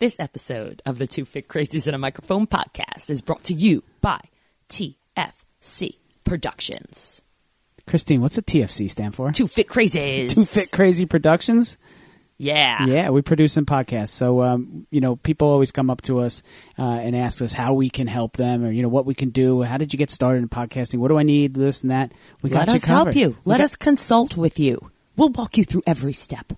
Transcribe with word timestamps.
This 0.00 0.18
episode 0.18 0.80
of 0.86 0.96
the 0.98 1.06
Two 1.06 1.26
Fit 1.26 1.46
Crazies 1.46 1.86
in 1.86 1.92
a 1.92 1.98
Microphone 1.98 2.46
podcast 2.46 3.10
is 3.10 3.20
brought 3.20 3.44
to 3.44 3.54
you 3.54 3.84
by 4.00 4.18
TFC 4.70 5.96
Productions. 6.24 7.20
Christine, 7.86 8.22
what's 8.22 8.36
the 8.36 8.42
TFC 8.42 8.90
stand 8.90 9.14
for? 9.14 9.30
Two 9.32 9.46
Fit 9.46 9.68
Crazies. 9.68 10.30
Two 10.30 10.46
Fit 10.46 10.70
Crazy 10.72 11.04
Productions. 11.04 11.76
Yeah. 12.38 12.86
Yeah, 12.86 13.10
we 13.10 13.20
produce 13.20 13.52
some 13.52 13.66
podcasts. 13.66 14.08
So, 14.08 14.40
um, 14.40 14.86
you 14.90 15.02
know, 15.02 15.16
people 15.16 15.48
always 15.48 15.70
come 15.70 15.90
up 15.90 16.00
to 16.02 16.20
us 16.20 16.42
uh, 16.78 16.82
and 16.82 17.14
ask 17.14 17.42
us 17.42 17.52
how 17.52 17.74
we 17.74 17.90
can 17.90 18.06
help 18.06 18.38
them, 18.38 18.64
or 18.64 18.70
you 18.72 18.80
know, 18.80 18.88
what 18.88 19.04
we 19.04 19.12
can 19.12 19.28
do. 19.28 19.60
How 19.60 19.76
did 19.76 19.92
you 19.92 19.98
get 19.98 20.10
started 20.10 20.38
in 20.38 20.48
podcasting? 20.48 20.96
What 21.00 21.08
do 21.08 21.18
I 21.18 21.24
need? 21.24 21.52
This 21.52 21.82
and 21.82 21.90
that. 21.90 22.12
We 22.40 22.48
Let 22.48 22.68
got 22.68 22.68
you 22.72 22.76
us 22.76 22.84
covered. 22.86 23.12
help 23.14 23.16
you. 23.16 23.36
We 23.44 23.50
Let 23.50 23.58
got- 23.58 23.64
us 23.64 23.76
consult 23.76 24.34
with 24.38 24.58
you. 24.58 24.90
We'll 25.16 25.28
walk 25.28 25.58
you 25.58 25.64
through 25.64 25.82
every 25.86 26.14
step. 26.14 26.54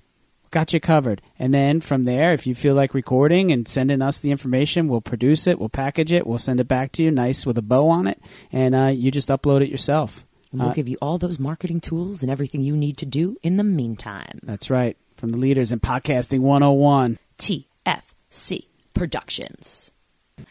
Got 0.53 0.73
you 0.73 0.79
covered. 0.79 1.21
And 1.39 1.53
then 1.53 1.81
from 1.81 2.05
there, 2.05 2.33
if 2.33 2.47
you 2.47 2.55
feel 2.55 2.77
like 2.77 2.95
recording 2.95 3.51
and 3.51 3.67
sending 3.67 4.01
us 4.01 4.21
the 4.21 4.31
information, 4.31 4.87
we'll 4.87 5.01
produce 5.01 5.49
it, 5.49 5.59
we'll 5.59 5.69
package 5.69 6.13
it, 6.13 6.25
we'll 6.27 6.39
send 6.39 6.61
it 6.61 6.69
back 6.69 6.93
to 6.93 7.03
you, 7.03 7.11
nice 7.11 7.45
with 7.45 7.59
a 7.59 7.63
bow 7.63 7.89
on 7.89 8.07
it, 8.07 8.23
and 8.53 8.75
uh, 8.77 8.87
you 8.87 9.11
just 9.11 9.31
upload 9.31 9.63
it 9.63 9.69
yourself. 9.71 10.25
And 10.53 10.61
we'll 10.61 10.71
Uh, 10.71 10.75
give 10.75 10.87
you 10.89 10.97
all 11.03 11.19
those 11.19 11.41
marketing 11.41 11.81
tools 11.81 12.23
and 12.23 12.31
everything 12.31 12.61
you 12.61 12.77
need 12.77 12.99
to 12.99 13.07
do 13.07 13.37
in 13.43 13.57
the 13.57 13.65
meantime. 13.65 14.39
That's 14.45 14.71
right. 14.71 14.97
From 15.17 15.31
the 15.31 15.39
leaders 15.39 15.73
in 15.73 15.81
podcasting 15.81 16.41
101. 16.41 17.19
TFC 17.39 18.67
Productions. 18.95 19.91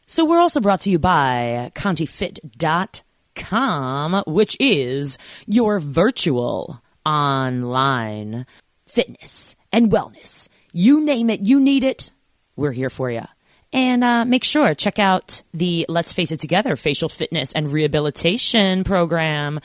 So 0.08 0.26
we're 0.26 0.40
also 0.40 0.60
brought 0.60 0.82
to 0.82 0.90
you 0.90 1.00
by 1.00 1.72
ContiFit.com, 1.76 4.24
which 4.28 4.58
is 4.60 5.18
your 5.48 5.80
virtual 5.80 6.82
online 7.06 8.46
fitness 8.86 9.56
and 9.72 9.92
wellness. 9.92 10.50
You 10.74 11.02
name 11.02 11.30
it, 11.30 11.42
you 11.42 11.60
need 11.60 11.84
it, 11.84 12.12
we're 12.56 12.72
here 12.72 12.90
for 12.90 13.10
you. 13.10 13.26
And 13.74 14.04
uh, 14.04 14.26
make 14.26 14.44
sure 14.44 14.74
check 14.74 15.00
out 15.00 15.42
the 15.54 15.86
Let's 15.88 16.14
Face 16.14 16.32
It 16.32 16.40
Together 16.40 16.76
facial 16.76 17.10
fitness 17.10 17.54
and 17.54 17.72
rehabilitation 17.72 18.84
program. 18.84 19.60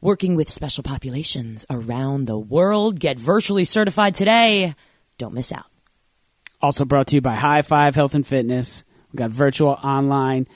Working 0.00 0.36
with 0.36 0.50
special 0.50 0.82
populations 0.82 1.64
around 1.70 2.26
the 2.26 2.38
world. 2.38 3.00
Get 3.00 3.18
virtually 3.18 3.64
certified 3.64 4.14
today. 4.14 4.74
Don't 5.16 5.32
miss 5.32 5.52
out. 5.52 5.64
Also 6.60 6.84
brought 6.84 7.06
to 7.08 7.16
you 7.16 7.22
by 7.22 7.34
High 7.34 7.62
Five 7.62 7.94
Health 7.94 8.14
and 8.14 8.26
Fitness. 8.26 8.84
We 9.12 9.16
got 9.16 9.30
virtual 9.30 9.70
online 9.70 10.46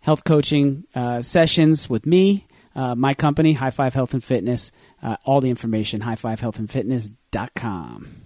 health 0.00 0.24
coaching 0.24 0.84
uh, 0.94 1.22
sessions 1.22 1.88
with 1.88 2.06
me, 2.06 2.46
uh, 2.74 2.94
my 2.94 3.14
company, 3.14 3.52
High 3.52 3.70
Five 3.70 3.94
Health 3.94 4.14
and 4.14 4.24
Fitness. 4.24 4.72
Uh, 5.02 5.16
all 5.24 5.40
the 5.40 5.50
information, 5.50 6.00
highfivehealthandfitness.com. 6.00 8.17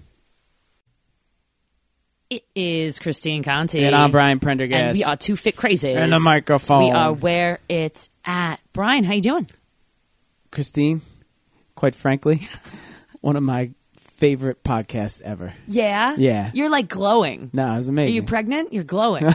It 2.32 2.46
is 2.54 2.98
Christine 2.98 3.42
Conti. 3.42 3.84
And 3.84 3.94
I'm 3.94 4.10
Brian 4.10 4.40
Prendergast. 4.40 4.82
And 4.82 4.96
we 4.96 5.04
are 5.04 5.18
two 5.18 5.36
fit 5.36 5.54
crazies. 5.54 5.94
And 5.94 6.14
a 6.14 6.18
microphone. 6.18 6.84
We 6.84 6.90
are 6.90 7.12
where 7.12 7.58
it's 7.68 8.08
at. 8.24 8.58
Brian, 8.72 9.04
how 9.04 9.12
you 9.12 9.20
doing? 9.20 9.50
Christine, 10.50 11.02
quite 11.74 11.94
frankly, 11.94 12.48
one 13.20 13.36
of 13.36 13.42
my 13.42 13.72
favorite 13.98 14.64
podcasts 14.64 15.20
ever. 15.20 15.52
Yeah? 15.66 16.16
Yeah. 16.16 16.50
You're 16.54 16.70
like 16.70 16.88
glowing. 16.88 17.50
No, 17.52 17.74
it 17.74 17.76
was 17.76 17.88
amazing. 17.88 18.12
Are 18.12 18.14
you 18.14 18.22
pregnant? 18.22 18.72
You're 18.72 18.82
glowing. 18.82 19.24
yeah, 19.24 19.34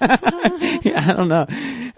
I 0.00 1.14
don't 1.16 1.28
know. 1.28 1.46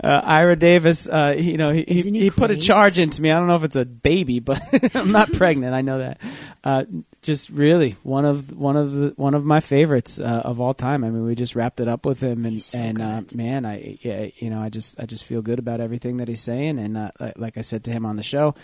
Uh, 0.02 0.20
Ira 0.24 0.56
Davis, 0.56 1.08
uh, 1.08 1.36
you 1.38 1.56
know, 1.56 1.72
he, 1.72 1.84
he, 1.88 2.02
he 2.02 2.20
he 2.20 2.30
put 2.30 2.50
a 2.50 2.56
charge 2.58 2.98
into 2.98 3.22
me. 3.22 3.30
I 3.30 3.38
don't 3.38 3.46
know 3.46 3.56
if 3.56 3.64
it's 3.64 3.76
a 3.76 3.86
baby, 3.86 4.40
but 4.40 4.60
I'm 4.94 5.10
not 5.10 5.32
pregnant. 5.32 5.74
I 5.74 5.80
know 5.80 6.00
that. 6.00 6.20
Uh, 6.62 6.84
just 7.24 7.48
really 7.48 7.96
one 8.02 8.24
of 8.24 8.52
one 8.56 8.76
of 8.76 8.92
the 8.92 9.12
one 9.16 9.34
of 9.34 9.44
my 9.44 9.60
favorites 9.60 10.20
uh, 10.20 10.42
of 10.44 10.60
all 10.60 10.74
time. 10.74 11.02
I 11.02 11.10
mean, 11.10 11.24
we 11.24 11.34
just 11.34 11.56
wrapped 11.56 11.80
it 11.80 11.88
up 11.88 12.04
with 12.06 12.20
him, 12.22 12.44
and 12.46 12.62
so 12.62 12.78
and 12.78 13.00
uh, 13.00 13.22
man, 13.34 13.64
I 13.66 13.98
yeah, 14.02 14.28
you 14.36 14.50
know, 14.50 14.60
I 14.60 14.68
just 14.68 15.00
I 15.00 15.06
just 15.06 15.24
feel 15.24 15.42
good 15.42 15.58
about 15.58 15.80
everything 15.80 16.18
that 16.18 16.28
he's 16.28 16.42
saying, 16.42 16.78
and 16.78 16.96
uh, 16.96 17.10
like- 17.18 17.38
like 17.38 17.58
I 17.58 17.62
said 17.62 17.82
to 17.84 17.90
him 17.90 18.06
on 18.06 18.16
the 18.16 18.22
show, 18.22 18.54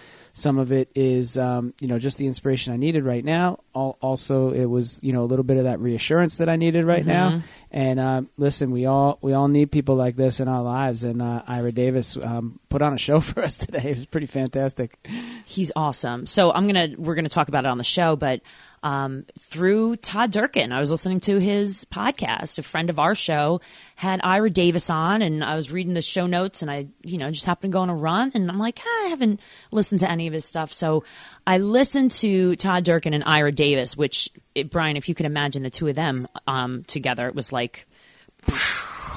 some 0.41 0.59
of 0.59 0.73
it 0.73 0.89
is 0.95 1.37
um, 1.39 1.75
you 1.81 1.87
know 1.89 1.99
just 1.99 2.19
the 2.19 2.27
inspiration 2.27 2.73
I 2.73 2.77
needed 2.77 3.05
right 3.05 3.25
now. 3.25 3.61
Al- 3.75 3.97
Also, 4.01 4.51
it 4.53 4.65
was 4.65 4.99
you 5.03 5.13
know 5.13 5.23
a 5.23 5.29
little 5.31 5.45
bit 5.45 5.57
of 5.59 5.65
that 5.65 5.79
reassurance 5.81 6.37
that 6.37 6.49
I 6.49 6.57
needed 6.57 6.85
right 6.85 7.05
now. 7.05 7.31
Mhm. 7.31 7.43
And 7.71 8.01
uh, 8.01 8.23
listen, 8.37 8.71
we 8.71 8.87
all 8.87 9.19
we 9.23 9.33
all 9.33 9.49
need 9.49 9.71
people 9.71 9.95
like 9.97 10.17
this 10.17 10.41
in 10.41 10.49
our 10.49 10.63
lives. 10.63 11.05
And 11.05 11.21
uh, 11.23 11.43
Ira 11.47 11.71
Davis 11.73 12.17
um, 12.17 12.59
put 12.69 12.83
on 12.83 12.93
a 12.95 12.99
show 12.99 13.21
for 13.29 13.43
us 13.43 13.59
today. 13.59 13.91
It 13.91 13.97
was 13.97 14.07
pretty 14.07 14.27
fantastic. 14.27 14.99
He's 15.45 15.71
awesome. 15.77 16.27
So 16.27 16.53
I'm 16.53 16.67
gonna 16.67 16.89
we're 16.97 17.15
gonna 17.15 17.29
talk 17.29 17.49
about 17.49 17.65
it 17.65 17.69
on 17.69 17.79
the 17.79 17.85
show, 17.85 18.17
but 18.17 18.41
um, 18.83 19.27
through 19.39 19.97
Todd 19.97 20.33
Durkin, 20.33 20.73
I 20.73 20.81
was 20.81 20.91
listening 20.91 21.21
to 21.21 21.39
his 21.39 21.85
podcast. 21.87 22.59
A 22.59 22.63
friend 22.63 22.89
of 22.89 22.99
our 22.99 23.15
show 23.15 23.61
had 23.95 24.21
Ira 24.23 24.49
Davis 24.51 24.89
on, 24.89 25.21
and 25.21 25.45
I 25.45 25.57
was 25.57 25.71
reading 25.71 25.95
the 25.95 26.03
show 26.03 26.27
notes, 26.27 26.63
and 26.63 26.71
I 26.71 26.87
you 27.03 27.19
know 27.19 27.31
just 27.31 27.47
happened 27.47 27.73
to 27.73 27.77
go 27.77 27.83
on 27.83 27.91
a 27.91 27.95
run, 27.95 28.33
and 28.35 28.51
I'm 28.51 28.59
like, 28.59 28.81
"Ah, 28.83 29.05
I 29.07 29.09
haven't 29.09 29.41
listened 29.71 30.01
to 30.01 30.11
any 30.11 30.27
of 30.27 30.33
his 30.33 30.45
stuff, 30.45 30.73
so 30.73 31.05
I 31.47 31.59
listened 31.59 32.13
to 32.13 32.57
Todd 32.57 32.85
Durkin 32.85 33.13
and 33.13 33.25
Ira 33.25 33.53
Davis, 33.53 33.97
which 33.97 34.31
it, 34.55 34.71
Brian, 34.71 34.97
if 34.97 35.09
you 35.09 35.15
could 35.15 35.27
imagine 35.27 35.63
the 35.63 35.71
two 35.71 35.89
of 35.89 35.97
them 35.97 36.27
um, 36.47 36.85
together, 36.85 37.29
it 37.29 37.35
was 37.35 37.53
like 37.53 37.87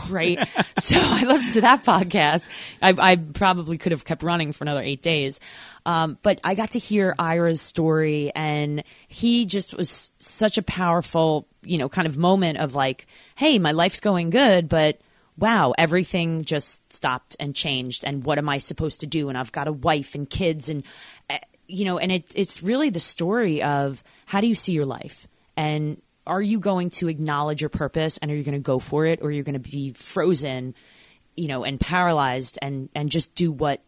right? 0.09 0.39
so 0.79 0.97
I 0.99 1.23
listened 1.23 1.53
to 1.53 1.61
that 1.61 1.83
podcast. 1.83 2.47
I, 2.81 2.93
I 2.97 3.15
probably 3.15 3.77
could 3.77 3.91
have 3.91 4.05
kept 4.05 4.23
running 4.23 4.53
for 4.53 4.63
another 4.63 4.81
eight 4.81 5.01
days. 5.01 5.39
Um, 5.85 6.17
but 6.21 6.39
I 6.43 6.55
got 6.55 6.71
to 6.71 6.79
hear 6.79 7.13
Ira's 7.19 7.61
story 7.61 8.31
and 8.33 8.83
he 9.07 9.45
just 9.45 9.75
was 9.75 10.11
such 10.17 10.57
a 10.57 10.61
powerful, 10.61 11.47
you 11.61 11.77
know, 11.77 11.89
kind 11.89 12.07
of 12.07 12.17
moment 12.17 12.57
of 12.57 12.73
like, 12.73 13.07
Hey, 13.35 13.59
my 13.59 13.71
life's 13.71 13.99
going 13.99 14.29
good, 14.29 14.69
but 14.69 14.99
wow, 15.37 15.73
everything 15.77 16.45
just 16.45 16.93
stopped 16.93 17.35
and 17.39 17.55
changed. 17.55 18.05
And 18.05 18.23
what 18.23 18.37
am 18.37 18.47
I 18.47 18.59
supposed 18.59 19.01
to 19.01 19.07
do? 19.07 19.29
And 19.29 19.37
I've 19.37 19.51
got 19.51 19.67
a 19.67 19.73
wife 19.73 20.15
and 20.15 20.29
kids 20.29 20.69
and, 20.69 20.83
uh, 21.29 21.39
you 21.67 21.85
know, 21.85 21.97
and 21.97 22.11
it, 22.11 22.31
it's 22.35 22.61
really 22.61 22.89
the 22.89 22.99
story 22.99 23.61
of 23.63 24.03
how 24.25 24.41
do 24.41 24.47
you 24.47 24.55
see 24.55 24.73
your 24.73 24.85
life? 24.85 25.27
And 25.57 26.01
are 26.25 26.41
you 26.41 26.59
going 26.59 26.89
to 26.89 27.09
acknowledge 27.09 27.61
your 27.61 27.69
purpose 27.69 28.17
and 28.19 28.31
are 28.31 28.35
you 28.35 28.43
going 28.43 28.53
to 28.53 28.59
go 28.59 28.79
for 28.79 29.05
it 29.05 29.21
or 29.21 29.27
are 29.27 29.31
you 29.31 29.43
going 29.43 29.61
to 29.61 29.71
be 29.71 29.91
frozen, 29.91 30.73
you 31.35 31.47
know, 31.47 31.63
and 31.63 31.79
paralyzed 31.79 32.57
and, 32.61 32.89
and 32.95 33.09
just 33.09 33.35
do 33.35 33.51
what, 33.51 33.81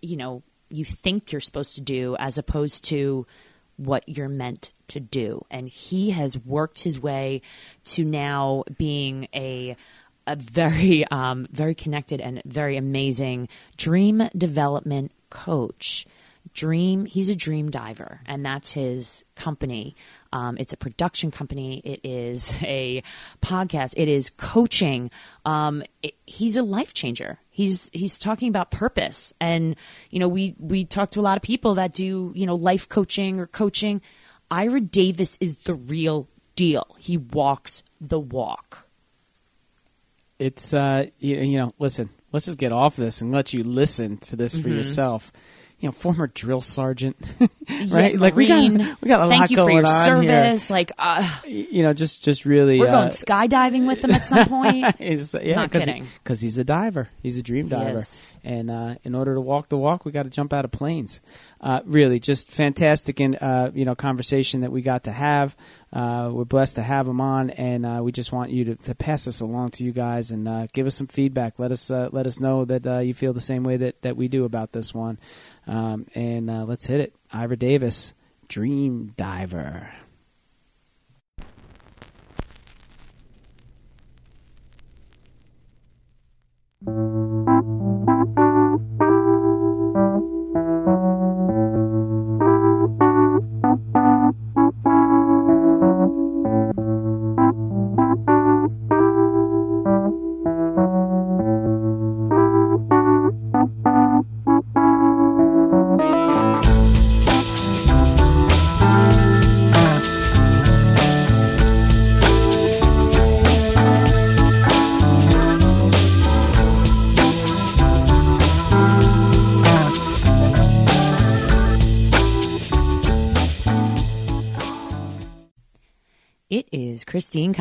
you 0.00 0.16
know, 0.16 0.42
you 0.70 0.84
think 0.84 1.30
you're 1.30 1.40
supposed 1.40 1.74
to 1.74 1.80
do 1.80 2.16
as 2.18 2.38
opposed 2.38 2.84
to 2.84 3.26
what 3.76 4.08
you're 4.08 4.28
meant 4.28 4.70
to 4.88 5.00
do. 5.00 5.44
And 5.50 5.68
he 5.68 6.10
has 6.10 6.38
worked 6.38 6.82
his 6.82 7.00
way 7.00 7.42
to 7.86 8.04
now 8.04 8.64
being 8.76 9.28
a 9.34 9.76
a 10.26 10.36
very 10.36 11.04
um, 11.10 11.46
very 11.50 11.74
connected 11.74 12.20
and 12.20 12.40
very 12.44 12.76
amazing 12.76 13.48
dream 13.76 14.28
development 14.36 15.12
coach. 15.30 16.06
Dream, 16.52 17.04
he's 17.04 17.30
a 17.30 17.36
dream 17.36 17.70
diver, 17.70 18.20
and 18.26 18.44
that's 18.44 18.72
his 18.72 19.24
company. 19.34 19.96
Um, 20.34 20.56
it's 20.58 20.72
a 20.74 20.76
production 20.76 21.30
company. 21.30 21.80
It 21.84 22.00
is 22.04 22.52
a 22.62 23.02
podcast. 23.40 23.94
It 23.96 24.08
is 24.08 24.28
coaching. 24.30 25.10
Um, 25.46 25.82
it- 26.02 26.14
he's 26.26 26.56
a 26.58 26.62
life 26.62 26.92
changer. 26.92 27.38
He's 27.50 27.88
he's 27.94 28.18
talking 28.18 28.48
about 28.48 28.70
purpose, 28.70 29.32
and 29.40 29.76
you 30.10 30.18
know 30.18 30.28
we 30.28 30.54
we 30.58 30.84
talk 30.84 31.10
to 31.12 31.20
a 31.20 31.22
lot 31.22 31.36
of 31.38 31.42
people 31.42 31.74
that 31.76 31.94
do 31.94 32.32
you 32.34 32.46
know 32.46 32.56
life 32.56 32.88
coaching 32.88 33.38
or 33.40 33.46
coaching. 33.46 34.02
Ira 34.50 34.80
Davis 34.80 35.38
is 35.40 35.56
the 35.58 35.74
real 35.74 36.28
deal. 36.56 36.96
He 36.98 37.16
walks 37.16 37.82
the 38.00 38.18
walk. 38.18 38.88
It's 40.38 40.74
uh, 40.74 41.06
you, 41.20 41.36
you 41.36 41.58
know, 41.58 41.74
listen, 41.78 42.08
let's 42.32 42.46
just 42.46 42.58
get 42.58 42.72
off 42.72 42.96
this 42.96 43.20
and 43.20 43.30
let 43.30 43.52
you 43.52 43.62
listen 43.62 44.18
to 44.18 44.36
this 44.36 44.54
Mm-hmm. 44.54 44.62
for 44.62 44.68
yourself. 44.70 45.32
You 45.84 45.88
know, 45.88 45.92
former 45.92 46.28
drill 46.28 46.62
sergeant, 46.62 47.14
right? 47.68 48.14
Yeah, 48.14 48.18
like 48.18 48.34
we 48.34 48.46
got 48.46 48.62
we 49.02 49.06
got 49.06 49.20
a 49.20 49.28
Thank 49.28 49.40
lot 49.42 49.50
you 49.50 49.56
going 49.56 49.68
for 49.68 49.72
your 49.72 49.86
on 49.86 50.04
service. 50.06 50.70
Like 50.70 50.92
uh. 50.98 51.30
You 51.46 51.82
know, 51.82 51.92
just 51.92 52.24
just 52.24 52.46
really 52.46 52.80
we're 52.80 52.88
uh, 52.88 52.92
going 52.92 53.08
skydiving 53.08 53.86
with 53.86 54.02
him 54.02 54.12
at 54.12 54.24
some 54.24 54.46
point. 54.48 54.96
Yeah, 54.98 55.56
Not 55.56 55.72
kidding. 55.72 56.08
Because 56.22 56.40
he's 56.40 56.56
a 56.56 56.64
diver. 56.64 57.10
He's 57.22 57.36
a 57.36 57.42
dream 57.42 57.68
diver. 57.68 57.98
is. 57.98 58.22
And 58.44 58.70
uh, 58.70 58.96
in 59.02 59.14
order 59.14 59.34
to 59.34 59.40
walk 59.40 59.70
the 59.70 59.78
walk, 59.78 60.04
we 60.04 60.12
got 60.12 60.24
to 60.24 60.30
jump 60.30 60.52
out 60.52 60.64
of 60.64 60.70
planes. 60.70 61.20
Uh, 61.60 61.80
really, 61.86 62.20
just 62.20 62.50
fantastic, 62.50 63.18
and 63.18 63.36
uh, 63.40 63.70
you 63.74 63.84
know, 63.84 63.94
conversation 63.94 64.60
that 64.60 64.70
we 64.70 64.82
got 64.82 65.04
to 65.04 65.12
have. 65.12 65.56
Uh, 65.92 66.30
we're 66.32 66.44
blessed 66.44 66.74
to 66.74 66.82
have 66.82 67.08
him 67.08 67.20
on, 67.20 67.50
and 67.50 67.86
uh, 67.86 68.00
we 68.02 68.12
just 68.12 68.32
want 68.32 68.50
you 68.50 68.64
to, 68.64 68.74
to 68.76 68.94
pass 68.94 69.24
this 69.24 69.40
along 69.40 69.70
to 69.70 69.84
you 69.84 69.92
guys 69.92 70.30
and 70.30 70.46
uh, 70.46 70.66
give 70.72 70.86
us 70.86 70.94
some 70.94 71.06
feedback. 71.06 71.58
Let 71.58 71.72
us 71.72 71.88
let 71.88 72.26
us 72.26 72.38
know 72.38 72.64
that 72.66 73.04
you 73.06 73.14
feel 73.14 73.32
the 73.32 73.40
same 73.40 73.64
way 73.64 73.78
that, 73.78 74.02
that 74.02 74.16
we 74.16 74.28
do 74.28 74.44
about 74.44 74.72
this 74.72 74.92
one. 74.92 75.18
Um, 75.66 76.06
and 76.14 76.46
let's 76.68 76.86
hit 76.86 77.00
it. 77.00 77.14
Ira 77.32 77.56
Davis, 77.56 78.12
Dream 78.48 79.14
Diver. 79.16 79.90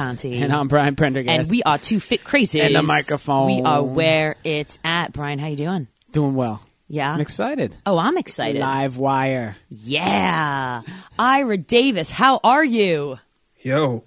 Conti. 0.03 0.37
And 0.41 0.51
I'm 0.51 0.67
Brian 0.67 0.95
Prendergast. 0.95 1.39
And 1.39 1.49
we 1.49 1.63
are 1.63 1.77
two 1.77 1.99
fit 2.01 2.23
crazies. 2.23 2.65
And 2.65 2.75
the 2.75 2.81
microphone. 2.81 3.47
We 3.47 3.61
are 3.61 3.81
where 3.81 4.35
it's 4.43 4.77
at. 4.83 5.13
Brian, 5.13 5.39
how 5.39 5.47
you 5.47 5.55
doing? 5.55 5.87
doing 6.11 6.35
well. 6.35 6.61
Yeah. 6.89 7.13
I'm 7.13 7.21
excited. 7.21 7.73
Oh, 7.85 7.97
I'm 7.97 8.17
excited. 8.17 8.59
Live 8.59 8.97
wire. 8.97 9.55
Yeah. 9.69 10.81
Ira 11.17 11.57
Davis, 11.57 12.11
how 12.11 12.39
are 12.43 12.63
you? 12.63 13.17
Yo, 13.61 14.03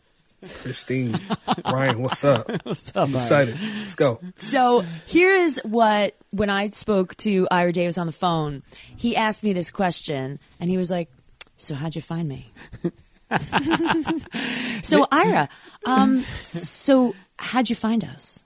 Christine, 0.62 1.18
Brian, 1.68 2.00
what's 2.02 2.22
up? 2.22 2.48
What's 2.64 2.90
up, 2.90 2.96
I'm 2.96 3.10
Brian? 3.12 3.24
excited. 3.24 3.58
Let's 3.80 3.94
go. 3.94 4.20
So 4.36 4.84
here 5.06 5.34
is 5.34 5.60
what 5.64 6.14
when 6.30 6.50
I 6.50 6.68
spoke 6.70 7.16
to 7.18 7.48
Ira 7.50 7.72
Davis 7.72 7.96
on 7.98 8.06
the 8.06 8.12
phone, 8.12 8.62
he 8.96 9.16
asked 9.16 9.42
me 9.42 9.52
this 9.54 9.70
question 9.70 10.38
and 10.60 10.70
he 10.70 10.76
was 10.76 10.90
like, 10.90 11.08
So 11.56 11.74
how'd 11.74 11.96
you 11.96 12.02
find 12.02 12.28
me? 12.28 12.52
so 14.82 15.06
Ira, 15.10 15.48
um, 15.84 16.24
so 16.42 17.14
how'd 17.38 17.68
you 17.70 17.76
find 17.76 18.04
us? 18.04 18.42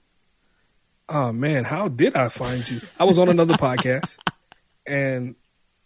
Oh 1.09 1.33
man, 1.33 1.65
how 1.65 1.89
did 1.89 2.17
I 2.17 2.29
find 2.29 2.69
you? 2.69 2.81
I 2.99 3.05
was 3.05 3.19
on 3.19 3.29
another 3.29 3.55
podcast, 3.55 4.17
and 4.87 5.35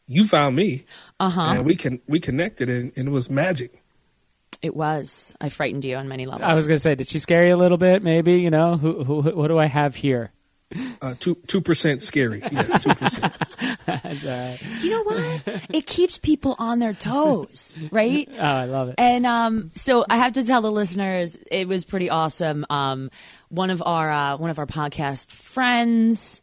you 0.06 0.26
found 0.26 0.55
me, 0.56 0.85
Uh-huh. 1.19 1.41
and 1.41 1.64
we 1.67 1.76
can 1.76 2.00
we 2.06 2.20
connected, 2.20 2.69
and, 2.69 2.93
and 2.96 3.08
it 3.08 3.11
was 3.11 3.31
magic. 3.31 3.81
It 4.62 4.75
was. 4.76 5.35
I 5.41 5.49
frightened 5.49 5.85
you 5.85 5.96
on 5.96 6.08
many 6.08 6.25
levels. 6.26 6.43
I 6.43 6.55
was 6.55 6.67
going 6.67 6.76
to 6.76 6.81
say, 6.81 6.94
did 6.94 7.06
she 7.08 7.19
scare 7.19 7.46
you 7.46 7.55
a 7.55 7.56
little 7.56 7.76
bit? 7.76 8.02
Maybe 8.02 8.35
you 8.41 8.50
know 8.50 8.76
who, 8.76 9.05
who 9.05 9.23
what 9.37 9.49
do 9.49 9.58
I 9.58 9.67
have 9.67 9.94
here? 9.96 10.31
Uh, 11.00 11.14
two 11.19 11.37
two 11.46 11.61
percent 11.61 12.02
scary. 12.02 12.43
Yes, 12.50 12.82
two 12.82 12.94
percent. 12.94 13.37
That's 13.87 14.82
you 14.82 14.90
know 14.90 15.02
what? 15.05 15.66
It 15.72 15.87
keeps 15.87 16.19
people 16.19 16.56
on 16.58 16.78
their 16.78 16.94
toes, 16.94 17.76
right? 17.93 18.28
Oh, 18.38 18.43
I 18.43 18.64
love 18.64 18.88
it. 18.88 18.96
And 18.99 19.25
um, 19.26 19.70
so 19.75 20.05
I 20.08 20.16
have 20.16 20.32
to 20.34 20.44
tell 20.44 20.62
the 20.62 20.72
listeners 20.72 21.37
it 21.50 21.69
was 21.69 21.84
pretty 21.84 22.11
awesome. 22.11 22.66
Um, 22.70 23.11
one 23.49 23.70
of 23.70 23.82
our 23.84 24.11
uh, 24.11 24.37
one 24.37 24.50
of 24.50 24.58
our 24.58 24.66
podcast 24.66 25.31
friends, 25.31 26.43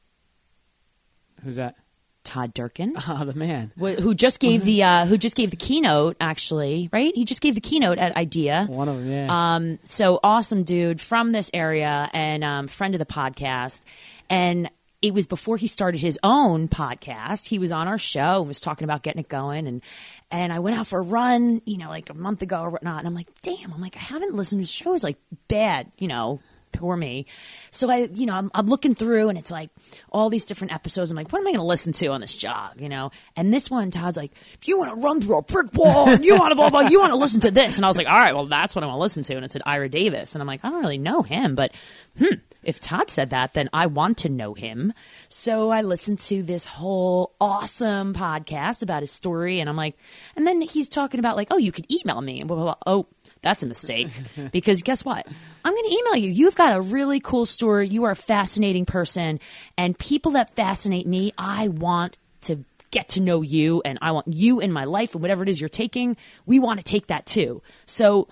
Who's 1.44 1.58
that? 1.58 1.76
Todd 2.24 2.54
Durkin, 2.54 2.94
Oh, 3.08 3.26
the 3.26 3.34
man. 3.34 3.72
who 3.78 4.14
just 4.14 4.40
gave 4.40 4.64
the 4.64 4.84
uh, 4.84 5.06
who 5.06 5.18
just 5.18 5.36
gave 5.36 5.50
the 5.52 5.58
keynote. 5.58 6.18
Actually, 6.22 6.90
right? 6.92 7.12
He 7.16 7.26
just 7.26 7.42
gave 7.42 7.56
the 7.56 7.62
keynote 7.62 7.98
at 7.98 8.16
IDEA. 8.16 8.66
One 8.70 8.88
of 8.90 8.98
them. 8.98 9.10
Yeah. 9.12 9.28
Um, 9.56 9.80
so 9.84 10.20
awesome 10.24 10.64
dude 10.64 11.02
from 11.02 11.32
this 11.32 11.50
area 11.54 12.10
and 12.14 12.44
um, 12.44 12.68
friend 12.68 12.94
of 12.96 13.00
the 13.00 13.06
podcast. 13.06 13.82
And 14.30 14.70
it 15.02 15.16
was 15.16 15.26
before 15.26 15.58
he 15.58 15.66
started 15.66 16.00
his 16.00 16.20
own 16.22 16.68
podcast. 16.68 17.48
He 17.48 17.58
was 17.58 17.72
on 17.72 17.88
our 17.88 17.98
show 17.98 18.40
and 18.40 18.48
was 18.48 18.60
talking 18.60 18.84
about 18.86 19.02
getting 19.02 19.20
it 19.22 19.28
going. 19.30 19.68
And 19.68 19.82
and 20.30 20.54
I 20.54 20.60
went 20.60 20.78
out 20.78 20.86
for 20.88 21.00
a 21.00 21.04
run, 21.04 21.62
you 21.66 21.78
know, 21.80 21.90
like 21.90 22.10
a 22.12 22.14
month 22.14 22.44
ago 22.44 22.62
or 22.62 22.70
whatnot. 22.70 23.00
And 23.00 23.08
I'm 23.08 23.16
like, 23.16 23.30
damn, 23.42 23.74
I'm 23.74 23.82
like, 23.82 23.96
I 23.98 24.00
haven't 24.00 24.36
listened 24.36 24.62
to 24.62 24.68
shows 24.72 25.04
like 25.04 25.18
bad, 25.48 25.92
you 25.98 26.08
know. 26.08 26.40
Poor 26.72 26.96
me. 26.96 27.26
So 27.72 27.90
I, 27.90 28.10
you 28.14 28.26
know, 28.26 28.36
I'm, 28.36 28.52
I'm 28.54 28.68
looking 28.68 28.96
through 28.96 29.30
and 29.30 29.38
it's 29.38 29.52
like 29.52 29.70
all 30.12 30.30
these 30.30 30.46
different 30.46 30.74
episodes. 30.74 31.12
I'm 31.12 31.18
like, 31.18 31.32
what 31.32 31.40
am 31.40 31.48
I 31.48 31.52
going 31.52 31.60
to 31.60 31.66
listen 31.66 31.94
to 31.94 32.08
on 32.08 32.22
this 32.22 32.36
job? 32.36 32.80
You 32.80 32.90
know? 32.90 33.12
And 33.36 33.54
this 33.54 33.70
one, 33.70 33.92
Todd's 33.92 34.18
like, 34.18 34.32
if 34.54 34.68
you 34.68 34.78
want 34.78 34.96
to 34.96 35.06
run 35.06 35.22
through 35.22 35.38
a 35.38 35.42
brick 35.42 35.74
wall 35.74 36.10
and 36.10 36.24
you 36.26 36.36
want 36.36 36.52
to 36.52 36.56
blah, 36.56 36.70
blah, 36.70 36.82
you 36.82 37.00
want 37.00 37.12
to 37.12 37.18
listen 37.18 37.42
to 37.42 37.52
this. 37.52 37.78
And 37.78 37.86
I 37.86 37.88
was 37.88 37.98
like, 37.98 38.08
all 38.08 38.18
right, 38.18 38.34
well, 38.34 38.48
that's 38.48 38.76
what 38.76 38.84
I 38.84 38.88
want 38.88 38.98
to 38.98 39.02
listen 39.02 39.24
to. 39.24 39.36
And 39.36 39.46
it 39.46 39.52
said 39.52 39.62
Ira 39.66 39.90
Davis. 39.90 40.36
And 40.36 40.42
I'm 40.42 40.48
like, 40.48 40.64
I 40.64 40.70
don't 40.70 40.82
really 40.82 40.98
know 40.98 41.22
him, 41.22 41.56
but 41.56 41.72
hmm, 42.18 42.36
if 42.64 42.80
Todd 42.80 43.10
said 43.10 43.32
that, 43.32 43.54
then 43.54 43.70
I 43.74 43.88
want 43.88 44.20
to 44.20 44.30
know 44.30 44.54
him. 44.54 44.94
So 45.30 45.70
I 45.70 45.82
listened 45.82 46.20
to 46.20 46.44
this 46.44 46.66
whole 46.66 47.34
awesome 47.40 48.14
podcast 48.14 48.82
about 48.84 49.02
his 49.02 49.12
story. 49.12 49.60
And 49.60 49.70
I'm 49.70 49.76
like, 49.76 49.98
and 50.36 50.46
then 50.46 50.62
he's 50.62 50.90
talking 50.90 51.20
about 51.20 51.38
like, 51.38 51.48
oh, 51.52 51.58
you 51.58 51.72
could 51.72 51.88
email 51.92 52.22
me. 52.22 52.44
Blah, 52.44 52.56
blah, 52.56 52.66
blah. 52.66 52.76
Oh, 52.86 53.08
that's 53.42 53.64
a 53.64 53.66
mistake 53.66 54.10
because 54.52 54.82
guess 54.84 55.04
what? 55.04 55.26
I'm 55.66 55.74
going 55.74 55.90
to 55.90 55.96
email 55.96 56.16
you. 56.16 56.30
You've 56.30 56.56
got 56.56 56.76
a 56.76 56.82
really 56.82 57.20
cool 57.20 57.46
story. 57.46 57.88
You 57.88 58.04
are 58.04 58.12
a 58.12 58.16
fascinating 58.16 58.86
person 58.86 59.40
and 59.78 59.98
people 59.98 60.34
that 60.34 60.56
fascinate 60.56 61.08
me, 61.08 61.34
I 61.38 61.68
want 61.70 62.18
to 62.44 62.64
get 62.92 63.10
to 63.10 63.22
know 63.22 63.42
you 63.42 63.82
and 63.84 63.98
I 64.02 64.12
want 64.12 64.28
you 64.28 64.60
in 64.60 64.72
my 64.72 64.84
life 64.84 65.14
and 65.14 65.22
whatever 65.22 65.44
it 65.44 65.50
is 65.50 65.60
you're 65.60 65.70
taking, 65.70 66.18
we 66.46 66.60
want 66.60 66.80
to 66.80 66.84
take 66.84 67.08
that 67.08 67.26
too. 67.26 67.62
So 67.86 68.28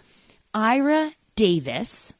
Ira 0.53 1.11
Davis, 1.35 2.13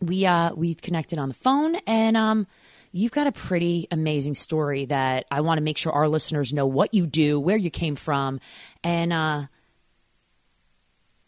we 0.00 0.24
uh 0.24 0.54
we 0.54 0.74
connected 0.74 1.18
on 1.18 1.28
the 1.28 1.34
phone 1.34 1.76
and 1.86 2.16
um 2.16 2.46
you've 2.92 3.12
got 3.12 3.26
a 3.26 3.32
pretty 3.32 3.86
amazing 3.90 4.34
story 4.34 4.86
that 4.86 5.26
I 5.30 5.40
want 5.42 5.58
to 5.58 5.62
make 5.62 5.76
sure 5.76 5.92
our 5.92 6.08
listeners 6.08 6.52
know 6.52 6.66
what 6.66 6.94
you 6.94 7.06
do, 7.06 7.38
where 7.38 7.56
you 7.56 7.70
came 7.70 7.96
from, 7.96 8.40
and 8.82 9.12
uh 9.12 9.46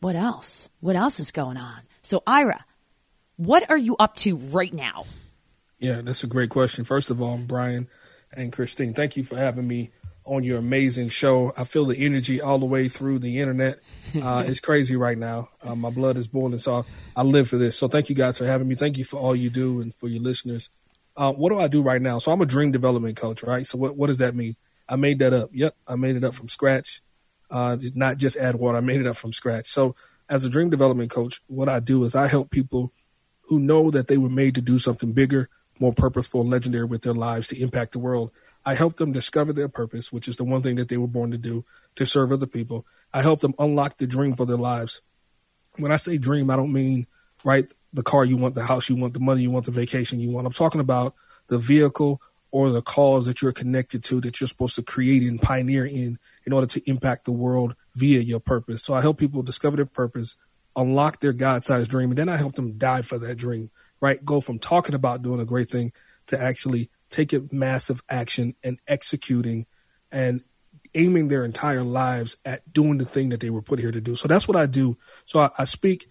what 0.01 0.17
else? 0.17 0.69
What 0.81 0.97
else 0.97 1.21
is 1.21 1.31
going 1.31 1.57
on? 1.57 1.81
So 2.03 2.23
Ira, 2.27 2.65
what 3.37 3.71
are 3.71 3.79
you 3.79 3.97
up 3.99 4.17
to 4.17 4.37
right 4.37 4.73
now? 4.73 5.05
Yeah, 5.79 6.01
that's 6.03 6.25
a 6.25 6.27
great 6.27 6.51
question. 6.51 6.85
First 6.85 7.11
of 7.11 7.23
all, 7.23 7.39
Brian 7.39 7.89
and 8.33 8.53
Christine, 8.53 8.93
thank 8.93 9.17
you 9.17 9.25
for 9.25 9.37
having 9.37 9.67
me 9.67 9.91
on 10.25 10.45
your 10.45 10.59
amazing 10.59 11.09
show. 11.09 11.53
I 11.57 11.65
feel 11.65 11.87
the 11.87 11.97
energy 11.99 12.41
all 12.41 12.59
the 12.59 12.67
way 12.67 12.89
through 12.89 13.21
the 13.21 13.41
internet. 13.41 13.79
Uh, 14.21 14.43
it's 14.45 14.59
crazy 14.59 14.97
right 14.97 15.17
now. 15.17 15.49
Uh, 15.63 15.77
my 15.77 15.89
blood 15.89 16.17
is 16.17 16.27
boiling, 16.27 16.59
so 16.59 16.85
I 17.15 17.23
live 17.23 17.49
for 17.49 17.59
this. 17.59 17.79
So 17.79 17.87
thank 17.87 18.09
you 18.09 18.17
guys 18.17 18.39
for 18.39 18.45
having 18.45 18.67
me. 18.67 18.75
Thank 18.75 18.99
you 18.99 19.05
for 19.05 19.21
all 19.21 19.37
you 19.37 19.51
do 19.51 19.81
and 19.81 19.95
for 19.95 20.09
your 20.09 20.21
listeners. 20.21 20.69
Uh, 21.17 21.33
what 21.33 21.51
do 21.51 21.61
I 21.61 21.69
do 21.69 21.81
right 21.81 22.03
now? 22.03 22.19
So 22.19 22.33
I'm 22.33 22.41
a 22.41 22.47
dream 22.47 22.73
development 22.73 23.17
coach, 23.17 23.45
right? 23.45 23.65
So 23.65 23.79
what, 23.79 23.97
what 23.97 24.09
does 24.09 24.19
that 24.19 24.35
mean? 24.35 24.57
I 24.89 24.97
made 24.97 25.21
that 25.21 25.33
up. 25.33 25.51
Yep, 25.53 25.77
I 25.87 25.95
made 25.95 26.17
it 26.17 26.25
up 26.25 26.35
from 26.35 26.49
scratch. 26.49 27.03
Uh, 27.51 27.77
not 27.95 28.17
just 28.17 28.37
add 28.37 28.57
water. 28.57 28.79
I 28.79 28.81
made 28.81 29.01
it 29.01 29.07
up 29.07 29.17
from 29.17 29.33
scratch. 29.33 29.69
So 29.69 29.97
as 30.29 30.45
a 30.45 30.51
dream 30.51 30.71
development 30.71 31.11
coach, 31.11 31.41
what 31.49 31.69
I 31.69 31.81
do 31.81 32.05
is 32.05 32.15
I 32.15 32.29
help 32.29 32.51
people 32.51 32.93
who 33.43 33.59
know 33.59 33.91
that 33.91 34.07
they 34.07 34.17
were 34.17 34.29
made 34.29 34.55
to 34.55 34.61
do 34.61 34.79
something 34.79 35.13
bigger, 35.13 35.49
more 35.81 35.93
purposeful, 35.93 36.47
legendary 36.47 36.85
with 36.85 37.03
their 37.03 37.15
lives 37.15 37.49
to 37.49 37.61
impact 37.61 37.93
the 37.93 37.99
world. 37.99 38.31
I 38.65 38.75
help 38.75 38.97
them 38.97 39.11
discover 39.11 39.53
their 39.53 39.69
purpose, 39.69 40.13
which 40.13 40.29
is 40.29 40.37
the 40.37 40.45
one 40.45 40.63
thing 40.63 40.77
that 40.77 40.89
they 40.89 40.97
were 40.97 41.09
born 41.09 41.33
to 41.33 41.39
do, 41.39 41.65
to 41.97 42.07
serve 42.07 42.31
other 42.31 42.47
people. 42.47 42.87
I 43.13 43.23
help 43.23 43.41
them 43.41 43.55
unlock 43.59 43.97
the 43.97 44.07
dream 44.07 44.35
for 44.35 44.47
their 44.47 44.57
lives. 44.57 45.01
When 45.77 45.91
I 45.91 45.97
say 45.97 46.19
dream, 46.19 46.51
I 46.51 46.57
don't 46.57 46.73
mean, 46.73 47.09
right, 47.43 47.67
the 47.93 48.03
car 48.03 48.25
you 48.25 48.37
want, 48.37 48.55
the 48.55 48.63
house 48.63 48.89
you 48.89 48.97
want, 48.97 49.15
the 49.15 49.21
money 49.21 49.43
you 49.43 49.51
want, 49.51 49.65
the 49.65 49.73
vacation 49.73 50.21
you 50.21 50.31
want. 50.31 50.47
I'm 50.47 50.53
talking 50.53 50.81
about 50.81 51.15
the 51.49 51.59
vehicle 51.59 52.21
or 52.53 52.71
the 52.71 52.83
cause 52.83 53.27
that 53.27 53.43
you're 53.43 53.53
connected 53.53 54.05
to 54.05 54.21
that 54.21 54.41
you're 54.41 54.49
supposed 54.49 54.77
to 54.77 54.83
create 54.83 55.23
and 55.23 55.41
pioneer 55.41 55.85
in 55.85 56.19
in 56.51 56.55
order 56.55 56.67
to 56.67 56.91
impact 56.91 57.27
the 57.27 57.33
world 57.33 57.77
via 57.95 58.19
your 58.19 58.41
purpose. 58.41 58.83
So 58.83 58.93
I 58.93 59.03
help 59.03 59.19
people 59.19 59.41
discover 59.41 59.77
their 59.77 59.87
purpose, 59.87 60.35
unlock 60.75 61.21
their 61.21 61.33
God 61.33 61.63
sized 61.63 61.93
dream, 61.93 62.11
and 62.11 62.19
then 62.19 62.29
I 62.29 62.37
help 62.37 62.57
them 62.57 62.77
die 62.77 63.03
for 63.03 63.19
that 63.19 63.37
dream, 63.37 63.71
right? 64.01 64.25
Go 64.25 64.41
from 64.41 64.59
talking 64.59 64.97
about 64.97 65.23
doing 65.23 65.39
a 65.39 65.45
great 65.45 65.71
thing 65.71 65.93
to 66.27 66.41
actually 66.41 66.91
taking 67.09 67.49
massive 67.53 68.03
action 68.09 68.57
and 68.65 68.81
executing 68.89 69.67
and 70.11 70.43
aiming 70.93 71.29
their 71.29 71.45
entire 71.45 71.85
lives 71.85 72.37
at 72.45 72.73
doing 72.73 72.99
the 72.99 73.05
thing 73.05 73.29
that 73.29 73.39
they 73.39 73.51
were 73.51 73.63
put 73.63 73.79
here 73.79 73.93
to 73.93 74.01
do. 74.01 74.17
So 74.17 74.27
that's 74.27 74.49
what 74.49 74.57
I 74.57 74.67
do. 74.67 74.99
So 75.27 75.39
I, 75.39 75.51
I 75.57 75.65
speak, 75.67 76.11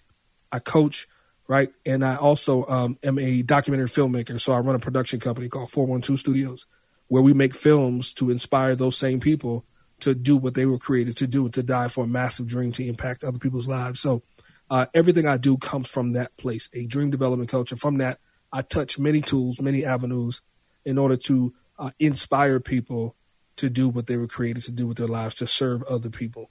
I 0.53 0.59
coach, 0.59 1.09
right? 1.49 1.69
And 1.85 2.05
I 2.05 2.15
also 2.15 2.65
um, 2.67 2.97
am 3.03 3.19
a 3.19 3.41
documentary 3.41 3.89
filmmaker. 3.89 4.39
So 4.39 4.53
I 4.53 4.59
run 4.59 4.77
a 4.77 4.79
production 4.79 5.19
company 5.19 5.49
called 5.49 5.69
412 5.69 6.17
Studios, 6.17 6.65
where 7.09 7.21
we 7.21 7.33
make 7.33 7.53
films 7.53 8.13
to 8.13 8.31
inspire 8.31 8.73
those 8.75 8.95
same 8.95 9.19
people 9.19 9.65
to 10.01 10.15
do 10.15 10.37
what 10.37 10.53
they 10.53 10.65
were 10.65 10.77
created 10.77 11.17
to 11.17 11.27
do 11.27 11.49
to 11.49 11.63
die 11.63 11.87
for 11.87 12.03
a 12.05 12.07
massive 12.07 12.47
dream 12.47 12.71
to 12.73 12.85
impact 12.85 13.23
other 13.23 13.39
people's 13.39 13.67
lives. 13.67 13.99
So 13.99 14.23
uh, 14.69 14.85
everything 14.93 15.27
I 15.27 15.37
do 15.37 15.57
comes 15.57 15.89
from 15.89 16.11
that 16.11 16.35
place, 16.37 16.69
a 16.73 16.85
dream 16.85 17.09
development 17.09 17.49
culture. 17.49 17.75
From 17.75 17.97
that, 17.97 18.19
I 18.51 18.61
touch 18.61 18.99
many 18.99 19.21
tools, 19.21 19.61
many 19.61 19.85
avenues 19.85 20.41
in 20.85 20.97
order 20.97 21.17
to 21.17 21.53
uh, 21.77 21.91
inspire 21.99 22.59
people 22.59 23.15
to 23.57 23.69
do 23.69 23.89
what 23.89 24.07
they 24.07 24.17
were 24.17 24.27
created 24.27 24.63
to 24.63 24.71
do 24.71 24.87
with 24.87 24.97
their 24.97 25.07
lives, 25.07 25.35
to 25.35 25.47
serve 25.47 25.83
other 25.83 26.09
people. 26.09 26.49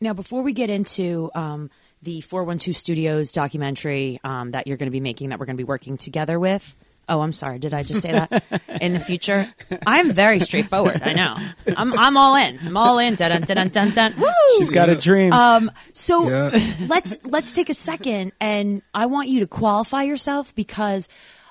Now, 0.00 0.12
before 0.12 0.42
we 0.42 0.52
get 0.52 0.70
into 0.70 1.30
um, 1.34 1.70
the 2.02 2.20
412 2.20 2.76
Studios 2.76 3.32
documentary 3.32 4.20
um, 4.22 4.50
that 4.52 4.66
you're 4.66 4.76
going 4.76 4.88
to 4.88 4.92
be 4.92 5.00
making, 5.00 5.30
that 5.30 5.38
we're 5.38 5.46
going 5.46 5.56
to 5.56 5.60
be 5.60 5.64
working 5.64 5.96
together 5.96 6.38
with. 6.38 6.76
Oh, 7.08 7.20
I'm 7.20 7.32
sorry. 7.32 7.58
Did 7.60 7.72
I 7.72 7.82
just 7.84 8.02
say 8.02 8.12
that? 8.12 8.42
in 8.80 8.92
the 8.92 8.98
future, 9.00 9.48
I'm 9.86 10.12
very 10.12 10.40
straightforward. 10.40 11.02
I 11.04 11.12
know. 11.14 11.36
I'm 11.76 11.96
I'm 11.98 12.16
all 12.16 12.34
in. 12.36 12.58
I'm 12.60 12.76
all 12.76 12.98
in. 12.98 13.14
Dun 13.14 13.30
dun 13.30 13.42
dun 13.42 13.68
dun 13.68 13.90
dun. 13.90 14.14
Woo! 14.18 14.26
She's 14.58 14.70
got 14.70 14.88
a 14.88 14.96
dream. 14.96 15.32
Um, 15.32 15.70
so 15.92 16.28
Yeah. 16.28 16.74
let's 16.88 17.16
let's 17.24 17.54
take 17.54 17.68
a 17.70 17.74
second, 17.74 18.32
and 18.40 18.82
I 18.92 19.06
want 19.06 19.28
you 19.28 19.40
to 19.40 19.46
qualify 19.46 20.02
yourself 20.02 20.54
because 20.54 21.08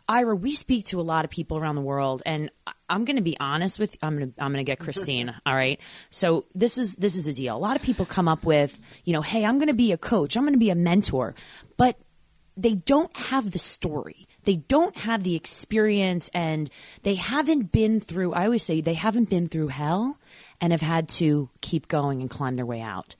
Ira, 0.08 0.36
we 0.36 0.52
speak 0.54 0.86
to 0.88 1.00
a 1.00 1.04
lot 1.04 1.26
of 1.26 1.32
people 1.32 1.58
around 1.58 1.76
the 1.76 1.82
world, 1.82 2.22
and 2.26 2.52
I- 2.68 2.74
I'm 2.90 3.06
going 3.06 3.16
to 3.16 3.24
be 3.24 3.36
honest 3.40 3.80
with 3.80 3.94
you. 3.94 4.00
I'm 4.04 4.18
going 4.18 4.34
to 4.34 4.44
I'm 4.44 4.52
going 4.52 4.64
to 4.64 4.70
get 4.70 4.78
Christine. 4.80 5.34
all 5.46 5.56
right. 5.56 5.80
So 6.12 6.46
this 6.54 6.78
is 6.78 6.96
this 6.98 7.16
is 7.16 7.28
a 7.30 7.34
deal. 7.34 7.56
A 7.56 7.58
lot 7.58 7.76
of 7.78 7.82
people 7.82 8.06
come 8.06 8.28
up 8.28 8.44
with, 8.44 8.78
you 9.06 9.14
know, 9.14 9.22
hey, 9.22 9.46
I'm 9.46 9.58
going 9.58 9.70
to 9.70 9.74
be 9.74 9.94
a 9.94 9.98
coach. 9.98 10.36
I'm 10.36 10.44
going 10.44 10.54
to 10.54 10.60
be 10.60 10.70
a 10.70 10.76
mentor, 10.76 11.34
but 11.78 11.98
they 12.58 12.74
don't 12.76 13.16
have 13.18 13.52
the 13.52 13.58
story. 13.60 14.28
They 14.46 14.56
don't 14.56 14.96
have 14.98 15.24
the 15.24 15.36
experience 15.36 16.30
and 16.34 16.70
they 17.04 17.16
haven't 17.16 17.72
been 17.72 18.00
through, 18.00 18.34
I 18.34 18.46
always 18.46 18.64
say 18.64 18.82
they 18.82 18.94
haven't 18.94 19.30
been 19.30 19.48
through 19.50 19.70
hell 19.70 20.18
and 20.62 20.72
have 20.72 20.82
had 20.82 21.10
to 21.10 21.50
keep 21.62 21.88
going 21.88 22.22
and 22.22 22.30
climb 22.30 22.56
their 22.56 22.66
way 22.66 22.82
out. 22.82 23.16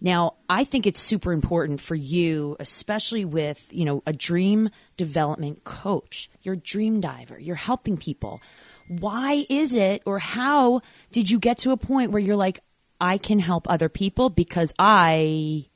Now, 0.00 0.34
I 0.50 0.64
think 0.64 0.86
it's 0.86 0.98
super 0.98 1.32
important 1.32 1.80
for 1.80 1.94
you, 1.94 2.56
especially 2.58 3.24
with, 3.24 3.68
you 3.70 3.84
know, 3.84 4.02
a 4.04 4.12
dream 4.12 4.68
development 4.96 5.62
coach. 5.62 6.28
You're 6.42 6.54
a 6.54 6.58
dream 6.58 7.00
diver. 7.00 7.38
You're 7.38 7.54
helping 7.54 7.96
people. 7.96 8.42
Why 8.88 9.44
is 9.48 9.74
it 9.74 10.02
or 10.04 10.18
how 10.18 10.80
did 11.12 11.30
you 11.30 11.38
get 11.38 11.58
to 11.58 11.70
a 11.70 11.76
point 11.76 12.10
where 12.10 12.20
you're 12.20 12.34
like, 12.34 12.58
I 13.00 13.16
can 13.16 13.38
help 13.38 13.70
other 13.70 13.88
people 13.88 14.28
because 14.28 14.74
I 14.76 15.66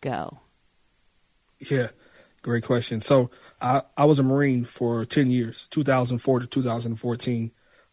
go? 0.00 0.38
Yeah, 1.58 1.88
great 2.42 2.62
question. 2.62 3.00
So 3.00 3.30
I, 3.60 3.82
I 3.96 4.04
was 4.04 4.18
a 4.18 4.22
Marine 4.22 4.64
for 4.64 5.04
10 5.04 5.30
years, 5.30 5.66
2004 5.68 6.40
to 6.40 6.46
2014. 6.46 7.50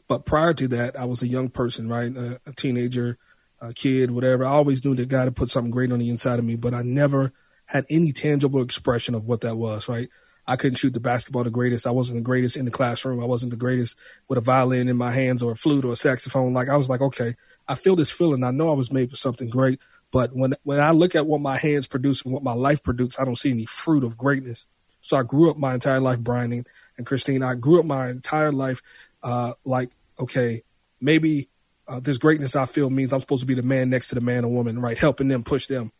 But 0.08 0.26
prior 0.26 0.54
to 0.54 0.68
that, 0.70 1.00
I 1.00 1.06
was 1.06 1.24
a 1.24 1.28
young 1.28 1.50
person, 1.50 1.90
right? 1.90 2.16
A, 2.16 2.40
a 2.46 2.54
teenager, 2.54 3.18
a 3.60 3.74
kid, 3.74 4.12
whatever. 4.12 4.46
I 4.46 4.52
always 4.52 4.86
knew 4.86 4.96
that 4.96 5.10
God 5.10 5.24
had 5.24 5.36
put 5.36 5.50
something 5.50 5.72
great 5.72 5.92
on 5.92 6.00
the 6.00 6.10
inside 6.10 6.40
of 6.40 6.46
me, 6.46 6.56
but 6.56 6.74
I 6.74 6.84
never 6.84 7.34
had 7.66 7.86
any 7.90 8.12
tangible 8.12 8.62
expression 8.62 9.16
of 9.16 9.28
what 9.28 9.42
that 9.42 9.58
was, 9.58 9.90
right? 9.90 10.10
I 10.48 10.58
couldn't 10.58 10.76
shoot 10.76 10.94
the 10.94 11.00
basketball 11.00 11.44
the 11.44 11.50
greatest. 11.50 11.88
I 11.88 11.92
wasn't 11.92 12.20
the 12.20 12.24
greatest 12.24 12.56
in 12.56 12.66
the 12.66 12.72
classroom. 12.72 13.20
I 13.20 13.26
wasn't 13.26 13.50
the 13.50 13.58
greatest 13.58 13.98
with 14.28 14.38
a 14.38 14.42
violin 14.42 14.88
in 14.88 14.98
my 14.98 15.10
hands 15.10 15.42
or 15.42 15.54
a 15.54 15.56
flute 15.56 15.86
or 15.86 15.94
a 15.94 15.96
saxophone. 15.96 16.54
Like 16.54 16.70
I 16.70 16.78
was 16.78 16.88
like, 16.88 17.02
okay, 17.02 17.34
I 17.68 17.74
feel 17.74 17.96
this 17.96 18.12
feeling. 18.12 18.44
I 18.44 18.52
know 18.52 18.70
I 18.70 18.76
was 18.76 18.92
made 18.92 19.10
for 19.10 19.16
something 19.16 19.50
great, 19.50 19.82
but 20.12 20.36
when 20.36 20.54
when 20.64 20.80
I 20.80 20.92
look 20.92 21.16
at 21.16 21.26
what 21.26 21.42
my 21.42 21.58
hands 21.58 21.88
produce 21.88 22.22
and 22.22 22.32
what 22.32 22.44
my 22.44 22.54
life 22.54 22.84
produces, 22.84 23.18
I 23.20 23.26
don't 23.26 23.38
see 23.38 23.50
any 23.50 23.66
fruit 23.66 24.04
of 24.04 24.18
greatness. 24.18 24.68
So 25.06 25.18
I 25.18 25.24
grew 25.24 25.50
up 25.52 25.58
my 25.58 25.74
entire 25.74 26.00
life, 26.00 26.20
Brian 26.20 26.52
and, 26.52 26.68
and 26.98 27.06
Christine. 27.06 27.44
I 27.44 27.56
grew 27.56 27.80
up 27.80 27.86
my 27.86 28.10
entire 28.10 28.52
life 28.52 28.82
uh, 29.22 29.54
like, 29.64 29.92
okay, 30.20 30.64
maybe 31.00 31.50
uh, 31.88 32.00
this 32.00 32.18
greatness 32.18 32.56
I 32.56 32.66
feel 32.66 32.90
means 32.90 33.14
I'm 33.14 33.20
supposed 33.20 33.42
to 33.42 33.48
be 33.48 33.54
the 33.54 33.62
man 33.62 33.90
next 33.90 34.10
to 34.10 34.16
the 34.16 34.22
man 34.22 34.46
or 34.46 34.52
woman, 34.52 34.80
right? 34.80 34.98
Helping 34.98 35.28
them, 35.28 35.44
push 35.44 35.68
them, 35.68 35.92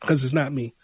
because 0.00 0.24
it's 0.24 0.32
not 0.32 0.52
me. 0.52 0.74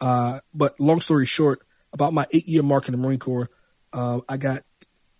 Uh, 0.00 0.40
but 0.52 0.78
long 0.80 1.00
story 1.00 1.26
short, 1.26 1.60
about 1.92 2.12
my 2.12 2.26
eight 2.32 2.48
year 2.48 2.62
mark 2.62 2.88
in 2.88 2.92
the 2.92 2.98
Marine 2.98 3.18
Corps, 3.18 3.50
uh, 3.92 4.20
I 4.28 4.36
got 4.36 4.62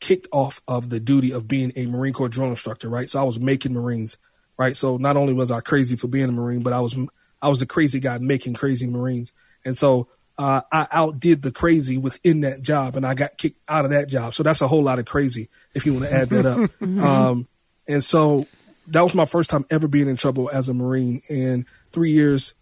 kicked 0.00 0.26
off 0.32 0.60
of 0.66 0.90
the 0.90 0.98
duty 0.98 1.30
of 1.30 1.46
being 1.46 1.72
a 1.76 1.86
Marine 1.86 2.12
Corps 2.12 2.28
drill 2.28 2.48
instructor, 2.48 2.88
right? 2.88 3.08
So 3.08 3.20
I 3.20 3.22
was 3.22 3.38
making 3.38 3.74
Marines, 3.74 4.18
right? 4.58 4.76
So 4.76 4.96
not 4.96 5.16
only 5.16 5.34
was 5.34 5.50
I 5.50 5.60
crazy 5.60 5.94
for 5.94 6.08
being 6.08 6.28
a 6.28 6.32
Marine, 6.32 6.62
but 6.62 6.72
I 6.72 6.80
was 6.80 6.96
I 7.40 7.48
was 7.48 7.60
the 7.60 7.66
crazy 7.66 8.00
guy 8.00 8.18
making 8.18 8.54
crazy 8.54 8.86
Marines, 8.86 9.32
and 9.64 9.78
so 9.78 10.08
uh, 10.42 10.62
I 10.72 10.88
outdid 10.90 11.42
the 11.42 11.52
crazy 11.52 11.98
within 11.98 12.40
that 12.40 12.62
job, 12.62 12.96
and 12.96 13.06
I 13.06 13.14
got 13.14 13.38
kicked 13.38 13.60
out 13.68 13.84
of 13.84 13.92
that 13.92 14.08
job. 14.08 14.34
So 14.34 14.42
that's 14.42 14.60
a 14.60 14.66
whole 14.66 14.82
lot 14.82 14.98
of 14.98 15.04
crazy 15.04 15.48
if 15.72 15.86
you 15.86 15.94
want 15.94 16.06
to 16.06 16.12
add 16.12 16.30
that 16.30 16.46
up. 16.46 16.70
um, 16.82 17.46
and 17.86 18.02
so 18.02 18.48
that 18.88 19.02
was 19.02 19.14
my 19.14 19.24
first 19.24 19.50
time 19.50 19.64
ever 19.70 19.86
being 19.86 20.08
in 20.08 20.16
trouble 20.16 20.50
as 20.52 20.68
a 20.68 20.74
Marine. 20.74 21.22
And 21.30 21.64
three 21.92 22.10
years 22.10 22.54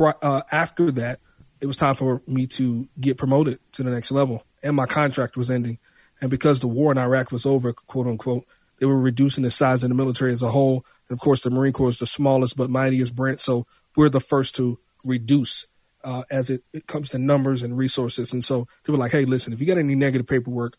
uh, 0.00 0.42
after 0.50 0.90
that, 0.90 1.20
it 1.60 1.66
was 1.66 1.76
time 1.76 1.94
for 1.94 2.22
me 2.26 2.48
to 2.48 2.88
get 2.98 3.18
promoted 3.18 3.60
to 3.74 3.84
the 3.84 3.90
next 3.90 4.10
level, 4.10 4.44
and 4.60 4.74
my 4.74 4.86
contract 4.86 5.36
was 5.36 5.48
ending. 5.48 5.78
And 6.20 6.28
because 6.28 6.58
the 6.58 6.66
war 6.66 6.90
in 6.90 6.98
Iraq 6.98 7.30
was 7.30 7.46
over, 7.46 7.72
quote 7.72 8.08
unquote, 8.08 8.46
they 8.80 8.86
were 8.86 8.98
reducing 8.98 9.44
the 9.44 9.50
size 9.52 9.84
of 9.84 9.90
the 9.90 9.94
military 9.94 10.32
as 10.32 10.42
a 10.42 10.50
whole. 10.50 10.84
And 11.08 11.16
of 11.16 11.20
course, 11.20 11.42
the 11.42 11.50
Marine 11.50 11.72
Corps 11.72 11.90
is 11.90 12.00
the 12.00 12.06
smallest 12.06 12.56
but 12.56 12.68
mightiest 12.68 13.14
branch, 13.14 13.38
so 13.38 13.64
we're 13.94 14.08
the 14.08 14.18
first 14.18 14.56
to 14.56 14.80
reduce 15.04 15.68
uh, 16.04 16.22
as 16.30 16.50
it, 16.50 16.62
it 16.72 16.86
comes 16.86 17.10
to 17.10 17.18
numbers 17.18 17.62
and 17.62 17.76
resources. 17.76 18.32
And 18.32 18.44
so 18.44 18.66
they 18.84 18.92
were 18.92 18.98
like, 18.98 19.12
hey, 19.12 19.24
listen, 19.24 19.52
if 19.52 19.60
you 19.60 19.66
got 19.66 19.78
any 19.78 19.94
negative 19.94 20.26
paperwork 20.26 20.76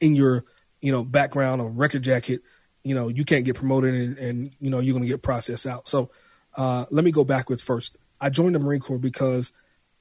in 0.00 0.14
your, 0.14 0.44
you 0.80 0.92
know, 0.92 1.04
background 1.04 1.60
or 1.60 1.70
record 1.70 2.02
jacket, 2.02 2.42
you 2.82 2.94
know, 2.94 3.08
you 3.08 3.24
can't 3.24 3.44
get 3.44 3.56
promoted 3.56 3.94
and, 3.94 4.18
and 4.18 4.56
you 4.60 4.70
know, 4.70 4.78
you're 4.78 4.92
going 4.92 5.02
to 5.02 5.08
get 5.08 5.22
processed 5.22 5.66
out. 5.66 5.88
So 5.88 6.10
uh, 6.56 6.86
let 6.90 7.04
me 7.04 7.10
go 7.10 7.24
backwards 7.24 7.62
first. 7.62 7.96
I 8.20 8.30
joined 8.30 8.54
the 8.54 8.58
Marine 8.58 8.80
Corps 8.80 8.98
because 8.98 9.52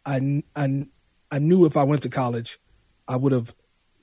I, 0.06 0.44
I, 0.56 0.86
I 1.32 1.40
knew 1.40 1.66
if 1.66 1.78
I 1.78 1.84
went 1.84 2.04
to 2.04 2.10
college, 2.10 2.60
I 3.08 3.16
would 3.16 3.32
have 3.32 3.54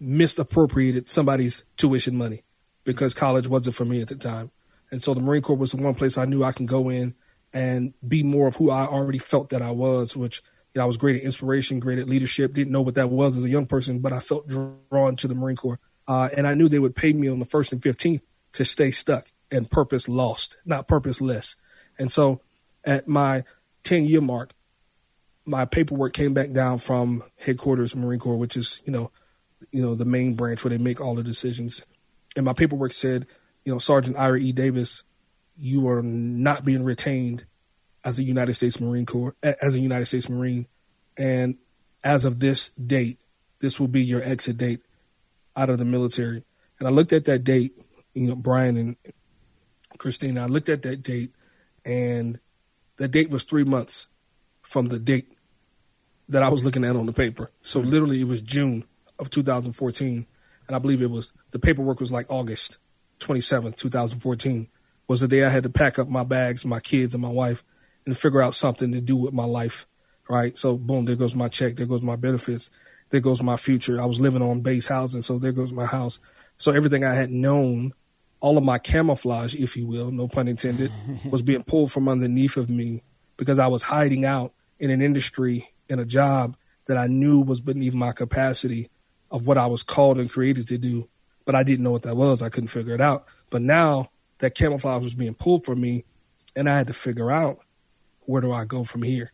misappropriated 0.00 1.08
somebody's 1.08 1.64
tuition 1.76 2.16
money 2.16 2.42
because 2.84 3.14
college 3.14 3.46
wasn't 3.46 3.76
for 3.76 3.84
me 3.84 4.00
at 4.00 4.08
the 4.08 4.16
time. 4.16 4.50
And 4.90 5.02
so 5.02 5.14
the 5.14 5.20
Marine 5.20 5.42
Corps 5.42 5.56
was 5.56 5.72
the 5.72 5.78
one 5.78 5.94
place 5.94 6.18
I 6.18 6.24
knew 6.24 6.44
I 6.44 6.52
can 6.52 6.66
go 6.66 6.90
in 6.90 7.14
and 7.52 7.94
be 8.06 8.22
more 8.22 8.48
of 8.48 8.56
who 8.56 8.70
I 8.70 8.86
already 8.86 9.18
felt 9.18 9.50
that 9.50 9.62
I 9.62 9.70
was, 9.70 10.16
which 10.16 10.42
you 10.74 10.78
know, 10.78 10.84
I 10.84 10.86
was 10.86 10.96
great 10.96 11.16
at 11.16 11.22
inspiration, 11.22 11.80
great 11.80 11.98
at 11.98 12.08
leadership. 12.08 12.54
Didn't 12.54 12.72
know 12.72 12.80
what 12.80 12.94
that 12.94 13.10
was 13.10 13.36
as 13.36 13.44
a 13.44 13.48
young 13.48 13.66
person, 13.66 13.98
but 13.98 14.12
I 14.12 14.20
felt 14.20 14.48
drawn 14.48 15.16
to 15.16 15.28
the 15.28 15.34
Marine 15.34 15.56
Corps. 15.56 15.78
Uh, 16.08 16.28
and 16.36 16.46
I 16.46 16.54
knew 16.54 16.68
they 16.68 16.78
would 16.78 16.96
pay 16.96 17.12
me 17.12 17.28
on 17.28 17.38
the 17.38 17.44
first 17.44 17.72
and 17.72 17.80
15th 17.80 18.22
to 18.54 18.64
stay 18.64 18.90
stuck 18.90 19.26
and 19.50 19.70
purpose 19.70 20.08
lost, 20.08 20.56
not 20.64 20.88
purposeless. 20.88 21.56
And 21.98 22.10
so 22.10 22.40
at 22.84 23.06
my 23.06 23.44
10 23.84 24.06
year 24.06 24.20
mark, 24.20 24.52
my 25.44 25.64
paperwork 25.64 26.12
came 26.12 26.34
back 26.34 26.52
down 26.52 26.78
from 26.78 27.22
headquarters 27.38 27.96
Marine 27.96 28.20
Corps, 28.20 28.36
which 28.36 28.56
is, 28.56 28.80
you 28.84 28.92
know, 28.92 29.10
you 29.70 29.82
know, 29.82 29.94
the 29.94 30.04
main 30.04 30.34
branch 30.34 30.64
where 30.64 30.70
they 30.70 30.78
make 30.78 31.00
all 31.00 31.14
the 31.14 31.22
decisions. 31.22 31.84
And 32.36 32.44
my 32.44 32.52
paperwork 32.52 32.92
said, 32.92 33.26
you 33.64 33.72
know, 33.72 33.78
Sergeant 33.78 34.16
Ira 34.16 34.38
E. 34.38 34.52
Davis, 34.52 35.02
you 35.56 35.88
are 35.88 36.02
not 36.02 36.64
being 36.64 36.84
retained 36.84 37.44
as 38.04 38.18
a 38.18 38.22
United 38.22 38.54
States 38.54 38.80
Marine 38.80 39.06
Corps 39.06 39.36
as 39.42 39.76
a 39.76 39.80
United 39.80 40.06
States 40.06 40.28
Marine, 40.28 40.66
and 41.16 41.56
as 42.02 42.24
of 42.24 42.40
this 42.40 42.70
date, 42.70 43.20
this 43.60 43.78
will 43.78 43.88
be 43.88 44.02
your 44.02 44.22
exit 44.22 44.56
date 44.56 44.80
out 45.56 45.70
of 45.70 45.78
the 45.78 45.84
military. 45.84 46.42
And 46.78 46.88
I 46.88 46.90
looked 46.90 47.12
at 47.12 47.26
that 47.26 47.44
date, 47.44 47.78
you 48.12 48.28
know, 48.28 48.34
Brian 48.34 48.76
and 48.76 48.96
Christina. 49.98 50.42
I 50.42 50.46
looked 50.46 50.68
at 50.68 50.82
that 50.82 51.02
date, 51.02 51.32
and 51.84 52.40
the 52.96 53.06
date 53.06 53.30
was 53.30 53.44
three 53.44 53.64
months 53.64 54.08
from 54.62 54.86
the 54.86 54.98
date 54.98 55.32
that 56.28 56.42
I 56.42 56.48
was 56.48 56.64
looking 56.64 56.84
at 56.84 56.96
on 56.96 57.06
the 57.06 57.12
paper. 57.12 57.50
So 57.62 57.80
mm-hmm. 57.80 57.90
literally, 57.90 58.20
it 58.20 58.26
was 58.26 58.40
June 58.40 58.84
of 59.18 59.30
2014, 59.30 60.26
and 60.66 60.76
I 60.76 60.78
believe 60.78 61.02
it 61.02 61.10
was 61.10 61.32
the 61.52 61.58
paperwork 61.58 62.00
was 62.00 62.10
like 62.10 62.26
August 62.30 62.78
27th, 63.20 63.76
2014 63.76 64.68
was 65.08 65.20
the 65.20 65.28
day 65.28 65.44
I 65.44 65.50
had 65.50 65.64
to 65.64 65.70
pack 65.70 65.98
up 65.98 66.08
my 66.08 66.24
bags, 66.24 66.64
my 66.64 66.80
kids, 66.80 67.14
and 67.14 67.22
my 67.22 67.30
wife, 67.30 67.64
and 68.06 68.16
figure 68.16 68.42
out 68.42 68.54
something 68.54 68.92
to 68.92 69.00
do 69.00 69.16
with 69.16 69.32
my 69.32 69.44
life. 69.44 69.86
Right. 70.28 70.56
So 70.56 70.76
boom, 70.76 71.04
there 71.04 71.16
goes 71.16 71.34
my 71.34 71.48
check. 71.48 71.76
There 71.76 71.86
goes 71.86 72.02
my 72.02 72.16
benefits. 72.16 72.70
There 73.10 73.20
goes 73.20 73.42
my 73.42 73.56
future. 73.56 74.00
I 74.00 74.06
was 74.06 74.20
living 74.20 74.40
on 74.42 74.60
base 74.60 74.86
housing, 74.86 75.22
so 75.22 75.38
there 75.38 75.52
goes 75.52 75.72
my 75.72 75.84
house. 75.84 76.18
So 76.56 76.72
everything 76.72 77.04
I 77.04 77.14
had 77.14 77.30
known, 77.30 77.92
all 78.40 78.56
of 78.56 78.64
my 78.64 78.78
camouflage, 78.78 79.54
if 79.54 79.76
you 79.76 79.86
will, 79.86 80.10
no 80.10 80.28
pun 80.28 80.48
intended, 80.48 80.90
was 81.30 81.42
being 81.42 81.62
pulled 81.62 81.92
from 81.92 82.08
underneath 82.08 82.56
of 82.56 82.70
me 82.70 83.02
because 83.36 83.58
I 83.58 83.66
was 83.66 83.82
hiding 83.82 84.24
out 84.24 84.54
in 84.78 84.90
an 84.90 85.02
industry 85.02 85.74
in 85.88 85.98
a 85.98 86.04
job 86.04 86.56
that 86.86 86.96
I 86.96 87.06
knew 87.06 87.40
was 87.40 87.60
beneath 87.60 87.94
my 87.94 88.12
capacity 88.12 88.90
of 89.30 89.46
what 89.46 89.58
I 89.58 89.66
was 89.66 89.82
called 89.82 90.18
and 90.18 90.30
created 90.30 90.68
to 90.68 90.78
do, 90.78 91.08
but 91.44 91.54
I 91.54 91.62
didn't 91.62 91.84
know 91.84 91.90
what 91.90 92.02
that 92.02 92.16
was. 92.16 92.42
I 92.42 92.48
couldn't 92.48 92.68
figure 92.68 92.94
it 92.94 93.00
out. 93.00 93.26
But 93.50 93.62
now 93.62 94.10
that 94.42 94.56
camouflage 94.56 95.04
was 95.04 95.14
being 95.14 95.34
pulled 95.34 95.64
from 95.64 95.80
me, 95.80 96.04
and 96.56 96.68
I 96.68 96.76
had 96.76 96.88
to 96.88 96.92
figure 96.92 97.30
out 97.30 97.60
where 98.22 98.42
do 98.42 98.50
I 98.50 98.64
go 98.64 98.82
from 98.82 99.02
here, 99.02 99.32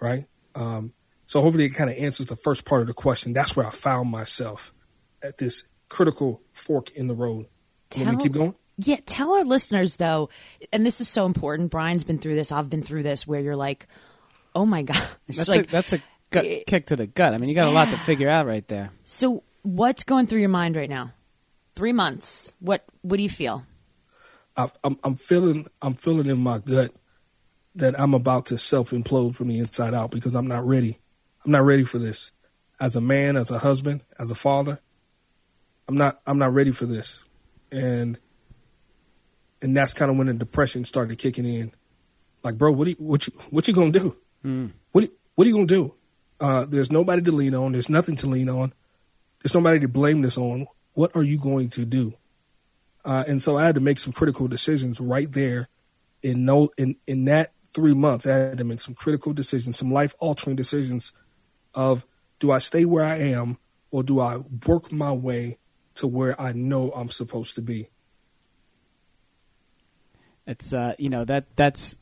right? 0.00 0.26
Um, 0.56 0.92
so 1.26 1.40
hopefully 1.40 1.64
it 1.66 1.70
kind 1.70 1.88
of 1.88 1.96
answers 1.96 2.26
the 2.26 2.36
first 2.36 2.64
part 2.64 2.80
of 2.80 2.88
the 2.88 2.92
question. 2.92 3.32
That's 3.32 3.54
where 3.54 3.64
I 3.64 3.70
found 3.70 4.10
myself 4.10 4.74
at 5.22 5.38
this 5.38 5.62
critical 5.88 6.42
fork 6.52 6.90
in 6.90 7.06
the 7.06 7.14
road. 7.14 7.46
Tell, 7.90 8.04
Let 8.04 8.16
me 8.16 8.22
keep 8.22 8.32
going. 8.32 8.56
Yeah, 8.78 8.96
tell 9.06 9.32
our 9.32 9.44
listeners 9.44 9.96
though, 9.96 10.28
and 10.72 10.84
this 10.84 11.00
is 11.00 11.08
so 11.08 11.24
important. 11.24 11.70
Brian's 11.70 12.02
been 12.02 12.18
through 12.18 12.34
this. 12.34 12.50
I've 12.50 12.68
been 12.68 12.82
through 12.82 13.04
this. 13.04 13.24
Where 13.24 13.40
you're 13.40 13.54
like, 13.54 13.86
oh 14.56 14.66
my 14.66 14.82
god, 14.82 15.06
that's 15.28 15.48
like 15.48 15.68
a, 15.68 15.70
that's 15.70 15.92
a 15.92 16.02
gut, 16.30 16.44
it, 16.44 16.66
kick 16.66 16.86
to 16.86 16.96
the 16.96 17.06
gut. 17.06 17.32
I 17.32 17.38
mean, 17.38 17.48
you 17.48 17.54
got 17.54 17.68
yeah. 17.68 17.74
a 17.74 17.76
lot 17.76 17.88
to 17.90 17.96
figure 17.96 18.28
out 18.28 18.46
right 18.46 18.66
there. 18.66 18.90
So, 19.04 19.44
what's 19.62 20.02
going 20.02 20.26
through 20.26 20.40
your 20.40 20.48
mind 20.48 20.74
right 20.74 20.90
now? 20.90 21.12
Three 21.76 21.92
months. 21.92 22.52
What 22.58 22.84
What 23.02 23.18
do 23.18 23.22
you 23.22 23.30
feel? 23.30 23.64
I, 24.56 24.70
I'm, 24.84 24.98
I'm 25.04 25.16
feeling 25.16 25.66
I'm 25.80 25.94
feeling 25.94 26.28
in 26.28 26.38
my 26.38 26.58
gut 26.58 26.92
that 27.74 27.98
I'm 27.98 28.14
about 28.14 28.46
to 28.46 28.58
self 28.58 28.90
implode 28.90 29.34
from 29.34 29.48
the 29.48 29.58
inside 29.58 29.94
out 29.94 30.10
because 30.10 30.34
I'm 30.34 30.46
not 30.46 30.66
ready. 30.66 30.98
I'm 31.44 31.52
not 31.52 31.64
ready 31.64 31.84
for 31.84 31.98
this. 31.98 32.32
As 32.80 32.96
a 32.96 33.00
man, 33.00 33.36
as 33.36 33.50
a 33.50 33.58
husband, 33.58 34.02
as 34.18 34.30
a 34.30 34.34
father, 34.34 34.78
I'm 35.88 35.96
not 35.96 36.20
I'm 36.26 36.38
not 36.38 36.52
ready 36.52 36.72
for 36.72 36.86
this. 36.86 37.24
And 37.70 38.18
and 39.60 39.76
that's 39.76 39.94
kind 39.94 40.10
of 40.10 40.16
when 40.16 40.26
the 40.26 40.34
depression 40.34 40.84
started 40.84 41.18
kicking 41.18 41.46
in. 41.46 41.72
Like, 42.42 42.58
bro, 42.58 42.72
what 42.72 42.88
you 42.88 42.96
what 42.98 43.26
you 43.26 43.32
what 43.50 43.68
you 43.68 43.74
gonna 43.74 43.92
do? 43.92 44.16
Mm. 44.44 44.72
What 44.90 45.08
what 45.34 45.46
are 45.46 45.48
you 45.48 45.54
gonna 45.54 45.66
do? 45.66 45.94
Uh, 46.40 46.64
there's 46.64 46.90
nobody 46.90 47.22
to 47.22 47.32
lean 47.32 47.54
on. 47.54 47.72
There's 47.72 47.88
nothing 47.88 48.16
to 48.16 48.26
lean 48.26 48.48
on. 48.48 48.72
There's 49.42 49.54
nobody 49.54 49.78
to 49.80 49.88
blame 49.88 50.22
this 50.22 50.36
on. 50.36 50.66
What 50.94 51.14
are 51.16 51.22
you 51.22 51.38
going 51.38 51.70
to 51.70 51.84
do? 51.84 52.14
Uh, 53.04 53.24
and 53.26 53.42
so 53.42 53.58
I 53.58 53.64
had 53.64 53.74
to 53.74 53.80
make 53.80 53.98
some 53.98 54.12
critical 54.12 54.48
decisions 54.48 55.00
right 55.00 55.30
there 55.30 55.68
in 56.22 56.44
no 56.44 56.70
in, 56.78 56.96
in 57.06 57.24
that 57.26 57.52
three 57.70 57.94
months. 57.94 58.26
I 58.26 58.36
had 58.36 58.58
to 58.58 58.64
make 58.64 58.80
some 58.80 58.94
critical 58.94 59.32
decisions, 59.32 59.78
some 59.78 59.92
life 59.92 60.14
altering 60.18 60.56
decisions 60.56 61.12
of 61.74 62.06
do 62.38 62.50
I 62.52 62.58
stay 62.58 62.84
where 62.84 63.04
I 63.04 63.16
am 63.16 63.58
or 63.90 64.02
do 64.02 64.20
I 64.20 64.38
work 64.66 64.92
my 64.92 65.12
way 65.12 65.58
to 65.96 66.06
where 66.06 66.40
I 66.40 66.52
know 66.52 66.90
I'm 66.92 67.10
supposed 67.10 67.54
to 67.56 67.62
be? 67.62 67.88
It's 70.46 70.72
uh, 70.72 70.94
you 70.98 71.08
know 71.08 71.24
that 71.24 71.46
that's 71.56 71.96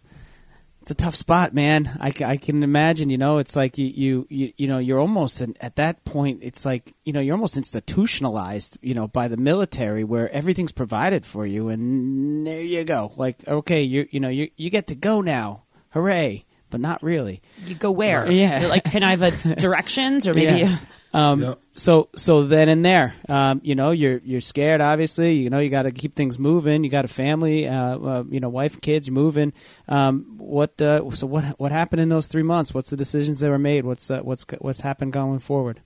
it's 0.91 1.01
a 1.01 1.05
tough 1.05 1.15
spot, 1.15 1.55
man. 1.55 1.99
I, 2.01 2.13
I 2.25 2.37
can 2.37 2.65
imagine. 2.65 3.11
You 3.11 3.19
know, 3.19 3.39
it's 3.39 3.55
like 3.55 3.79
you 3.79 3.87
you 3.87 4.27
you, 4.29 4.53
you 4.57 4.67
know 4.67 4.79
you're 4.79 4.99
almost 4.99 5.41
in, 5.41 5.55
at 5.61 5.77
that 5.77 6.05
point. 6.05 6.41
It's 6.43 6.65
like 6.65 6.95
you 7.05 7.13
know 7.13 7.21
you're 7.21 7.35
almost 7.35 7.57
institutionalized. 7.57 8.77
You 8.83 8.95
know, 8.95 9.07
by 9.07 9.29
the 9.29 9.37
military 9.37 10.03
where 10.03 10.29
everything's 10.31 10.73
provided 10.73 11.25
for 11.25 11.47
you, 11.47 11.69
and 11.69 12.45
there 12.45 12.61
you 12.61 12.83
go. 12.83 13.13
Like 13.17 13.47
okay, 13.47 13.83
you 13.83 14.09
you 14.11 14.19
know 14.19 14.29
you 14.29 14.51
you 14.57 14.69
get 14.71 14.89
to 14.89 14.97
go 14.97 15.21
now. 15.21 15.63
Hooray! 15.91 16.45
But 16.71 16.81
not 16.81 17.03
really. 17.05 17.41
You 17.67 17.77
go 17.77 17.93
where? 17.93 18.31
Yeah. 18.31 18.61
You're 18.61 18.71
like, 18.71 18.85
can 18.85 19.03
I 19.03 19.17
have 19.17 19.43
directions 19.59 20.27
or 20.27 20.35
maybe? 20.35 20.61
Yeah. 20.61 20.79
Um, 21.13 21.43
Yep. 21.43 21.59
So 21.73 22.09
so 22.15 22.45
then 22.45 22.69
and 22.69 22.85
there, 22.85 23.15
um, 23.29 23.61
you 23.65 23.75
know, 23.75 23.91
you're 23.91 24.19
you're 24.19 24.41
scared. 24.41 24.81
Obviously, 24.81 25.35
you 25.35 25.51
know, 25.51 25.59
you 25.59 25.71
got 25.71 25.83
to 25.83 25.91
keep 25.91 26.15
things 26.15 26.39
moving. 26.39 26.85
You 26.85 26.91
got 26.91 27.05
a 27.05 27.09
family, 27.09 27.67
uh, 27.67 27.99
uh, 27.99 28.25
you 28.29 28.39
know, 28.39 28.49
wife, 28.49 28.75
and 28.75 28.83
kids, 28.83 29.09
you're 29.09 29.15
moving. 29.15 29.53
Um, 29.89 30.37
what 30.39 30.81
uh, 30.81 31.11
so 31.13 31.27
what 31.27 31.45
what 31.59 31.73
happened 31.73 32.01
in 32.03 32.11
those 32.11 32.27
three 32.27 32.43
months? 32.43 32.75
What's 32.75 32.91
the 32.91 32.97
decisions 32.97 33.41
that 33.41 33.51
were 33.51 33.59
made? 33.59 33.85
What's 33.85 34.11
uh, 34.11 34.21
what's 34.21 34.45
what's 34.59 34.81
happened 34.81 35.13
going 35.13 35.39
forward? 35.39 35.81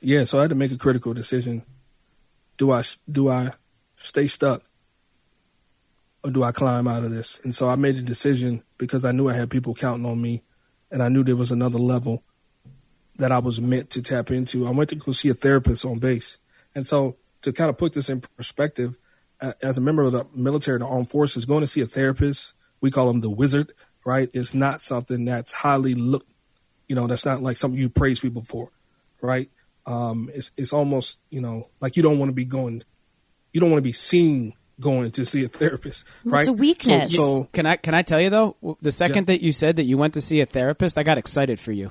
Yeah, 0.00 0.24
so 0.24 0.38
I 0.38 0.42
had 0.42 0.50
to 0.50 0.56
make 0.56 0.70
a 0.70 0.78
critical 0.78 1.12
decision. 1.12 1.64
Do 2.56 2.70
I 2.70 2.82
do 3.10 3.28
I 3.28 3.52
stay 3.96 4.26
stuck 4.26 4.62
or 6.22 6.30
do 6.30 6.42
I 6.42 6.52
climb 6.52 6.86
out 6.86 7.04
of 7.04 7.10
this? 7.10 7.40
And 7.42 7.54
so 7.54 7.68
I 7.68 7.76
made 7.76 7.96
a 7.96 8.02
decision 8.02 8.62
because 8.76 9.04
I 9.04 9.12
knew 9.12 9.28
I 9.28 9.34
had 9.34 9.50
people 9.50 9.74
counting 9.74 10.06
on 10.06 10.20
me 10.20 10.42
and 10.90 11.02
I 11.02 11.08
knew 11.08 11.24
there 11.24 11.36
was 11.36 11.52
another 11.52 11.78
level 11.78 12.22
that 13.18 13.32
I 13.32 13.38
was 13.38 13.60
meant 13.60 13.90
to 13.90 14.02
tap 14.02 14.30
into. 14.30 14.66
I 14.66 14.70
went 14.70 14.90
to 14.90 14.96
go 14.96 15.12
see 15.12 15.28
a 15.28 15.34
therapist 15.34 15.84
on 15.84 15.98
base. 15.98 16.38
And 16.74 16.86
so 16.86 17.16
to 17.42 17.52
kind 17.52 17.68
of 17.68 17.76
put 17.76 17.92
this 17.92 18.08
in 18.08 18.20
perspective, 18.20 18.96
uh, 19.40 19.52
as 19.62 19.78
a 19.78 19.80
member 19.80 20.02
of 20.02 20.12
the 20.12 20.26
military, 20.34 20.78
the 20.78 20.86
armed 20.86 21.10
forces, 21.10 21.44
going 21.44 21.60
to 21.60 21.66
see 21.66 21.80
a 21.80 21.86
therapist, 21.86 22.54
we 22.80 22.90
call 22.90 23.10
him 23.10 23.20
the 23.20 23.30
wizard, 23.30 23.72
right? 24.04 24.28
Is 24.32 24.54
not 24.54 24.82
something 24.82 25.24
that's 25.24 25.52
highly 25.52 25.94
looked, 25.94 26.30
you 26.88 26.94
know, 26.94 27.06
that's 27.06 27.26
not 27.26 27.42
like 27.42 27.56
something 27.56 27.78
you 27.78 27.88
praise 27.88 28.20
people 28.20 28.42
for, 28.42 28.70
right? 29.20 29.50
Um, 29.86 30.30
it's 30.34 30.52
it's 30.56 30.72
almost 30.72 31.18
you 31.30 31.40
know 31.40 31.68
like 31.80 31.96
you 31.96 32.02
don't 32.02 32.18
want 32.18 32.28
to 32.28 32.34
be 32.34 32.44
going, 32.44 32.82
you 33.52 33.60
don't 33.60 33.70
want 33.70 33.78
to 33.78 33.88
be 33.88 33.92
seen 33.92 34.54
going 34.80 35.10
to 35.12 35.24
see 35.24 35.44
a 35.44 35.48
therapist, 35.48 36.04
right? 36.24 36.40
it's 36.40 36.48
a 36.48 36.52
weakness. 36.52 37.14
So, 37.14 37.42
so 37.42 37.48
Can 37.52 37.66
I 37.66 37.76
can 37.76 37.94
I 37.94 38.02
tell 38.02 38.20
you 38.20 38.30
though? 38.30 38.76
The 38.82 38.92
second 38.92 39.28
that 39.28 39.40
you 39.40 39.52
said 39.52 39.76
that 39.76 39.84
you 39.84 39.96
went 39.96 40.14
to 40.14 40.20
see 40.20 40.40
a 40.40 40.46
therapist, 40.46 40.98
I 40.98 41.02
got 41.04 41.18
excited 41.18 41.58
for 41.58 41.72
you. 41.72 41.90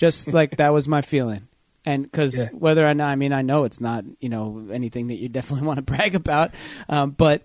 Just 0.00 0.32
like 0.32 0.56
that 0.56 0.72
was 0.72 0.88
my 0.88 1.02
feeling, 1.02 1.46
and 1.84 2.02
because 2.02 2.38
Yeah. 2.38 2.48
whether 2.52 2.88
or 2.88 2.94
not 2.94 3.10
I 3.10 3.16
mean 3.16 3.34
I 3.34 3.42
know 3.42 3.64
it's 3.64 3.82
not 3.82 4.04
you 4.18 4.30
know 4.30 4.68
anything 4.72 5.08
that 5.08 5.16
you 5.16 5.28
definitely 5.28 5.66
want 5.68 5.76
to 5.76 5.82
brag 5.82 6.14
about, 6.14 6.52
um, 6.88 7.10
but 7.10 7.42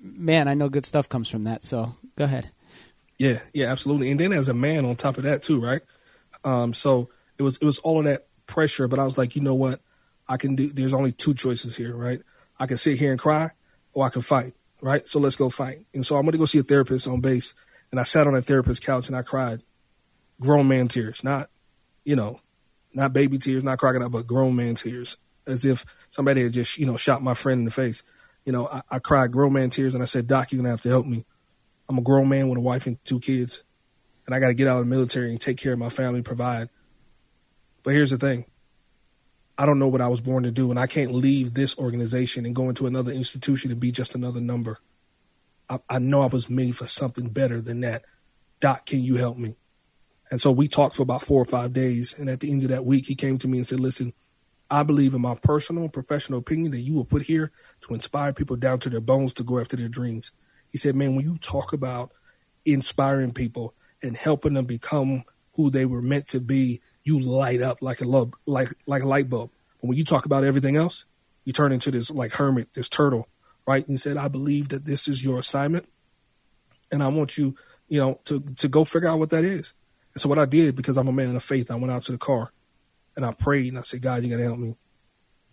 man, 0.00 0.48
I 0.48 0.54
know 0.54 0.70
good 0.70 0.86
stuff 0.86 1.06
comes 1.06 1.28
from 1.28 1.44
that. 1.44 1.62
So 1.62 1.94
go 2.16 2.24
ahead. 2.24 2.50
Yeah, 3.18 3.40
yeah, 3.52 3.66
absolutely. 3.70 4.10
And 4.10 4.18
then 4.18 4.32
as 4.32 4.48
a 4.48 4.54
man 4.54 4.86
on 4.86 4.96
top 4.96 5.18
of 5.18 5.24
that 5.24 5.42
too, 5.42 5.60
right? 5.60 5.82
Um, 6.44 6.72
so 6.72 7.10
it 7.36 7.42
was 7.42 7.58
it 7.58 7.64
was 7.66 7.78
all 7.80 7.98
of 7.98 8.06
that 8.06 8.26
pressure, 8.46 8.88
but 8.88 8.98
I 8.98 9.04
was 9.04 9.18
like, 9.18 9.36
you 9.36 9.42
know 9.42 9.54
what? 9.54 9.80
I 10.26 10.38
can 10.38 10.56
do 10.56 10.72
there's 10.72 10.94
only 10.94 11.12
two 11.12 11.34
choices 11.34 11.76
here, 11.76 11.94
right? 11.94 12.22
I 12.58 12.66
can 12.66 12.78
sit 12.78 12.98
here 12.98 13.10
and 13.10 13.20
cry 13.20 13.50
or 13.92 14.06
I 14.06 14.08
can 14.08 14.22
fight, 14.22 14.54
right? 14.80 15.06
So 15.06 15.20
let's 15.20 15.36
go 15.36 15.50
fight. 15.50 15.84
And 15.92 16.06
so 16.06 16.16
I'm 16.16 16.24
gonna 16.24 16.38
go 16.38 16.46
see 16.46 16.58
a 16.60 16.62
therapist 16.62 17.06
on 17.06 17.20
base. 17.20 17.54
And 17.90 18.00
I 18.00 18.04
sat 18.04 18.26
on 18.26 18.32
that 18.32 18.46
therapist's 18.46 18.84
couch 18.84 19.08
and 19.08 19.16
I 19.16 19.22
cried. 19.22 19.62
Grown 20.40 20.68
man 20.68 20.88
tears, 20.88 21.24
not, 21.24 21.50
you 22.08 22.16
know, 22.16 22.40
not 22.94 23.12
baby 23.12 23.36
tears, 23.36 23.62
not 23.62 23.76
crocodile, 23.76 24.08
but 24.08 24.26
grown 24.26 24.56
man 24.56 24.74
tears. 24.74 25.18
As 25.46 25.66
if 25.66 25.84
somebody 26.08 26.42
had 26.42 26.54
just, 26.54 26.78
you 26.78 26.86
know, 26.86 26.96
shot 26.96 27.22
my 27.22 27.34
friend 27.34 27.58
in 27.58 27.64
the 27.66 27.70
face. 27.70 28.02
You 28.46 28.52
know, 28.52 28.66
I, 28.66 28.80
I 28.90 28.98
cried 28.98 29.30
grown 29.30 29.52
man 29.52 29.68
tears 29.68 29.92
and 29.92 30.02
I 30.02 30.06
said, 30.06 30.26
Doc, 30.26 30.50
you're 30.50 30.58
gonna 30.58 30.70
have 30.70 30.80
to 30.82 30.88
help 30.88 31.04
me. 31.04 31.26
I'm 31.86 31.98
a 31.98 32.02
grown 32.02 32.30
man 32.30 32.48
with 32.48 32.56
a 32.56 32.62
wife 32.62 32.86
and 32.86 33.02
two 33.04 33.20
kids, 33.20 33.62
and 34.24 34.34
I 34.34 34.40
got 34.40 34.48
to 34.48 34.54
get 34.54 34.68
out 34.68 34.78
of 34.78 34.86
the 34.86 34.90
military 34.90 35.30
and 35.30 35.38
take 35.38 35.58
care 35.58 35.74
of 35.74 35.78
my 35.78 35.90
family, 35.90 36.22
provide. 36.22 36.70
But 37.82 37.92
here's 37.92 38.10
the 38.10 38.16
thing 38.16 38.46
I 39.58 39.66
don't 39.66 39.78
know 39.78 39.88
what 39.88 40.00
I 40.00 40.08
was 40.08 40.22
born 40.22 40.44
to 40.44 40.50
do, 40.50 40.70
and 40.70 40.80
I 40.80 40.86
can't 40.86 41.12
leave 41.12 41.52
this 41.52 41.78
organization 41.78 42.46
and 42.46 42.54
go 42.54 42.70
into 42.70 42.86
another 42.86 43.12
institution 43.12 43.70
and 43.70 43.78
be 43.78 43.92
just 43.92 44.14
another 44.14 44.40
number. 44.40 44.78
I, 45.68 45.80
I 45.90 45.98
know 45.98 46.22
I 46.22 46.26
was 46.26 46.48
made 46.48 46.74
for 46.74 46.86
something 46.86 47.28
better 47.28 47.60
than 47.60 47.82
that. 47.82 48.06
Doc, 48.60 48.86
can 48.86 49.02
you 49.02 49.16
help 49.16 49.36
me? 49.36 49.56
And 50.30 50.40
so 50.40 50.52
we 50.52 50.68
talked 50.68 50.96
for 50.96 51.02
about 51.02 51.22
four 51.22 51.40
or 51.40 51.46
five 51.46 51.72
days. 51.72 52.14
And 52.18 52.28
at 52.28 52.40
the 52.40 52.50
end 52.50 52.62
of 52.62 52.70
that 52.70 52.84
week, 52.84 53.06
he 53.06 53.14
came 53.14 53.38
to 53.38 53.48
me 53.48 53.58
and 53.58 53.66
said, 53.66 53.80
Listen, 53.80 54.12
I 54.70 54.82
believe 54.82 55.14
in 55.14 55.22
my 55.22 55.34
personal 55.34 55.84
and 55.84 55.92
professional 55.92 56.40
opinion 56.40 56.72
that 56.72 56.80
you 56.80 56.94
were 56.94 57.04
put 57.04 57.22
here 57.22 57.50
to 57.82 57.94
inspire 57.94 58.32
people 58.32 58.56
down 58.56 58.80
to 58.80 58.90
their 58.90 59.00
bones 59.00 59.32
to 59.34 59.42
go 59.42 59.58
after 59.58 59.76
their 59.76 59.88
dreams. 59.88 60.32
He 60.70 60.78
said, 60.78 60.94
Man, 60.94 61.14
when 61.14 61.24
you 61.24 61.38
talk 61.38 61.72
about 61.72 62.12
inspiring 62.64 63.32
people 63.32 63.74
and 64.02 64.16
helping 64.16 64.54
them 64.54 64.66
become 64.66 65.24
who 65.54 65.70
they 65.70 65.84
were 65.84 66.02
meant 66.02 66.28
to 66.28 66.40
be, 66.40 66.80
you 67.02 67.18
light 67.18 67.62
up 67.62 67.78
like 67.80 68.00
a 68.00 68.04
love, 68.04 68.34
like 68.46 68.68
like 68.86 69.02
a 69.02 69.08
light 69.08 69.30
bulb. 69.30 69.50
But 69.80 69.88
when 69.88 69.96
you 69.96 70.04
talk 70.04 70.26
about 70.26 70.44
everything 70.44 70.76
else, 70.76 71.06
you 71.44 71.52
turn 71.52 71.72
into 71.72 71.90
this 71.90 72.10
like 72.10 72.32
hermit, 72.32 72.74
this 72.74 72.88
turtle, 72.88 73.28
right? 73.66 73.86
And 73.86 73.94
he 73.94 73.98
said, 73.98 74.18
I 74.18 74.28
believe 74.28 74.68
that 74.68 74.84
this 74.84 75.08
is 75.08 75.24
your 75.24 75.38
assignment, 75.38 75.88
and 76.92 77.02
I 77.02 77.08
want 77.08 77.38
you, 77.38 77.56
you 77.88 77.98
know, 77.98 78.20
to 78.26 78.40
to 78.40 78.68
go 78.68 78.84
figure 78.84 79.08
out 79.08 79.18
what 79.18 79.30
that 79.30 79.44
is. 79.44 79.72
And 80.14 80.22
so 80.22 80.28
what 80.28 80.38
I 80.38 80.46
did, 80.46 80.74
because 80.74 80.96
I'm 80.96 81.08
a 81.08 81.12
man 81.12 81.36
of 81.36 81.44
faith, 81.44 81.70
I 81.70 81.76
went 81.76 81.92
out 81.92 82.04
to 82.04 82.12
the 82.12 82.18
car 82.18 82.52
and 83.16 83.24
I 83.24 83.32
prayed 83.32 83.68
and 83.68 83.78
I 83.78 83.82
said, 83.82 84.02
God, 84.02 84.22
you 84.22 84.30
gotta 84.30 84.44
help 84.44 84.58
me. 84.58 84.76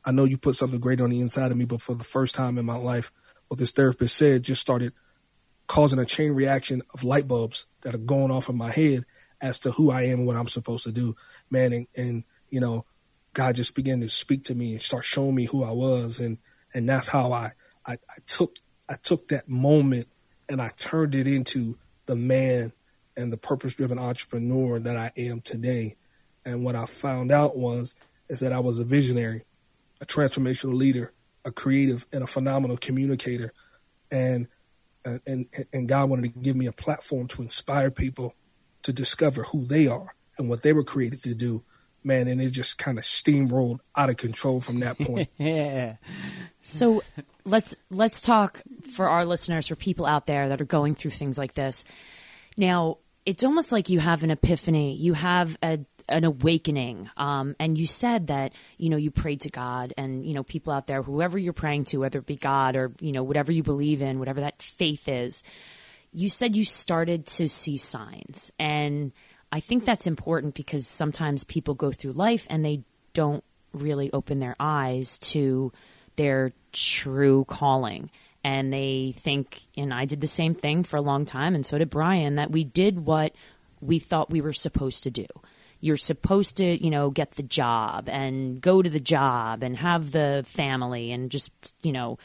I 0.03 0.11
know 0.11 0.23
you 0.23 0.37
put 0.37 0.55
something 0.55 0.79
great 0.79 1.01
on 1.01 1.09
the 1.09 1.19
inside 1.19 1.51
of 1.51 1.57
me, 1.57 1.65
but 1.65 1.81
for 1.81 1.95
the 1.95 2.03
first 2.03 2.35
time 2.35 2.57
in 2.57 2.65
my 2.65 2.75
life, 2.75 3.11
what 3.47 3.59
this 3.59 3.71
therapist 3.71 4.15
said 4.15 4.43
just 4.43 4.61
started 4.61 4.93
causing 5.67 5.99
a 5.99 6.05
chain 6.05 6.31
reaction 6.31 6.81
of 6.93 7.03
light 7.03 7.27
bulbs 7.27 7.65
that 7.81 7.95
are 7.95 7.99
going 7.99 8.31
off 8.31 8.49
in 8.49 8.57
my 8.57 8.71
head 8.71 9.05
as 9.41 9.59
to 9.59 9.71
who 9.71 9.91
I 9.91 10.03
am 10.03 10.19
and 10.19 10.27
what 10.27 10.35
I'm 10.35 10.47
supposed 10.47 10.83
to 10.83 10.91
do, 10.91 11.15
man. 11.49 11.73
And, 11.73 11.87
and 11.95 12.23
you 12.49 12.59
know, 12.59 12.85
God 13.33 13.55
just 13.55 13.75
began 13.75 13.99
to 14.01 14.09
speak 14.09 14.45
to 14.45 14.55
me 14.55 14.73
and 14.73 14.81
start 14.81 15.05
showing 15.05 15.35
me 15.35 15.45
who 15.45 15.63
I 15.63 15.71
was, 15.71 16.19
and 16.19 16.37
and 16.73 16.87
that's 16.87 17.07
how 17.07 17.31
I 17.33 17.51
I, 17.85 17.93
I 17.93 18.17
took 18.25 18.55
I 18.87 18.95
took 18.95 19.27
that 19.27 19.49
moment 19.49 20.07
and 20.47 20.61
I 20.61 20.69
turned 20.77 21.15
it 21.15 21.27
into 21.27 21.77
the 22.05 22.15
man 22.15 22.71
and 23.17 23.32
the 23.32 23.38
purpose 23.38 23.73
driven 23.73 23.99
entrepreneur 23.99 24.80
that 24.80 24.97
I 24.97 25.12
am 25.17 25.41
today. 25.41 25.95
And 26.45 26.63
what 26.63 26.75
I 26.75 26.86
found 26.86 27.32
out 27.32 27.58
was 27.58 27.95
is 28.30 28.39
that 28.39 28.54
I 28.54 28.60
was 28.60 28.80
a 28.80 28.84
visionary, 28.84 29.43
a 30.01 30.06
transformational 30.06 30.75
leader, 30.75 31.13
a 31.43 31.51
creative, 31.51 32.06
and 32.12 32.23
a 32.23 32.28
phenomenal 32.28 32.78
communicator. 32.78 33.54
And 34.12 34.47
and 35.25 35.47
and 35.71 35.88
God 35.88 36.10
wanted 36.10 36.34
to 36.34 36.39
give 36.39 36.56
me 36.56 36.65
a 36.65 36.71
platform 36.71 37.28
to 37.30 37.41
inspire 37.41 37.91
people 37.91 38.36
to 38.84 38.93
discover 38.93 39.43
who 39.43 39.65
they 39.65 39.88
are 39.88 40.15
and 40.38 40.49
what 40.49 40.62
they 40.62 40.73
were 40.73 40.84
created 40.84 41.23
to 41.23 41.36
do. 41.36 41.63
Man, 42.04 42.28
and 42.28 42.39
it 42.39 42.51
just 42.51 42.78
kind 42.78 42.99
of 42.99 43.04
steamrolled 43.04 43.80
out 43.95 44.12
of 44.12 44.17
control 44.17 44.62
from 44.62 44.80
that 44.82 44.99
point. 44.99 45.30
Yeah. 45.38 45.95
So 46.62 47.01
let's 47.45 47.75
let's 47.89 48.21
talk 48.21 48.62
for 48.93 49.10
our 49.10 49.25
listeners, 49.25 49.67
for 49.67 49.75
people 49.75 50.06
out 50.06 50.28
there 50.28 50.49
that 50.49 50.62
are 50.62 50.65
going 50.65 50.93
through 50.93 51.12
things 51.12 51.38
like 51.38 51.56
this. 51.56 51.84
Now, 52.58 52.99
it's 53.25 53.43
almost 53.43 53.71
like 53.71 53.89
you 53.89 53.99
have 53.99 54.23
an 54.23 54.31
epiphany. 54.31 54.95
You 54.95 55.13
have 55.13 55.57
a 55.63 55.79
an 56.07 56.23
awakening. 56.23 57.09
Um, 57.17 57.55
and 57.59 57.77
you 57.77 57.88
said 57.88 58.27
that, 58.27 58.53
you 58.77 58.89
know, 58.89 58.97
you 58.97 59.11
prayed 59.11 59.41
to 59.41 59.49
God 59.49 59.93
and, 59.97 60.25
you 60.25 60.33
know, 60.33 60.43
people 60.43 60.71
out 60.71 60.88
there, 60.88 61.01
whoever 61.01 61.38
you're 61.38 61.53
praying 61.53 61.85
to, 61.85 61.97
whether 61.97 62.19
it 62.19 62.25
be 62.25 62.35
God 62.35 62.75
or, 62.75 62.91
you 62.99 63.11
know, 63.11 63.23
whatever 63.23 63.51
you 63.51 63.63
believe 63.63 64.01
in, 64.01 64.19
whatever 64.19 64.41
that 64.41 64.61
faith 64.61 65.07
is, 65.07 65.41
you 66.13 66.29
said 66.29 66.55
you 66.55 66.63
started 66.63 67.25
to 67.25 67.49
see 67.49 67.77
signs. 67.77 68.51
And 68.59 69.11
I 69.51 69.59
think 69.59 69.83
that's 69.83 70.07
important 70.07 70.53
because 70.53 70.88
sometimes 70.88 71.43
people 71.43 71.73
go 71.73 71.91
through 71.91 72.13
life 72.13 72.45
and 72.49 72.63
they 72.63 72.83
don't 73.13 73.43
really 73.73 74.11
open 74.13 74.39
their 74.39 74.55
eyes 74.59 75.19
to 75.19 75.71
their 76.15 76.53
true 76.71 77.45
calling. 77.45 78.11
And 78.45 78.71
they 78.71 79.15
think, 79.17 79.63
and 79.75 79.91
I 79.91 80.05
did 80.05 80.21
the 80.21 80.27
same 80.27 80.53
thing 80.53 80.84
for 80.84 80.97
a 80.97 81.01
long 81.01 81.25
time, 81.25 81.55
and 81.55 81.65
so 81.65 81.79
did 81.79 81.89
Brian, 81.89 82.36
that 82.36 82.51
we 82.51 82.63
did 82.63 83.03
what 83.03 83.34
we 83.81 83.97
thought 83.97 84.29
we 84.29 84.39
were 84.39 84.53
supposed 84.53 85.01
to 85.01 85.10
do. 85.10 85.25
You're 85.79 85.97
supposed 85.97 86.58
to, 86.58 86.63
you 86.63 86.91
know, 86.91 87.10
get 87.10 87.31
the 87.31 87.41
job 87.41 88.08
and 88.08 88.62
go 88.62 88.84
to 88.84 88.89
the 88.89 88.99
job 88.99 89.63
and 89.63 89.75
have 89.77 90.12
the 90.12 90.43
family 90.45 91.12
and 91.12 91.31
just, 91.31 91.49
you 91.81 91.91
know, 91.91 92.19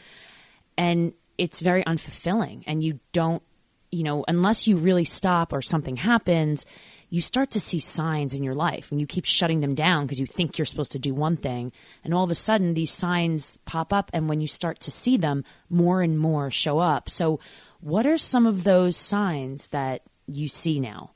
and 0.76 1.14
it's 1.38 1.60
very 1.60 1.82
unfulfilling. 1.84 2.64
And 2.66 2.84
you 2.84 3.00
don't, 3.12 3.42
you 3.90 4.02
know, 4.02 4.22
unless 4.28 4.68
you 4.68 4.76
really 4.76 5.06
stop 5.06 5.54
or 5.54 5.62
something 5.62 5.96
happens, 5.96 6.66
you 7.10 7.20
start 7.20 7.50
to 7.50 7.60
see 7.60 7.80
signs 7.80 8.34
in 8.34 8.44
your 8.44 8.54
life 8.54 8.92
and 8.92 9.00
you 9.00 9.06
keep 9.06 9.24
shutting 9.24 9.60
them 9.60 9.74
down 9.74 10.04
because 10.04 10.20
you 10.20 10.26
think 10.26 10.56
you're 10.56 10.64
supposed 10.64 10.92
to 10.92 10.98
do 10.98 11.12
one 11.12 11.36
thing. 11.36 11.72
And 12.04 12.14
all 12.14 12.22
of 12.22 12.30
a 12.30 12.36
sudden, 12.36 12.74
these 12.74 12.92
signs 12.92 13.58
pop 13.64 13.92
up. 13.92 14.10
And 14.14 14.28
when 14.28 14.40
you 14.40 14.46
start 14.46 14.78
to 14.80 14.92
see 14.92 15.16
them, 15.16 15.44
more 15.68 16.02
and 16.02 16.16
more 16.16 16.52
show 16.52 16.78
up. 16.78 17.10
So, 17.10 17.40
what 17.80 18.06
are 18.06 18.18
some 18.18 18.46
of 18.46 18.62
those 18.62 18.96
signs 18.96 19.68
that 19.68 20.02
you 20.26 20.48
see 20.48 20.78
now? 20.78 21.10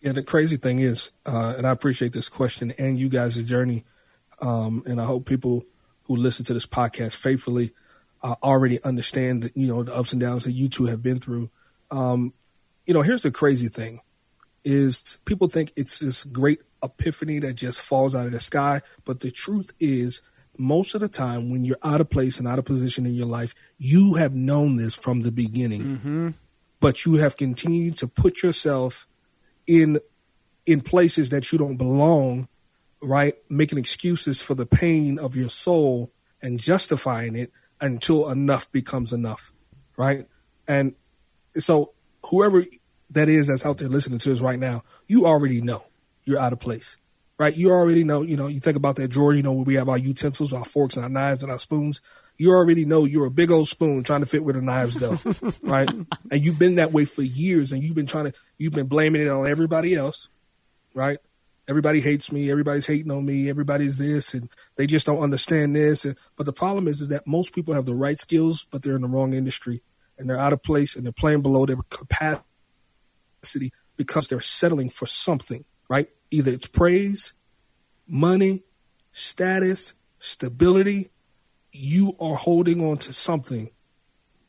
Yeah, 0.00 0.12
the 0.12 0.22
crazy 0.22 0.56
thing 0.56 0.78
is, 0.78 1.10
uh, 1.26 1.54
and 1.58 1.66
I 1.66 1.70
appreciate 1.70 2.12
this 2.12 2.28
question 2.28 2.72
and 2.78 2.98
you 2.98 3.08
guys' 3.08 3.42
journey, 3.44 3.84
um, 4.40 4.84
and 4.86 5.00
I 5.00 5.04
hope 5.04 5.26
people 5.26 5.64
who 6.04 6.16
listen 6.16 6.44
to 6.46 6.54
this 6.54 6.66
podcast 6.66 7.16
faithfully 7.16 7.72
uh, 8.22 8.36
already 8.42 8.82
understand, 8.84 9.42
that, 9.42 9.56
you 9.56 9.66
know, 9.66 9.82
the 9.82 9.94
ups 9.94 10.12
and 10.12 10.20
downs 10.20 10.44
that 10.44 10.52
you 10.52 10.68
two 10.68 10.86
have 10.86 11.02
been 11.02 11.18
through. 11.18 11.50
Um, 11.90 12.32
you 12.86 12.94
know, 12.94 13.02
here's 13.02 13.22
the 13.22 13.32
crazy 13.32 13.68
thing 13.68 14.00
is 14.64 15.18
people 15.24 15.48
think 15.48 15.72
it's 15.76 15.98
this 15.98 16.24
great 16.24 16.60
epiphany 16.82 17.38
that 17.40 17.54
just 17.54 17.80
falls 17.80 18.14
out 18.14 18.26
of 18.26 18.32
the 18.32 18.40
sky. 18.40 18.82
But 19.04 19.20
the 19.20 19.30
truth 19.30 19.72
is, 19.78 20.22
most 20.56 20.94
of 20.94 21.00
the 21.00 21.08
time, 21.08 21.50
when 21.50 21.64
you're 21.64 21.78
out 21.82 22.00
of 22.00 22.10
place 22.10 22.38
and 22.38 22.48
out 22.48 22.58
of 22.58 22.64
position 22.64 23.06
in 23.06 23.14
your 23.14 23.26
life, 23.26 23.54
you 23.78 24.14
have 24.14 24.34
known 24.34 24.76
this 24.76 24.94
from 24.94 25.20
the 25.20 25.30
beginning. 25.30 25.82
Mm-hmm. 25.82 26.28
But 26.80 27.04
you 27.04 27.14
have 27.14 27.36
continued 27.36 27.98
to 27.98 28.08
put 28.08 28.42
yourself 28.42 29.06
in 29.66 30.00
in 30.66 30.80
places 30.82 31.30
that 31.30 31.50
you 31.50 31.58
don't 31.58 31.76
belong, 31.76 32.46
right? 33.02 33.34
Making 33.48 33.78
excuses 33.78 34.42
for 34.42 34.54
the 34.54 34.66
pain 34.66 35.18
of 35.18 35.34
your 35.34 35.48
soul 35.48 36.12
and 36.42 36.60
justifying 36.60 37.36
it 37.36 37.50
until 37.80 38.28
enough 38.28 38.70
becomes 38.70 39.12
enough, 39.12 39.52
right? 39.96 40.26
And 40.66 40.94
so 41.58 41.94
whoever 42.26 42.64
that 43.10 43.28
is 43.28 43.46
that's 43.46 43.64
out 43.64 43.78
there 43.78 43.88
listening 43.88 44.18
to 44.20 44.32
us 44.32 44.40
right 44.40 44.58
now, 44.58 44.82
you 45.06 45.26
already 45.26 45.60
know 45.60 45.84
you're 46.24 46.38
out 46.38 46.52
of 46.52 46.60
place, 46.60 46.96
right? 47.38 47.56
You 47.56 47.70
already 47.70 48.04
know, 48.04 48.22
you 48.22 48.36
know, 48.36 48.48
you 48.48 48.60
think 48.60 48.76
about 48.76 48.96
that 48.96 49.08
drawer, 49.08 49.32
you 49.32 49.42
know, 49.42 49.52
where 49.52 49.64
we 49.64 49.74
have 49.74 49.88
our 49.88 49.98
utensils, 49.98 50.52
our 50.52 50.64
forks 50.64 50.96
and 50.96 51.04
our 51.04 51.10
knives 51.10 51.42
and 51.42 51.50
our 51.50 51.58
spoons. 51.58 52.00
You 52.36 52.52
already 52.52 52.84
know 52.84 53.04
you're 53.04 53.26
a 53.26 53.30
big 53.30 53.50
old 53.50 53.66
spoon 53.66 54.04
trying 54.04 54.20
to 54.20 54.26
fit 54.26 54.44
where 54.44 54.54
the 54.54 54.62
knives 54.62 54.96
go, 54.96 55.18
right? 55.62 55.88
And 56.30 56.44
you've 56.44 56.58
been 56.58 56.76
that 56.76 56.92
way 56.92 57.04
for 57.04 57.22
years 57.22 57.72
and 57.72 57.82
you've 57.82 57.96
been 57.96 58.06
trying 58.06 58.26
to, 58.26 58.32
you've 58.58 58.74
been 58.74 58.86
blaming 58.86 59.22
it 59.22 59.28
on 59.28 59.48
everybody 59.48 59.94
else, 59.94 60.28
right? 60.94 61.18
Everybody 61.66 62.00
hates 62.00 62.32
me. 62.32 62.50
Everybody's 62.50 62.86
hating 62.86 63.10
on 63.10 63.26
me. 63.26 63.50
Everybody's 63.50 63.98
this, 63.98 64.32
and 64.32 64.48
they 64.76 64.86
just 64.86 65.04
don't 65.04 65.18
understand 65.18 65.76
this. 65.76 66.06
And, 66.06 66.16
but 66.34 66.46
the 66.46 66.52
problem 66.52 66.88
is, 66.88 67.02
is 67.02 67.08
that 67.08 67.26
most 67.26 67.54
people 67.54 67.74
have 67.74 67.84
the 67.84 67.94
right 67.94 68.18
skills, 68.18 68.66
but 68.70 68.82
they're 68.82 68.96
in 68.96 69.02
the 69.02 69.08
wrong 69.08 69.34
industry, 69.34 69.82
and 70.16 70.30
they're 70.30 70.38
out 70.38 70.54
of 70.54 70.62
place, 70.62 70.96
and 70.96 71.04
they're 71.04 71.12
playing 71.12 71.42
below 71.42 71.66
their 71.66 71.76
capacity 71.90 72.42
because 73.96 74.28
they're 74.28 74.40
settling 74.40 74.90
for 74.90 75.06
something, 75.06 75.64
right? 75.88 76.08
Either 76.30 76.50
it's 76.50 76.66
praise, 76.66 77.34
money, 78.06 78.62
status, 79.12 79.94
stability. 80.18 81.10
You 81.72 82.14
are 82.20 82.36
holding 82.36 82.82
on 82.82 82.98
to 82.98 83.12
something 83.12 83.70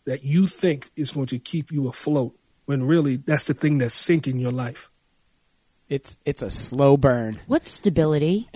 that 0.05 0.23
you 0.23 0.47
think 0.47 0.89
is 0.95 1.11
going 1.11 1.27
to 1.27 1.39
keep 1.39 1.71
you 1.71 1.87
afloat, 1.87 2.37
when 2.65 2.83
really 2.83 3.17
that's 3.17 3.45
the 3.45 3.53
thing 3.53 3.77
that's 3.79 3.95
sinking 3.95 4.39
your 4.39 4.51
life. 4.51 4.89
It's 5.89 6.17
it's 6.23 6.41
a 6.43 6.51
slow 6.51 6.97
burn. 6.97 7.39
What 7.47 7.67
stability? 7.67 8.47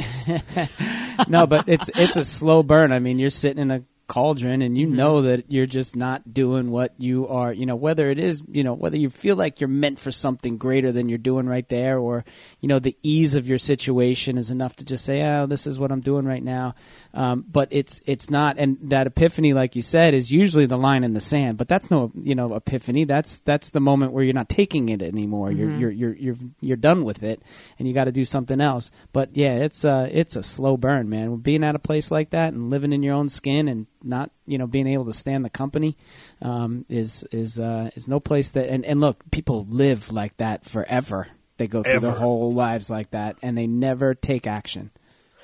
no, 1.27 1.47
but 1.47 1.67
it's 1.67 1.89
it's 1.95 2.15
a 2.15 2.23
slow 2.23 2.61
burn. 2.61 2.91
I 2.91 2.99
mean, 2.99 3.17
you're 3.17 3.31
sitting 3.31 3.61
in 3.61 3.71
a 3.71 3.83
cauldron 4.07 4.61
and 4.61 4.77
you 4.77 4.85
Mm-hmm. 4.87 4.95
know 4.97 5.21
that 5.21 5.45
you're 5.49 5.65
just 5.65 5.95
not 5.95 6.33
doing 6.33 6.69
what 6.69 6.93
you 6.97 7.27
are 7.27 7.53
you 7.53 7.65
know 7.65 7.75
whether 7.75 8.09
it 8.09 8.19
is 8.19 8.43
you 8.51 8.63
know 8.63 8.73
whether 8.73 8.97
you 8.97 9.09
feel 9.09 9.35
like 9.35 9.61
you're 9.61 9.67
meant 9.67 9.99
for 9.99 10.11
something 10.11 10.57
greater 10.57 10.91
than 10.91 11.07
you're 11.09 11.17
doing 11.17 11.47
right 11.47 11.67
there 11.69 11.97
or 11.97 12.25
you 12.59 12.67
know 12.67 12.79
the 12.79 12.97
ease 13.01 13.35
of 13.35 13.47
your 13.47 13.57
situation 13.57 14.37
is 14.37 14.51
enough 14.51 14.75
to 14.75 14.83
just 14.85 15.05
say 15.05 15.21
oh 15.23 15.45
this 15.45 15.65
is 15.65 15.79
what 15.79 15.91
i'm 15.91 16.01
doing 16.01 16.25
right 16.25 16.43
now. 16.43 16.75
Um, 17.13 17.45
but 17.49 17.67
it's 17.71 18.01
it's 18.05 18.29
not 18.29 18.57
and 18.57 18.77
that 18.89 19.07
epiphany 19.07 19.53
like 19.53 19.75
you 19.75 19.81
said 19.81 20.13
is 20.13 20.31
usually 20.31 20.65
the 20.65 20.77
line 20.77 21.03
in 21.03 21.13
the 21.13 21.19
sand 21.21 21.57
but 21.57 21.67
that's 21.67 21.89
no 21.91 22.11
you 22.15 22.35
know 22.35 22.55
epiphany. 22.55 23.03
That's 23.05 23.37
that's 23.39 23.69
the 23.69 23.79
moment 23.79 24.11
where 24.13 24.23
you're 24.23 24.33
not 24.33 24.49
taking 24.49 24.89
it 24.89 25.01
anymore. 25.01 25.51
You're, 25.51 25.69
you're 25.79 25.91
you're 25.91 26.15
you're 26.15 26.35
you're 26.61 26.77
done 26.77 27.03
with 27.05 27.23
it 27.23 27.41
and 27.77 27.87
you 27.87 27.93
got 27.93 28.05
to 28.05 28.11
do 28.11 28.25
something 28.25 28.59
else. 28.59 28.91
But 29.13 29.35
yeah 29.37 29.55
it's 29.57 29.83
a, 29.85 30.09
it's 30.11 30.35
a 30.35 30.43
slow 30.43 30.75
burn 30.77 31.09
man. 31.09 31.37
Being 31.37 31.63
at 31.63 31.75
a 31.75 31.79
place 31.79 32.09
like 32.11 32.31
that 32.31 32.53
and 32.53 32.69
living 32.69 32.93
in 32.93 33.03
your 33.03 33.13
own 33.15 33.29
skin 33.29 33.67
and 33.67 33.85
not 34.03 34.31
you 34.45 34.57
know 34.57 34.67
being 34.67 34.87
able 34.87 35.05
to 35.05 35.13
stand 35.13 35.43
the 35.45 35.49
company 35.49 35.97
um, 36.41 36.85
is 36.89 37.23
is 37.31 37.57
uh, 37.59 37.89
is 37.95 38.07
no 38.07 38.19
place 38.19 38.51
that 38.51 38.69
and, 38.69 38.85
and 38.85 38.99
look 38.99 39.23
people 39.31 39.65
live 39.69 40.11
like 40.11 40.35
that 40.37 40.65
forever 40.65 41.27
they 41.57 41.67
go 41.67 41.83
through 41.83 41.99
their 41.99 42.11
whole 42.11 42.51
lives 42.51 42.89
like 42.89 43.11
that 43.11 43.37
and 43.41 43.57
they 43.57 43.67
never 43.67 44.13
take 44.13 44.47
action 44.47 44.91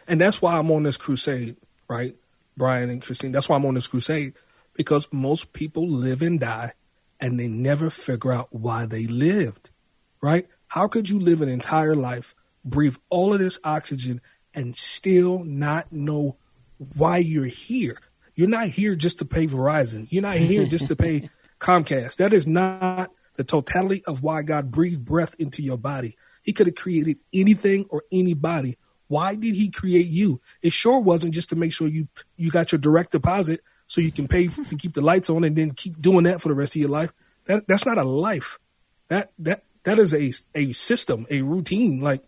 And 0.08 0.20
that's 0.20 0.42
why 0.42 0.58
I'm 0.58 0.72
on 0.72 0.84
this 0.84 0.98
crusade, 0.98 1.56
right? 1.88 2.16
Brian 2.58 2.90
and 2.90 3.02
Christine, 3.02 3.32
that's 3.32 3.48
why 3.48 3.56
I'm 3.56 3.66
on 3.66 3.76
this 3.76 3.88
crusade 3.88 4.34
because 4.74 5.08
most 5.12 5.54
people 5.54 5.88
live 5.88 6.22
and 6.22 6.40
die 6.40 6.74
and 7.20 7.40
they 7.40 7.48
never 7.48 7.90
figure 7.90 8.32
out 8.32 8.48
why 8.52 8.86
they 8.86 9.06
lived, 9.06 9.70
right? 10.22 10.48
How 10.68 10.88
could 10.88 11.10
you 11.10 11.20
live 11.20 11.42
an 11.42 11.50
entire 11.50 11.96
life, 11.96 12.34
breathe 12.66 12.96
all 13.10 13.34
of 13.34 13.40
this 13.40 13.60
oxygen, 13.64 14.20
and 14.54 14.76
still 14.76 15.44
not 15.44 15.92
know 15.92 16.38
why 16.96 17.18
you're 17.18 17.46
here? 17.46 18.00
You're 18.40 18.48
not 18.48 18.68
here 18.68 18.96
just 18.96 19.20
to 19.20 19.26
pay 19.26 19.48
Verizon. 19.48 20.08
You're 20.10 20.22
not 20.22 20.38
here 20.38 20.66
just 20.66 20.88
to 20.88 20.96
pay 20.96 21.30
Comcast. 21.60 22.16
That 22.16 22.32
is 22.32 22.48
not 22.48 23.12
the 23.36 23.44
totality 23.44 24.02
of 24.06 24.24
why 24.24 24.44
God 24.44 24.72
breathed 24.72 25.04
breath 25.04 25.36
into 25.38 25.62
your 25.62 25.78
body. 25.78 26.16
He 26.42 26.54
could 26.54 26.68
have 26.68 26.78
created 26.78 27.18
anything 27.34 27.88
or 27.90 28.04
anybody. 28.14 28.78
Why 29.10 29.36
did 29.36 29.56
he 29.56 29.70
create 29.70 30.08
you? 30.08 30.40
It 30.62 30.72
sure 30.72 31.02
wasn't 31.02 31.34
just 31.34 31.50
to 31.50 31.58
make 31.58 31.74
sure 31.74 31.90
you 31.90 32.08
you 32.38 32.50
got 32.50 32.72
your 32.72 32.80
direct 32.80 33.12
deposit 33.12 33.60
so 33.88 34.00
you 34.00 34.10
can 34.10 34.30
pay 34.30 34.48
to 34.48 34.78
keep 34.78 34.94
the 34.94 35.02
lights 35.02 35.30
on 35.30 35.44
and 35.44 35.58
then 35.58 35.72
keep 35.72 36.02
doing 36.02 36.24
that 36.24 36.42
for 36.42 36.48
the 36.48 36.56
rest 36.56 36.78
of 36.78 36.80
your 36.80 36.90
life. 36.90 37.12
That 37.44 37.68
that's 37.68 37.86
not 37.86 37.98
a 37.98 38.06
life. 38.06 38.58
That 39.10 39.34
that 39.40 39.64
that 39.84 40.00
is 40.00 40.14
a 40.14 40.32
a 40.56 40.72
system, 40.72 41.28
a 41.30 41.42
routine. 41.42 42.00
Like 42.00 42.24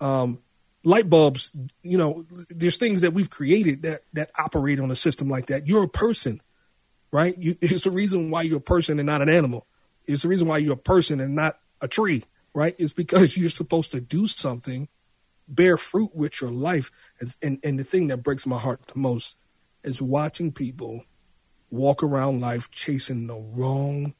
um, 0.00 0.40
light 0.84 1.08
bulbs, 1.08 1.52
you 1.82 1.98
know, 1.98 2.24
there's 2.50 2.76
things 2.76 3.02
that 3.02 3.12
we've 3.12 3.30
created 3.30 3.82
that 3.82 4.02
that 4.12 4.30
operate 4.38 4.80
on 4.80 4.90
a 4.90 4.96
system 4.96 5.28
like 5.28 5.46
that. 5.46 5.66
You're 5.66 5.84
a 5.84 5.88
person, 5.88 6.40
right? 7.10 7.36
You, 7.38 7.56
it's 7.60 7.84
the 7.84 7.90
reason 7.90 8.30
why 8.30 8.42
you're 8.42 8.58
a 8.58 8.60
person 8.60 8.98
and 8.98 9.06
not 9.06 9.22
an 9.22 9.28
animal. 9.28 9.66
It's 10.06 10.22
the 10.22 10.28
reason 10.28 10.48
why 10.48 10.58
you're 10.58 10.74
a 10.74 10.76
person 10.76 11.20
and 11.20 11.34
not 11.34 11.58
a 11.80 11.88
tree, 11.88 12.24
right? 12.54 12.74
It's 12.78 12.92
because 12.92 13.36
you're 13.36 13.50
supposed 13.50 13.92
to 13.92 14.00
do 14.00 14.26
something, 14.26 14.88
bear 15.46 15.76
fruit 15.76 16.10
with 16.14 16.40
your 16.40 16.50
life. 16.50 16.90
And, 17.20 17.36
and, 17.42 17.58
and 17.62 17.78
the 17.78 17.84
thing 17.84 18.08
that 18.08 18.18
breaks 18.18 18.46
my 18.46 18.58
heart 18.58 18.86
the 18.88 18.98
most 18.98 19.36
is 19.84 20.02
watching 20.02 20.52
people 20.52 21.04
walk 21.70 22.02
around 22.02 22.40
life 22.40 22.70
chasing 22.70 23.26
the 23.26 23.36
wrong 23.36 24.14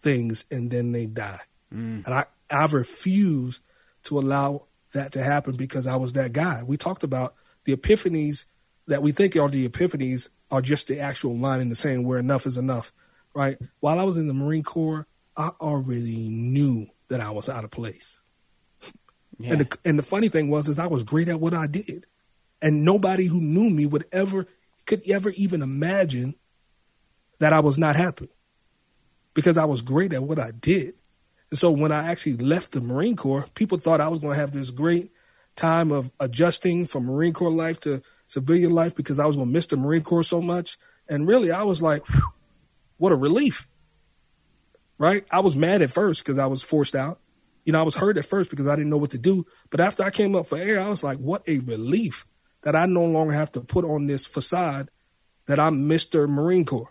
things 0.00 0.44
and 0.50 0.70
then 0.70 0.92
they 0.92 1.06
die. 1.06 1.40
Mm. 1.72 2.06
And 2.06 2.14
I, 2.14 2.26
I 2.50 2.64
refuse 2.66 3.60
to 4.04 4.18
allow 4.18 4.66
that 4.92 5.12
to 5.12 5.22
happen 5.22 5.56
because 5.56 5.86
I 5.86 5.96
was 5.96 6.12
that 6.14 6.32
guy. 6.32 6.62
We 6.62 6.76
talked 6.76 7.04
about 7.04 7.34
the 7.64 7.76
epiphanies 7.76 8.46
that 8.86 9.02
we 9.02 9.12
think 9.12 9.36
are 9.36 9.48
the 9.48 9.68
epiphanies 9.68 10.28
are 10.50 10.60
just 10.60 10.88
the 10.88 11.00
actual 11.00 11.36
line 11.36 11.60
in 11.60 11.68
the 11.68 11.76
sand 11.76 12.04
where 12.04 12.18
enough 12.18 12.46
is 12.46 12.58
enough, 12.58 12.92
right? 13.34 13.58
While 13.80 13.98
I 13.98 14.04
was 14.04 14.16
in 14.16 14.28
the 14.28 14.34
Marine 14.34 14.62
Corps, 14.62 15.06
I 15.36 15.50
already 15.60 16.28
knew 16.28 16.88
that 17.08 17.20
I 17.20 17.30
was 17.30 17.48
out 17.48 17.64
of 17.64 17.70
place. 17.70 18.18
yeah. 19.38 19.52
And 19.52 19.60
the, 19.62 19.78
and 19.84 19.98
the 19.98 20.02
funny 20.02 20.28
thing 20.28 20.50
was, 20.50 20.68
is 20.68 20.78
I 20.78 20.86
was 20.86 21.02
great 21.02 21.28
at 21.28 21.40
what 21.40 21.54
I 21.54 21.66
did, 21.66 22.06
and 22.60 22.84
nobody 22.84 23.26
who 23.26 23.40
knew 23.40 23.70
me 23.70 23.86
would 23.86 24.04
ever 24.12 24.46
could 24.84 25.08
ever 25.08 25.30
even 25.30 25.62
imagine 25.62 26.34
that 27.38 27.52
I 27.52 27.60
was 27.60 27.78
not 27.78 27.96
happy 27.96 28.28
because 29.34 29.56
I 29.56 29.64
was 29.64 29.82
great 29.82 30.12
at 30.12 30.22
what 30.22 30.38
I 30.38 30.50
did. 30.50 30.94
And 31.52 31.58
so 31.58 31.70
when 31.70 31.92
I 31.92 32.08
actually 32.08 32.38
left 32.38 32.72
the 32.72 32.80
Marine 32.80 33.14
Corps, 33.14 33.44
people 33.54 33.76
thought 33.76 34.00
I 34.00 34.08
was 34.08 34.20
going 34.20 34.32
to 34.32 34.40
have 34.40 34.52
this 34.52 34.70
great 34.70 35.12
time 35.54 35.92
of 35.92 36.10
adjusting 36.18 36.86
from 36.86 37.04
Marine 37.04 37.34
Corps 37.34 37.50
life 37.50 37.78
to 37.80 38.00
civilian 38.26 38.70
life 38.70 38.96
because 38.96 39.20
I 39.20 39.26
was 39.26 39.36
going 39.36 39.48
to 39.48 39.52
miss 39.52 39.66
the 39.66 39.76
Marine 39.76 40.00
Corps 40.00 40.22
so 40.22 40.40
much. 40.40 40.78
And 41.10 41.28
really, 41.28 41.52
I 41.52 41.64
was 41.64 41.82
like, 41.82 42.06
what 42.96 43.12
a 43.12 43.16
relief. 43.16 43.68
Right? 44.96 45.26
I 45.30 45.40
was 45.40 45.54
mad 45.54 45.82
at 45.82 45.90
first 45.90 46.24
because 46.24 46.38
I 46.38 46.46
was 46.46 46.62
forced 46.62 46.94
out. 46.94 47.20
You 47.66 47.74
know, 47.74 47.80
I 47.80 47.82
was 47.82 47.96
hurt 47.96 48.16
at 48.16 48.24
first 48.24 48.48
because 48.48 48.66
I 48.66 48.74
didn't 48.74 48.88
know 48.88 48.96
what 48.96 49.10
to 49.10 49.18
do. 49.18 49.44
But 49.68 49.80
after 49.80 50.02
I 50.02 50.08
came 50.08 50.34
up 50.34 50.46
for 50.46 50.56
air, 50.56 50.80
I 50.80 50.88
was 50.88 51.04
like, 51.04 51.18
what 51.18 51.42
a 51.46 51.58
relief 51.58 52.26
that 52.62 52.74
I 52.74 52.86
no 52.86 53.04
longer 53.04 53.34
have 53.34 53.52
to 53.52 53.60
put 53.60 53.84
on 53.84 54.06
this 54.06 54.24
facade 54.24 54.88
that 55.44 55.60
I'm 55.60 55.86
Mr. 55.86 56.26
Marine 56.26 56.64
Corps. 56.64 56.90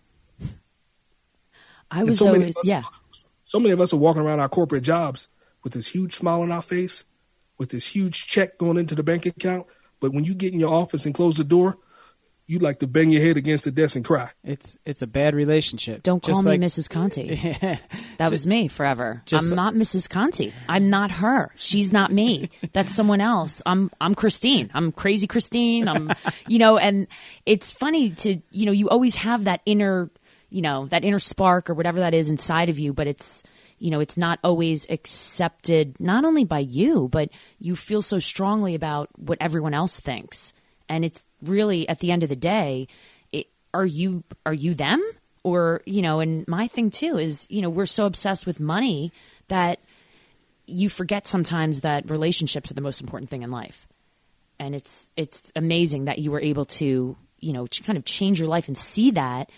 I 1.89 2.03
was 2.03 2.19
so 2.19 2.31
many 2.31 2.53
always 2.53 2.55
yeah. 2.63 2.83
So 3.51 3.59
many 3.59 3.73
of 3.73 3.81
us 3.81 3.91
are 3.91 3.97
walking 3.97 4.21
around 4.21 4.39
our 4.39 4.47
corporate 4.47 4.83
jobs 4.83 5.27
with 5.61 5.73
this 5.73 5.89
huge 5.89 6.13
smile 6.13 6.41
on 6.41 6.53
our 6.53 6.61
face, 6.61 7.03
with 7.57 7.67
this 7.69 7.85
huge 7.85 8.25
check 8.25 8.57
going 8.57 8.77
into 8.77 8.95
the 8.95 9.03
bank 9.03 9.25
account. 9.25 9.67
But 9.99 10.13
when 10.13 10.23
you 10.23 10.35
get 10.35 10.53
in 10.53 10.59
your 10.61 10.73
office 10.73 11.05
and 11.05 11.13
close 11.13 11.35
the 11.35 11.43
door, 11.43 11.77
you 12.47 12.59
like 12.59 12.79
to 12.79 12.87
bang 12.87 13.09
your 13.09 13.21
head 13.21 13.35
against 13.35 13.65
the 13.65 13.71
desk 13.71 13.97
and 13.97 14.05
cry. 14.05 14.29
it's 14.41 14.77
it's 14.85 15.01
a 15.01 15.07
bad 15.07 15.35
relationship 15.35 16.01
Don't 16.01 16.23
call 16.23 16.35
Just 16.35 16.47
me 16.47 16.57
Mrs. 16.59 16.89
Conti. 16.89 17.77
That 18.19 18.31
was 18.31 18.47
me 18.47 18.69
forever. 18.69 19.21
just 19.25 19.49
I'm 19.49 19.55
not 19.57 19.73
Mrs. 19.73 20.09
Conti. 20.09 20.53
I'm 20.69 20.89
not 20.89 21.11
her. 21.11 21.51
She's 21.55 21.91
not 21.91 22.11
me. 22.11 22.51
That's 22.71 22.95
someone 22.95 23.19
else. 23.19 23.61
I'm 23.65 23.91
I'm 23.99 24.15
Christine. 24.15 24.71
I'm 24.73 24.93
crazy 24.93 25.27
Christine. 25.27 25.89
I'm 25.89 26.13
you 26.47 26.59
know, 26.59 26.77
and 26.77 27.07
it's 27.45 27.69
funny 27.69 28.11
to 28.11 28.41
you 28.51 28.65
know, 28.65 28.71
you 28.71 28.87
always 28.87 29.17
have 29.17 29.43
that 29.43 29.61
inner 29.65 30.09
you 30.51 30.61
know, 30.61 30.85
that 30.87 31.03
inner 31.03 31.19
spark 31.19 31.69
or 31.69 31.73
whatever 31.73 31.99
that 32.01 32.13
is 32.13 32.29
inside 32.29 32.69
of 32.69 32.77
you, 32.77 32.93
but 32.93 33.07
it's 33.07 33.43
you 33.79 33.89
know, 33.89 33.99
it's 33.99 34.15
not 34.15 34.37
always 34.43 34.85
accepted 34.91 35.99
not 35.99 36.23
only 36.23 36.45
by 36.45 36.59
you, 36.59 37.07
but 37.07 37.29
you 37.57 37.75
feel 37.75 38.03
so 38.03 38.19
strongly 38.19 38.75
about 38.75 39.09
what 39.17 39.39
everyone 39.41 39.73
else 39.73 39.99
thinks. 39.99 40.53
And 40.87 41.03
it's 41.03 41.25
really 41.41 41.89
at 41.89 41.97
the 41.97 42.11
end 42.11 42.21
of 42.21 42.29
the 42.29 42.35
day, 42.35 42.87
it, 43.31 43.47
are 43.73 43.85
you 43.85 44.23
are 44.45 44.53
you 44.53 44.75
them 44.75 45.01
or 45.43 45.81
you 45.87 46.03
know 46.03 46.19
and 46.19 46.47
my 46.47 46.67
thing 46.67 46.91
too 46.91 47.17
is 47.17 47.47
you 47.49 47.63
know 47.63 47.69
we're 47.71 47.87
so 47.87 48.05
obsessed 48.05 48.45
with 48.45 48.59
money 48.59 49.11
that 49.47 49.79
you 50.71 50.89
forget 50.89 51.27
sometimes 51.27 51.81
that 51.81 52.09
relationships 52.09 52.71
are 52.71 52.73
the 52.73 52.81
most 52.81 53.01
important 53.01 53.29
thing 53.29 53.41
in 53.43 53.51
life. 53.51 53.87
And 54.59 54.75
it's 54.75 55.09
it's 55.15 55.51
amazing 55.55 56.05
that 56.05 56.19
you 56.19 56.31
were 56.31 56.41
able 56.41 56.65
to, 56.65 57.17
you 57.39 57.53
know, 57.53 57.67
kind 57.83 57.97
of 57.97 58.05
change 58.05 58.39
your 58.39 58.47
life 58.47 58.67
and 58.67 58.77
see 58.77 59.11
that. 59.11 59.49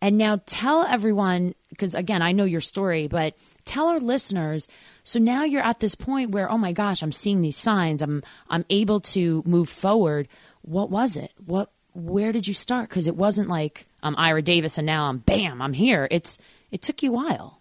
And 0.00 0.18
now 0.18 0.40
tell 0.46 0.82
everyone 0.82 1.54
because 1.70 1.94
again, 1.94 2.22
I 2.22 2.32
know 2.32 2.44
your 2.44 2.60
story, 2.60 3.08
but 3.08 3.34
tell 3.64 3.88
our 3.88 4.00
listeners 4.00 4.68
so 5.04 5.20
now 5.20 5.44
you're 5.44 5.62
at 5.62 5.78
this 5.78 5.94
point 5.94 6.32
where 6.32 6.50
oh 6.50 6.58
my 6.58 6.72
gosh, 6.72 7.02
I'm 7.02 7.12
seeing 7.12 7.40
these 7.40 7.56
signs. 7.56 8.02
I'm 8.02 8.22
I'm 8.50 8.64
able 8.70 9.00
to 9.00 9.42
move 9.46 9.68
forward. 9.68 10.26
What 10.62 10.90
was 10.90 11.16
it? 11.16 11.32
What 11.44 11.70
where 11.94 12.32
did 12.32 12.48
you 12.48 12.54
start? 12.54 12.88
Because 12.88 13.06
it 13.06 13.16
wasn't 13.16 13.48
like 13.48 13.86
I'm 14.02 14.16
Ira 14.16 14.42
Davis 14.42 14.78
and 14.78 14.86
now 14.86 15.04
I'm 15.04 15.18
bam, 15.18 15.62
I'm 15.62 15.72
here. 15.72 16.08
It's 16.10 16.38
it 16.70 16.82
took 16.82 17.02
you 17.02 17.10
a 17.10 17.14
while. 17.14 17.60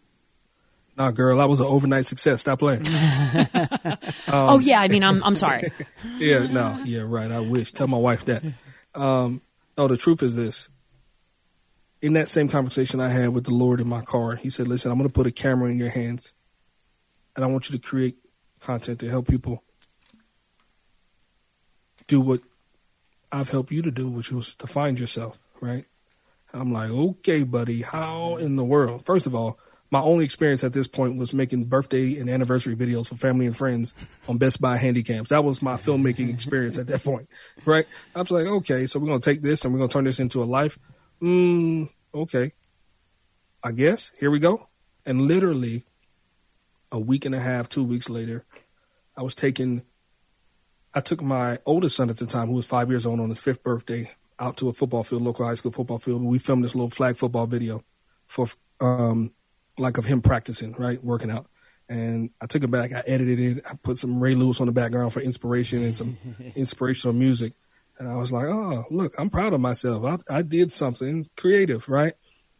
Nah, 0.97 1.11
girl, 1.11 1.41
I 1.41 1.45
was 1.45 1.59
an 1.59 1.67
overnight 1.67 2.05
success. 2.05 2.41
Stop 2.41 2.59
playing. 2.59 2.87
um, 2.87 3.97
oh 4.27 4.59
yeah, 4.59 4.79
I 4.79 4.87
mean, 4.87 5.03
I'm 5.03 5.23
I'm 5.23 5.35
sorry. 5.35 5.71
yeah, 6.17 6.47
no, 6.47 6.81
yeah, 6.85 7.03
right. 7.05 7.31
I 7.31 7.41
wish. 7.41 7.73
Tell 7.73 7.87
my 7.87 7.97
wife 7.97 8.25
that. 8.25 8.43
Um, 8.93 9.41
no, 9.77 9.87
the 9.87 9.97
truth 9.97 10.23
is 10.23 10.35
this. 10.35 10.69
In 12.05 12.13
that 12.13 12.27
same 12.27 12.47
conversation 12.47 12.99
I 12.99 13.09
had 13.09 13.29
with 13.29 13.45
the 13.45 13.53
Lord 13.55 13.81
in 13.81 13.89
my 13.89 14.01
car, 14.01 14.35
He 14.35 14.51
said, 14.51 14.67
"Listen, 14.67 14.91
I'm 14.91 14.99
going 14.99 15.09
to 15.09 15.13
put 15.13 15.25
a 15.25 15.31
camera 15.31 15.71
in 15.71 15.79
your 15.79 15.89
hands, 15.89 16.33
and 17.35 17.43
I 17.43 17.47
want 17.47 17.67
you 17.67 17.75
to 17.75 17.81
create 17.81 18.17
content 18.59 18.99
to 18.99 19.09
help 19.09 19.27
people 19.27 19.63
do 22.05 22.21
what 22.21 22.41
I've 23.31 23.49
helped 23.49 23.71
you 23.71 23.81
to 23.81 23.89
do, 23.89 24.11
which 24.11 24.31
was 24.31 24.55
to 24.57 24.67
find 24.67 24.99
yourself." 24.99 25.39
Right? 25.59 25.85
I'm 26.53 26.71
like, 26.71 26.91
okay, 26.91 27.41
buddy, 27.41 27.81
how 27.81 28.35
in 28.35 28.55
the 28.55 28.63
world? 28.63 29.03
First 29.03 29.25
of 29.25 29.33
all, 29.33 29.57
my 29.89 29.99
only 29.99 30.25
experience 30.25 30.63
at 30.63 30.73
this 30.73 30.87
point 30.87 31.17
was 31.17 31.33
making 31.33 31.63
birthday 31.65 32.19
and 32.19 32.29
anniversary 32.29 32.75
videos 32.75 33.07
for 33.07 33.15
family 33.15 33.47
and 33.47 33.57
friends 33.57 33.95
on 34.27 34.37
Best 34.37 34.61
Buy 34.61 34.77
handycams. 34.77 35.29
That 35.29 35.43
was 35.43 35.63
my 35.63 35.75
filmmaking 35.75 36.31
experience 36.31 36.77
at 36.77 36.85
that 36.85 37.03
point, 37.03 37.27
right? 37.65 37.87
I 38.15 38.19
was 38.19 38.29
like, 38.29 38.45
okay, 38.45 38.85
so 38.85 38.99
we're 38.99 39.07
gonna 39.07 39.21
take 39.21 39.41
this 39.41 39.65
and 39.65 39.73
we're 39.73 39.79
gonna 39.79 39.91
turn 39.91 40.03
this 40.03 40.19
into 40.19 40.43
a 40.43 40.45
life. 40.45 40.77
Mm, 41.19 41.89
okay, 42.15 42.51
I 43.63 43.71
guess 43.71 44.11
here 44.19 44.31
we 44.31 44.39
go. 44.39 44.67
And 45.05 45.21
literally, 45.21 45.83
a 46.91 46.99
week 46.99 47.25
and 47.25 47.35
a 47.35 47.39
half, 47.39 47.69
two 47.69 47.83
weeks 47.83 48.09
later, 48.09 48.45
I 49.15 49.21
was 49.21 49.35
taking. 49.35 49.83
I 50.93 51.01
took 51.01 51.21
my 51.21 51.59
oldest 51.65 51.97
son 51.97 52.09
at 52.09 52.17
the 52.17 52.25
time, 52.25 52.47
who 52.47 52.53
was 52.53 52.65
five 52.65 52.89
years 52.89 53.05
old, 53.05 53.19
on 53.19 53.29
his 53.29 53.41
fifth 53.41 53.63
birthday, 53.63 54.11
out 54.39 54.55
to 54.57 54.69
a 54.69 54.73
football 54.73 55.03
field, 55.03 55.23
local 55.23 55.45
high 55.45 55.55
school 55.55 55.71
football 55.71 55.99
field. 55.99 56.23
We 56.23 56.39
filmed 56.39 56.63
this 56.63 56.73
little 56.73 56.89
flag 56.89 57.17
football 57.17 57.47
video 57.47 57.83
for 58.27 58.47
um, 58.79 59.33
like 59.77 59.97
of 59.97 60.05
him 60.05 60.21
practicing, 60.21 60.73
right, 60.73 61.03
working 61.03 61.31
out. 61.31 61.47
And 61.87 62.31
I 62.41 62.47
took 62.47 62.63
it 62.63 62.71
back. 62.71 62.93
I 62.93 63.03
edited 63.05 63.39
it. 63.39 63.65
I 63.69 63.75
put 63.75 63.99
some 63.99 64.19
Ray 64.19 64.33
Lewis 64.33 64.59
on 64.59 64.67
the 64.67 64.73
background 64.73 65.13
for 65.13 65.19
inspiration 65.19 65.83
and 65.83 65.95
some 65.95 66.17
inspirational 66.55 67.13
music. 67.13 67.53
And 67.97 68.09
I 68.09 68.17
was 68.17 68.31
like, 68.31 68.45
oh, 68.45 68.85
look, 68.89 69.13
I'm 69.17 69.29
proud 69.29 69.53
of 69.53 69.61
myself. 69.61 70.21
I, 70.29 70.37
I 70.37 70.41
did 70.41 70.71
something 70.71 71.29
creative, 71.37 71.87
right? 71.87 72.13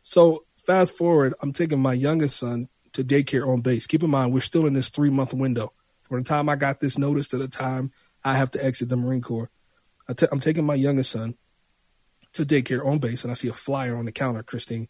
So 0.04 0.46
fast 0.66 0.98
forward, 0.98 1.34
I'm 1.42 1.52
taking 1.52 1.80
my 1.80 1.94
youngest 1.94 2.38
son 2.38 2.70
to 2.94 3.04
daycare 3.04 3.48
on 3.48 3.62
base. 3.62 3.88
Keep 3.88 4.04
in 4.04 4.10
mind, 4.10 4.34
we're 4.34 4.42
still 4.42 4.66
in 4.66 4.74
this 4.74 4.90
three 4.90 5.10
month 5.10 5.34
window. 5.34 5.74
From 6.04 6.24
the 6.24 6.30
time 6.30 6.48
I 6.48 6.56
got 6.56 6.80
this 6.80 6.98
notice 6.98 7.30
to 7.30 7.38
the 7.38 7.48
time 7.48 7.92
I 8.24 8.36
have 8.38 8.52
to 8.52 8.64
exit 8.64 8.90
the 8.90 8.96
Marine 8.96 9.22
Corps, 9.22 9.50
i 10.08 10.14
t- 10.14 10.28
I'm 10.32 10.40
taking 10.40 10.66
my 10.66 10.76
youngest 10.76 11.12
son 11.12 11.36
to 12.34 12.46
daycare 12.46 12.86
on 12.86 13.00
base, 13.00 13.24
and 13.24 13.32
I 13.32 13.34
see 13.34 13.48
a 13.48 13.54
flyer 13.54 13.98
on 13.98 14.06
the 14.06 14.12
counter, 14.12 14.44
Christine, 14.44 14.88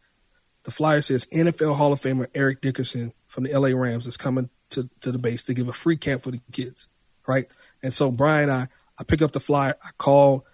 the 0.65 0.71
flyer 0.71 1.01
says 1.01 1.27
NFL 1.31 1.75
Hall 1.75 1.93
of 1.93 2.01
Famer 2.01 2.27
Eric 2.33 2.59
Dickerson 2.59 3.13
from 3.27 3.43
the 3.43 3.57
LA 3.57 3.69
Rams 3.69 4.07
is 4.07 4.17
coming 4.17 4.49
to, 4.71 4.89
to 5.01 5.11
the 5.11 5.19
base 5.19 5.43
to 5.43 5.53
give 5.53 5.69
a 5.69 5.73
free 5.73 5.95
camp 5.95 6.23
for 6.23 6.31
the 6.31 6.41
kids, 6.51 6.87
right? 7.27 7.45
And 7.83 7.93
so 7.93 8.09
Brian, 8.11 8.49
and 8.49 8.63
I, 8.63 8.67
I 8.97 9.03
pick 9.03 9.21
up 9.21 9.31
the 9.31 9.39
flyer, 9.39 9.75
I 9.83 9.89
call, 9.97 10.45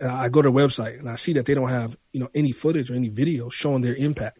I 0.00 0.28
go 0.28 0.42
to 0.42 0.50
the 0.50 0.54
website 0.54 0.98
and 0.98 1.08
I 1.08 1.16
see 1.16 1.34
that 1.34 1.46
they 1.46 1.54
don't 1.54 1.68
have, 1.68 1.96
you 2.12 2.20
know, 2.20 2.28
any 2.34 2.52
footage 2.52 2.90
or 2.90 2.94
any 2.94 3.08
video 3.08 3.48
showing 3.48 3.82
their 3.82 3.94
impact 3.94 4.38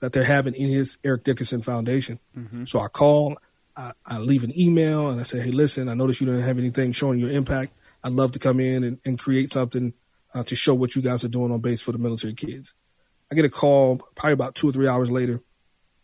that 0.00 0.12
they're 0.12 0.24
having 0.24 0.54
in 0.54 0.68
his 0.68 0.96
Eric 1.04 1.24
Dickerson 1.24 1.62
Foundation. 1.62 2.18
Mm-hmm. 2.36 2.64
So 2.64 2.80
I 2.80 2.88
call, 2.88 3.36
I, 3.76 3.92
I, 4.06 4.18
leave 4.18 4.44
an 4.44 4.58
email 4.58 5.10
and 5.10 5.20
I 5.20 5.24
say, 5.24 5.40
hey, 5.40 5.50
listen, 5.50 5.88
I 5.88 5.94
noticed 5.94 6.20
you 6.20 6.26
don't 6.26 6.40
have 6.40 6.58
anything 6.58 6.92
showing 6.92 7.18
your 7.18 7.30
impact. 7.30 7.72
I'd 8.02 8.12
love 8.12 8.32
to 8.32 8.38
come 8.38 8.60
in 8.60 8.84
and, 8.84 8.98
and 9.04 9.18
create 9.18 9.52
something 9.52 9.92
uh, 10.34 10.44
to 10.44 10.56
show 10.56 10.74
what 10.74 10.94
you 10.94 11.02
guys 11.02 11.24
are 11.24 11.28
doing 11.28 11.52
on 11.52 11.60
base 11.60 11.82
for 11.82 11.92
the 11.92 11.98
military 11.98 12.34
kids. 12.34 12.74
I 13.30 13.34
get 13.34 13.44
a 13.44 13.50
call 13.50 13.98
probably 14.14 14.32
about 14.32 14.54
two 14.54 14.68
or 14.68 14.72
three 14.72 14.88
hours 14.88 15.10
later 15.10 15.42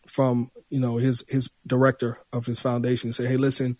from 0.07 0.51
you 0.69 0.79
know 0.79 0.97
his 0.97 1.23
his 1.27 1.49
director 1.65 2.19
of 2.31 2.45
his 2.45 2.59
foundation 2.59 3.07
and 3.07 3.15
say, 3.15 3.25
hey, 3.27 3.37
listen, 3.37 3.77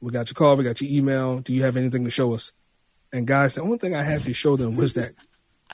we 0.00 0.12
got 0.12 0.28
your 0.28 0.34
call, 0.34 0.56
we 0.56 0.64
got 0.64 0.80
your 0.80 0.90
email. 0.90 1.38
Do 1.40 1.52
you 1.52 1.62
have 1.62 1.76
anything 1.76 2.04
to 2.04 2.10
show 2.10 2.34
us? 2.34 2.52
And 3.12 3.26
guys, 3.26 3.54
the 3.54 3.62
only 3.62 3.78
thing 3.78 3.94
I 3.94 4.02
had 4.02 4.22
to 4.22 4.34
show 4.34 4.56
them 4.56 4.76
was 4.76 4.94
that 4.94 5.10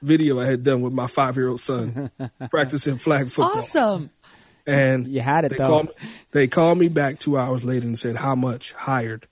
video 0.03 0.41
I 0.41 0.47
had 0.47 0.63
done 0.63 0.81
with 0.81 0.93
my 0.93 1.07
five 1.07 1.37
year 1.37 1.49
old 1.49 1.61
son 1.61 2.11
practicing 2.51 2.99
flag 2.99 3.29
football. 3.29 3.59
Awesome. 3.59 4.11
And 4.67 5.07
you 5.07 5.21
had 5.21 5.45
it 5.45 5.51
they 5.51 5.59
though. 5.59 5.69
Called, 5.69 5.91
they 6.33 6.49
called 6.49 6.79
me 6.79 6.89
back 6.89 7.19
two 7.19 7.39
hours 7.39 7.65
later 7.65 7.87
and 7.87 7.99
said 7.99 8.17
how 8.17 8.35
much 8.35 8.73
hired, 8.73 9.29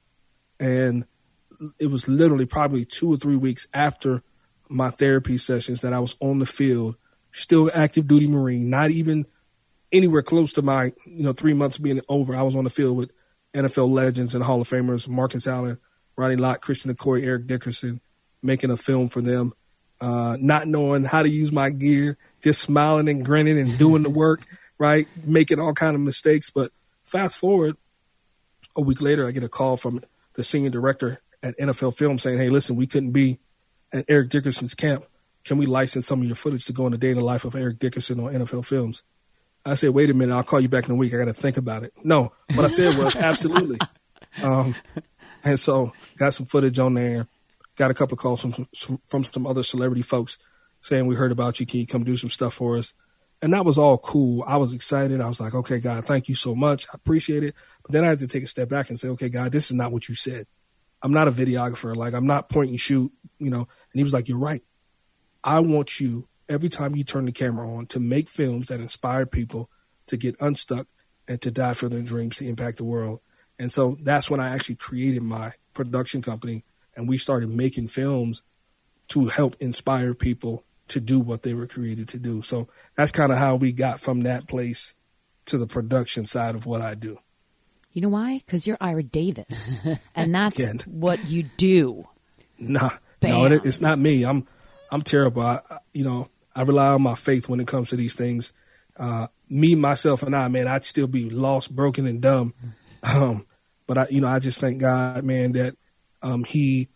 and 0.60 1.06
it 1.78 1.86
was 1.86 2.06
literally 2.06 2.46
probably 2.46 2.84
two 2.84 3.12
or 3.12 3.16
three 3.16 3.34
weeks 3.34 3.66
after 3.74 4.22
my 4.68 4.90
therapy 4.90 5.36
sessions 5.38 5.80
that 5.80 5.92
I 5.92 5.98
was 5.98 6.16
on 6.20 6.38
the 6.38 6.46
field 6.46 6.96
still 7.34 7.68
active 7.74 8.06
duty 8.06 8.28
Marine, 8.28 8.70
not 8.70 8.90
even 8.90 9.26
anywhere 9.92 10.22
close 10.22 10.52
to 10.52 10.62
my, 10.62 10.92
you 11.04 11.24
know, 11.24 11.32
three 11.32 11.52
months 11.52 11.78
being 11.78 12.00
over. 12.08 12.34
I 12.34 12.42
was 12.42 12.56
on 12.56 12.64
the 12.64 12.70
field 12.70 12.96
with 12.96 13.10
NFL 13.54 13.90
legends 13.90 14.34
and 14.34 14.44
Hall 14.44 14.60
of 14.60 14.68
Famers, 14.68 15.08
Marcus 15.08 15.46
Allen, 15.46 15.78
Ronnie 16.16 16.36
Lott, 16.36 16.60
Christian 16.60 16.94
Okoye, 16.94 17.24
Eric 17.24 17.46
Dickerson, 17.46 18.00
making 18.42 18.70
a 18.70 18.76
film 18.76 19.08
for 19.08 19.20
them, 19.20 19.52
uh, 20.00 20.36
not 20.40 20.68
knowing 20.68 21.04
how 21.04 21.22
to 21.22 21.28
use 21.28 21.52
my 21.52 21.70
gear, 21.70 22.18
just 22.42 22.60
smiling 22.60 23.08
and 23.08 23.24
grinning 23.24 23.58
and 23.58 23.78
doing 23.78 24.02
the 24.02 24.10
work, 24.10 24.42
right? 24.78 25.06
Making 25.24 25.60
all 25.60 25.72
kind 25.72 25.94
of 25.94 26.00
mistakes. 26.02 26.50
But 26.50 26.70
fast 27.04 27.38
forward 27.38 27.76
a 28.76 28.82
week 28.82 29.00
later, 29.00 29.26
I 29.26 29.30
get 29.30 29.44
a 29.44 29.48
call 29.48 29.76
from 29.76 30.02
the 30.34 30.44
senior 30.44 30.70
director 30.70 31.20
at 31.42 31.58
NFL 31.58 31.96
Film 31.96 32.18
saying, 32.18 32.38
Hey, 32.38 32.48
listen, 32.48 32.76
we 32.76 32.86
couldn't 32.86 33.12
be 33.12 33.38
at 33.92 34.04
Eric 34.08 34.30
Dickerson's 34.30 34.74
camp 34.74 35.04
can 35.44 35.58
we 35.58 35.66
license 35.66 36.06
some 36.06 36.20
of 36.20 36.26
your 36.26 36.36
footage 36.36 36.64
to 36.64 36.72
go 36.72 36.86
in 36.86 36.92
the 36.92 36.98
day 36.98 37.10
in 37.10 37.16
the 37.16 37.24
life 37.24 37.44
of 37.44 37.54
Eric 37.54 37.78
Dickerson 37.78 38.18
on 38.18 38.32
NFL 38.32 38.64
Films? 38.64 39.02
I 39.66 39.74
said, 39.74 39.90
wait 39.90 40.10
a 40.10 40.14
minute, 40.14 40.34
I'll 40.34 40.42
call 40.42 40.60
you 40.60 40.68
back 40.68 40.84
in 40.84 40.90
a 40.90 40.94
week. 40.94 41.14
I 41.14 41.18
got 41.18 41.24
to 41.24 41.34
think 41.34 41.56
about 41.56 41.84
it. 41.84 41.92
No, 42.02 42.32
what 42.54 42.64
I 42.64 42.68
said 42.68 42.98
was 42.98 43.16
absolutely. 43.16 43.78
Um, 44.42 44.74
and 45.42 45.58
so 45.58 45.92
got 46.16 46.34
some 46.34 46.46
footage 46.46 46.78
on 46.78 46.94
there. 46.94 47.28
Got 47.76 47.90
a 47.90 47.94
couple 47.94 48.14
of 48.14 48.20
calls 48.20 48.40
from 48.40 48.68
some, 48.74 49.00
from 49.06 49.24
some 49.24 49.46
other 49.46 49.62
celebrity 49.62 50.02
folks 50.02 50.38
saying 50.82 51.06
we 51.06 51.16
heard 51.16 51.32
about 51.32 51.58
you. 51.60 51.66
Can 51.66 51.80
you 51.80 51.86
come 51.86 52.04
do 52.04 52.16
some 52.16 52.30
stuff 52.30 52.54
for 52.54 52.76
us? 52.76 52.94
And 53.42 53.52
that 53.52 53.64
was 53.64 53.78
all 53.78 53.98
cool. 53.98 54.44
I 54.46 54.58
was 54.58 54.72
excited. 54.72 55.20
I 55.20 55.28
was 55.28 55.40
like, 55.40 55.54
okay, 55.54 55.78
God, 55.78 56.04
thank 56.04 56.28
you 56.28 56.34
so 56.34 56.54
much. 56.54 56.86
I 56.88 56.92
appreciate 56.94 57.42
it. 57.42 57.54
But 57.82 57.92
then 57.92 58.04
I 58.04 58.08
had 58.08 58.20
to 58.20 58.26
take 58.26 58.44
a 58.44 58.46
step 58.46 58.68
back 58.68 58.90
and 58.90 59.00
say, 59.00 59.08
okay, 59.08 59.28
God, 59.28 59.50
this 59.50 59.66
is 59.66 59.74
not 59.74 59.92
what 59.92 60.08
you 60.08 60.14
said. 60.14 60.46
I'm 61.02 61.12
not 61.12 61.28
a 61.28 61.32
videographer. 61.32 61.94
Like 61.94 62.14
I'm 62.14 62.26
not 62.26 62.48
point 62.48 62.70
and 62.70 62.80
shoot, 62.80 63.12
you 63.38 63.50
know. 63.50 63.58
And 63.58 63.66
he 63.94 64.02
was 64.02 64.12
like, 64.12 64.28
you're 64.28 64.38
right. 64.38 64.62
I 65.42 65.60
want 65.60 66.00
you 66.00 66.26
every 66.48 66.68
time 66.68 66.94
you 66.96 67.04
turn 67.04 67.24
the 67.24 67.32
camera 67.32 67.70
on 67.70 67.86
to 67.86 68.00
make 68.00 68.28
films 68.28 68.68
that 68.68 68.80
inspire 68.80 69.26
people 69.26 69.70
to 70.06 70.16
get 70.16 70.36
unstuck 70.40 70.86
and 71.26 71.40
to 71.40 71.50
die 71.50 71.74
for 71.74 71.88
their 71.88 72.02
dreams 72.02 72.36
to 72.36 72.48
impact 72.48 72.78
the 72.78 72.84
world. 72.84 73.20
And 73.58 73.72
so 73.72 73.96
that's 74.02 74.30
when 74.30 74.40
I 74.40 74.48
actually 74.48 74.76
created 74.76 75.22
my 75.22 75.52
production 75.72 76.22
company 76.22 76.64
and 76.96 77.08
we 77.08 77.18
started 77.18 77.48
making 77.48 77.88
films 77.88 78.42
to 79.08 79.26
help 79.26 79.56
inspire 79.60 80.14
people 80.14 80.64
to 80.88 81.00
do 81.00 81.18
what 81.20 81.42
they 81.42 81.54
were 81.54 81.66
created 81.66 82.08
to 82.08 82.18
do. 82.18 82.42
So 82.42 82.68
that's 82.94 83.12
kind 83.12 83.32
of 83.32 83.38
how 83.38 83.56
we 83.56 83.72
got 83.72 84.00
from 84.00 84.22
that 84.22 84.46
place 84.46 84.94
to 85.46 85.58
the 85.58 85.66
production 85.66 86.26
side 86.26 86.54
of 86.54 86.66
what 86.66 86.80
I 86.80 86.94
do. 86.94 87.18
You 87.92 88.02
know 88.02 88.08
why? 88.08 88.42
Because 88.44 88.66
you're 88.66 88.76
Ira 88.80 89.04
Davis, 89.04 89.80
and 90.16 90.34
that's 90.34 90.84
what 90.84 91.26
you 91.26 91.44
do. 91.56 92.08
Nah, 92.58 92.90
Bam. 93.20 93.30
no, 93.30 93.44
it, 93.44 93.64
it's 93.64 93.80
not 93.80 94.00
me. 94.00 94.24
I'm 94.24 94.48
I'm 94.90 95.02
terrible. 95.02 95.42
I, 95.42 95.60
you 95.92 96.02
know, 96.02 96.28
I 96.54 96.62
rely 96.62 96.88
on 96.88 97.02
my 97.02 97.14
faith 97.14 97.48
when 97.48 97.60
it 97.60 97.66
comes 97.66 97.90
to 97.90 97.96
these 97.96 98.14
things. 98.14 98.52
Uh, 98.96 99.26
me, 99.48 99.74
myself, 99.74 100.22
and 100.22 100.34
I, 100.34 100.48
man, 100.48 100.68
I'd 100.68 100.84
still 100.84 101.06
be 101.06 101.28
lost, 101.28 101.74
broken, 101.74 102.06
and 102.06 102.20
dumb. 102.20 102.54
Um, 103.02 103.46
but 103.86 103.98
I, 103.98 104.06
you 104.08 104.20
know, 104.20 104.28
I 104.28 104.38
just 104.38 104.60
thank 104.60 104.80
God, 104.80 105.24
man, 105.24 105.52
that 105.52 105.76
um, 106.22 106.44
He 106.44 106.88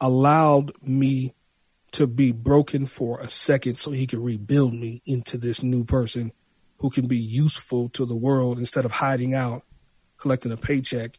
allowed 0.00 0.72
me 0.82 1.32
to 1.92 2.06
be 2.06 2.32
broken 2.32 2.86
for 2.86 3.20
a 3.20 3.28
second, 3.28 3.78
so 3.78 3.92
He 3.92 4.06
could 4.06 4.18
rebuild 4.18 4.74
me 4.74 5.00
into 5.06 5.38
this 5.38 5.62
new 5.62 5.84
person 5.84 6.32
who 6.78 6.90
can 6.90 7.06
be 7.06 7.18
useful 7.18 7.88
to 7.90 8.04
the 8.04 8.16
world 8.16 8.58
instead 8.58 8.84
of 8.84 8.92
hiding 8.92 9.34
out, 9.34 9.62
collecting 10.18 10.52
a 10.52 10.56
paycheck, 10.56 11.18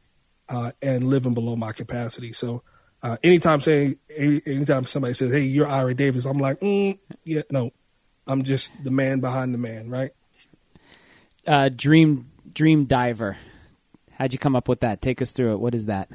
uh, 0.49 0.71
and 0.81 1.08
living 1.08 1.34
below 1.34 1.55
my 1.55 1.71
capacity. 1.71 2.34
So 2.34 2.62
uh, 3.01 3.17
anytime 3.23 3.62
saying, 3.62 3.95
anytime 4.10 4.86
somebody 4.86 5.13
says, 5.13 5.31
"Hey, 5.31 5.41
you're 5.41 5.67
Ira 5.67 5.93
Davis," 5.93 6.25
I'm 6.25 6.38
like, 6.38 6.60
mm, 6.60 6.97
"Yeah, 7.23 7.41
no, 7.49 7.71
I'm 8.27 8.43
just 8.43 8.83
the 8.83 8.91
man 8.91 9.19
behind 9.19 9.53
the 9.53 9.57
man," 9.57 9.89
right? 9.89 10.11
Uh, 11.45 11.69
dream 11.69 12.31
Dream 12.51 12.85
Diver. 12.85 13.38
How'd 14.13 14.33
you 14.33 14.39
come 14.39 14.55
up 14.55 14.67
with 14.67 14.79
that? 14.79 15.01
Take 15.01 15.21
us 15.21 15.33
through 15.33 15.53
it. 15.53 15.59
What 15.59 15.75
is 15.75 15.88
that? 15.88 16.09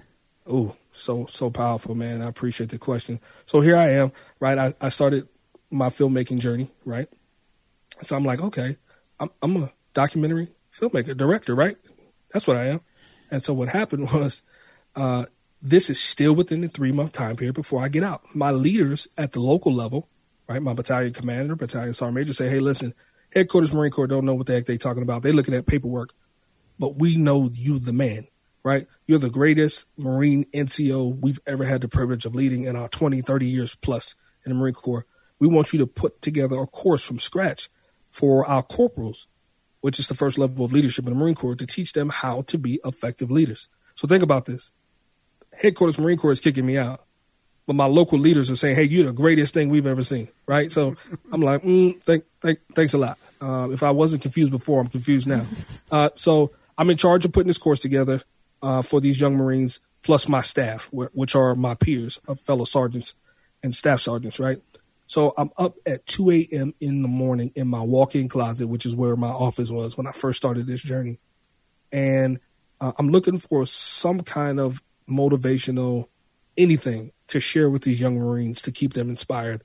Oh, 0.46 0.74
so 0.92 1.26
so 1.26 1.50
powerful, 1.50 1.94
man. 1.94 2.22
I 2.22 2.26
appreciate 2.26 2.70
the 2.70 2.78
question. 2.78 3.20
So 3.46 3.60
here 3.60 3.76
I 3.76 3.90
am, 3.90 4.12
right? 4.40 4.58
I, 4.58 4.74
I 4.80 4.88
started 4.88 5.28
my 5.70 5.88
filmmaking 5.88 6.38
journey, 6.38 6.70
right? 6.84 7.08
So 8.02 8.16
I'm 8.16 8.24
like, 8.24 8.40
okay, 8.40 8.76
I'm, 9.18 9.30
I'm 9.42 9.56
a 9.56 9.72
documentary 9.94 10.48
filmmaker, 10.74 11.16
director, 11.16 11.54
right? 11.54 11.76
That's 12.32 12.46
what 12.46 12.56
I 12.56 12.64
am. 12.64 12.80
And 13.30 13.42
so 13.42 13.54
what 13.54 13.68
happened 13.68 14.10
was, 14.12 14.42
uh, 14.96 15.26
this 15.62 15.90
is 15.90 16.00
still 16.00 16.32
within 16.32 16.62
the 16.62 16.68
three 16.68 16.92
month 16.92 17.12
time 17.12 17.36
period 17.36 17.54
before 17.54 17.84
I 17.84 17.88
get 17.88 18.02
out. 18.02 18.34
My 18.34 18.50
leaders 18.50 19.08
at 19.18 19.32
the 19.32 19.40
local 19.40 19.72
level, 19.72 20.08
right? 20.50 20.60
My 20.60 20.74
battalion 20.74 21.12
commander, 21.12 21.54
battalion 21.54 21.94
sergeant 21.94 22.16
major 22.16 22.34
say, 22.34 22.48
hey, 22.48 22.58
listen, 22.58 22.92
headquarters 23.32 23.72
Marine 23.72 23.92
Corps 23.92 24.08
don't 24.08 24.24
know 24.24 24.34
what 24.34 24.46
the 24.46 24.54
heck 24.54 24.66
they 24.66 24.76
talking 24.76 25.04
about. 25.04 25.22
They're 25.22 25.32
looking 25.32 25.54
at 25.54 25.64
paperwork, 25.64 26.12
but 26.76 26.96
we 26.96 27.16
know 27.16 27.50
you, 27.54 27.78
the 27.78 27.92
man, 27.92 28.26
right? 28.64 28.88
You're 29.06 29.20
the 29.20 29.30
greatest 29.30 29.86
Marine 29.96 30.44
NCO 30.52 31.20
we've 31.20 31.38
ever 31.46 31.64
had 31.64 31.82
the 31.82 31.88
privilege 31.88 32.26
of 32.26 32.34
leading 32.34 32.64
in 32.64 32.74
our 32.74 32.88
20, 32.88 33.22
30 33.22 33.46
years 33.46 33.76
plus 33.76 34.16
in 34.44 34.50
the 34.50 34.58
Marine 34.58 34.74
Corps. 34.74 35.06
We 35.38 35.46
want 35.46 35.72
you 35.72 35.78
to 35.78 35.86
put 35.86 36.20
together 36.20 36.60
a 36.60 36.66
course 36.66 37.04
from 37.04 37.20
scratch 37.20 37.70
for 38.10 38.44
our 38.44 38.64
corporals, 38.64 39.28
which 39.82 40.00
is 40.00 40.08
the 40.08 40.16
first 40.16 40.36
level 40.36 40.64
of 40.64 40.72
leadership 40.72 41.06
in 41.06 41.12
the 41.12 41.18
Marine 41.18 41.36
Corps, 41.36 41.54
to 41.54 41.64
teach 41.64 41.92
them 41.92 42.08
how 42.08 42.42
to 42.42 42.58
be 42.58 42.80
effective 42.84 43.30
leaders. 43.30 43.68
So 43.94 44.08
think 44.08 44.24
about 44.24 44.46
this. 44.46 44.72
Headquarters 45.62 45.96
Marine 45.96 46.18
Corps 46.18 46.32
is 46.32 46.40
kicking 46.40 46.66
me 46.66 46.76
out, 46.76 47.04
but 47.66 47.76
my 47.76 47.86
local 47.86 48.18
leaders 48.18 48.50
are 48.50 48.56
saying, 48.56 48.76
"Hey, 48.76 48.84
you're 48.84 49.06
the 49.06 49.12
greatest 49.12 49.54
thing 49.54 49.68
we've 49.68 49.86
ever 49.86 50.02
seen." 50.02 50.28
Right? 50.46 50.70
So 50.72 50.96
I'm 51.32 51.42
like, 51.42 51.62
mm, 51.62 52.00
thank, 52.02 52.24
thank, 52.40 52.58
thanks 52.74 52.94
a 52.94 52.98
lot. 52.98 53.18
Uh, 53.40 53.68
if 53.70 53.82
I 53.82 53.90
wasn't 53.90 54.22
confused 54.22 54.50
before, 54.50 54.80
I'm 54.80 54.88
confused 54.88 55.26
now. 55.26 55.44
Uh, 55.92 56.08
so 56.14 56.52
I'm 56.78 56.88
in 56.88 56.96
charge 56.96 57.24
of 57.24 57.32
putting 57.32 57.48
this 57.48 57.58
course 57.58 57.80
together 57.80 58.22
uh, 58.62 58.80
for 58.80 59.00
these 59.00 59.20
young 59.20 59.36
Marines, 59.36 59.80
plus 60.02 60.28
my 60.28 60.40
staff, 60.40 60.88
which 60.92 61.34
are 61.34 61.56
my 61.56 61.74
peers, 61.74 62.20
of 62.28 62.38
fellow 62.38 62.64
sergeants 62.64 63.16
and 63.64 63.74
staff 63.74 64.00
sergeants. 64.00 64.38
Right? 64.38 64.62
So 65.08 65.34
I'm 65.36 65.50
up 65.58 65.74
at 65.84 66.06
2 66.06 66.30
a.m. 66.30 66.74
in 66.78 67.02
the 67.02 67.08
morning 67.08 67.50
in 67.56 67.66
my 67.66 67.80
walk-in 67.80 68.28
closet, 68.28 68.68
which 68.68 68.86
is 68.86 68.94
where 68.94 69.16
my 69.16 69.30
office 69.30 69.68
was 69.68 69.96
when 69.96 70.06
I 70.06 70.12
first 70.12 70.36
started 70.36 70.68
this 70.68 70.84
journey, 70.84 71.18
and 71.90 72.38
uh, 72.80 72.92
I'm 72.96 73.10
looking 73.10 73.38
for 73.38 73.66
some 73.66 74.20
kind 74.20 74.60
of 74.60 74.80
motivational 75.08 76.06
anything 76.56 77.12
to 77.28 77.40
share 77.40 77.70
with 77.70 77.82
these 77.82 78.00
young 78.00 78.18
Marines 78.18 78.62
to 78.62 78.72
keep 78.72 78.92
them 78.92 79.08
inspired 79.08 79.62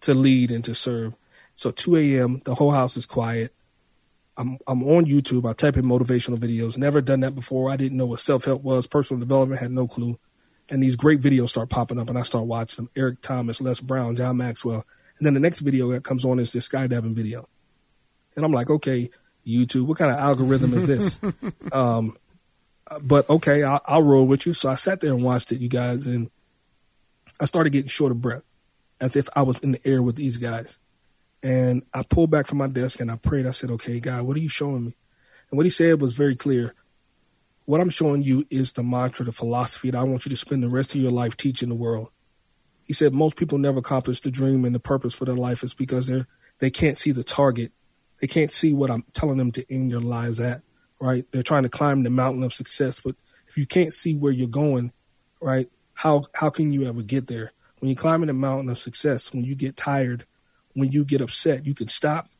to 0.00 0.14
lead 0.14 0.50
and 0.50 0.64
to 0.64 0.74
serve. 0.74 1.14
So 1.54 1.70
2 1.70 1.96
a.m. 1.96 2.42
the 2.44 2.54
whole 2.54 2.72
house 2.72 2.96
is 2.96 3.06
quiet. 3.06 3.54
I'm 4.36 4.58
I'm 4.66 4.82
on 4.82 5.04
YouTube. 5.06 5.48
I 5.48 5.52
type 5.52 5.76
in 5.76 5.84
motivational 5.84 6.38
videos. 6.38 6.76
Never 6.76 7.00
done 7.00 7.20
that 7.20 7.34
before. 7.36 7.70
I 7.70 7.76
didn't 7.76 7.96
know 7.96 8.06
what 8.06 8.20
self 8.20 8.44
help 8.44 8.62
was. 8.62 8.86
Personal 8.86 9.20
development 9.20 9.60
had 9.60 9.70
no 9.70 9.86
clue 9.86 10.18
and 10.70 10.82
these 10.82 10.96
great 10.96 11.20
videos 11.20 11.50
start 11.50 11.68
popping 11.68 11.98
up, 11.98 12.08
and 12.08 12.18
I 12.18 12.22
start 12.22 12.46
watching 12.46 12.84
them. 12.84 12.92
Eric 12.96 13.20
Thomas, 13.20 13.60
Les 13.60 13.80
Brown, 13.80 14.16
John 14.16 14.36
Maxwell, 14.36 14.84
and 15.18 15.26
then 15.26 15.34
the 15.34 15.40
next 15.40 15.60
video 15.60 15.90
that 15.92 16.04
comes 16.04 16.24
on 16.24 16.38
is 16.38 16.52
this 16.52 16.68
skydiving 16.68 17.14
video, 17.14 17.48
and 18.36 18.44
I'm 18.44 18.52
like, 18.52 18.70
okay, 18.70 19.10
YouTube, 19.46 19.86
what 19.86 19.98
kind 19.98 20.10
of 20.10 20.18
algorithm 20.18 20.74
is 20.74 20.86
this? 20.86 21.18
um, 21.72 22.16
but 23.02 23.28
okay, 23.28 23.62
I'll, 23.62 23.80
I'll 23.86 24.02
roll 24.02 24.26
with 24.26 24.46
you. 24.46 24.52
So 24.52 24.70
I 24.70 24.74
sat 24.74 25.00
there 25.00 25.12
and 25.12 25.22
watched 25.22 25.52
it, 25.52 25.60
you 25.60 25.68
guys, 25.68 26.06
and 26.06 26.30
I 27.40 27.46
started 27.46 27.70
getting 27.70 27.88
short 27.88 28.12
of 28.12 28.20
breath, 28.20 28.42
as 29.00 29.16
if 29.16 29.28
I 29.34 29.42
was 29.42 29.58
in 29.60 29.72
the 29.72 29.86
air 29.86 30.02
with 30.02 30.16
these 30.16 30.36
guys. 30.36 30.78
And 31.42 31.82
I 31.92 32.02
pulled 32.02 32.30
back 32.30 32.46
from 32.46 32.58
my 32.58 32.68
desk 32.68 33.00
and 33.00 33.10
I 33.10 33.16
prayed. 33.16 33.46
I 33.46 33.50
said, 33.50 33.70
okay, 33.72 34.00
God, 34.00 34.22
what 34.22 34.36
are 34.36 34.40
you 34.40 34.48
showing 34.48 34.86
me? 34.86 34.96
And 35.50 35.58
what 35.58 35.66
he 35.66 35.70
said 35.70 36.00
was 36.00 36.14
very 36.14 36.36
clear 36.36 36.74
what 37.66 37.80
I'm 37.80 37.90
showing 37.90 38.22
you 38.22 38.44
is 38.50 38.72
the 38.72 38.82
mantra, 38.82 39.24
the 39.24 39.32
philosophy 39.32 39.90
that 39.90 39.98
I 39.98 40.02
want 40.02 40.26
you 40.26 40.30
to 40.30 40.36
spend 40.36 40.62
the 40.62 40.68
rest 40.68 40.94
of 40.94 41.00
your 41.00 41.12
life 41.12 41.36
teaching 41.36 41.68
the 41.68 41.74
world. 41.74 42.08
He 42.84 42.92
said 42.92 43.14
most 43.14 43.36
people 43.36 43.56
never 43.56 43.78
accomplish 43.78 44.20
the 44.20 44.30
dream 44.30 44.64
and 44.64 44.74
the 44.74 44.80
purpose 44.80 45.14
for 45.14 45.24
their 45.24 45.34
life 45.34 45.62
is 45.62 45.72
because 45.74 46.06
they're 46.06 46.26
they 46.58 46.70
can't 46.70 46.98
see 46.98 47.10
the 47.10 47.24
target. 47.24 47.72
They 48.20 48.26
can't 48.26 48.52
see 48.52 48.72
what 48.72 48.90
I'm 48.90 49.04
telling 49.12 49.38
them 49.38 49.50
to 49.52 49.64
end 49.72 49.90
their 49.90 50.00
lives 50.00 50.40
at. 50.40 50.62
Right? 51.04 51.26
They're 51.32 51.42
trying 51.42 51.64
to 51.64 51.68
climb 51.68 52.02
the 52.02 52.08
mountain 52.08 52.42
of 52.44 52.54
success, 52.54 52.98
but 52.98 53.14
if 53.46 53.58
you 53.58 53.66
can't 53.66 53.92
see 53.92 54.16
where 54.16 54.32
you're 54.32 54.48
going, 54.48 54.90
right? 55.38 55.68
How 55.92 56.24
how 56.32 56.48
can 56.48 56.72
you 56.72 56.86
ever 56.86 57.02
get 57.02 57.26
there? 57.26 57.52
When 57.78 57.90
you're 57.90 57.96
climbing 57.96 58.28
the 58.28 58.32
mountain 58.32 58.70
of 58.70 58.78
success, 58.78 59.30
when 59.30 59.44
you 59.44 59.54
get 59.54 59.76
tired, 59.76 60.24
when 60.72 60.90
you 60.90 61.04
get 61.04 61.20
upset, 61.20 61.66
you 61.66 61.74
can 61.74 61.88
stop, 61.88 62.30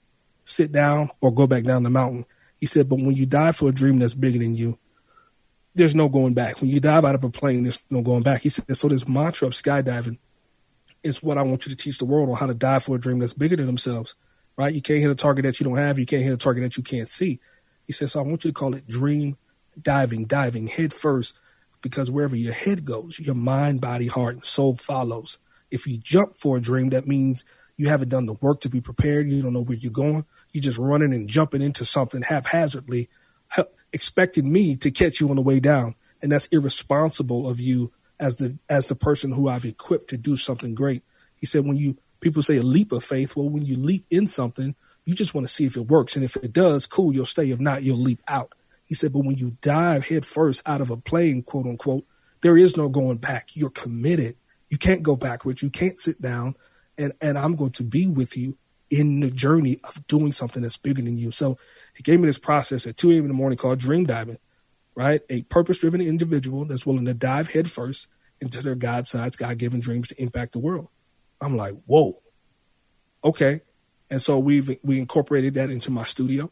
sit 0.46 0.72
down, 0.72 1.10
or 1.20 1.30
go 1.30 1.46
back 1.46 1.64
down 1.64 1.82
the 1.82 1.90
mountain. 1.90 2.24
He 2.56 2.64
said, 2.64 2.88
but 2.88 3.00
when 3.00 3.14
you 3.14 3.26
die 3.26 3.52
for 3.52 3.68
a 3.68 3.72
dream 3.72 3.98
that's 3.98 4.14
bigger 4.14 4.38
than 4.38 4.56
you, 4.56 4.78
there's 5.74 5.94
no 5.94 6.08
going 6.08 6.32
back. 6.32 6.62
When 6.62 6.70
you 6.70 6.80
dive 6.80 7.04
out 7.04 7.14
of 7.14 7.22
a 7.22 7.28
plane, 7.28 7.64
there's 7.64 7.78
no 7.90 8.00
going 8.00 8.22
back. 8.22 8.40
He 8.40 8.48
said, 8.48 8.74
so 8.74 8.88
this 8.88 9.06
mantra 9.06 9.46
of 9.46 9.52
skydiving 9.52 10.16
is 11.02 11.22
what 11.22 11.36
I 11.36 11.42
want 11.42 11.66
you 11.66 11.70
to 11.70 11.76
teach 11.76 11.98
the 11.98 12.06
world 12.06 12.30
on 12.30 12.36
how 12.36 12.46
to 12.46 12.54
dive 12.54 12.84
for 12.84 12.96
a 12.96 12.98
dream 12.98 13.18
that's 13.18 13.34
bigger 13.34 13.56
than 13.56 13.66
themselves, 13.66 14.14
right? 14.56 14.72
You 14.72 14.80
can't 14.80 15.02
hit 15.02 15.10
a 15.10 15.14
target 15.14 15.44
that 15.44 15.60
you 15.60 15.64
don't 15.64 15.76
have. 15.76 15.98
You 15.98 16.06
can't 16.06 16.22
hit 16.22 16.32
a 16.32 16.38
target 16.38 16.62
that 16.62 16.78
you 16.78 16.82
can't 16.82 17.10
see. 17.10 17.40
He 17.86 17.92
says, 17.92 18.12
so 18.12 18.20
I 18.20 18.22
want 18.22 18.44
you 18.44 18.50
to 18.50 18.54
call 18.54 18.74
it 18.74 18.88
dream 18.88 19.36
diving, 19.80 20.24
diving 20.26 20.68
head 20.68 20.92
first, 20.92 21.34
because 21.82 22.10
wherever 22.10 22.36
your 22.36 22.52
head 22.52 22.84
goes, 22.84 23.18
your 23.18 23.34
mind, 23.34 23.80
body, 23.80 24.06
heart, 24.06 24.34
and 24.34 24.44
soul 24.44 24.76
follows. 24.76 25.38
If 25.70 25.86
you 25.86 25.98
jump 25.98 26.36
for 26.36 26.56
a 26.56 26.60
dream, 26.60 26.90
that 26.90 27.06
means 27.06 27.44
you 27.76 27.88
haven't 27.88 28.08
done 28.08 28.26
the 28.26 28.34
work 28.34 28.60
to 28.60 28.68
be 28.68 28.80
prepared. 28.80 29.28
You 29.28 29.42
don't 29.42 29.52
know 29.52 29.64
where 29.64 29.76
you're 29.76 29.90
going. 29.90 30.24
You're 30.52 30.62
just 30.62 30.78
running 30.78 31.12
and 31.12 31.28
jumping 31.28 31.62
into 31.62 31.84
something 31.84 32.22
haphazardly 32.22 33.08
expecting 33.94 34.52
me 34.52 34.76
to 34.76 34.90
catch 34.90 35.20
you 35.20 35.30
on 35.30 35.36
the 35.36 35.42
way 35.42 35.60
down. 35.60 35.94
And 36.20 36.32
that's 36.32 36.46
irresponsible 36.46 37.48
of 37.48 37.60
you 37.60 37.92
as 38.18 38.36
the 38.36 38.58
as 38.68 38.86
the 38.86 38.96
person 38.96 39.32
who 39.32 39.48
I've 39.48 39.64
equipped 39.64 40.10
to 40.10 40.16
do 40.16 40.36
something 40.36 40.74
great. 40.74 41.02
He 41.36 41.46
said 41.46 41.64
when 41.64 41.76
you 41.76 41.96
people 42.20 42.42
say 42.42 42.56
a 42.56 42.62
leap 42.62 42.92
of 42.92 43.04
faith, 43.04 43.36
well 43.36 43.48
when 43.48 43.64
you 43.64 43.76
leap 43.76 44.04
in 44.10 44.26
something, 44.26 44.74
you 45.04 45.14
just 45.14 45.34
want 45.34 45.46
to 45.46 45.52
see 45.52 45.66
if 45.66 45.76
it 45.76 45.88
works. 45.88 46.16
And 46.16 46.24
if 46.24 46.36
it 46.36 46.52
does, 46.52 46.86
cool, 46.86 47.14
you'll 47.14 47.26
stay. 47.26 47.50
If 47.50 47.60
not, 47.60 47.82
you'll 47.82 47.98
leap 47.98 48.22
out. 48.26 48.52
He 48.84 48.94
said, 48.94 49.12
but 49.12 49.24
when 49.24 49.36
you 49.36 49.56
dive 49.60 50.08
headfirst 50.08 50.62
out 50.66 50.80
of 50.80 50.90
a 50.90 50.96
plane, 50.96 51.42
quote 51.42 51.66
unquote, 51.66 52.04
there 52.42 52.56
is 52.56 52.76
no 52.76 52.88
going 52.88 53.18
back. 53.18 53.50
You're 53.54 53.70
committed. 53.70 54.36
You 54.68 54.78
can't 54.78 55.02
go 55.02 55.16
backwards. 55.16 55.62
You 55.62 55.70
can't 55.70 56.00
sit 56.00 56.20
down. 56.20 56.56
And 56.98 57.12
and 57.20 57.38
I'm 57.38 57.56
going 57.56 57.72
to 57.72 57.82
be 57.82 58.06
with 58.06 58.36
you 58.36 58.56
in 58.90 59.20
the 59.20 59.30
journey 59.30 59.80
of 59.84 60.06
doing 60.06 60.32
something 60.32 60.62
that's 60.62 60.76
bigger 60.76 61.02
than 61.02 61.16
you. 61.16 61.30
So 61.30 61.58
he 61.96 62.02
gave 62.02 62.20
me 62.20 62.26
this 62.26 62.38
process 62.38 62.86
at 62.86 62.96
2 62.96 63.10
a.m. 63.12 63.22
in 63.22 63.28
the 63.28 63.34
morning 63.34 63.56
called 63.56 63.78
dream 63.78 64.04
diving, 64.04 64.38
right? 64.94 65.22
A 65.30 65.42
purpose 65.42 65.78
driven 65.78 66.00
individual 66.00 66.64
that's 66.64 66.86
willing 66.86 67.06
to 67.06 67.14
dive 67.14 67.50
headfirst 67.50 68.06
into 68.40 68.62
their 68.62 68.74
God 68.74 69.06
sized, 69.08 69.38
God 69.38 69.58
given 69.58 69.80
dreams 69.80 70.08
to 70.08 70.22
impact 70.22 70.52
the 70.52 70.58
world. 70.58 70.88
I'm 71.40 71.56
like, 71.56 71.74
whoa. 71.86 72.20
Okay. 73.24 73.62
And 74.10 74.20
so 74.20 74.38
we've, 74.38 74.76
we 74.82 74.98
incorporated 74.98 75.54
that 75.54 75.70
into 75.70 75.90
my 75.90 76.04
studio. 76.04 76.50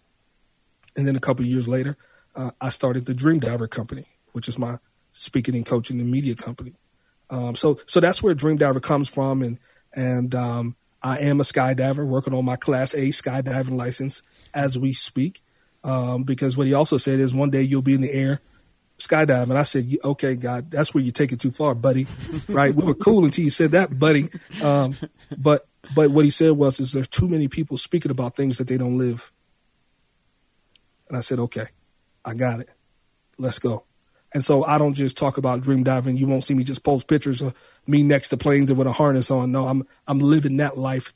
And 0.96 1.06
then 1.06 1.16
a 1.16 1.20
couple 1.20 1.44
years 1.44 1.68
later, 1.68 1.96
uh, 2.34 2.50
I 2.60 2.70
started 2.70 3.06
the 3.06 3.14
Dream 3.14 3.40
Diver 3.40 3.68
Company, 3.68 4.06
which 4.32 4.48
is 4.48 4.58
my 4.58 4.78
speaking 5.12 5.54
and 5.54 5.66
coaching 5.66 6.00
and 6.00 6.10
media 6.10 6.34
company. 6.34 6.74
Um, 7.30 7.56
so, 7.56 7.78
so 7.86 8.00
that's 8.00 8.22
where 8.22 8.34
Dream 8.34 8.56
Diver 8.56 8.80
comes 8.80 9.08
from. 9.08 9.42
And, 9.42 9.58
and, 9.94 10.34
um, 10.34 10.76
I 11.02 11.18
am 11.18 11.40
a 11.40 11.44
skydiver 11.44 12.06
working 12.06 12.32
on 12.32 12.44
my 12.44 12.56
class 12.56 12.94
A 12.94 13.08
skydiving 13.08 13.76
license 13.76 14.22
as 14.54 14.78
we 14.78 14.92
speak. 14.92 15.42
Um, 15.84 16.22
because 16.22 16.56
what 16.56 16.68
he 16.68 16.74
also 16.74 16.96
said 16.96 17.18
is 17.18 17.34
one 17.34 17.50
day 17.50 17.62
you'll 17.62 17.82
be 17.82 17.94
in 17.94 18.02
the 18.02 18.12
air 18.12 18.40
skydiving. 19.00 19.56
I 19.56 19.64
said, 19.64 19.88
okay, 20.04 20.36
God, 20.36 20.70
that's 20.70 20.94
where 20.94 21.02
you 21.02 21.10
take 21.10 21.32
it 21.32 21.40
too 21.40 21.50
far, 21.50 21.74
buddy. 21.74 22.06
right. 22.48 22.72
We 22.74 22.84
were 22.84 22.94
cool 22.94 23.24
until 23.24 23.44
you 23.44 23.50
said 23.50 23.72
that, 23.72 23.98
buddy. 23.98 24.28
Um, 24.62 24.96
but, 25.36 25.66
but 25.94 26.10
what 26.10 26.24
he 26.24 26.30
said 26.30 26.52
was, 26.52 26.80
is 26.80 26.92
there's 26.92 27.08
too 27.08 27.28
many 27.28 27.48
people 27.48 27.76
speaking 27.76 28.10
about 28.10 28.36
things 28.36 28.58
that 28.58 28.68
they 28.68 28.78
don't 28.78 28.98
live. 28.98 29.32
And 31.08 31.16
I 31.16 31.20
said, 31.20 31.38
okay, 31.40 31.66
I 32.24 32.34
got 32.34 32.60
it. 32.60 32.70
Let's 33.38 33.58
go. 33.58 33.84
And 34.34 34.44
so 34.44 34.64
I 34.64 34.78
don't 34.78 34.94
just 34.94 35.16
talk 35.16 35.36
about 35.36 35.60
dream 35.60 35.82
diving. 35.82 36.16
You 36.16 36.26
won't 36.26 36.44
see 36.44 36.54
me 36.54 36.64
just 36.64 36.84
post 36.84 37.06
pictures 37.06 37.42
of 37.42 37.54
me 37.86 38.02
next 38.02 38.28
to 38.28 38.36
planes 38.36 38.70
and 38.70 38.78
with 38.78 38.86
a 38.86 38.92
harness 38.92 39.30
on. 39.30 39.52
No, 39.52 39.68
I'm 39.68 39.86
I'm 40.06 40.20
living 40.20 40.56
that 40.56 40.78
life 40.78 41.12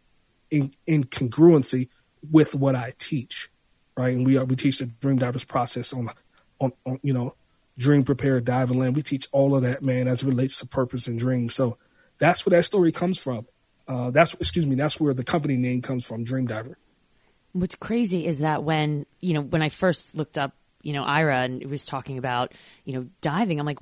in 0.51 0.73
in 0.87 1.05
congruency 1.05 1.89
with 2.31 2.55
what 2.55 2.75
I 2.75 2.93
teach, 2.99 3.49
right? 3.97 4.14
And 4.14 4.27
we 4.27 4.37
are, 4.37 4.45
we 4.45 4.55
teach 4.55 4.81
the 4.81 4.87
dream 4.87 5.17
divers 5.17 5.45
process 5.45 5.95
on 5.95 6.11
on, 6.61 6.73
on 6.85 7.01
you 7.03 7.14
know 7.14 7.35
dream 7.79 8.03
prepared 8.03 8.45
diving 8.45 8.79
land. 8.79 8.97
We 8.97 9.03
teach 9.03 9.29
all 9.33 9.55
of 9.55 9.62
that, 9.62 9.83
man, 9.83 10.09
as 10.09 10.23
it 10.23 10.27
relates 10.27 10.59
to 10.59 10.67
purpose 10.67 11.07
and 11.07 11.19
dreams. 11.19 11.55
So 11.55 11.79
that's 12.19 12.45
where 12.45 12.57
that 12.57 12.64
story 12.64 12.93
comes 12.93 13.19
from. 13.19 13.47
Uh, 13.89 14.11
that's 14.11 14.34
excuse 14.34 14.66
me, 14.66 14.74
that's 14.74 14.99
where 14.99 15.14
the 15.14 15.24
company 15.24 15.57
name 15.57 15.82
comes 15.82 16.05
from, 16.05 16.24
Dream 16.24 16.47
Diver. 16.47 16.76
What's 17.53 17.74
crazy 17.74 18.26
is 18.26 18.41
that 18.41 18.64
when 18.64 19.07
you 19.20 19.34
know 19.34 19.43
when 19.43 19.62
I 19.62 19.68
first 19.68 20.14
looked 20.14 20.37
up 20.37 20.53
you 20.87 20.93
know, 20.93 21.03
Ira 21.03 21.39
and 21.39 21.61
it 21.61 21.68
was 21.68 21.84
talking 21.84 22.16
about, 22.16 22.53
you 22.84 22.95
know, 22.95 23.09
diving. 23.20 23.59
I'm 23.59 23.66
like, 23.66 23.80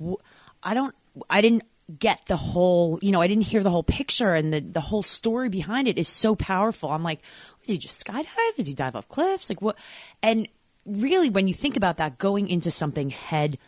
I 0.63 0.73
don't, 0.73 0.95
I 1.29 1.41
didn't 1.41 1.61
get 1.99 2.25
the 2.25 2.35
whole, 2.35 2.97
you 2.99 3.11
know, 3.11 3.21
I 3.21 3.27
didn't 3.27 3.43
hear 3.43 3.61
the 3.61 3.69
whole 3.69 3.83
picture 3.83 4.33
and 4.33 4.51
the, 4.51 4.59
the 4.59 4.81
whole 4.81 5.03
story 5.03 5.49
behind 5.49 5.87
it 5.87 5.99
is 5.99 6.07
so 6.07 6.35
powerful. 6.35 6.89
I'm 6.89 7.03
like, 7.03 7.19
is 7.61 7.69
he 7.69 7.77
just 7.77 8.03
skydive? 8.03 8.25
Is 8.57 8.65
he 8.65 8.73
dive 8.73 8.95
off 8.95 9.07
cliffs? 9.07 9.51
Like 9.51 9.61
what? 9.61 9.77
And 10.23 10.47
really, 10.83 11.29
when 11.29 11.47
you 11.47 11.53
think 11.53 11.77
about 11.77 11.97
that, 11.97 12.17
going 12.17 12.49
into 12.49 12.71
something 12.71 13.11
head 13.11 13.59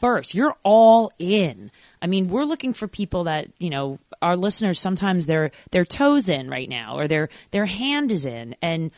first. 0.00 0.34
You're 0.34 0.56
all 0.62 1.12
in. 1.18 1.70
I 2.06 2.08
mean, 2.08 2.28
we're 2.28 2.44
looking 2.44 2.72
for 2.72 2.86
people 2.86 3.24
that, 3.24 3.48
you 3.58 3.68
know, 3.68 3.98
our 4.22 4.36
listeners 4.36 4.78
sometimes 4.78 5.26
their 5.26 5.50
their 5.72 5.84
toes 5.84 6.28
in 6.28 6.48
right 6.48 6.68
now 6.68 6.96
or 6.96 7.08
their 7.08 7.30
their 7.50 7.66
hand 7.66 8.12
is 8.12 8.24
in 8.24 8.54
and 8.62 8.92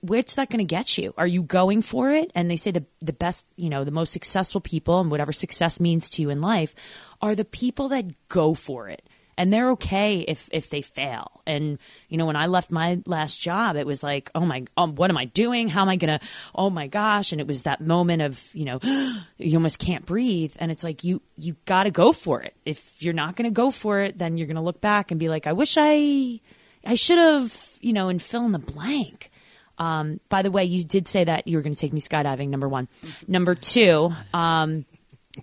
where's 0.00 0.34
that 0.34 0.50
going 0.50 0.58
to 0.58 0.64
get 0.64 0.98
you? 0.98 1.14
Are 1.16 1.28
you 1.28 1.44
going 1.44 1.80
for 1.80 2.10
it? 2.10 2.32
And 2.34 2.50
they 2.50 2.56
say 2.56 2.72
the 2.72 2.84
the 3.00 3.12
best, 3.12 3.46
you 3.54 3.70
know, 3.70 3.84
the 3.84 3.92
most 3.92 4.12
successful 4.12 4.60
people 4.60 4.98
and 4.98 5.12
whatever 5.12 5.32
success 5.32 5.78
means 5.78 6.10
to 6.10 6.22
you 6.22 6.30
in 6.30 6.40
life 6.40 6.74
are 7.22 7.36
the 7.36 7.44
people 7.44 7.90
that 7.90 8.28
go 8.28 8.54
for 8.54 8.88
it. 8.88 9.08
And 9.40 9.50
they're 9.50 9.70
okay 9.70 10.18
if 10.18 10.50
if 10.52 10.68
they 10.68 10.82
fail. 10.82 11.40
And 11.46 11.78
you 12.10 12.18
know, 12.18 12.26
when 12.26 12.36
I 12.36 12.44
left 12.44 12.70
my 12.70 13.00
last 13.06 13.40
job, 13.40 13.76
it 13.76 13.86
was 13.86 14.02
like, 14.02 14.30
oh 14.34 14.44
my, 14.44 14.66
um, 14.76 14.96
what 14.96 15.08
am 15.08 15.16
I 15.16 15.24
doing? 15.24 15.66
How 15.68 15.80
am 15.80 15.88
I 15.88 15.96
gonna? 15.96 16.20
Oh 16.54 16.68
my 16.68 16.88
gosh! 16.88 17.32
And 17.32 17.40
it 17.40 17.46
was 17.46 17.62
that 17.62 17.80
moment 17.80 18.20
of 18.20 18.38
you 18.52 18.66
know, 18.66 18.80
you 19.38 19.56
almost 19.56 19.78
can't 19.78 20.04
breathe. 20.04 20.54
And 20.58 20.70
it's 20.70 20.84
like 20.84 21.04
you 21.04 21.22
you 21.38 21.56
got 21.64 21.84
to 21.84 21.90
go 21.90 22.12
for 22.12 22.42
it. 22.42 22.54
If 22.66 23.02
you're 23.02 23.14
not 23.14 23.34
to 23.48 23.54
go 23.54 23.70
for 23.70 24.00
it, 24.00 24.18
then 24.18 24.36
you're 24.36 24.46
to 24.56 24.62
look 24.62 24.82
back 24.82 25.10
and 25.10 25.18
be 25.18 25.30
like, 25.30 25.46
I 25.46 25.54
wish 25.54 25.76
I 25.78 26.40
I 26.84 26.96
should 26.96 27.16
have 27.16 27.70
you 27.80 27.94
know, 27.94 28.08
and 28.08 28.20
fill 28.20 28.44
in 28.44 28.52
the 28.52 28.58
blank. 28.58 29.30
Um, 29.78 30.20
by 30.28 30.42
the 30.42 30.50
way, 30.50 30.64
you 30.64 30.84
did 30.84 31.08
say 31.08 31.24
that 31.24 31.46
you 31.48 31.56
were 31.56 31.62
going 31.62 31.74
to 31.74 31.80
take 31.80 31.94
me 31.94 32.00
skydiving. 32.00 32.48
Number 32.50 32.68
one, 32.68 32.88
number 33.26 33.54
two. 33.54 34.12
Um, 34.34 34.84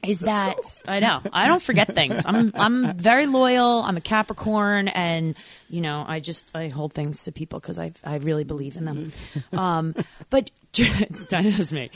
is 0.03 0.19
that 0.21 0.57
I 0.87 0.99
know 0.99 1.21
I 1.31 1.47
don't 1.47 1.61
forget 1.61 1.95
things. 1.95 2.23
I'm 2.25 2.51
I'm 2.55 2.97
very 2.97 3.25
loyal. 3.25 3.81
I'm 3.81 3.97
a 3.97 4.01
Capricorn, 4.01 4.89
and 4.89 5.35
you 5.69 5.81
know 5.81 6.03
I 6.07 6.19
just 6.19 6.55
I 6.55 6.67
hold 6.67 6.93
things 6.93 7.23
to 7.23 7.31
people 7.31 7.59
because 7.59 7.79
I 7.79 7.93
I 8.03 8.17
really 8.17 8.43
believe 8.43 8.75
in 8.75 8.85
them. 8.85 9.11
Um, 9.53 9.95
but 10.29 10.51
that 10.73 11.45
is 11.45 11.71
me. 11.71 11.89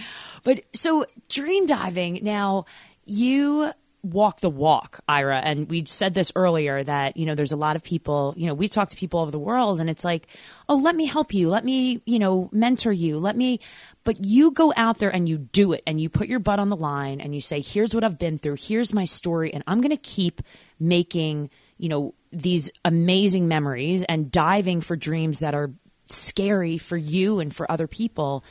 But 0.44 0.62
so 0.74 1.06
dream 1.30 1.66
diving 1.66 2.20
now 2.24 2.66
you 3.06 3.72
walk 4.04 4.40
the 4.40 4.50
walk, 4.50 5.00
Ira. 5.08 5.38
And 5.38 5.70
we 5.70 5.86
said 5.86 6.14
this 6.14 6.32
earlier 6.36 6.84
that, 6.84 7.18
you 7.18 7.26
know, 7.26 7.36
there's 7.36 7.52
a 7.52 7.58
lot 7.58 7.76
of 7.76 7.84
people, 7.84 8.34
you 8.36 8.48
know, 8.48 8.54
we 8.54 8.68
talk 8.68 8.90
to 8.90 8.98
people 8.98 9.20
over 9.20 9.32
the 9.32 9.40
world 9.40 9.80
and 9.80 9.90
it's 9.90 10.04
like, 10.04 10.28
oh, 10.68 10.78
let 10.78 10.96
me 10.96 11.06
help 11.06 11.34
you. 11.34 11.50
Let 11.50 11.64
me, 11.64 12.02
you 12.06 12.18
know, 12.18 12.50
mentor 12.52 12.92
you. 12.92 13.20
Let 13.20 13.38
me, 13.38 13.60
but 14.04 14.24
you 14.26 14.52
go 14.52 14.74
out 14.76 14.98
there 14.98 15.14
and 15.14 15.30
you 15.30 15.38
do 15.38 15.74
it 15.74 15.84
and 15.86 16.02
you 16.02 16.10
put 16.10 16.28
your 16.28 16.40
butt 16.40 16.60
on 16.60 16.70
the 16.70 16.76
line 16.76 17.22
and 17.22 17.36
you 17.36 17.42
say, 17.42 17.62
here's 17.62 17.94
what 17.94 18.04
I've 18.04 18.18
been 18.18 18.40
through. 18.40 18.58
Here's 18.60 18.94
my 18.94 19.06
story. 19.06 19.54
And 19.54 19.64
I'm 19.68 19.82
going 19.82 19.92
to 19.92 19.98
keep 19.98 20.42
making, 20.80 21.52
you 21.78 21.90
know, 21.90 22.16
these 22.32 22.72
amazing 22.84 23.48
memories 23.48 24.04
and 24.04 24.32
diving 24.32 24.82
for 24.82 24.96
dreams 24.96 25.40
that 25.40 25.54
are 25.54 25.72
scary 26.10 26.78
for 26.78 26.98
you 26.98 27.40
and 27.40 27.56
for 27.56 27.72
other 27.72 27.88
people. 27.88 28.44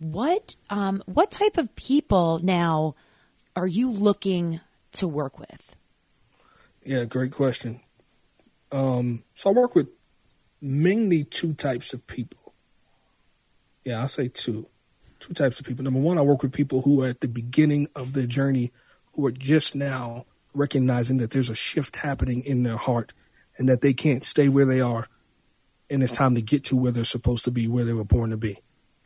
What, 0.00 0.56
um, 0.68 1.02
what 1.06 1.30
type 1.30 1.58
of 1.58 1.74
people 1.76 2.40
now, 2.42 2.96
are 3.56 3.66
you 3.66 3.90
looking 3.90 4.60
to 4.92 5.08
work 5.08 5.38
with? 5.38 5.76
Yeah, 6.84 7.04
great 7.04 7.32
question. 7.32 7.80
Um, 8.72 9.24
so 9.34 9.50
I 9.50 9.52
work 9.52 9.74
with 9.74 9.88
mainly 10.60 11.24
two 11.24 11.54
types 11.54 11.92
of 11.92 12.06
people. 12.06 12.54
Yeah, 13.84 14.00
I'll 14.00 14.08
say 14.08 14.28
two. 14.28 14.66
Two 15.20 15.34
types 15.34 15.60
of 15.60 15.66
people. 15.66 15.84
Number 15.84 16.00
one, 16.00 16.18
I 16.18 16.22
work 16.22 16.42
with 16.42 16.52
people 16.52 16.82
who 16.82 17.02
are 17.02 17.08
at 17.08 17.20
the 17.20 17.28
beginning 17.28 17.88
of 17.94 18.12
their 18.12 18.26
journey, 18.26 18.72
who 19.14 19.24
are 19.26 19.32
just 19.32 19.74
now 19.74 20.26
recognizing 20.54 21.18
that 21.18 21.30
there's 21.30 21.50
a 21.50 21.54
shift 21.54 21.96
happening 21.96 22.42
in 22.44 22.62
their 22.62 22.76
heart 22.76 23.12
and 23.56 23.68
that 23.68 23.80
they 23.80 23.92
can't 23.92 24.24
stay 24.24 24.48
where 24.48 24.66
they 24.66 24.80
are 24.80 25.08
and 25.90 26.02
it's 26.02 26.12
time 26.12 26.34
to 26.34 26.42
get 26.42 26.64
to 26.64 26.76
where 26.76 26.92
they're 26.92 27.04
supposed 27.04 27.44
to 27.44 27.50
be, 27.50 27.68
where 27.68 27.84
they 27.84 27.92
were 27.92 28.04
born 28.04 28.30
to 28.30 28.36
be. 28.36 28.58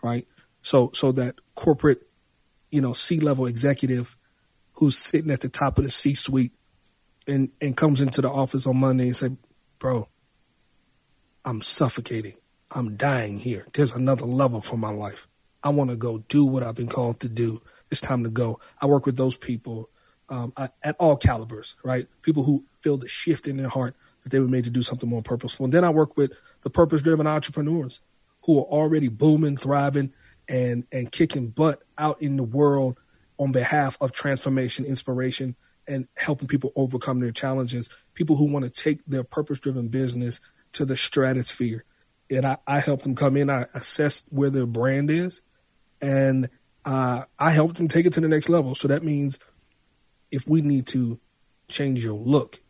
Right? 0.03 0.27
So 0.63 0.91
so 0.95 1.13
that 1.13 1.37
corporate, 1.55 2.07
you 2.71 2.81
know, 2.81 2.93
C 2.93 3.21
level 3.21 3.47
executive 3.47 4.17
who's 4.79 4.97
sitting 4.97 5.31
at 5.31 5.41
the 5.41 5.49
top 5.49 5.79
of 5.79 5.85
the 5.85 5.91
C 5.91 6.15
suite 6.15 6.53
and, 7.27 7.51
and 7.61 7.77
comes 7.77 8.01
into 8.01 8.23
the 8.23 8.31
office 8.31 8.67
on 8.67 8.77
Monday 8.77 9.07
and 9.07 9.17
say, 9.17 9.31
Bro, 9.79 10.09
I'm 11.45 11.63
suffocating. 11.63 12.35
I'm 12.71 12.97
dying 12.97 13.39
here. 13.39 13.67
There's 13.73 13.93
another 13.93 14.25
level 14.25 14.61
for 14.61 14.77
my 14.77 14.91
life. 14.91 15.27
I 15.63 15.71
want 15.71 15.91
to 15.91 15.97
go 15.97 16.19
do 16.29 16.45
what 16.45 16.63
I've 16.63 16.75
been 16.75 16.89
called 16.89 17.21
to 17.21 17.29
do. 17.29 17.63
It's 17.91 18.01
time 18.01 18.23
to 18.25 18.31
go. 18.31 18.61
I 18.81 18.87
work 18.87 19.07
with 19.07 19.17
those 19.17 19.37
people 19.37 19.91
um, 20.29 20.53
at 20.57 20.95
all 20.99 21.17
calibers, 21.17 21.75
right? 21.83 22.07
People 22.23 22.45
who 22.45 22.65
feel 22.81 22.99
the 22.99 23.09
shift 23.09 23.49
in 23.49 23.57
their 23.57 23.69
heart 23.69 23.97
that 24.23 24.31
they 24.31 24.39
were 24.39 24.49
made 24.49 24.65
to 24.65 24.71
do 24.71 24.83
something 24.83 25.09
more 25.09 25.23
purposeful. 25.23 25.65
And 25.65 25.73
then 25.73 25.85
I 25.85 25.91
work 25.91 26.17
with 26.17 26.33
the 26.63 26.71
purpose 26.71 27.03
driven 27.03 27.27
entrepreneurs 27.27 28.01
who 28.43 28.59
are 28.59 28.65
already 28.65 29.09
booming, 29.09 29.57
thriving, 29.57 30.13
and, 30.49 30.85
and 30.93 31.11
kicking 31.11 31.49
butt 31.49 31.83
out 31.97 32.21
in 32.23 32.37
the 32.37 32.45
world 32.45 32.99
on 33.39 33.53
behalf 33.53 33.97
of 34.01 34.13
transformation, 34.13 34.85
inspiration, 34.85 35.57
and 35.87 36.07
helping 36.17 36.49
people 36.49 36.73
overcome 36.77 37.21
their 37.21 37.33
challenges. 37.33 37.89
People 38.15 38.37
who 38.37 38.45
want 38.45 38.65
to 38.65 38.71
take 38.71 39.05
their 39.07 39.25
purpose 39.25 39.61
driven 39.61 39.89
business 39.89 40.41
to 40.73 40.85
the 40.85 40.97
stratosphere. 40.97 41.85
And 42.31 42.47
I, 42.47 42.59
I 42.67 42.81
help 42.81 43.03
them 43.03 43.15
come 43.15 43.37
in, 43.37 43.49
I 43.49 43.67
assess 43.75 44.25
where 44.29 44.51
their 44.51 44.67
brand 44.67 45.11
is, 45.11 45.41
and 46.03 46.51
uh, 46.85 47.25
I 47.39 47.51
help 47.53 47.75
them 47.75 47.89
take 47.89 48.05
it 48.05 48.13
to 48.15 48.21
the 48.21 48.29
next 48.29 48.49
level. 48.49 48.75
So 48.75 48.89
that 48.89 49.03
means 49.03 49.39
if 50.31 50.47
we 50.47 50.61
need 50.61 50.87
to 50.89 51.19
change 51.69 52.05
your 52.05 52.19
look, 52.19 52.61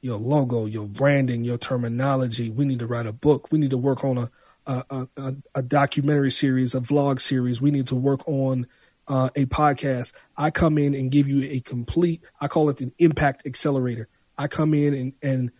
your 0.00 0.18
logo, 0.18 0.66
your 0.66 0.86
branding, 0.86 1.42
your 1.44 1.58
terminology, 1.58 2.50
we 2.50 2.64
need 2.64 2.78
to 2.78 2.86
write 2.86 3.06
a 3.06 3.12
book. 3.12 3.50
We 3.50 3.58
need 3.58 3.70
to 3.70 3.78
work 3.78 4.04
on 4.04 4.16
a 4.16 4.30
a, 4.66 5.08
a, 5.16 5.34
a 5.54 5.62
documentary 5.62 6.30
series, 6.30 6.74
a 6.74 6.80
vlog 6.80 7.20
series. 7.20 7.60
We 7.60 7.70
need 7.70 7.86
to 7.88 7.96
work 7.96 8.26
on 8.28 8.66
uh, 9.10 9.28
a 9.34 9.44
podcast, 9.46 10.12
I 10.36 10.52
come 10.52 10.78
in 10.78 10.94
and 10.94 11.10
give 11.10 11.28
you 11.28 11.42
a 11.50 11.58
complete, 11.58 12.22
I 12.40 12.46
call 12.46 12.70
it 12.70 12.80
an 12.80 12.92
impact 12.98 13.44
accelerator. 13.44 14.06
I 14.38 14.46
come 14.46 14.72
in 14.72 14.94
and, 14.94 15.12
and 15.20 15.50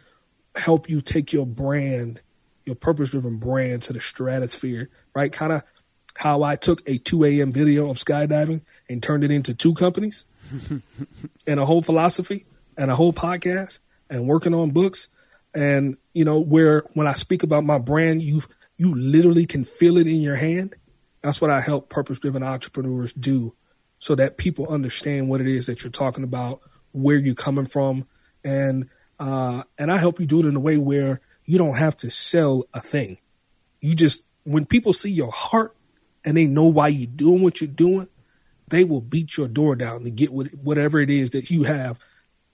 help 0.54 0.88
you 0.88 1.00
take 1.00 1.32
your 1.32 1.46
brand, 1.46 2.22
your 2.64 2.76
purpose 2.76 3.10
driven 3.10 3.38
brand 3.38 3.82
to 3.82 3.92
the 3.92 4.00
stratosphere, 4.00 4.88
right? 5.14 5.32
Kind 5.32 5.52
of 5.52 5.64
how 6.14 6.44
I 6.44 6.54
took 6.54 6.88
a 6.88 6.98
2 6.98 7.24
a.m. 7.24 7.50
video 7.50 7.90
of 7.90 7.98
skydiving 7.98 8.60
and 8.88 9.02
turned 9.02 9.24
it 9.24 9.32
into 9.32 9.52
two 9.52 9.74
companies 9.74 10.24
and 11.46 11.58
a 11.58 11.66
whole 11.66 11.82
philosophy 11.82 12.46
and 12.76 12.88
a 12.88 12.94
whole 12.94 13.12
podcast 13.12 13.80
and 14.08 14.28
working 14.28 14.54
on 14.54 14.70
books. 14.70 15.08
And, 15.56 15.96
you 16.14 16.24
know, 16.24 16.38
where 16.38 16.84
when 16.94 17.08
I 17.08 17.12
speak 17.12 17.42
about 17.42 17.64
my 17.64 17.78
brand, 17.78 18.22
you 18.22 18.42
you 18.76 18.94
literally 18.94 19.44
can 19.44 19.64
feel 19.64 19.98
it 19.98 20.06
in 20.06 20.20
your 20.20 20.36
hand 20.36 20.76
that's 21.22 21.40
what 21.40 21.50
I 21.50 21.60
help 21.60 21.88
purpose 21.88 22.18
driven 22.18 22.42
entrepreneurs 22.42 23.12
do 23.12 23.54
so 23.98 24.14
that 24.14 24.38
people 24.38 24.66
understand 24.68 25.28
what 25.28 25.40
it 25.40 25.46
is 25.46 25.66
that 25.66 25.82
you're 25.82 25.90
talking 25.90 26.24
about, 26.24 26.60
where 26.92 27.16
you're 27.16 27.34
coming 27.34 27.66
from. 27.66 28.06
And, 28.42 28.88
uh, 29.18 29.62
and 29.78 29.92
I 29.92 29.98
help 29.98 30.18
you 30.18 30.26
do 30.26 30.40
it 30.40 30.46
in 30.46 30.56
a 30.56 30.60
way 30.60 30.78
where 30.78 31.20
you 31.44 31.58
don't 31.58 31.76
have 31.76 31.96
to 31.98 32.10
sell 32.10 32.64
a 32.72 32.80
thing. 32.80 33.18
You 33.80 33.94
just, 33.94 34.24
when 34.44 34.64
people 34.64 34.92
see 34.92 35.10
your 35.10 35.30
heart 35.30 35.76
and 36.24 36.36
they 36.36 36.46
know 36.46 36.64
why 36.66 36.88
you're 36.88 37.06
doing 37.06 37.42
what 37.42 37.60
you're 37.60 37.68
doing, 37.68 38.08
they 38.68 38.84
will 38.84 39.00
beat 39.02 39.36
your 39.36 39.48
door 39.48 39.76
down 39.76 40.04
to 40.04 40.10
get 40.10 40.30
whatever 40.32 41.00
it 41.00 41.10
is 41.10 41.30
that 41.30 41.50
you 41.50 41.64
have 41.64 41.98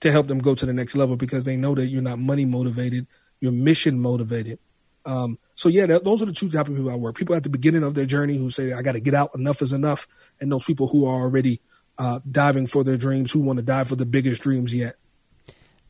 to 0.01 0.11
help 0.11 0.27
them 0.27 0.39
go 0.39 0.55
to 0.55 0.65
the 0.65 0.73
next 0.73 0.95
level 0.95 1.15
because 1.15 1.43
they 1.43 1.55
know 1.55 1.75
that 1.75 1.87
you're 1.87 2.01
not 2.01 2.19
money 2.19 2.45
motivated, 2.45 3.07
you're 3.39 3.51
mission 3.51 3.99
motivated. 3.99 4.59
Um, 5.05 5.39
so 5.57 5.69
yeah, 5.69 5.87
those 5.87 6.21
are 6.21 6.25
the 6.25 6.31
two 6.31 6.51
type 6.51 6.67
of 6.67 6.75
people 6.75 6.91
I 6.91 6.95
work. 6.95 7.15
People 7.15 7.35
at 7.35 7.41
the 7.41 7.49
beginning 7.49 7.83
of 7.83 7.95
their 7.95 8.05
journey 8.05 8.37
who 8.37 8.51
say, 8.51 8.73
I 8.73 8.83
got 8.83 8.91
to 8.91 8.99
get 8.99 9.15
out, 9.15 9.33
enough 9.33 9.63
is 9.63 9.73
enough. 9.73 10.07
And 10.39 10.51
those 10.51 10.63
people 10.63 10.87
who 10.87 11.07
are 11.07 11.23
already 11.23 11.61
uh, 11.97 12.19
diving 12.29 12.67
for 12.67 12.83
their 12.83 12.95
dreams, 12.95 13.31
who 13.31 13.39
want 13.39 13.57
to 13.57 13.63
dive 13.63 13.87
for 13.87 13.95
the 13.95 14.05
biggest 14.05 14.43
dreams 14.43 14.71
yet. 14.71 14.97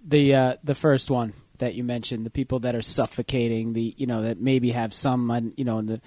The, 0.01 0.35
uh, 0.35 0.55
the 0.63 0.73
first 0.73 1.11
one 1.11 1.33
that 1.57 1.75
you 1.75 1.83
mentioned, 1.83 2.25
the 2.25 2.29
people 2.29 2.59
that 2.59 2.75
are 2.75 2.81
suffocating, 2.81 3.73
the, 3.73 3.93
you 3.97 4.07
know, 4.07 4.21
that 4.21 4.39
maybe 4.39 4.71
have 4.71 4.93
some, 4.93 5.51
you 5.57 5.65
know, 5.65 5.79
in 5.79 5.87
the, 5.87 6.01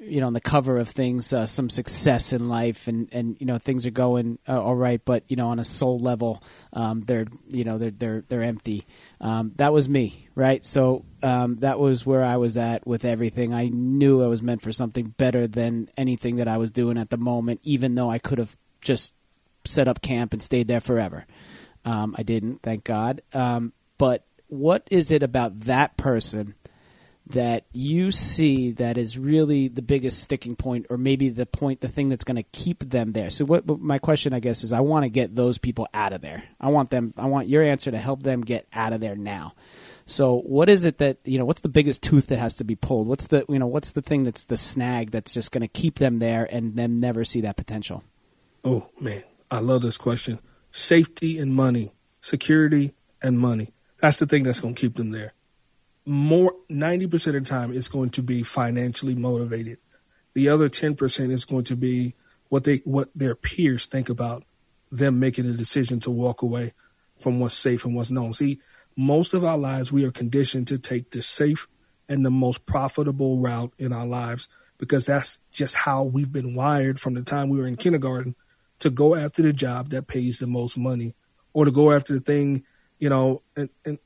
you 0.00 0.20
know 0.20 0.26
on 0.26 0.32
the 0.32 0.40
cover 0.40 0.78
of 0.78 0.88
things 0.88 1.32
uh, 1.32 1.46
some 1.46 1.68
success 1.68 2.32
in 2.32 2.48
life 2.48 2.88
and 2.88 3.08
and 3.12 3.36
you 3.38 3.46
know 3.46 3.58
things 3.58 3.84
are 3.84 3.90
going 3.90 4.38
uh, 4.48 4.60
all 4.60 4.74
right 4.74 5.02
but 5.04 5.22
you 5.28 5.36
know 5.36 5.48
on 5.48 5.58
a 5.58 5.64
soul 5.64 5.98
level 5.98 6.42
um, 6.72 7.02
they're 7.02 7.26
you 7.48 7.64
know 7.64 7.78
they're 7.78 7.90
they're 7.90 8.24
they're 8.28 8.42
empty. 8.42 8.84
Um, 9.20 9.52
that 9.56 9.72
was 9.72 9.88
me 9.88 10.28
right? 10.34 10.64
So 10.64 11.04
um, 11.22 11.56
that 11.56 11.78
was 11.78 12.04
where 12.04 12.24
I 12.24 12.38
was 12.38 12.58
at 12.58 12.86
with 12.86 13.04
everything. 13.04 13.54
I 13.54 13.68
knew 13.68 14.22
I 14.22 14.26
was 14.26 14.42
meant 14.42 14.62
for 14.62 14.72
something 14.72 15.14
better 15.16 15.46
than 15.46 15.88
anything 15.96 16.36
that 16.36 16.48
I 16.48 16.56
was 16.56 16.70
doing 16.70 16.98
at 16.98 17.10
the 17.10 17.16
moment 17.16 17.60
even 17.62 17.94
though 17.94 18.10
I 18.10 18.18
could 18.18 18.38
have 18.38 18.56
just 18.80 19.12
set 19.64 19.88
up 19.88 20.02
camp 20.02 20.32
and 20.32 20.42
stayed 20.42 20.68
there 20.68 20.80
forever. 20.80 21.26
Um, 21.84 22.14
I 22.18 22.22
didn't 22.22 22.62
thank 22.62 22.84
God. 22.84 23.22
Um, 23.32 23.72
but 23.98 24.24
what 24.48 24.86
is 24.90 25.10
it 25.10 25.22
about 25.22 25.60
that 25.60 25.96
person 25.96 26.54
that 27.26 27.64
you 27.72 28.12
see 28.12 28.72
that 28.72 28.98
is 28.98 29.16
really 29.16 29.68
the 29.68 29.80
biggest 29.80 30.20
sticking 30.22 30.56
point 30.56 30.86
or 30.90 30.98
maybe 30.98 31.30
the 31.30 31.46
point 31.46 31.80
the 31.80 31.88
thing 31.88 32.10
that's 32.10 32.24
going 32.24 32.36
to 32.36 32.42
keep 32.42 32.90
them 32.90 33.12
there. 33.12 33.30
So 33.30 33.44
what, 33.46 33.66
my 33.66 33.98
question 33.98 34.34
i 34.34 34.40
guess 34.40 34.62
is 34.62 34.72
i 34.72 34.80
want 34.80 35.04
to 35.04 35.08
get 35.08 35.34
those 35.34 35.58
people 35.58 35.88
out 35.94 36.12
of 36.12 36.20
there. 36.20 36.44
I 36.60 36.68
want 36.68 36.90
them 36.90 37.14
i 37.16 37.26
want 37.26 37.48
your 37.48 37.62
answer 37.62 37.90
to 37.90 37.98
help 37.98 38.22
them 38.22 38.42
get 38.42 38.66
out 38.72 38.92
of 38.92 39.00
there 39.00 39.16
now. 39.16 39.54
So 40.06 40.40
what 40.40 40.68
is 40.68 40.84
it 40.84 40.98
that 40.98 41.18
you 41.24 41.38
know 41.38 41.44
what's 41.44 41.62
the 41.62 41.68
biggest 41.68 42.02
tooth 42.02 42.26
that 42.26 42.38
has 42.38 42.56
to 42.56 42.64
be 42.64 42.74
pulled? 42.74 43.06
What's 43.06 43.28
the 43.28 43.44
you 43.48 43.58
know 43.58 43.66
what's 43.66 43.92
the 43.92 44.02
thing 44.02 44.24
that's 44.24 44.44
the 44.44 44.56
snag 44.56 45.10
that's 45.10 45.32
just 45.32 45.50
going 45.50 45.62
to 45.62 45.68
keep 45.68 45.98
them 45.98 46.18
there 46.18 46.46
and 46.50 46.76
them 46.76 46.98
never 46.98 47.24
see 47.24 47.40
that 47.42 47.56
potential? 47.56 48.04
Oh 48.64 48.88
man. 49.00 49.24
I 49.50 49.60
love 49.60 49.82
this 49.82 49.98
question. 49.98 50.40
Safety 50.72 51.38
and 51.38 51.54
money, 51.54 51.94
security 52.20 52.94
and 53.22 53.38
money. 53.38 53.72
That's 54.00 54.18
the 54.18 54.26
thing 54.26 54.42
that's 54.42 54.60
going 54.60 54.74
to 54.74 54.80
keep 54.80 54.96
them 54.96 55.10
there. 55.10 55.33
More 56.06 56.54
90% 56.70 57.14
of 57.14 57.32
the 57.32 57.40
time 57.40 57.72
it's 57.72 57.88
going 57.88 58.10
to 58.10 58.22
be 58.22 58.42
financially 58.42 59.14
motivated. 59.14 59.78
The 60.34 60.48
other 60.48 60.68
10% 60.68 61.30
is 61.30 61.44
going 61.44 61.64
to 61.64 61.76
be 61.76 62.14
what 62.48 62.64
they 62.64 62.82
what 62.84 63.08
their 63.14 63.34
peers 63.34 63.86
think 63.86 64.08
about 64.08 64.44
them 64.92 65.18
making 65.18 65.46
a 65.46 65.52
decision 65.52 66.00
to 66.00 66.10
walk 66.10 66.42
away 66.42 66.72
from 67.18 67.40
what's 67.40 67.54
safe 67.54 67.84
and 67.84 67.94
what's 67.94 68.10
known. 68.10 68.32
See, 68.32 68.60
most 68.96 69.34
of 69.34 69.44
our 69.44 69.58
lives 69.58 69.90
we 69.90 70.04
are 70.04 70.12
conditioned 70.12 70.68
to 70.68 70.78
take 70.78 71.10
the 71.10 71.22
safe 71.22 71.66
and 72.08 72.24
the 72.24 72.30
most 72.30 72.66
profitable 72.66 73.38
route 73.38 73.72
in 73.78 73.92
our 73.92 74.06
lives 74.06 74.48
because 74.78 75.06
that's 75.06 75.38
just 75.50 75.74
how 75.74 76.04
we've 76.04 76.32
been 76.32 76.54
wired 76.54 77.00
from 77.00 77.14
the 77.14 77.22
time 77.22 77.48
we 77.48 77.58
were 77.58 77.66
in 77.66 77.76
kindergarten 77.76 78.34
to 78.80 78.90
go 78.90 79.14
after 79.14 79.42
the 79.42 79.52
job 79.52 79.90
that 79.90 80.06
pays 80.06 80.38
the 80.38 80.46
most 80.46 80.76
money 80.76 81.14
or 81.52 81.64
to 81.64 81.70
go 81.70 81.92
after 81.92 82.12
the 82.12 82.20
thing, 82.20 82.64
you 82.98 83.08
know, 83.08 83.42
and, 83.56 83.70
and 83.84 83.98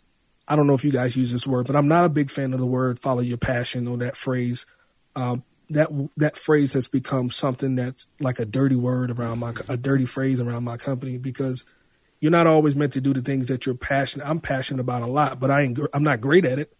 I 0.48 0.56
don't 0.56 0.66
know 0.66 0.74
if 0.74 0.84
you 0.84 0.90
guys 0.90 1.16
use 1.16 1.30
this 1.30 1.46
word, 1.46 1.66
but 1.66 1.76
I'm 1.76 1.88
not 1.88 2.06
a 2.06 2.08
big 2.08 2.30
fan 2.30 2.54
of 2.54 2.58
the 2.58 2.66
word 2.66 2.98
follow 2.98 3.20
your 3.20 3.36
passion 3.36 3.86
or 3.86 3.98
that 3.98 4.16
phrase. 4.16 4.64
Um, 5.14 5.44
that 5.70 5.88
that 6.16 6.38
phrase 6.38 6.72
has 6.72 6.88
become 6.88 7.30
something 7.30 7.74
that's 7.74 8.06
like 8.20 8.38
a 8.38 8.46
dirty 8.46 8.76
word 8.76 9.10
around 9.10 9.38
my 9.38 9.52
a 9.68 9.76
dirty 9.76 10.06
phrase 10.06 10.40
around 10.40 10.64
my 10.64 10.78
company 10.78 11.18
because 11.18 11.66
you're 12.20 12.32
not 12.32 12.46
always 12.46 12.74
meant 12.74 12.94
to 12.94 13.00
do 13.00 13.12
the 13.12 13.20
things 13.20 13.48
that 13.48 13.66
you're 13.66 13.74
passionate. 13.74 14.26
I'm 14.26 14.40
passionate 14.40 14.80
about 14.80 15.02
a 15.02 15.06
lot, 15.06 15.38
but 15.38 15.50
I 15.50 15.62
ain't 15.62 15.78
I'm 15.92 16.02
not 16.02 16.20
great 16.20 16.44
at 16.44 16.58
it, 16.58 16.72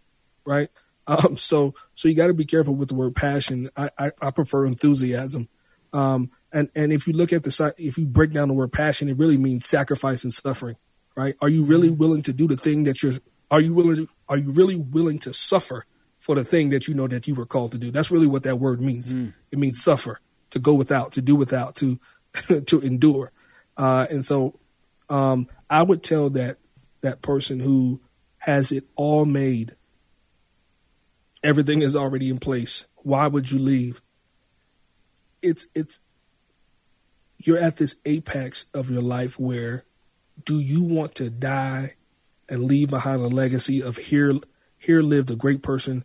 right? 0.45 0.69
Um, 1.07 1.37
so 1.37 1.73
so 1.95 2.07
you 2.07 2.13
got 2.13 2.27
to 2.27 2.35
be 2.35 2.45
careful 2.45 2.75
with 2.75 2.89
the 2.89 2.93
word 2.93 3.15
passion. 3.15 3.67
I, 3.75 3.89
I, 3.97 4.11
I 4.21 4.29
prefer 4.29 4.67
enthusiasm. 4.67 5.49
Um, 5.91 6.29
and 6.53 6.69
and 6.75 6.93
if 6.93 7.07
you 7.07 7.13
look 7.13 7.33
at 7.33 7.41
the 7.41 7.49
side, 7.49 7.73
if 7.79 7.97
you 7.97 8.05
break 8.05 8.31
down 8.31 8.47
the 8.47 8.53
word 8.53 8.71
passion, 8.71 9.09
it 9.09 9.17
really 9.17 9.39
means 9.39 9.65
sacrifice 9.65 10.23
and 10.23 10.31
suffering, 10.31 10.75
right? 11.17 11.35
Are 11.41 11.49
you 11.49 11.63
really 11.63 11.89
willing 11.89 12.21
to 12.23 12.31
do 12.31 12.47
the 12.47 12.57
thing 12.57 12.83
that 12.83 13.01
you're? 13.01 13.13
Are 13.51 13.61
you 13.61 13.73
willing? 13.73 13.95
To, 13.97 14.09
are 14.27 14.37
you 14.37 14.51
really 14.51 14.75
willing 14.75 15.19
to 15.19 15.33
suffer 15.33 15.85
for 16.19 16.35
the 16.35 16.43
thing 16.43 16.69
that 16.69 16.87
you 16.87 16.93
know 16.93 17.07
that 17.07 17.27
you 17.27 17.35
were 17.35 17.45
called 17.45 17.71
to 17.73 17.77
do? 17.77 17.91
That's 17.91 18.11
really 18.11 18.27
what 18.27 18.43
that 18.43 18.57
word 18.57 18.81
means. 18.81 19.13
Mm. 19.13 19.33
It 19.51 19.59
means 19.59 19.81
suffer, 19.81 20.19
to 20.51 20.59
go 20.59 20.73
without, 20.73 21.13
to 21.13 21.21
do 21.21 21.35
without, 21.35 21.75
to 21.77 21.99
to 22.65 22.79
endure. 22.81 23.31
Uh, 23.77 24.05
and 24.09 24.25
so, 24.25 24.59
um, 25.09 25.47
I 25.69 25.81
would 25.83 26.03
tell 26.03 26.29
that 26.31 26.57
that 27.01 27.21
person 27.21 27.59
who 27.59 28.01
has 28.39 28.71
it 28.71 28.85
all 28.95 29.25
made 29.25 29.75
everything 31.43 31.81
is 31.81 31.95
already 31.95 32.29
in 32.29 32.39
place. 32.39 32.85
Why 32.97 33.27
would 33.27 33.51
you 33.51 33.59
leave? 33.59 34.01
It's 35.41 35.67
it's 35.73 35.99
you're 37.37 37.57
at 37.57 37.77
this 37.77 37.95
apex 38.05 38.65
of 38.73 38.89
your 38.89 39.01
life 39.01 39.39
where 39.39 39.85
do 40.43 40.59
you 40.59 40.83
want 40.83 41.15
to 41.15 41.29
die 41.29 41.95
and 42.49 42.63
leave 42.63 42.89
behind 42.89 43.21
a 43.21 43.27
legacy 43.27 43.81
of 43.81 43.97
here 43.97 44.33
here 44.77 45.01
lived 45.01 45.29
a 45.31 45.35
great 45.35 45.61
person 45.61 46.03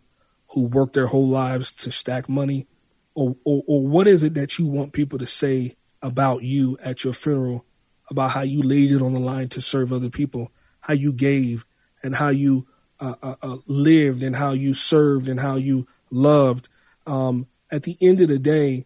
who 0.49 0.61
worked 0.61 0.93
their 0.93 1.07
whole 1.07 1.27
lives 1.27 1.71
to 1.71 1.91
stack 1.91 2.27
money 2.29 2.67
or, 3.13 3.35
or, 3.45 3.63
or 3.67 3.87
what 3.87 4.07
is 4.07 4.23
it 4.23 4.33
that 4.33 4.59
you 4.59 4.67
want 4.67 4.93
people 4.93 5.17
to 5.17 5.25
say 5.25 5.75
about 6.01 6.43
you 6.43 6.77
at 6.83 7.03
your 7.03 7.13
funeral 7.13 7.65
about 8.09 8.31
how 8.31 8.41
you 8.41 8.61
laid 8.61 8.91
it 8.91 9.01
on 9.01 9.13
the 9.13 9.19
line 9.19 9.49
to 9.49 9.61
serve 9.61 9.91
other 9.91 10.09
people 10.09 10.51
how 10.81 10.93
you 10.93 11.11
gave 11.11 11.65
and 12.03 12.15
how 12.15 12.29
you 12.29 12.67
uh, 12.99 13.15
uh, 13.21 13.35
uh, 13.41 13.57
lived 13.65 14.23
and 14.23 14.35
how 14.35 14.51
you 14.51 14.73
served 14.73 15.27
and 15.27 15.39
how 15.39 15.55
you 15.55 15.87
loved. 16.11 16.69
Um, 17.07 17.47
at 17.71 17.83
the 17.83 17.97
end 17.99 18.21
of 18.21 18.29
the 18.29 18.39
day, 18.39 18.85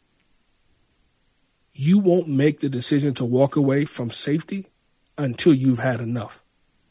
you 1.74 2.00
won't 2.00 2.28
make 2.28 2.60
the 2.60 2.70
decision 2.70 3.14
to 3.16 3.26
walk 3.26 3.56
away 3.56 3.86
from 3.86 4.10
safety 4.12 4.68
until 5.18 5.54
you've 5.54 5.80
had 5.80 6.00
enough, 6.00 6.42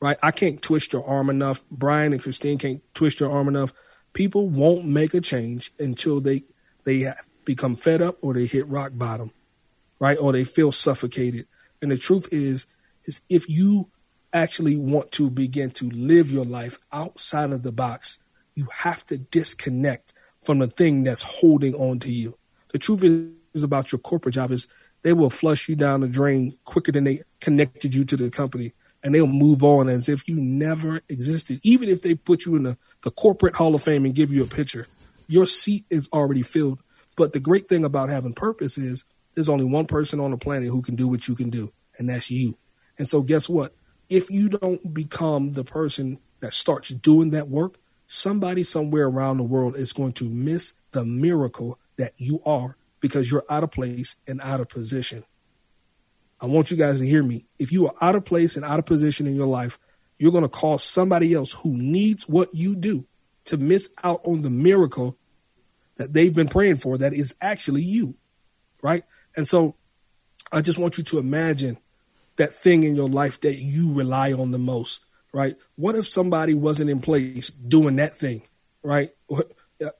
right? 0.01 0.18
I 0.22 0.30
can't 0.30 0.62
twist 0.62 0.92
your 0.92 1.07
arm 1.07 1.30
enough. 1.30 1.64
Brian 1.70 2.12
and 2.12 2.22
Christine 2.22 2.59
can't 2.59 2.82
twist 2.94 3.20
your 3.20 3.30
arm 3.30 3.49
enough. 3.49 3.72
People 4.12 4.49
won't 4.49 4.84
make 4.84 5.14
a 5.14 5.20
change 5.20 5.72
until 5.78 6.20
they 6.20 6.44
they 6.84 7.12
become 7.44 7.76
fed 7.76 8.03
up 8.03 8.16
or 8.22 8.34
they 8.34 8.46
hit 8.46 8.66
rock 8.68 8.92
bottom, 8.94 9.30
right? 9.99 10.18
Or 10.18 10.32
they 10.32 10.44
feel 10.44 10.72
suffocated. 10.72 11.46
And 11.82 11.90
the 11.90 11.99
truth 11.99 12.28
is, 12.32 12.66
is 13.05 13.20
if 13.28 13.49
you 13.49 13.90
actually 14.32 14.76
want 14.76 15.12
to 15.12 15.30
begin 15.30 15.70
to 15.72 15.88
live 15.90 16.30
your 16.30 16.44
life 16.44 16.78
outside 16.92 17.53
of 17.53 17.62
the 17.62 17.72
box, 17.72 18.18
you 18.55 18.68
have 18.72 19.07
to 19.07 19.18
disconnect 19.18 20.12
from 20.40 20.59
the 20.59 20.66
thing 20.66 21.05
that's 21.05 21.22
holding 21.22 21.74
on 21.74 22.01
to 22.01 22.12
you. 22.12 22.36
The 22.72 22.78
truth 22.78 23.03
is 23.55 23.62
about 23.62 23.92
your 23.92 23.99
corporate 23.99 24.34
job 24.34 24.51
is 24.51 24.66
they 25.03 25.12
will 25.12 25.30
flush 25.30 25.68
you 25.68 25.76
down 25.76 26.01
the 26.01 26.09
drain 26.09 26.57
quicker 26.64 26.92
than 26.92 27.05
they 27.05 27.22
connected 27.40 27.94
you 27.94 28.05
to 28.05 28.16
the 28.16 28.30
company 28.30 28.72
and 29.09 29.14
they'll 29.14 29.26
move 29.26 29.64
on 29.64 29.88
as 29.88 30.09
if 30.09 30.28
you 30.28 30.38
never 30.38 31.00
existed. 31.09 31.61
Even 31.62 31.88
if 31.88 32.02
they 32.02 32.14
put 32.14 32.44
you 32.44 32.56
in 32.56 32.62
the, 32.64 32.76
the 33.02 33.11
corporate 33.11 33.56
hall 33.56 33.74
of 33.74 33.82
fame 33.82 34.04
and 34.04 34.14
give 34.14 34.30
you 34.30 34.42
a 34.42 34.46
picture, 34.46 34.86
your 35.26 35.46
seat 35.46 35.86
is 35.88 36.09
already 36.12 36.42
filled. 36.42 36.80
But 37.16 37.32
the 37.32 37.40
great 37.40 37.68
thing 37.68 37.84
about 37.84 38.11
having 38.11 38.34
purpose 38.34 38.76
is 38.76 39.04
there's 39.34 39.48
only 39.48 39.64
one 39.64 39.86
person 39.86 40.20
on 40.20 40.30
the 40.30 40.36
planet 40.36 40.68
who 40.68 40.82
can 40.82 40.94
do 40.94 41.09
what 41.09 41.26
you 41.26 41.34
can 41.34 41.48
do, 41.48 41.72
and 41.98 42.11
that's 42.11 42.30
you. 42.30 42.59
And 42.98 43.09
so 43.09 43.22
guess 43.22 43.48
what? 43.48 43.72
if 44.09 44.30
you 44.30 44.48
don't 44.48 44.94
become 44.94 45.52
the 45.52 45.64
person 45.64 46.18
that 46.40 46.52
starts 46.52 46.88
doing 46.88 47.30
that 47.30 47.48
work, 47.48 47.78
somebody 48.06 48.62
somewhere 48.62 49.06
around 49.06 49.36
the 49.36 49.42
world 49.42 49.76
is 49.76 49.92
going 49.92 50.12
to 50.12 50.28
miss 50.28 50.74
the 50.92 51.04
miracle 51.04 51.78
that 51.96 52.12
you 52.16 52.40
are 52.46 52.76
because 53.00 53.30
you're 53.30 53.44
out 53.50 53.62
of 53.62 53.70
place 53.70 54.16
and 54.26 54.40
out 54.40 54.61
of 54.61 54.68
position. 54.68 55.24
I 56.41 56.47
want 56.47 56.70
you 56.70 56.76
guys 56.76 57.01
to 57.01 57.07
hear 57.07 57.22
me. 57.22 57.47
If 57.59 57.72
you 57.72 57.86
are 57.89 57.95
out 58.01 58.14
of 58.14 58.24
place 58.24 58.57
and 58.57 58.64
out 58.64 58.78
of 58.78 58.86
position 58.86 59.26
in 59.26 59.34
your 59.34 59.47
life, 59.47 59.78
you're 60.18 60.32
going 60.32 60.45
to 60.45 60.49
cause 60.49 60.84
somebody 60.84 61.34
else 61.34 61.53
who 61.53 61.76
needs 61.76 62.28
what 62.28 62.55
you 62.55 62.76
do 62.76 63.07
to 63.47 63.57
miss 63.57 63.89
out 64.03 64.20
on 64.24 64.43
the 64.43 64.51
miracle 64.51 65.16
that 65.97 66.12
they've 66.12 66.34
been 66.34 66.49
praying 66.49 66.76
for 66.76 66.99
that 66.99 67.12
is 67.12 67.34
actually 67.41 67.82
you. 67.82 68.14
Right. 68.82 69.05
And 69.36 69.47
so 69.49 69.74
I 70.53 70.62
just 70.62 70.78
want 70.78 70.99
you 70.99 71.05
to 71.05 71.18
imagine 71.18 71.78
that 72.36 72.55
thing 72.55 72.84
in 72.84 72.95
your 72.95 73.09
life 73.09 73.41
that 73.41 73.57
you 73.57 73.93
rely 73.93 74.32
on 74.32 74.53
the 74.53 74.59
most, 74.59 75.05
right? 75.32 75.57
What 75.76 75.97
if 75.97 76.09
somebody 76.09 76.55
wasn't 76.55 76.91
in 76.91 77.01
place 77.01 77.51
doing 77.51 77.97
that 77.97 78.16
thing, 78.16 78.43
right? 78.82 79.11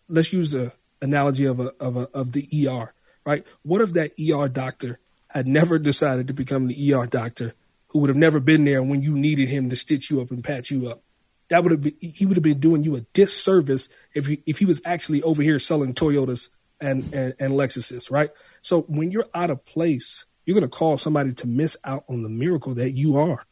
Let's 0.09 0.33
use 0.33 0.53
the 0.53 0.73
analogy 1.03 1.45
of 1.45 1.61
a, 1.61 1.73
of 1.81 1.97
a, 1.97 2.09
of 2.15 2.33
the 2.33 2.69
ER, 2.69 2.93
right? 3.27 3.45
What 3.63 3.81
if 3.81 3.93
that 3.93 4.13
ER 4.19 4.49
doctor 4.49 4.99
had 5.31 5.47
never 5.47 5.79
decided 5.79 6.29
to 6.29 6.35
become 6.35 6.67
the 6.67 6.95
ER 6.95 7.07
doctor 7.07 7.55
who 7.89 8.01
would 8.01 8.09
have 8.09 8.17
never 8.17 8.41
been 8.41 8.65
there 8.65 8.83
when 8.83 9.03
you 9.03 9.17
needed 9.17 9.49
him 9.49 9.71
to 9.71 9.77
stitch 9.77 10.11
you 10.11 10.21
up 10.21 10.31
and 10.31 10.45
patch 10.45 10.71
you 10.71 10.89
up? 10.89 11.03
That 11.49 11.63
would 11.63 11.73
have 11.73 11.81
been, 11.81 11.97
he 12.01 12.27
would 12.27 12.37
have 12.37 12.45
been 12.45 12.61
doing 12.61 12.83
you 12.83 12.97
a 12.97 13.01
disservice 13.13 13.89
if 14.15 14.27
he, 14.27 14.43
if 14.47 14.59
he 14.59 14.67
was 14.67 14.83
actually 14.85 15.23
over 15.23 15.43
here 15.43 15.59
selling 15.59 15.95
Toyotas 15.95 16.51
and, 16.81 17.03
and, 17.15 17.35
and 17.39 17.55
Lexuses, 17.55 18.11
right? 18.11 18.31
So 18.61 18.83
when 18.83 19.11
you're 19.11 19.29
out 19.35 19.51
of 19.51 19.65
place, 19.65 20.27
you're 20.45 20.59
going 20.59 20.71
to 20.71 20.77
cause 20.77 21.03
somebody 21.03 21.33
to 21.35 21.47
miss 21.47 21.77
out 21.85 22.05
on 22.09 22.23
the 22.23 22.29
miracle 22.29 22.75
that 22.75 22.93
you 22.93 23.17
are. 23.17 23.45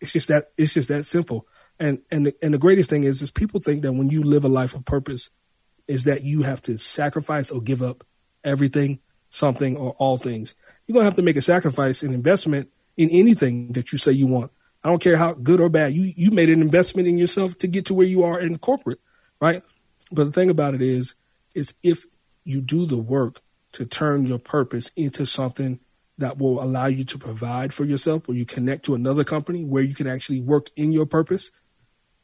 It's 0.00 0.12
just 0.12 0.28
that 0.28 0.52
it's 0.56 0.72
just 0.72 0.88
that 0.88 1.04
simple. 1.04 1.46
And 1.78 2.00
and 2.10 2.26
the, 2.26 2.34
and 2.42 2.54
the 2.54 2.58
greatest 2.58 2.88
thing 2.88 3.04
is 3.04 3.20
is 3.20 3.30
people 3.30 3.60
think 3.60 3.82
that 3.82 3.92
when 3.92 4.08
you 4.08 4.22
live 4.22 4.44
a 4.44 4.48
life 4.48 4.74
of 4.74 4.84
purpose, 4.86 5.30
is 5.86 6.04
that 6.04 6.22
you 6.22 6.42
have 6.42 6.62
to 6.62 6.78
sacrifice 6.78 7.50
or 7.50 7.60
give 7.60 7.82
up 7.82 8.06
everything, 8.44 9.00
something, 9.28 9.76
or 9.76 9.94
all 9.98 10.16
things. 10.16 10.54
You're 10.90 10.94
gonna 10.94 11.04
have 11.04 11.14
to 11.14 11.22
make 11.22 11.36
a 11.36 11.42
sacrifice, 11.42 12.02
an 12.02 12.12
investment 12.12 12.68
in 12.96 13.10
anything 13.10 13.74
that 13.74 13.92
you 13.92 13.98
say 13.98 14.10
you 14.10 14.26
want. 14.26 14.50
I 14.82 14.88
don't 14.88 15.00
care 15.00 15.16
how 15.16 15.34
good 15.34 15.60
or 15.60 15.68
bad. 15.68 15.94
You 15.94 16.12
you 16.16 16.32
made 16.32 16.50
an 16.50 16.60
investment 16.60 17.06
in 17.06 17.16
yourself 17.16 17.56
to 17.58 17.68
get 17.68 17.86
to 17.86 17.94
where 17.94 18.08
you 18.08 18.24
are 18.24 18.40
in 18.40 18.58
corporate, 18.58 18.98
right? 19.40 19.62
But 20.10 20.24
the 20.24 20.32
thing 20.32 20.50
about 20.50 20.74
it 20.74 20.82
is, 20.82 21.14
is 21.54 21.74
if 21.84 22.06
you 22.42 22.60
do 22.60 22.86
the 22.86 22.96
work 22.96 23.40
to 23.74 23.86
turn 23.86 24.26
your 24.26 24.40
purpose 24.40 24.90
into 24.96 25.26
something 25.26 25.78
that 26.18 26.38
will 26.38 26.60
allow 26.60 26.86
you 26.86 27.04
to 27.04 27.18
provide 27.18 27.72
for 27.72 27.84
yourself 27.84 28.28
or 28.28 28.34
you 28.34 28.44
connect 28.44 28.84
to 28.86 28.96
another 28.96 29.22
company 29.22 29.64
where 29.64 29.84
you 29.84 29.94
can 29.94 30.08
actually 30.08 30.40
work 30.40 30.70
in 30.74 30.90
your 30.90 31.06
purpose. 31.06 31.52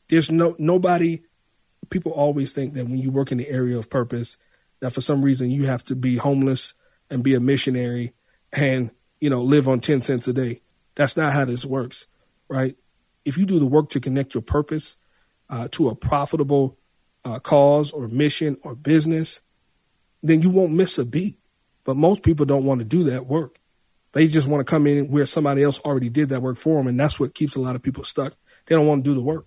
There's 0.08 0.28
no 0.28 0.56
nobody 0.58 1.20
people 1.88 2.10
always 2.10 2.52
think 2.52 2.74
that 2.74 2.86
when 2.86 2.98
you 2.98 3.12
work 3.12 3.30
in 3.30 3.38
the 3.38 3.48
area 3.48 3.78
of 3.78 3.88
purpose 3.88 4.36
that 4.80 4.90
for 4.90 5.02
some 5.02 5.22
reason 5.22 5.52
you 5.52 5.66
have 5.66 5.84
to 5.84 5.94
be 5.94 6.16
homeless 6.16 6.74
and 7.08 7.22
be 7.22 7.36
a 7.36 7.38
missionary 7.38 8.12
and 8.56 8.90
you 9.20 9.30
know 9.30 9.42
live 9.42 9.68
on 9.68 9.80
10 9.80 10.00
cents 10.00 10.26
a 10.26 10.32
day. 10.32 10.62
That's 10.94 11.16
not 11.16 11.32
how 11.32 11.44
this 11.44 11.64
works, 11.64 12.06
right? 12.48 12.76
If 13.24 13.36
you 13.36 13.46
do 13.46 13.58
the 13.58 13.66
work 13.66 13.90
to 13.90 14.00
connect 14.00 14.34
your 14.34 14.42
purpose 14.42 14.96
uh, 15.50 15.68
to 15.72 15.88
a 15.88 15.94
profitable 15.94 16.78
uh, 17.24 17.38
cause 17.38 17.90
or 17.90 18.08
mission 18.08 18.56
or 18.62 18.74
business, 18.74 19.40
then 20.22 20.42
you 20.42 20.50
won't 20.50 20.72
miss 20.72 20.98
a 20.98 21.04
beat. 21.04 21.38
But 21.84 21.96
most 21.96 22.22
people 22.22 22.46
don't 22.46 22.64
want 22.64 22.80
to 22.80 22.84
do 22.84 23.04
that 23.04 23.26
work. 23.26 23.58
They 24.12 24.26
just 24.26 24.48
want 24.48 24.66
to 24.66 24.70
come 24.70 24.86
in 24.86 25.08
where 25.08 25.26
somebody 25.26 25.62
else 25.62 25.78
already 25.80 26.08
did 26.08 26.30
that 26.30 26.40
work 26.40 26.56
for 26.56 26.78
them, 26.78 26.86
and 26.86 26.98
that's 26.98 27.20
what 27.20 27.34
keeps 27.34 27.54
a 27.54 27.60
lot 27.60 27.76
of 27.76 27.82
people 27.82 28.02
stuck. 28.02 28.32
They 28.64 28.74
don't 28.74 28.86
want 28.86 29.04
to 29.04 29.10
do 29.10 29.14
the 29.14 29.22
work. 29.22 29.46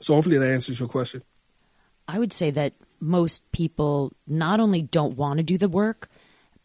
So 0.00 0.14
hopefully 0.14 0.38
that 0.38 0.48
answers 0.48 0.78
your 0.78 0.88
question. 0.88 1.22
I 2.06 2.18
would 2.18 2.32
say 2.32 2.50
that 2.52 2.74
most 3.00 3.42
people 3.52 4.12
not 4.26 4.60
only 4.60 4.82
don't 4.82 5.16
want 5.16 5.38
to 5.38 5.42
do 5.42 5.58
the 5.58 5.68
work, 5.68 6.08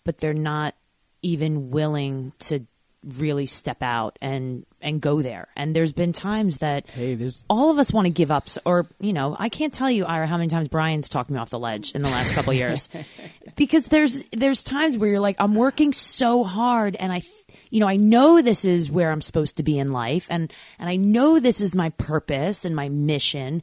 but 0.03 0.19
they're 0.19 0.33
not 0.33 0.75
even 1.21 1.71
willing 1.71 2.33
to 2.39 2.65
really 3.03 3.45
step 3.45 3.81
out 3.81 4.17
and 4.21 4.65
and 4.81 5.01
go 5.01 5.21
there. 5.21 5.47
And 5.55 5.75
there's 5.75 5.93
been 5.93 6.13
times 6.13 6.57
that 6.57 6.89
Hey, 6.89 7.15
there's 7.15 7.45
all 7.49 7.71
of 7.71 7.79
us 7.79 7.93
want 7.93 8.05
to 8.05 8.09
give 8.09 8.31
up, 8.31 8.47
or 8.65 8.87
you 8.99 9.13
know, 9.13 9.35
I 9.37 9.49
can't 9.49 9.73
tell 9.73 9.89
you, 9.89 10.05
Ira, 10.05 10.27
how 10.27 10.37
many 10.37 10.49
times 10.49 10.67
Brian's 10.67 11.09
talked 11.09 11.29
me 11.29 11.37
off 11.37 11.49
the 11.49 11.59
ledge 11.59 11.91
in 11.93 12.01
the 12.01 12.09
last 12.09 12.33
couple 12.33 12.53
years, 12.63 12.89
because 13.55 13.87
there's 13.87 14.23
there's 14.31 14.63
times 14.63 14.97
where 14.97 15.09
you're 15.09 15.19
like, 15.19 15.37
I'm 15.39 15.55
working 15.55 15.93
so 15.93 16.43
hard, 16.43 16.95
and 16.95 17.11
I, 17.11 17.21
you 17.69 17.79
know, 17.79 17.87
I 17.87 17.95
know 17.95 18.41
this 18.41 18.65
is 18.65 18.91
where 18.91 19.11
I'm 19.11 19.21
supposed 19.21 19.57
to 19.57 19.63
be 19.63 19.79
in 19.79 19.91
life, 19.91 20.27
and 20.29 20.51
and 20.77 20.89
I 20.89 20.95
know 20.95 21.39
this 21.39 21.61
is 21.61 21.75
my 21.75 21.89
purpose 21.91 22.65
and 22.65 22.75
my 22.75 22.89
mission, 22.89 23.61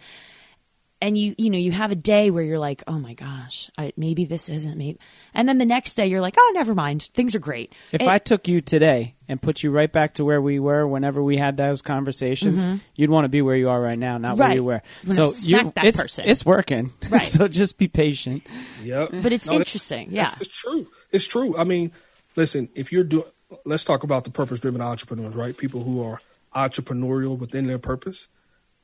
and 1.00 1.16
you 1.18 1.34
you 1.36 1.50
know 1.50 1.58
you 1.58 1.72
have 1.72 1.92
a 1.92 1.96
day 1.96 2.30
where 2.30 2.42
you're 2.42 2.58
like, 2.58 2.82
oh 2.86 2.98
my 2.98 3.14
gosh, 3.14 3.70
I, 3.76 3.92
maybe 3.96 4.24
this 4.24 4.48
isn't 4.48 4.76
me, 4.76 4.96
and 5.34 5.48
then 5.48 5.58
the 5.58 5.64
next 5.66 5.94
day 5.94 6.06
you're 6.06 6.20
like, 6.20 6.34
oh, 6.38 6.52
never 6.54 6.74
mind, 6.74 7.02
things 7.14 7.34
are 7.34 7.38
great. 7.38 7.72
If 7.92 8.00
It- 8.02 8.08
I 8.08 8.18
took 8.18 8.48
you 8.48 8.60
today 8.60 9.14
and 9.28 9.40
put 9.42 9.62
you 9.62 9.70
right 9.70 9.90
back 9.92 10.14
to 10.14 10.24
where 10.24 10.40
we 10.40 10.58
were 10.58 10.86
whenever 10.86 11.22
we 11.22 11.36
had 11.36 11.56
those 11.56 11.82
conversations, 11.82 12.64
you'd 12.94 13.10
want 13.10 13.24
to 13.24 13.28
be 13.28 13.42
where 13.42 13.56
you 13.56 13.68
are 13.68 13.80
right 13.80 13.98
now, 13.98 14.18
not 14.18 14.38
where 14.38 14.48
Mm-hmm. 14.48 14.54
You 14.56 14.64
were. 14.64 14.82
You 15.02 15.08
wanna 15.08 15.14
So 15.14 15.30
smack 15.32 15.64
you, 15.66 15.72
that 15.74 15.84
it's, 15.84 15.96
person. 15.96 16.24
it's 16.28 16.46
working. 16.46 16.92
Right. 17.10 17.24
so 17.26 17.48
just 17.48 17.76
be 17.78 17.88
patient. 17.88 18.46
Yep. 18.84 19.08
But 19.22 19.32
it's 19.32 19.46
No, 19.46 19.54
that's- 19.54 19.58
interesting, 19.68 20.08
yeah. 20.12 20.24
that's- 20.24 20.42
It's 20.42 20.56
true. 20.60 20.86
It's 21.10 21.26
true. 21.26 21.56
I 21.58 21.64
mean, 21.64 21.90
listen, 22.36 22.68
if 22.74 22.92
you're 22.92 23.04
doing, 23.04 23.24
let's 23.64 23.84
talk 23.84 24.02
about 24.04 24.24
the 24.24 24.30
purpose 24.30 24.60
driven 24.60 24.80
entrepreneurs, 24.80 25.34
right? 25.34 25.56
People 25.56 25.82
who 25.82 26.02
are 26.02 26.20
entrepreneurial 26.54 27.36
within 27.38 27.66
their 27.66 27.78
purpose. 27.78 28.28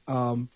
Um, 0.07 0.49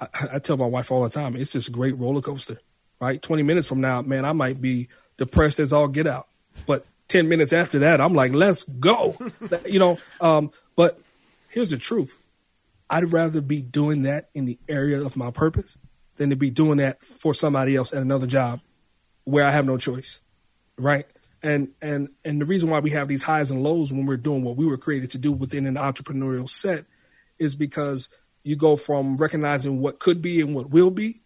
I, 0.00 0.06
I 0.34 0.38
tell 0.38 0.56
my 0.56 0.66
wife 0.66 0.90
all 0.90 1.02
the 1.02 1.10
time, 1.10 1.36
it's 1.36 1.52
just 1.52 1.68
a 1.68 1.72
great 1.72 1.96
roller 1.98 2.20
coaster, 2.20 2.60
right? 3.00 3.20
20 3.20 3.42
minutes 3.42 3.68
from 3.68 3.80
now, 3.80 4.02
man, 4.02 4.24
I 4.24 4.32
might 4.32 4.60
be 4.60 4.88
depressed 5.16 5.60
as 5.60 5.72
all 5.72 5.88
get 5.88 6.06
out. 6.06 6.28
But 6.66 6.86
10 7.08 7.28
minutes 7.28 7.52
after 7.52 7.80
that, 7.80 8.00
I'm 8.00 8.14
like, 8.14 8.32
let's 8.32 8.64
go. 8.64 9.16
you 9.66 9.78
know, 9.78 9.98
um, 10.20 10.50
but 10.76 10.98
here's 11.48 11.70
the 11.70 11.76
truth. 11.76 12.16
I'd 12.88 13.12
rather 13.12 13.40
be 13.40 13.62
doing 13.62 14.02
that 14.02 14.30
in 14.34 14.46
the 14.46 14.58
area 14.68 15.00
of 15.00 15.16
my 15.16 15.30
purpose 15.30 15.78
than 16.16 16.30
to 16.30 16.36
be 16.36 16.50
doing 16.50 16.78
that 16.78 17.02
for 17.02 17.32
somebody 17.34 17.76
else 17.76 17.92
at 17.92 18.02
another 18.02 18.26
job 18.26 18.60
where 19.24 19.44
I 19.44 19.50
have 19.50 19.64
no 19.64 19.76
choice, 19.76 20.18
right? 20.76 21.06
And 21.42 21.68
and 21.80 22.10
and 22.24 22.40
the 22.40 22.44
reason 22.44 22.68
why 22.68 22.80
we 22.80 22.90
have 22.90 23.08
these 23.08 23.22
highs 23.22 23.50
and 23.50 23.62
lows 23.62 23.92
when 23.92 24.06
we're 24.06 24.16
doing 24.16 24.42
what 24.42 24.56
we 24.56 24.66
were 24.66 24.76
created 24.76 25.12
to 25.12 25.18
do 25.18 25.32
within 25.32 25.66
an 25.66 25.76
entrepreneurial 25.76 26.48
set 26.48 26.84
is 27.38 27.54
because 27.54 28.10
you 28.42 28.56
go 28.56 28.76
from 28.76 29.16
recognizing 29.16 29.80
what 29.80 29.98
could 29.98 30.22
be 30.22 30.40
and 30.40 30.54
what 30.54 30.70
will 30.70 30.90
be 30.90 31.22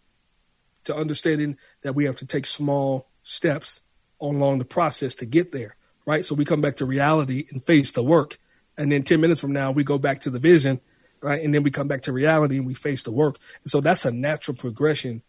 to 0.83 0.95
understanding 0.95 1.57
that 1.81 1.95
we 1.95 2.05
have 2.05 2.17
to 2.17 2.25
take 2.25 2.45
small 2.45 3.07
steps 3.23 3.81
along 4.21 4.59
the 4.59 4.65
process 4.65 5.15
to 5.15 5.25
get 5.25 5.51
there, 5.51 5.75
right? 6.05 6.25
So 6.25 6.35
we 6.35 6.45
come 6.45 6.61
back 6.61 6.77
to 6.77 6.85
reality 6.85 7.47
and 7.51 7.63
face 7.63 7.91
the 7.91 8.03
work. 8.03 8.37
And 8.77 8.91
then 8.91 9.03
10 9.03 9.21
minutes 9.21 9.41
from 9.41 9.53
now, 9.53 9.71
we 9.71 9.83
go 9.83 9.97
back 9.97 10.21
to 10.21 10.29
the 10.29 10.39
vision, 10.39 10.81
right? 11.21 11.41
And 11.43 11.53
then 11.53 11.63
we 11.63 11.71
come 11.71 11.87
back 11.87 12.03
to 12.03 12.13
reality 12.13 12.57
and 12.57 12.67
we 12.67 12.73
face 12.73 13.03
the 13.03 13.11
work. 13.11 13.37
And 13.63 13.71
so 13.71 13.81
that's 13.81 14.05
a 14.05 14.11
natural 14.11 14.55
progression 14.55 15.21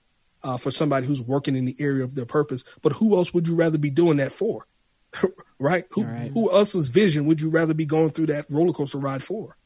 uh, 0.43 0.57
for 0.57 0.71
somebody 0.71 1.07
who's 1.07 1.23
working 1.23 1.57
in 1.57 1.65
the 1.65 1.77
area 1.79 2.05
of 2.05 2.15
their 2.15 2.27
purpose. 2.27 2.65
But 2.83 2.93
who 2.95 3.17
else 3.17 3.33
would 3.33 3.47
you 3.47 3.55
rather 3.55 3.79
be 3.79 3.91
doing 3.91 4.19
that 4.19 4.33
for? 4.33 4.67
right? 5.59 5.87
Who, 5.93 6.05
Right. 6.05 6.31
who 6.33 6.53
else's 6.53 6.89
vision 6.89 7.27
would 7.27 7.41
you 7.41 7.49
rather 7.49 7.75
be 7.75 7.87
going 7.87 8.11
through 8.11 8.27
that 8.27 8.47
roller 8.51 8.73
coaster 8.73 8.99
ride 8.99 9.23
for? 9.23 9.57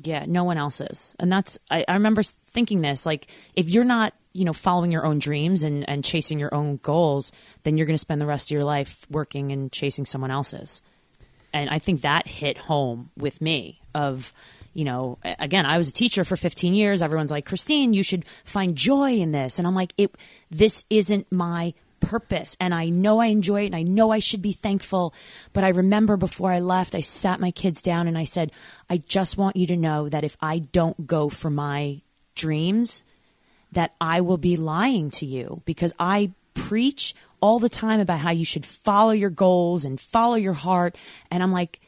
Yeah, 0.00 0.24
no 0.28 0.44
one 0.44 0.58
else 0.58 0.80
is. 0.80 1.14
And 1.18 1.30
that's, 1.30 1.58
I, 1.70 1.84
I 1.88 1.94
remember 1.94 2.22
thinking 2.22 2.80
this, 2.80 3.04
like, 3.04 3.26
if 3.54 3.68
you're 3.68 3.84
not, 3.84 4.14
you 4.32 4.44
know, 4.44 4.52
following 4.52 4.92
your 4.92 5.04
own 5.04 5.18
dreams 5.18 5.64
and, 5.64 5.88
and 5.88 6.04
chasing 6.04 6.38
your 6.38 6.54
own 6.54 6.76
goals, 6.76 7.32
then 7.64 7.76
you're 7.76 7.86
going 7.86 7.94
to 7.94 8.00
spend 8.00 8.20
the 8.20 8.26
rest 8.26 8.48
of 8.48 8.52
your 8.52 8.64
life 8.64 9.04
working 9.10 9.50
and 9.50 9.72
chasing 9.72 10.04
someone 10.04 10.30
else's. 10.30 10.82
And 11.52 11.68
I 11.68 11.78
think 11.80 12.02
that 12.02 12.28
hit 12.28 12.58
home 12.58 13.10
with 13.16 13.40
me 13.40 13.80
of, 13.94 14.32
you 14.74 14.84
know, 14.84 15.18
again, 15.24 15.66
I 15.66 15.78
was 15.78 15.88
a 15.88 15.92
teacher 15.92 16.24
for 16.24 16.36
15 16.36 16.74
years. 16.74 17.02
Everyone's 17.02 17.30
like, 17.30 17.46
Christine, 17.46 17.92
you 17.92 18.04
should 18.04 18.24
find 18.44 18.76
joy 18.76 19.14
in 19.14 19.32
this. 19.32 19.58
And 19.58 19.66
I'm 19.66 19.74
like, 19.74 19.92
it, 19.96 20.14
this 20.50 20.84
isn't 20.90 21.26
my 21.32 21.74
purpose. 22.00 22.56
And 22.60 22.74
I 22.74 22.88
know 22.88 23.20
I 23.20 23.26
enjoy 23.26 23.62
it 23.62 23.66
and 23.66 23.76
I 23.76 23.82
know 23.82 24.10
I 24.10 24.18
should 24.18 24.42
be 24.42 24.52
thankful. 24.52 25.14
But 25.52 25.64
I 25.64 25.68
remember 25.68 26.16
before 26.16 26.50
I 26.52 26.60
left, 26.60 26.94
I 26.94 27.00
sat 27.00 27.40
my 27.40 27.50
kids 27.50 27.82
down 27.82 28.06
and 28.08 28.16
I 28.16 28.24
said, 28.24 28.52
I 28.88 28.98
just 28.98 29.36
want 29.36 29.56
you 29.56 29.66
to 29.68 29.76
know 29.76 30.08
that 30.08 30.24
if 30.24 30.36
I 30.40 30.58
don't 30.58 31.06
go 31.06 31.28
for 31.28 31.50
my 31.50 32.02
dreams, 32.34 33.02
that 33.72 33.94
I 34.00 34.20
will 34.20 34.38
be 34.38 34.56
lying 34.56 35.10
to 35.12 35.26
you 35.26 35.62
because 35.64 35.92
I 35.98 36.32
preach 36.54 37.14
all 37.40 37.58
the 37.58 37.68
time 37.68 38.00
about 38.00 38.20
how 38.20 38.30
you 38.30 38.44
should 38.44 38.66
follow 38.66 39.12
your 39.12 39.30
goals 39.30 39.84
and 39.84 40.00
follow 40.00 40.34
your 40.34 40.54
heart. 40.54 40.96
And 41.30 41.42
I'm 41.42 41.52
like, 41.52 41.80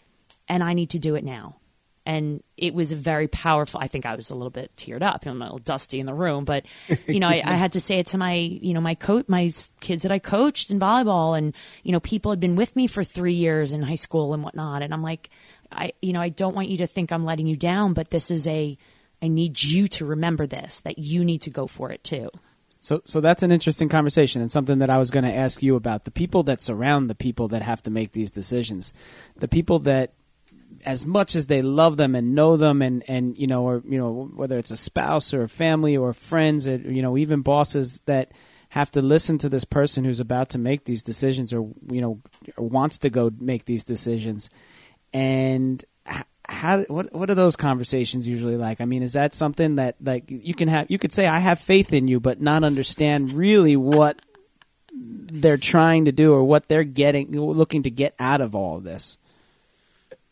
and 0.48 0.62
I 0.62 0.74
need 0.74 0.90
to 0.90 0.98
do 0.98 1.14
it 1.14 1.24
now. 1.24 1.59
And 2.07 2.42
it 2.57 2.74
was 2.74 2.92
a 2.92 2.96
very 2.96 3.28
powerful. 3.28 3.80
I 3.80 3.86
think 3.86 4.07
I 4.07 4.14
was 4.14 4.30
a 4.30 4.34
little 4.34 4.51
bit 4.51 4.74
teared 4.74 5.03
up. 5.03 5.26
I'm 5.26 5.40
a 5.40 5.44
little 5.44 5.59
dusty 5.59 6.01
in 6.01 6.07
the 6.07 6.14
room, 6.14 6.44
but 6.44 6.64
you 7.07 7.20
know, 7.20 7.28
I, 7.28 7.42
I 7.44 7.55
had 7.55 7.72
to 7.72 7.80
say 7.80 7.98
it 7.98 8.07
to 8.09 8.18
my, 8.18 8.34
you 8.34 8.72
know, 8.72 8.80
my 8.80 8.94
coach, 8.94 9.26
my 9.28 9.53
kids 9.80 10.03
that 10.03 10.11
I 10.11 10.18
coached 10.18 10.70
in 10.70 10.80
volleyball, 10.80 11.36
and 11.36 11.55
you 11.82 11.92
know, 11.92 12.01
people 12.01 12.32
had 12.32 12.40
been 12.40 12.57
with 12.57 12.74
me 12.74 12.86
for 12.86 13.05
three 13.05 13.34
years 13.34 13.74
in 13.74 13.82
high 13.82 13.96
school 13.96 14.32
and 14.32 14.42
whatnot. 14.42 14.82
And 14.82 14.94
I'm 14.94 15.03
like, 15.03 15.28
I, 15.70 15.92
you 16.01 16.12
know, 16.12 16.20
I 16.20 16.30
don't 16.30 16.57
want 16.57 16.68
you 16.68 16.78
to 16.78 16.86
think 16.86 17.12
I'm 17.12 17.24
letting 17.24 17.46
you 17.46 17.57
down, 17.57 17.92
but 17.92 18.11
this 18.11 18.30
is 18.30 18.46
a, 18.46 18.76
I 19.22 19.28
need 19.28 19.62
you 19.62 19.86
to 19.88 20.07
remember 20.07 20.46
this 20.46 20.80
that 20.80 20.98
you 20.98 21.24
need 21.24 21.42
to 21.42 21.51
go 21.51 21.66
for 21.66 21.92
it 21.92 22.03
too. 22.03 22.30
So, 22.80 23.03
so 23.05 23.20
that's 23.20 23.42
an 23.42 23.53
interesting 23.53 23.90
conversation 23.90 24.40
and 24.40 24.51
something 24.51 24.78
that 24.78 24.88
I 24.88 24.96
was 24.96 25.11
going 25.11 25.24
to 25.24 25.34
ask 25.34 25.62
you 25.62 25.76
about. 25.76 26.05
The 26.05 26.11
people 26.11 26.42
that 26.44 26.62
surround 26.62 27.11
the 27.11 27.14
people 27.14 27.48
that 27.48 27.62
have 27.62 27.82
to 27.82 27.90
make 27.90 28.12
these 28.12 28.30
decisions, 28.30 28.94
the 29.36 29.48
people 29.48 29.80
that, 29.80 30.14
as 30.84 31.04
much 31.06 31.34
as 31.36 31.46
they 31.46 31.62
love 31.62 31.96
them 31.96 32.14
and 32.14 32.34
know 32.34 32.56
them, 32.56 32.82
and 32.82 33.04
and 33.08 33.36
you 33.36 33.46
know, 33.46 33.64
or 33.64 33.82
you 33.88 33.98
know, 33.98 34.30
whether 34.34 34.58
it's 34.58 34.70
a 34.70 34.76
spouse 34.76 35.34
or 35.34 35.42
a 35.42 35.48
family 35.48 35.96
or 35.96 36.12
friends, 36.12 36.66
or, 36.66 36.76
you 36.76 37.02
know, 37.02 37.16
even 37.16 37.42
bosses 37.42 38.00
that 38.06 38.32
have 38.70 38.90
to 38.92 39.02
listen 39.02 39.38
to 39.38 39.48
this 39.48 39.64
person 39.64 40.04
who's 40.04 40.20
about 40.20 40.50
to 40.50 40.58
make 40.58 40.84
these 40.84 41.02
decisions, 41.02 41.52
or 41.52 41.68
you 41.90 42.00
know, 42.00 42.20
wants 42.56 43.00
to 43.00 43.10
go 43.10 43.30
make 43.38 43.64
these 43.64 43.84
decisions, 43.84 44.48
and 45.12 45.84
how 46.50 46.82
what 46.82 47.12
what 47.14 47.30
are 47.30 47.34
those 47.34 47.56
conversations 47.56 48.26
usually 48.26 48.56
like? 48.56 48.80
I 48.80 48.84
mean, 48.84 49.02
is 49.02 49.12
that 49.12 49.34
something 49.34 49.76
that 49.76 49.96
like 50.02 50.24
you 50.28 50.54
can 50.54 50.68
have? 50.68 50.90
You 50.90 50.98
could 50.98 51.12
say 51.12 51.26
I 51.26 51.38
have 51.38 51.60
faith 51.60 51.92
in 51.92 52.08
you, 52.08 52.20
but 52.20 52.40
not 52.40 52.64
understand 52.64 53.32
really 53.32 53.76
what 53.76 54.20
they're 54.92 55.56
trying 55.56 56.06
to 56.06 56.12
do 56.12 56.32
or 56.32 56.42
what 56.42 56.68
they're 56.68 56.84
getting, 56.84 57.32
looking 57.32 57.84
to 57.84 57.90
get 57.90 58.14
out 58.18 58.40
of 58.40 58.54
all 58.54 58.78
of 58.78 58.84
this. 58.84 59.18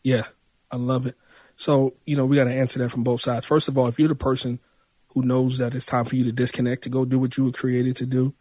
Yeah, 0.03 0.25
I 0.71 0.77
love 0.77 1.05
it. 1.05 1.15
So, 1.55 1.95
you 2.05 2.15
know, 2.15 2.25
we 2.25 2.35
got 2.37 2.45
to 2.45 2.53
answer 2.53 2.79
that 2.79 2.89
from 2.89 3.03
both 3.03 3.21
sides. 3.21 3.45
First 3.45 3.67
of 3.67 3.77
all, 3.77 3.87
if 3.87 3.99
you're 3.99 4.07
the 4.07 4.15
person 4.15 4.59
who 5.09 5.23
knows 5.23 5.57
that 5.57 5.75
it's 5.75 5.85
time 5.85 6.05
for 6.05 6.15
you 6.15 6.23
to 6.25 6.31
disconnect 6.31 6.83
to 6.83 6.89
go 6.89 7.05
do 7.05 7.19
what 7.19 7.37
you 7.37 7.45
were 7.45 7.51
created 7.51 7.95
to 7.97 8.05
do, 8.05 8.33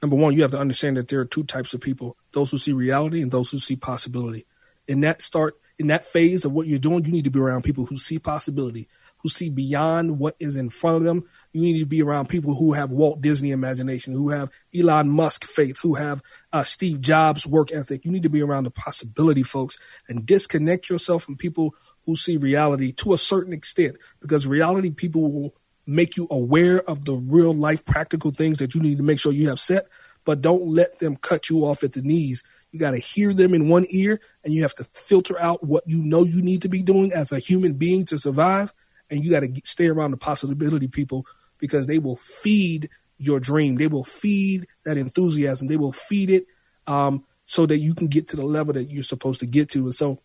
number 0.00 0.16
one, 0.16 0.34
you 0.34 0.42
have 0.42 0.52
to 0.52 0.58
understand 0.58 0.96
that 0.96 1.08
there 1.08 1.20
are 1.20 1.26
two 1.26 1.44
types 1.44 1.74
of 1.74 1.80
people 1.80 2.16
those 2.32 2.50
who 2.50 2.58
see 2.58 2.72
reality 2.72 3.20
and 3.20 3.30
those 3.30 3.50
who 3.50 3.58
see 3.58 3.76
possibility. 3.76 4.46
In 4.88 5.00
that 5.00 5.22
start, 5.22 5.54
in 5.78 5.88
that 5.88 6.06
phase 6.06 6.44
of 6.44 6.52
what 6.52 6.66
you're 6.66 6.78
doing, 6.78 7.04
you 7.04 7.12
need 7.12 7.24
to 7.24 7.30
be 7.30 7.40
around 7.40 7.62
people 7.62 7.86
who 7.86 7.98
see 7.98 8.18
possibility, 8.18 8.88
who 9.22 9.28
see 9.28 9.50
beyond 9.50 10.18
what 10.18 10.36
is 10.40 10.56
in 10.56 10.70
front 10.70 10.96
of 10.96 11.04
them. 11.04 11.24
You 11.52 11.62
need 11.62 11.78
to 11.80 11.86
be 11.86 12.02
around 12.02 12.28
people 12.28 12.54
who 12.54 12.72
have 12.72 12.92
Walt 12.92 13.20
Disney 13.20 13.50
imagination, 13.50 14.14
who 14.14 14.30
have 14.30 14.50
Elon 14.74 15.10
Musk 15.10 15.44
faith, 15.44 15.78
who 15.80 15.94
have 15.94 16.22
uh, 16.52 16.64
Steve 16.64 17.00
Jobs 17.00 17.46
work 17.46 17.72
ethic. 17.72 18.04
You 18.04 18.10
need 18.10 18.24
to 18.24 18.30
be 18.30 18.42
around 18.42 18.64
the 18.64 18.70
possibility 18.70 19.42
folks 19.42 19.78
and 20.08 20.26
disconnect 20.26 20.90
yourself 20.90 21.22
from 21.22 21.36
people 21.36 21.74
who 22.06 22.16
see 22.16 22.36
reality 22.36 22.92
to 22.92 23.12
a 23.12 23.18
certain 23.18 23.52
extent 23.52 23.96
because 24.20 24.46
reality 24.46 24.90
people 24.90 25.30
will 25.30 25.54
make 25.86 26.16
you 26.16 26.26
aware 26.30 26.80
of 26.88 27.04
the 27.04 27.14
real 27.14 27.54
life 27.54 27.84
practical 27.84 28.30
things 28.30 28.58
that 28.58 28.74
you 28.74 28.80
need 28.80 28.98
to 28.98 29.04
make 29.04 29.18
sure 29.18 29.32
you 29.32 29.48
have 29.48 29.60
set, 29.60 29.86
but 30.24 30.40
don't 30.40 30.66
let 30.66 30.98
them 30.98 31.16
cut 31.16 31.48
you 31.50 31.64
off 31.64 31.82
at 31.82 31.92
the 31.92 32.02
knees. 32.02 32.44
You 32.70 32.78
got 32.78 32.92
to 32.92 32.98
hear 32.98 33.34
them 33.34 33.54
in 33.54 33.68
one 33.68 33.84
ear 33.90 34.20
and 34.44 34.54
you 34.54 34.62
have 34.62 34.74
to 34.76 34.84
filter 34.84 35.38
out 35.40 35.64
what 35.64 35.84
you 35.86 36.02
know 36.02 36.24
you 36.24 36.42
need 36.42 36.62
to 36.62 36.68
be 36.68 36.82
doing 36.82 37.12
as 37.12 37.32
a 37.32 37.38
human 37.38 37.74
being 37.74 38.04
to 38.06 38.18
survive. 38.18 38.72
And 39.12 39.24
you 39.24 39.30
got 39.30 39.40
to 39.40 39.52
stay 39.64 39.86
around 39.86 40.10
the 40.10 40.16
possibility 40.16 40.88
people 40.88 41.26
because 41.58 41.86
they 41.86 41.98
will 41.98 42.16
feed 42.16 42.88
your 43.18 43.38
dream. 43.38 43.76
They 43.76 43.86
will 43.86 44.04
feed 44.04 44.66
that 44.84 44.96
enthusiasm. 44.96 45.68
They 45.68 45.76
will 45.76 45.92
feed 45.92 46.30
it 46.30 46.46
um, 46.86 47.24
so 47.44 47.66
that 47.66 47.78
you 47.78 47.94
can 47.94 48.08
get 48.08 48.28
to 48.28 48.36
the 48.36 48.44
level 48.44 48.72
that 48.72 48.90
you're 48.90 49.02
supposed 49.04 49.40
to 49.40 49.46
get 49.46 49.68
to. 49.70 49.84
And 49.84 49.94
so 49.94 50.20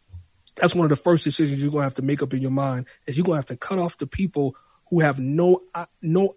that's 0.55 0.73
one 0.73 0.85
of 0.85 0.89
the 0.89 0.95
first 0.95 1.23
decisions 1.23 1.61
you're 1.61 1.71
going 1.71 1.81
to 1.81 1.85
have 1.85 1.93
to 1.95 2.01
make 2.01 2.23
up 2.23 2.33
in 2.33 2.41
your 2.41 2.51
mind 2.51 2.87
is 3.05 3.17
you're 3.17 3.25
going 3.25 3.35
to 3.35 3.39
have 3.39 3.45
to 3.47 3.57
cut 3.57 3.77
off 3.77 3.97
the 3.97 4.07
people 4.07 4.55
who 4.89 5.01
have 5.01 5.19
no 5.19 5.61
uh, 5.75 5.85
no 6.01 6.35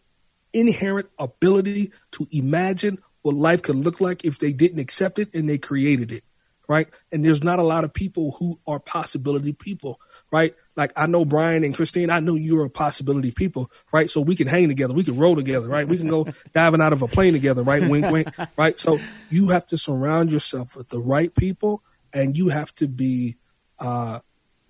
inherent 0.53 1.09
ability 1.19 1.93
to 2.13 2.27
imagine 2.33 2.99
what 3.23 3.35
life 3.35 3.63
could 3.63 3.77
look 3.77 4.01
like 4.01 4.25
if 4.25 4.39
they 4.39 4.53
didn't 4.53 4.81
accept 4.81 5.19
it 5.19 5.33
and 5.35 5.49
they 5.49 5.59
created 5.59 6.11
it 6.11 6.25
right 6.69 6.89
and 7.13 7.25
there's 7.25 7.45
not 7.45 7.61
a 7.61 7.63
lot 7.63 7.85
of 7.85 7.95
people 7.95 8.33
who 8.39 8.59
are 8.67 8.81
possibility 8.81 9.53
people 9.53 10.01
right? 10.31 10.55
Like 10.77 10.93
i 10.97 11.07
know 11.07 11.25
brian 11.25 11.65
and 11.65 11.75
christine. 11.75 12.11
I 12.11 12.21
know 12.21 12.35
you're 12.35 12.65
a 12.65 12.71
possibility 12.71 13.31
people 13.33 13.71
right? 13.93 14.11
So 14.11 14.21
we 14.21 14.37
can 14.37 14.47
hang 14.47 14.69
together. 14.69 14.95
We 14.95 15.05
can 15.05 15.17
roll 15.17 15.37
together 15.37 15.69
right? 15.69 15.87
We 15.87 15.99
can 15.99 16.09
go 16.09 16.27
diving 16.55 16.81
out 16.81 16.93
of 16.93 17.03
a 17.03 17.09
plane 17.09 17.33
together 17.33 17.63
right? 17.63 17.89
Wink 17.89 18.11
wink 18.11 18.29
right? 18.57 18.79
So 18.79 18.99
you 19.29 19.49
have 19.49 19.67
to 19.67 19.79
surround 19.79 20.33
yourself 20.33 20.77
with 20.77 20.89
the 20.89 21.01
right 21.01 21.35
people 21.35 21.83
and 22.13 22.37
you 22.37 22.49
have 22.49 22.75
to 22.77 22.89
be 22.89 23.37
uh, 23.79 24.21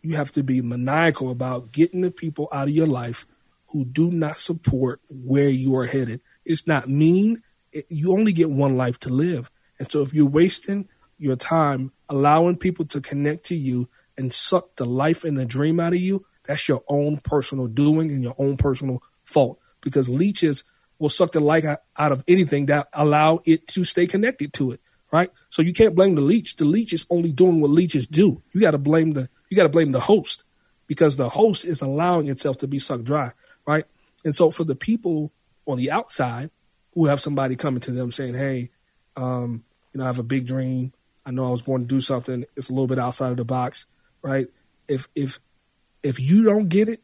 you 0.02 0.16
have 0.16 0.32
to 0.32 0.42
be 0.42 0.62
maniacal 0.62 1.30
about 1.30 1.72
getting 1.72 2.00
the 2.00 2.11
people 2.11 2.48
out 2.52 2.68
of 2.68 2.74
your 2.74 2.86
life 2.86 3.26
who 3.68 3.84
do 3.84 4.11
not 4.11 4.36
support 4.36 5.00
where 5.08 5.48
you 5.48 5.76
are 5.76 5.86
headed. 5.86 6.20
It's 6.44 6.66
not 6.66 6.88
mean. 6.88 7.42
It, 7.72 7.86
you 7.88 8.12
only 8.12 8.32
get 8.32 8.50
one 8.50 8.76
life 8.76 8.98
to 9.00 9.11
live. 9.11 9.50
And 9.78 9.90
so 9.90 10.02
if 10.02 10.12
you're 10.12 10.28
wasting 10.28 10.88
your 11.18 11.36
time 11.36 11.92
allowing 12.08 12.56
people 12.56 12.84
to 12.86 13.00
connect 13.00 13.44
to 13.46 13.54
you 13.54 13.88
and 14.20 14.32
suck 14.32 14.76
the 14.76 14.84
life 14.84 15.24
and 15.24 15.36
the 15.36 15.44
dream 15.44 15.80
out 15.80 15.94
of 15.94 16.00
you, 16.00 16.24
that's 16.44 16.68
your 16.68 16.84
own 16.88 17.16
personal 17.18 17.66
doing 17.66 18.12
and 18.12 18.22
your 18.22 18.36
own 18.38 18.56
personal 18.56 19.02
fault 19.24 19.58
because 19.80 20.08
leeches 20.08 20.62
will 20.98 21.08
suck 21.08 21.32
the 21.32 21.40
life 21.40 21.64
out 21.96 22.12
of 22.12 22.22
anything 22.28 22.66
that 22.66 22.88
allow 22.92 23.40
it 23.44 23.66
to 23.68 23.82
stay 23.84 24.06
connected 24.06 24.52
to 24.52 24.72
it. 24.72 24.80
Right. 25.10 25.30
So 25.48 25.62
you 25.62 25.72
can't 25.72 25.96
blame 25.96 26.14
the 26.14 26.20
leech. 26.20 26.54
The 26.54 26.64
leech 26.64 26.92
is 26.92 27.04
only 27.10 27.32
doing 27.32 27.60
what 27.60 27.70
leeches 27.70 28.06
do. 28.06 28.42
You 28.52 28.60
got 28.60 28.72
to 28.72 28.78
blame 28.78 29.12
the, 29.12 29.28
you 29.48 29.56
got 29.56 29.64
to 29.64 29.68
blame 29.68 29.90
the 29.90 29.98
host 29.98 30.44
because 30.86 31.16
the 31.16 31.28
host 31.28 31.64
is 31.64 31.82
allowing 31.82 32.28
itself 32.28 32.58
to 32.58 32.68
be 32.68 32.78
sucked 32.78 33.04
dry. 33.04 33.32
Right. 33.66 33.86
And 34.24 34.36
so 34.36 34.52
for 34.52 34.62
the 34.62 34.76
people 34.76 35.32
on 35.66 35.78
the 35.78 35.90
outside 35.90 36.50
who 36.94 37.06
have 37.06 37.20
somebody 37.20 37.56
coming 37.56 37.80
to 37.80 37.90
them 37.90 38.12
saying, 38.12 38.34
Hey, 38.34 38.70
um, 39.16 39.64
you 39.92 39.98
know, 39.98 40.04
I 40.04 40.06
have 40.06 40.20
a 40.20 40.24
big 40.24 40.46
dream. 40.46 40.92
I 41.26 41.32
know 41.32 41.48
I 41.48 41.50
was 41.50 41.62
born 41.62 41.82
to 41.82 41.86
do 41.86 42.00
something. 42.00 42.44
It's 42.56 42.70
a 42.70 42.72
little 42.72 42.86
bit 42.86 42.98
outside 42.98 43.30
of 43.30 43.36
the 43.36 43.44
box. 43.44 43.86
Right. 44.22 44.48
If, 44.88 45.08
if, 45.14 45.40
if 46.02 46.20
you 46.20 46.44
don't 46.44 46.68
get 46.68 46.88
it, 46.88 47.02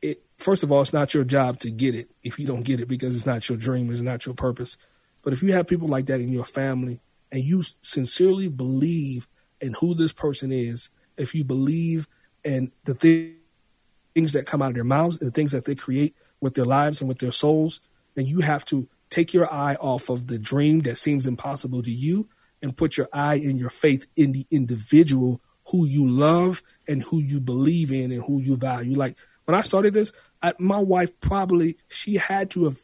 it 0.00 0.22
first 0.36 0.62
of 0.62 0.72
all, 0.72 0.80
it's 0.80 0.92
not 0.92 1.14
your 1.14 1.24
job 1.24 1.60
to 1.60 1.70
get 1.70 1.94
it 1.94 2.10
if 2.22 2.38
you 2.38 2.46
don't 2.46 2.62
get 2.62 2.80
it 2.80 2.88
because 2.88 3.14
it's 3.14 3.26
not 3.26 3.48
your 3.48 3.58
dream, 3.58 3.90
it's 3.90 4.00
not 4.00 4.26
your 4.26 4.34
purpose. 4.34 4.76
But 5.22 5.32
if 5.32 5.42
you 5.42 5.52
have 5.52 5.66
people 5.66 5.88
like 5.88 6.06
that 6.06 6.20
in 6.20 6.32
your 6.32 6.44
family 6.44 7.00
and 7.30 7.42
you 7.42 7.62
sincerely 7.80 8.48
believe 8.48 9.28
in 9.60 9.74
who 9.74 9.94
this 9.94 10.12
person 10.12 10.52
is, 10.52 10.88
if 11.16 11.34
you 11.34 11.44
believe 11.44 12.06
in 12.44 12.72
the 12.84 12.94
things 12.94 14.32
that 14.32 14.46
come 14.46 14.62
out 14.62 14.68
of 14.68 14.74
their 14.74 14.84
mouths, 14.84 15.20
and 15.20 15.28
the 15.28 15.34
things 15.34 15.52
that 15.52 15.64
they 15.64 15.74
create 15.74 16.14
with 16.40 16.54
their 16.54 16.64
lives 16.64 17.00
and 17.00 17.08
with 17.08 17.18
their 17.18 17.32
souls, 17.32 17.80
then 18.14 18.26
you 18.26 18.40
have 18.40 18.64
to 18.66 18.88
take 19.10 19.34
your 19.34 19.52
eye 19.52 19.74
off 19.80 20.08
of 20.08 20.26
the 20.26 20.38
dream 20.38 20.80
that 20.80 20.98
seems 20.98 21.26
impossible 21.26 21.82
to 21.82 21.90
you 21.90 22.28
and 22.62 22.76
put 22.76 22.96
your 22.96 23.08
eye 23.12 23.36
and 23.36 23.58
your 23.58 23.70
faith 23.70 24.06
in 24.16 24.32
the 24.32 24.46
individual 24.50 25.40
who 25.70 25.86
you 25.86 26.08
love 26.08 26.62
and 26.86 27.02
who 27.02 27.20
you 27.20 27.40
believe 27.40 27.92
in 27.92 28.12
and 28.12 28.22
who 28.22 28.40
you 28.40 28.56
value. 28.56 28.94
Like 28.94 29.16
when 29.44 29.54
I 29.54 29.62
started 29.62 29.94
this, 29.94 30.12
I, 30.42 30.54
my 30.58 30.78
wife 30.78 31.18
probably 31.20 31.76
she 31.88 32.16
had 32.16 32.50
to 32.50 32.64
have 32.64 32.78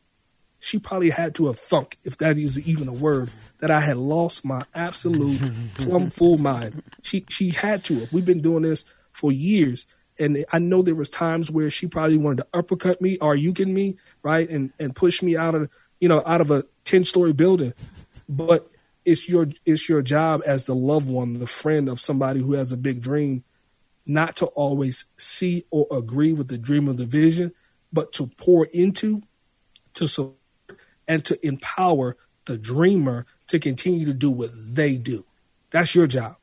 she 0.60 0.78
probably 0.78 1.10
had 1.10 1.34
to 1.34 1.48
have 1.48 1.58
thunk, 1.58 1.98
if 2.04 2.16
that 2.18 2.38
is 2.38 2.66
even 2.66 2.88
a 2.88 2.92
word, 2.92 3.30
that 3.58 3.70
I 3.70 3.80
had 3.80 3.98
lost 3.98 4.46
my 4.46 4.62
absolute 4.74 5.38
plumb 5.74 6.08
full 6.08 6.38
mind. 6.38 6.82
She 7.02 7.26
she 7.28 7.50
had 7.50 7.84
to 7.84 8.00
have. 8.00 8.12
We've 8.12 8.24
been 8.24 8.40
doing 8.40 8.62
this 8.62 8.84
for 9.12 9.30
years. 9.30 9.86
And 10.18 10.44
I 10.52 10.60
know 10.60 10.80
there 10.80 10.94
was 10.94 11.10
times 11.10 11.50
where 11.50 11.70
she 11.70 11.88
probably 11.88 12.18
wanted 12.18 12.42
to 12.42 12.58
uppercut 12.58 13.02
me 13.02 13.18
or 13.18 13.34
you 13.34 13.52
can 13.52 13.74
me, 13.74 13.96
right? 14.22 14.48
And 14.48 14.72
and 14.78 14.94
push 14.94 15.22
me 15.22 15.36
out 15.36 15.54
of 15.54 15.68
you 16.00 16.08
know, 16.08 16.22
out 16.24 16.40
of 16.40 16.50
a 16.50 16.64
ten 16.84 17.04
story 17.04 17.32
building. 17.32 17.74
But 18.28 18.70
it's 19.04 19.28
your 19.28 19.48
it's 19.64 19.88
your 19.88 20.02
job 20.02 20.42
as 20.46 20.64
the 20.64 20.74
loved 20.74 21.08
one, 21.08 21.34
the 21.38 21.46
friend 21.46 21.88
of 21.88 22.00
somebody 22.00 22.40
who 22.40 22.54
has 22.54 22.72
a 22.72 22.76
big 22.76 23.00
dream 23.00 23.44
not 24.06 24.36
to 24.36 24.46
always 24.46 25.06
see 25.16 25.64
or 25.70 25.86
agree 25.90 26.32
with 26.32 26.48
the 26.48 26.58
dream 26.58 26.88
of 26.88 26.96
the 26.96 27.06
vision, 27.06 27.52
but 27.92 28.12
to 28.12 28.26
pour 28.26 28.66
into, 28.66 29.22
to 29.94 30.06
support, 30.06 30.36
and 31.08 31.24
to 31.24 31.46
empower 31.46 32.16
the 32.46 32.58
dreamer 32.58 33.26
to 33.46 33.58
continue 33.58 34.04
to 34.06 34.12
do 34.12 34.30
what 34.30 34.50
they 34.54 34.96
do. 34.96 35.24
That's 35.70 35.94
your 35.94 36.06
job. 36.06 36.36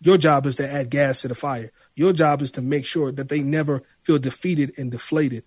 Your 0.00 0.18
job 0.18 0.44
is 0.46 0.56
to 0.56 0.70
add 0.70 0.90
gas 0.90 1.22
to 1.22 1.28
the 1.28 1.34
fire. 1.34 1.70
Your 1.94 2.12
job 2.12 2.42
is 2.42 2.50
to 2.52 2.62
make 2.62 2.84
sure 2.84 3.12
that 3.12 3.28
they 3.28 3.40
never 3.40 3.82
feel 4.02 4.18
defeated 4.18 4.72
and 4.76 4.90
deflated. 4.90 5.44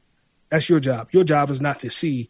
That's 0.49 0.69
your 0.69 0.79
job. 0.79 1.09
Your 1.11 1.23
job 1.23 1.49
is 1.49 1.61
not 1.61 1.81
to 1.81 1.89
see 1.89 2.29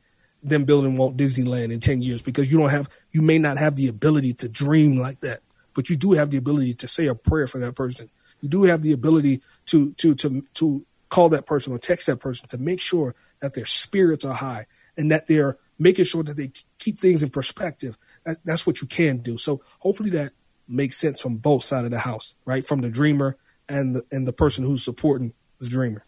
them 0.50 0.66
building 0.66 0.96
Walt 0.96 1.18
Disneyland 1.18 1.72
in 1.72 1.80
10 1.80 2.02
years 2.02 2.22
because 2.22 2.52
you 2.52 2.58
don't 2.58 2.70
have, 2.70 2.90
you 3.12 3.22
may 3.22 3.38
not 3.38 3.58
have 3.58 3.76
the 3.76 3.88
ability 3.88 4.34
to 4.36 4.50
dream 4.50 4.98
like 4.98 5.20
that, 5.22 5.42
but 5.74 5.90
you 5.90 5.96
do 5.96 6.14
have 6.14 6.32
the 6.32 6.38
ability 6.38 6.74
to 6.76 6.88
say 6.88 7.08
a 7.08 7.16
prayer 7.16 7.48
for 7.48 7.60
that 7.60 7.76
person 7.76 8.10
you 8.42 8.50
do 8.50 8.64
have 8.64 8.82
the 8.82 8.92
ability 8.92 9.42
to 9.68 9.94
to 9.94 10.16
to 10.16 10.46
to 10.54 10.86
call 11.10 11.30
that 11.30 11.46
person 11.46 11.74
or 11.74 11.80
text 11.80 12.08
that 12.08 12.18
person 12.18 12.48
to 12.50 12.58
make 12.58 12.82
sure 12.82 13.16
that 13.40 13.54
their 13.54 13.66
spirits 13.66 14.26
are 14.26 14.34
high 14.34 14.66
and 14.98 15.12
that 15.12 15.28
they're 15.28 15.58
making 15.80 16.06
sure 16.06 16.24
that 16.24 16.36
they 16.36 16.52
keep 16.80 17.00
things 17.00 17.24
in 17.24 17.30
perspective. 17.30 17.98
That, 18.26 18.38
that's 18.44 18.68
what 18.68 18.82
you 18.82 18.88
can 18.88 19.20
do. 19.20 19.38
So 19.38 19.62
hopefully 19.80 20.10
that 20.12 20.34
makes 20.68 20.98
sense 20.98 21.22
from 21.22 21.38
both 21.38 21.64
sides 21.64 21.86
of 21.86 21.92
the 21.92 22.00
house, 22.00 22.36
right? 22.46 22.66
From 22.66 22.82
the 22.82 22.90
dreamer 22.90 23.38
and 23.70 23.96
the 23.96 24.04
and 24.12 24.28
the 24.28 24.34
person 24.34 24.66
who's 24.66 24.84
supporting 24.84 25.34
the 25.60 25.70
dreamer. 25.70 26.04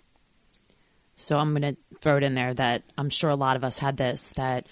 So 1.20 1.38
I'm 1.38 1.52
going 1.52 1.76
to 1.76 2.00
throw 2.00 2.18
it 2.18 2.24
in 2.24 2.34
there 2.34 2.54
that 2.54 2.84
I'm 2.98 3.10
sure 3.10 3.30
a 3.30 3.36
lot 3.36 3.56
of 3.56 3.64
us 3.64 3.80
had 3.80 3.98
this 3.98 4.32
that 4.36 4.66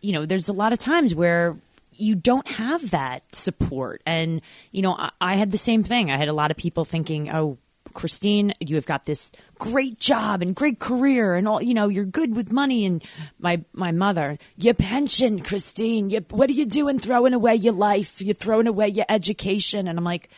you 0.00 0.12
know, 0.12 0.26
there's 0.26 0.48
a 0.48 0.52
lot 0.52 0.72
of 0.72 0.78
times 0.78 1.14
where 1.14 1.56
you 1.92 2.14
don't 2.14 2.48
have 2.48 2.90
that 2.90 3.22
support. 3.34 4.02
And, 4.06 4.40
you 4.72 4.82
know, 4.82 4.92
I, 4.92 5.10
I 5.20 5.34
had 5.36 5.50
the 5.50 5.58
same 5.58 5.84
thing. 5.84 6.10
I 6.10 6.16
had 6.16 6.28
a 6.28 6.32
lot 6.32 6.50
of 6.50 6.56
people 6.56 6.84
thinking, 6.84 7.30
oh, 7.30 7.58
Christine, 7.92 8.52
you 8.60 8.76
have 8.76 8.86
got 8.86 9.04
this 9.04 9.32
great 9.58 9.98
job 9.98 10.42
and 10.42 10.54
great 10.54 10.78
career 10.78 11.34
and 11.34 11.48
all, 11.48 11.60
you 11.60 11.74
know, 11.74 11.88
you're 11.88 12.04
good 12.04 12.36
with 12.36 12.52
money. 12.52 12.86
And 12.86 13.04
my, 13.38 13.62
my 13.72 13.90
mother, 13.90 14.38
your 14.56 14.74
pension, 14.74 15.40
Christine, 15.40 16.08
you, 16.08 16.24
what 16.30 16.48
are 16.48 16.54
you 16.54 16.66
doing 16.66 16.98
throwing 16.98 17.34
away 17.34 17.56
your 17.56 17.72
life? 17.72 18.22
You're 18.22 18.34
throwing 18.34 18.68
away 18.68 18.88
your 18.88 19.06
education. 19.08 19.88
And 19.88 19.98
I'm 19.98 20.04
like, 20.04 20.30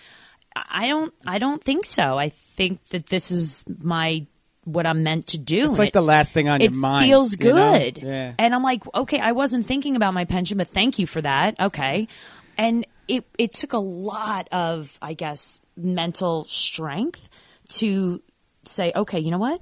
I 0.57 0.89
don't, 0.89 1.13
I 1.27 1.39
don't 1.39 1.63
think 1.63 1.85
so. 1.85 2.19
I 2.19 2.31
think 2.31 2.85
that 2.87 3.07
this 3.07 3.31
is 3.31 3.65
my 3.81 4.27
what 4.65 4.87
I'm 4.87 5.03
meant 5.03 5.29
to 5.29 5.39
do. 5.39 5.69
It's 5.69 5.79
like 5.79 5.89
it, 5.89 5.93
the 5.93 6.03
last 6.03 6.35
thing 6.35 6.49
on 6.49 6.61
your 6.61 6.71
mind. 6.71 7.05
It 7.05 7.09
feels 7.09 7.37
good. 7.37 7.99
You 7.99 8.05
know? 8.05 8.11
yeah. 8.11 8.35
And 8.39 8.55
I'm 8.55 8.63
like, 8.63 8.83
okay, 8.95 9.19
I 9.19 9.33
wasn't 9.33 9.67
thinking 9.67 9.97
about 9.97 10.15
my 10.15 10.25
pension, 10.25 10.59
but 10.59 10.69
thank 10.69 10.99
you 10.99 11.07
for 11.07 11.21
that. 11.21 11.59
Okay. 11.59 12.09
And 12.57 12.87
it, 13.09 13.25
it 13.39 13.53
took 13.53 13.73
a 13.73 13.79
lot 13.79 14.49
of, 14.53 14.97
I 15.03 15.15
guess, 15.15 15.61
mental 15.77 16.45
strength 16.45 17.29
to 17.71 18.23
say, 18.65 18.93
okay, 18.95 19.19
you 19.19 19.31
know 19.31 19.39
what? 19.39 19.61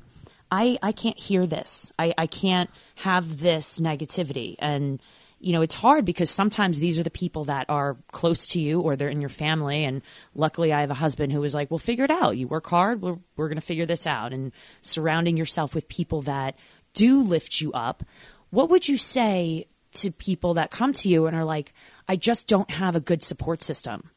I, 0.50 0.78
I 0.82 0.92
can't 0.92 1.18
hear 1.18 1.46
this. 1.46 1.92
I, 1.98 2.12
I 2.18 2.26
can't 2.26 2.68
have 2.96 3.40
this 3.40 3.78
negativity. 3.78 4.56
And, 4.58 5.00
you 5.40 5.54
know, 5.54 5.62
it's 5.62 5.74
hard 5.74 6.04
because 6.04 6.30
sometimes 6.30 6.78
these 6.78 6.98
are 6.98 7.02
the 7.02 7.10
people 7.10 7.44
that 7.44 7.64
are 7.70 7.96
close 8.12 8.46
to 8.48 8.60
you 8.60 8.80
or 8.80 8.94
they're 8.94 9.08
in 9.08 9.22
your 9.22 9.30
family. 9.30 9.84
And 9.84 10.02
luckily, 10.34 10.70
I 10.70 10.82
have 10.82 10.90
a 10.90 10.94
husband 10.94 11.32
who 11.32 11.40
was 11.40 11.54
like, 11.54 11.70
well, 11.70 11.78
figure 11.78 12.04
it 12.04 12.10
out. 12.10 12.36
You 12.36 12.46
work 12.46 12.66
hard. 12.66 13.00
We're, 13.00 13.16
we're 13.36 13.48
going 13.48 13.56
to 13.56 13.62
figure 13.62 13.86
this 13.86 14.06
out. 14.06 14.34
And 14.34 14.52
surrounding 14.82 15.38
yourself 15.38 15.74
with 15.74 15.88
people 15.88 16.22
that 16.22 16.56
do 16.92 17.22
lift 17.22 17.60
you 17.60 17.72
up. 17.72 18.04
What 18.50 18.68
would 18.68 18.86
you 18.86 18.98
say 18.98 19.66
to 19.92 20.10
people 20.10 20.54
that 20.54 20.70
come 20.70 20.92
to 20.92 21.08
you 21.08 21.26
and 21.26 21.34
are 21.34 21.44
like, 21.44 21.72
I 22.06 22.16
just 22.16 22.46
don't 22.46 22.70
have 22.70 22.94
a 22.94 23.00
good 23.00 23.22
support 23.22 23.62
system? 23.62 24.10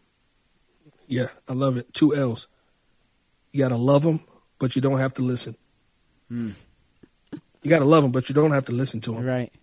Yeah, 1.08 1.28
I 1.48 1.54
love 1.54 1.78
it. 1.78 1.94
Two 1.94 2.14
L's. 2.14 2.48
You 3.52 3.64
got 3.64 3.70
to 3.70 3.78
love 3.78 4.04
them, 4.04 4.26
but 4.60 4.76
you 4.76 4.82
don't 4.82 5.00
have 5.00 5.14
to 5.16 5.22
listen. 5.22 5.56
Mm. 6.30 6.54
You 7.62 7.70
got 7.70 7.80
to 7.80 7.86
love 7.86 8.04
them, 8.04 8.12
but 8.12 8.28
you 8.28 8.36
don't 8.36 8.52
have 8.52 8.66
to 8.66 8.74
listen 8.74 9.00
to 9.02 9.14
them. 9.14 9.26
Right. 9.26 9.54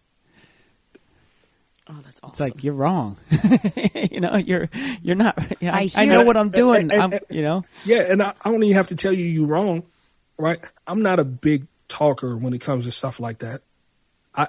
Oh, 1.91 2.01
that's 2.05 2.21
awesome. 2.23 2.31
It's 2.31 2.41
like 2.41 2.63
you're 2.63 2.75
wrong. 2.75 3.17
you 4.11 4.21
know, 4.21 4.37
you're 4.37 4.69
you're 5.03 5.17
not. 5.17 5.39
You 5.61 5.71
know, 5.71 5.75
I, 5.75 5.91
I, 5.95 6.05
know 6.07 6.25
what 6.25 6.39
I'm 6.39 6.49
doing. 6.49 6.91
And, 6.91 6.93
and, 6.93 7.13
and, 7.15 7.23
you 7.29 7.43
know. 7.43 7.65
Yeah, 7.85 8.11
and 8.11 8.23
I, 8.23 8.33
I 8.43 8.51
don't 8.51 8.63
even 8.63 8.77
have 8.77 8.89
to 8.89 8.95
tell 8.95 9.13
you 9.13 9.27
you're 9.27 9.47
wrong, 9.47 9.83
right? 10.39 10.65
I'm 10.87 11.03
not 11.03 11.19
a 11.19 11.25
big 11.25 11.67
talker 11.89 12.35
when 12.37 12.55
it 12.55 12.61
comes 12.61 12.87
to 12.87 12.93
stuff 12.93 13.21
like 13.21 13.41
that. 13.41 13.61
I, 14.35 14.49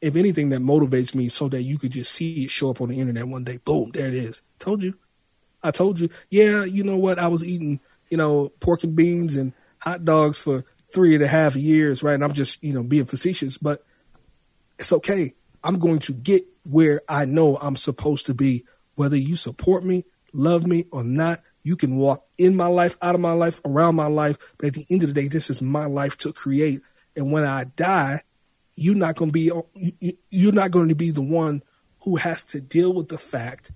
if 0.00 0.16
anything, 0.16 0.50
that 0.50 0.60
motivates 0.60 1.14
me 1.14 1.28
so 1.28 1.48
that 1.48 1.62
you 1.62 1.76
could 1.76 1.90
just 1.90 2.12
see 2.12 2.44
it 2.44 2.50
show 2.50 2.70
up 2.70 2.80
on 2.80 2.88
the 2.88 2.98
internet 2.98 3.28
one 3.28 3.44
day. 3.44 3.58
Boom, 3.58 3.90
there 3.92 4.08
it 4.08 4.14
is. 4.14 4.40
Told 4.58 4.82
you. 4.82 4.94
I 5.62 5.70
told 5.70 6.00
you. 6.00 6.08
Yeah, 6.30 6.64
you 6.64 6.82
know 6.82 6.96
what? 6.96 7.18
I 7.18 7.28
was 7.28 7.44
eating, 7.44 7.80
you 8.08 8.16
know, 8.16 8.50
pork 8.60 8.84
and 8.84 8.96
beans 8.96 9.36
and 9.36 9.52
hot 9.80 10.06
dogs 10.06 10.38
for 10.38 10.64
three 10.90 11.14
and 11.14 11.22
a 11.22 11.28
half 11.28 11.56
years, 11.56 12.02
right? 12.02 12.14
And 12.14 12.24
I'm 12.24 12.32
just, 12.32 12.62
you 12.62 12.72
know, 12.72 12.82
being 12.82 13.04
facetious, 13.04 13.58
but 13.58 13.84
it's 14.78 14.92
okay. 14.92 15.34
I'm 15.68 15.78
going 15.78 15.98
to 15.98 16.14
get 16.14 16.46
where 16.64 17.02
I 17.10 17.26
know 17.26 17.58
I'm 17.58 17.76
supposed 17.76 18.24
to 18.26 18.34
be. 18.34 18.64
Whether 18.94 19.18
you 19.18 19.36
support 19.36 19.84
me, 19.84 20.06
love 20.32 20.66
me, 20.66 20.86
or 20.90 21.04
not, 21.04 21.42
you 21.62 21.76
can 21.76 21.96
walk 21.96 22.26
in 22.38 22.56
my 22.56 22.68
life, 22.68 22.96
out 23.02 23.14
of 23.14 23.20
my 23.20 23.32
life, 23.32 23.60
around 23.66 23.94
my 23.94 24.06
life. 24.06 24.38
But 24.56 24.68
at 24.68 24.72
the 24.72 24.86
end 24.88 25.02
of 25.02 25.10
the 25.10 25.12
day, 25.12 25.28
this 25.28 25.50
is 25.50 25.60
my 25.60 25.84
life 25.84 26.16
to 26.18 26.32
create. 26.32 26.80
And 27.14 27.30
when 27.30 27.44
I 27.44 27.64
die, 27.64 28.22
you're 28.76 28.94
not 28.94 29.16
going 29.16 29.30
to 29.30 29.32
be 29.32 29.52
you're 30.30 30.52
not 30.52 30.70
going 30.70 30.88
to 30.88 30.94
be 30.94 31.10
the 31.10 31.20
one 31.20 31.62
who 32.00 32.16
has 32.16 32.42
to 32.44 32.62
deal 32.62 32.94
with 32.94 33.08
the 33.08 33.18
fact 33.18 33.70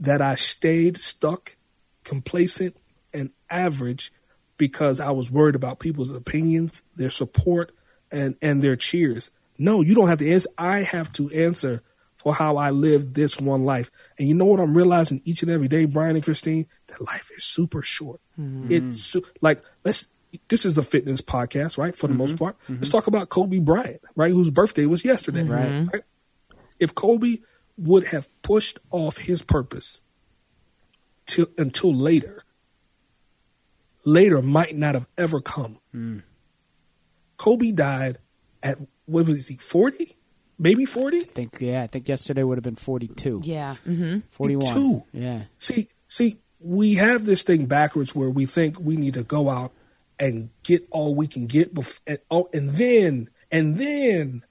that 0.00 0.22
I 0.22 0.36
stayed 0.36 0.96
stuck, 0.96 1.56
complacent, 2.04 2.74
and 3.12 3.32
average 3.50 4.14
because 4.56 4.98
I 4.98 5.10
was 5.10 5.30
worried 5.30 5.56
about 5.56 5.78
people's 5.78 6.14
opinions, 6.14 6.82
their 6.96 7.10
support, 7.10 7.70
and 8.10 8.34
and 8.40 8.62
their 8.62 8.76
cheers. 8.76 9.30
No, 9.58 9.82
you 9.82 9.94
don't 9.94 10.08
have 10.08 10.18
to 10.18 10.30
answer. 10.30 10.48
I 10.58 10.80
have 10.80 11.12
to 11.14 11.30
answer 11.30 11.82
for 12.16 12.34
how 12.34 12.56
I 12.56 12.70
live 12.70 13.14
this 13.14 13.40
one 13.40 13.64
life. 13.64 13.90
And 14.18 14.26
you 14.26 14.34
know 14.34 14.46
what 14.46 14.60
I'm 14.60 14.76
realizing 14.76 15.20
each 15.24 15.42
and 15.42 15.50
every 15.50 15.68
day, 15.68 15.84
Brian 15.84 16.16
and 16.16 16.24
Christine, 16.24 16.66
that 16.88 17.00
life 17.00 17.30
is 17.36 17.44
super 17.44 17.82
short. 17.82 18.20
Mm-hmm. 18.40 18.72
It's 18.72 19.02
su- 19.02 19.24
like 19.40 19.62
let's. 19.84 20.08
This 20.48 20.64
is 20.64 20.76
a 20.76 20.82
fitness 20.82 21.20
podcast, 21.20 21.78
right? 21.78 21.94
For 21.94 22.08
the 22.08 22.14
most 22.14 22.30
mm-hmm. 22.30 22.38
part, 22.38 22.58
mm-hmm. 22.62 22.76
let's 22.76 22.88
talk 22.88 23.06
about 23.06 23.28
Kobe 23.28 23.60
Bryant, 23.60 24.00
right? 24.16 24.32
Whose 24.32 24.50
birthday 24.50 24.84
was 24.84 25.04
yesterday, 25.04 25.44
Right. 25.44 25.86
right? 25.92 26.02
If 26.80 26.92
Kobe 26.92 27.36
would 27.76 28.08
have 28.08 28.28
pushed 28.42 28.80
off 28.90 29.18
his 29.18 29.42
purpose 29.42 30.00
till 31.26 31.46
until 31.56 31.94
later, 31.94 32.42
later 34.04 34.42
might 34.42 34.76
not 34.76 34.94
have 34.94 35.06
ever 35.16 35.40
come. 35.40 35.78
Mm. 35.94 36.24
Kobe 37.36 37.70
died 37.70 38.18
at 38.64 38.78
what 39.04 39.26
was 39.26 39.46
he 39.46 39.56
forty, 39.56 40.16
maybe 40.58 40.84
forty. 40.86 41.20
I 41.20 41.24
think 41.24 41.58
yeah, 41.60 41.82
I 41.82 41.86
think 41.86 42.08
yesterday 42.08 42.42
would 42.42 42.58
have 42.58 42.64
been 42.64 42.74
42. 42.74 43.42
Yeah. 43.44 43.74
hmm 43.76 44.18
41. 44.30 44.60
42. 44.74 45.04
Yeah. 45.12 45.42
See, 45.60 45.88
see, 46.08 46.38
we 46.58 46.94
have 46.94 47.24
this 47.26 47.42
thing 47.44 47.66
backwards 47.66 48.14
where 48.14 48.30
we 48.30 48.46
think 48.46 48.80
we 48.80 48.96
need 48.96 49.14
to 49.14 49.22
go 49.22 49.48
out 49.50 49.72
and 50.18 50.50
get 50.62 50.86
all 50.90 51.14
we 51.14 51.26
can 51.26 51.46
get, 51.46 51.74
bef- 51.74 52.00
and, 52.06 52.18
oh, 52.30 52.48
and 52.52 52.70
then 52.70 53.28
and 53.52 53.76
then 53.76 54.42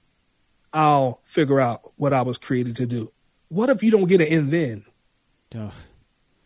I'll 0.72 1.20
figure 1.24 1.60
out 1.60 1.92
what 1.96 2.12
I 2.12 2.22
was 2.22 2.38
created 2.38 2.76
to 2.76 2.86
do. 2.86 3.12
What 3.48 3.68
if 3.70 3.82
you 3.82 3.90
don't 3.90 4.06
get 4.06 4.20
it 4.20 4.28
in 4.28 4.50
then? 4.50 4.84
Ugh. 5.56 5.72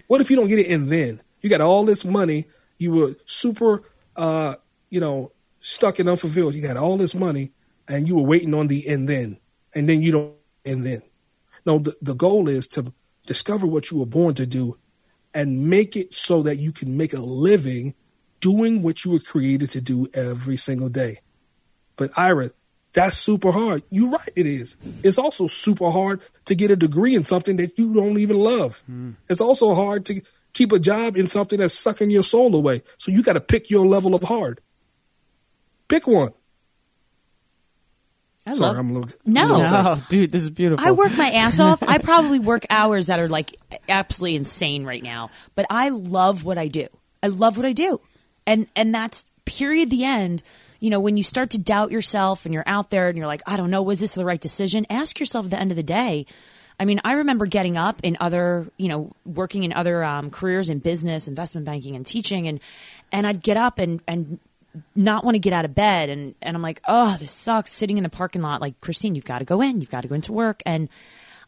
What 0.06 0.20
if 0.20 0.30
you 0.30 0.36
don't 0.36 0.48
get 0.48 0.58
it 0.58 0.66
in 0.66 0.88
then? 0.88 1.20
You 1.40 1.48
got 1.50 1.60
all 1.60 1.84
this 1.84 2.04
money. 2.04 2.46
You 2.78 2.92
were 2.92 3.16
super, 3.26 3.82
uh, 4.16 4.56
you 4.90 5.00
know, 5.00 5.32
stuck 5.60 5.98
and 5.98 6.08
unfulfilled. 6.08 6.54
You 6.54 6.62
got 6.62 6.76
all 6.76 6.96
this 6.96 7.14
money, 7.14 7.52
and 7.88 8.06
you 8.06 8.16
were 8.16 8.22
waiting 8.22 8.54
on 8.54 8.68
the 8.68 8.86
and 8.88 9.08
then, 9.08 9.38
and 9.74 9.88
then 9.88 10.02
you 10.02 10.12
don't 10.12 10.34
and 10.64 10.84
then. 10.84 11.02
No, 11.66 11.78
the, 11.78 11.96
the 12.00 12.14
goal 12.14 12.48
is 12.48 12.68
to 12.68 12.92
discover 13.26 13.66
what 13.66 13.90
you 13.90 13.98
were 13.98 14.06
born 14.06 14.34
to 14.34 14.46
do, 14.46 14.78
and 15.34 15.68
make 15.68 15.96
it 15.96 16.14
so 16.14 16.42
that 16.42 16.56
you 16.56 16.72
can 16.72 16.96
make 16.96 17.12
a 17.12 17.20
living 17.20 17.94
doing 18.40 18.82
what 18.82 19.04
you 19.04 19.10
were 19.10 19.18
created 19.18 19.70
to 19.72 19.80
do 19.80 20.06
every 20.14 20.56
single 20.56 20.88
day. 20.88 21.18
But 21.96 22.16
Ira, 22.16 22.52
that's 22.92 23.18
super 23.18 23.52
hard. 23.52 23.82
You're 23.90 24.10
right, 24.10 24.32
it 24.34 24.46
is. 24.46 24.76
It's 25.02 25.18
also 25.18 25.46
super 25.46 25.90
hard 25.90 26.20
to 26.46 26.54
get 26.54 26.70
a 26.70 26.76
degree 26.76 27.14
in 27.14 27.24
something 27.24 27.56
that 27.56 27.78
you 27.78 27.92
don't 27.92 28.18
even 28.18 28.38
love. 28.38 28.82
Hmm. 28.86 29.12
It's 29.28 29.40
also 29.40 29.74
hard 29.74 30.06
to 30.06 30.22
keep 30.52 30.72
a 30.72 30.78
job 30.78 31.16
in 31.16 31.26
something 31.26 31.58
that's 31.58 31.74
sucking 31.74 32.10
your 32.10 32.22
soul 32.22 32.54
away. 32.54 32.82
So 32.96 33.12
you 33.12 33.22
got 33.22 33.34
to 33.34 33.40
pick 33.40 33.70
your 33.70 33.86
level 33.86 34.14
of 34.14 34.22
hard. 34.22 34.60
Pick 35.88 36.06
one. 36.06 36.32
I 38.48 38.54
Sorry, 38.54 38.68
love. 38.70 38.78
I'm 38.78 38.90
a 38.90 38.92
little. 38.94 39.10
No. 39.26 39.40
a 39.40 39.46
little 39.46 39.60
upset. 39.60 39.84
Oh, 39.84 40.06
dude, 40.08 40.32
this 40.32 40.42
is 40.42 40.50
beautiful. 40.50 40.86
I 40.86 40.92
work 40.92 41.16
my 41.16 41.30
ass 41.30 41.60
off. 41.60 41.82
I 41.82 41.98
probably 42.12 42.38
work 42.38 42.64
hours 42.70 43.06
that 43.08 43.20
are 43.20 43.28
like 43.28 43.54
absolutely 43.88 44.36
insane 44.36 44.84
right 44.84 45.02
now, 45.02 45.30
but 45.54 45.66
I 45.68 45.90
love 45.90 46.44
what 46.44 46.56
I 46.56 46.68
do. 46.68 46.86
I 47.22 47.26
love 47.26 47.56
what 47.56 47.66
I 47.66 47.72
do. 47.72 48.00
And 48.46 48.66
and 48.74 48.94
that's 48.94 49.26
period 49.44 49.90
the 49.90 50.04
end. 50.04 50.42
You 50.80 50.90
know, 50.90 51.00
when 51.00 51.16
you 51.16 51.24
start 51.24 51.50
to 51.50 51.58
doubt 51.58 51.90
yourself 51.90 52.46
and 52.46 52.54
you're 52.54 52.64
out 52.66 52.90
there 52.90 53.08
and 53.08 53.18
you're 53.18 53.26
like, 53.26 53.42
I 53.46 53.56
don't 53.56 53.70
know, 53.70 53.82
was 53.82 53.98
this 54.00 54.14
the 54.14 54.24
right 54.24 54.40
decision? 54.40 54.86
Ask 54.88 55.18
yourself 55.18 55.46
at 55.46 55.50
the 55.50 55.60
end 55.60 55.72
of 55.72 55.76
the 55.76 55.82
day. 55.82 56.24
I 56.80 56.84
mean, 56.84 57.00
I 57.04 57.14
remember 57.14 57.46
getting 57.46 57.76
up 57.76 57.96
in 58.04 58.16
other, 58.20 58.68
you 58.76 58.86
know, 58.88 59.10
working 59.26 59.64
in 59.64 59.72
other 59.72 60.04
um, 60.04 60.30
careers 60.30 60.70
in 60.70 60.78
business, 60.78 61.26
investment 61.26 61.66
banking, 61.66 61.96
and 61.96 62.06
teaching, 62.06 62.46
and 62.46 62.60
and 63.10 63.26
I'd 63.26 63.42
get 63.42 63.56
up 63.56 63.78
and 63.78 64.00
and 64.06 64.38
not 64.94 65.24
want 65.24 65.34
to 65.34 65.38
get 65.40 65.52
out 65.52 65.64
of 65.64 65.74
bed 65.74 66.10
and 66.10 66.34
and 66.42 66.56
I'm 66.56 66.62
like, 66.62 66.80
"Oh, 66.86 67.16
this 67.18 67.32
sucks 67.32 67.72
sitting 67.72 67.96
in 67.96 68.02
the 68.02 68.08
parking 68.08 68.42
lot 68.42 68.60
like, 68.60 68.80
Christine, 68.80 69.14
you've 69.14 69.24
got 69.24 69.38
to 69.38 69.44
go 69.44 69.60
in. 69.60 69.80
You've 69.80 69.90
got 69.90 70.02
to 70.02 70.08
go 70.08 70.14
into 70.14 70.32
work." 70.32 70.62
And 70.66 70.88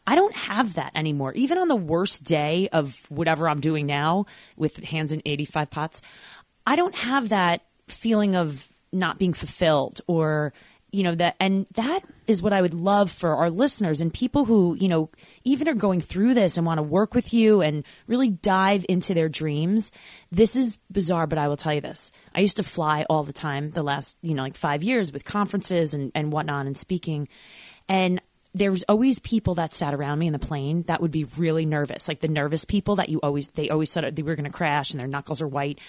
I 0.07 0.15
don't 0.15 0.35
have 0.35 0.73
that 0.75 0.91
anymore. 0.95 1.33
Even 1.33 1.57
on 1.57 1.67
the 1.67 1.75
worst 1.75 2.23
day 2.23 2.67
of 2.69 3.05
whatever 3.09 3.47
I'm 3.47 3.59
doing 3.59 3.85
now 3.85 4.25
with 4.55 4.83
hands 4.83 5.11
in 5.11 5.21
85 5.25 5.69
pots, 5.69 6.01
I 6.65 6.75
don't 6.75 6.95
have 6.95 7.29
that 7.29 7.61
feeling 7.87 8.35
of 8.35 8.67
not 8.91 9.19
being 9.19 9.33
fulfilled 9.33 10.01
or 10.07 10.53
you 10.91 11.03
know 11.03 11.15
that 11.15 11.35
and 11.39 11.65
that 11.75 12.01
is 12.27 12.41
what 12.41 12.53
I 12.53 12.61
would 12.61 12.73
love 12.73 13.11
for 13.11 13.35
our 13.35 13.49
listeners 13.49 14.01
and 14.01 14.13
people 14.13 14.45
who, 14.45 14.75
you 14.79 14.87
know, 14.87 15.09
even 15.43 15.67
are 15.67 15.73
going 15.73 16.01
through 16.01 16.33
this 16.33 16.57
and 16.57 16.65
want 16.65 16.77
to 16.77 16.83
work 16.83 17.13
with 17.13 17.33
you 17.33 17.61
and 17.61 17.83
really 18.07 18.29
dive 18.29 18.85
into 18.89 19.13
their 19.13 19.29
dreams. 19.29 19.91
This 20.31 20.55
is 20.55 20.77
bizarre, 20.91 21.27
but 21.27 21.37
I 21.37 21.47
will 21.47 21.57
tell 21.57 21.73
you 21.73 21.81
this. 21.81 22.11
I 22.35 22.41
used 22.41 22.57
to 22.57 22.63
fly 22.63 23.05
all 23.09 23.23
the 23.23 23.33
time 23.33 23.71
the 23.71 23.83
last, 23.83 24.17
you 24.21 24.33
know, 24.33 24.43
like 24.43 24.55
5 24.55 24.83
years 24.83 25.11
with 25.11 25.25
conferences 25.25 25.93
and 25.93 26.11
and 26.13 26.31
whatnot 26.31 26.65
and 26.65 26.77
speaking. 26.77 27.27
And 27.87 28.21
there 28.53 28.71
was 28.71 28.83
always 28.89 29.19
people 29.19 29.55
that 29.55 29.73
sat 29.73 29.93
around 29.93 30.19
me 30.19 30.27
in 30.27 30.33
the 30.33 30.39
plane 30.39 30.83
that 30.83 31.01
would 31.01 31.11
be 31.11 31.23
really 31.23 31.65
nervous, 31.65 32.07
like 32.07 32.19
the 32.19 32.27
nervous 32.27 32.65
people 32.65 32.97
that 32.97 33.09
you 33.09 33.19
always 33.21 33.49
they 33.51 33.69
always 33.69 33.89
said 33.89 34.15
they 34.15 34.23
were 34.23 34.35
going 34.35 34.51
to 34.51 34.57
crash 34.57 34.91
and 34.91 34.99
their 34.99 35.07
knuckles 35.07 35.41
are 35.41 35.47
white. 35.47 35.79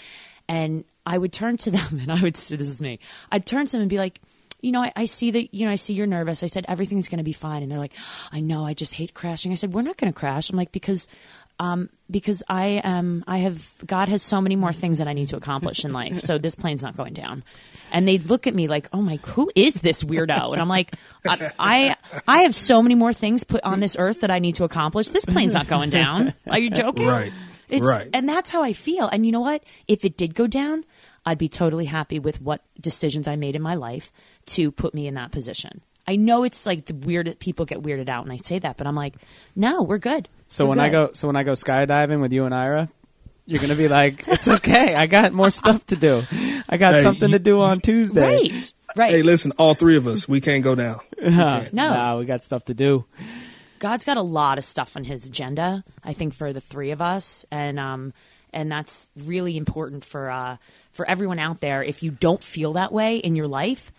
And 0.48 0.84
I 1.05 1.18
would 1.18 1.32
turn 1.32 1.57
to 1.59 1.70
them 1.76 1.98
and 2.00 2.12
I 2.12 2.22
would 2.22 2.36
say, 2.36 2.57
"This 2.57 2.68
is 2.68 2.80
me." 2.80 3.00
I'd 3.30 3.46
turn 3.46 3.66
to 3.66 3.72
them 3.72 3.82
and 3.82 3.90
be 3.90 3.98
like, 3.98 4.20
"You 4.62 4.72
know, 4.72 4.82
I, 4.82 4.92
I 4.96 5.04
see 5.04 5.30
that. 5.32 5.52
You 5.54 5.66
know, 5.66 5.72
I 5.72 5.76
see 5.76 5.92
you're 5.92 6.06
nervous." 6.06 6.42
I 6.42 6.46
said, 6.46 6.64
"Everything's 6.68 7.08
going 7.08 7.18
to 7.18 7.24
be 7.24 7.32
fine." 7.34 7.62
And 7.62 7.70
they're 7.70 7.78
like, 7.78 7.94
"I 8.32 8.40
know. 8.40 8.64
I 8.64 8.72
just 8.72 8.94
hate 8.94 9.12
crashing." 9.12 9.52
I 9.52 9.56
said, 9.56 9.74
"We're 9.74 9.82
not 9.82 9.96
going 9.98 10.12
to 10.12 10.18
crash." 10.18 10.48
I'm 10.50 10.56
like, 10.56 10.72
"Because." 10.72 11.06
Um, 11.60 11.90
because 12.10 12.42
I 12.48 12.80
am, 12.82 13.22
I 13.28 13.38
have, 13.38 13.70
God 13.86 14.08
has 14.08 14.22
so 14.22 14.40
many 14.40 14.56
more 14.56 14.72
things 14.72 14.98
that 14.98 15.06
I 15.06 15.12
need 15.12 15.28
to 15.28 15.36
accomplish 15.36 15.84
in 15.84 15.92
life. 15.92 16.20
So 16.20 16.38
this 16.38 16.56
plane's 16.56 16.82
not 16.82 16.96
going 16.96 17.12
down. 17.12 17.44
And 17.92 18.08
they 18.08 18.18
look 18.18 18.48
at 18.48 18.54
me 18.54 18.66
like, 18.66 18.88
oh 18.92 19.00
my, 19.00 19.16
who 19.26 19.50
is 19.54 19.74
this 19.74 20.02
weirdo? 20.02 20.52
And 20.54 20.60
I'm 20.60 20.68
like, 20.68 20.92
I, 21.24 21.52
I, 21.58 21.96
I 22.26 22.38
have 22.42 22.54
so 22.54 22.82
many 22.82 22.96
more 22.96 23.12
things 23.12 23.44
put 23.44 23.62
on 23.62 23.78
this 23.78 23.96
earth 23.98 24.22
that 24.22 24.30
I 24.30 24.40
need 24.40 24.56
to 24.56 24.64
accomplish. 24.64 25.10
This 25.10 25.24
plane's 25.24 25.54
not 25.54 25.68
going 25.68 25.90
down. 25.90 26.34
Are 26.48 26.58
you 26.58 26.70
joking? 26.70 27.06
Right. 27.06 27.32
It's, 27.68 27.86
Right. 27.86 28.08
And 28.12 28.28
that's 28.28 28.50
how 28.50 28.62
I 28.62 28.72
feel. 28.72 29.06
And 29.06 29.24
you 29.24 29.30
know 29.30 29.40
what? 29.40 29.62
If 29.86 30.04
it 30.04 30.16
did 30.16 30.34
go 30.34 30.46
down, 30.48 30.84
I'd 31.24 31.38
be 31.38 31.48
totally 31.48 31.84
happy 31.84 32.18
with 32.18 32.40
what 32.42 32.62
decisions 32.80 33.28
I 33.28 33.36
made 33.36 33.54
in 33.54 33.62
my 33.62 33.76
life 33.76 34.10
to 34.47 34.70
put 34.70 34.95
me 34.95 35.07
in 35.07 35.14
that 35.14 35.32
position. 35.32 35.80
I 36.07 36.16
know 36.16 36.43
it's 36.45 36.66
like 36.66 36.86
the 36.86 36.95
weird 36.95 37.38
people 37.38 37.64
get 37.64 37.80
weirded 37.82 38.09
out 38.09 38.24
when 38.24 38.32
I 38.32 38.38
say 38.38 38.59
that, 38.59 38.76
but 38.76 38.86
I'm 38.86 38.97
like, 38.97 39.14
no, 39.55 39.82
we're 39.82 39.99
good. 39.99 40.28
So 40.49 40.64
We're 40.64 40.70
when 40.70 40.80
I 40.80 40.88
go, 40.88 41.11
so 41.12 41.28
when 41.28 41.36
I 41.36 41.45
go 41.45 41.53
skydiving 41.53 42.20
with 42.20 42.32
you 42.32 42.45
and 42.45 42.55
Ira, 42.55 42.88
you're 43.47 43.61
gonna 43.61 43.74
be 43.74 43.88
like, 43.88 44.22
"It's 44.28 44.47
okay. 44.47 44.95
I 44.95 45.07
got 45.07 45.32
more 45.32 45.51
stuff 45.51 45.84
to 45.86 45.97
do. 45.97 46.24
I 46.68 46.76
got 46.76 46.95
Hey, 46.95 47.03
something 47.03 47.28
you- 47.30 47.38
to 47.38 47.43
do 47.43 47.61
on 47.61 47.80
Tuesday." 47.80 48.20
right, 48.20 48.72
right. 48.97 49.11
Hey, 49.14 49.22
listen, 49.22 49.53
all 49.59 49.74
three 49.74 49.97
of 49.97 50.07
us, 50.07 50.28
we 50.28 50.40
can't 50.40 50.62
go 50.62 50.74
down. 50.74 51.01
Can't. 51.20 51.72
No. 51.72 51.90
Nah, 51.93 52.18
we 52.18 52.24
got 52.24 52.43
stuff 52.43 52.64
to 52.66 52.74
do. 52.74 53.05
God's 53.78 54.05
got 54.05 54.16
a 54.16 54.22
lot 54.22 54.59
of 54.59 54.64
stuff 54.64 54.97
on 54.97 55.03
his 55.05 55.26
agenda, 55.26 55.82
I 56.05 56.12
think, 56.12 56.34
for 56.34 56.53
the 56.53 56.61
three 56.61 56.90
of 56.93 57.03
us. 57.03 57.45
And 57.51 57.80
um 57.80 58.12
and 58.53 58.70
that's 58.70 59.09
really 59.16 59.57
important 59.57 60.05
for 60.05 60.30
uh 60.30 60.57
for 60.93 61.09
everyone 61.09 61.38
out 61.40 61.61
there. 61.61 61.82
If 61.82 62.03
you 62.03 62.11
don't 62.12 62.43
feel 62.45 62.74
that 62.74 62.93
way 62.93 63.16
in 63.16 63.34
your 63.34 63.49
life, 63.49 63.90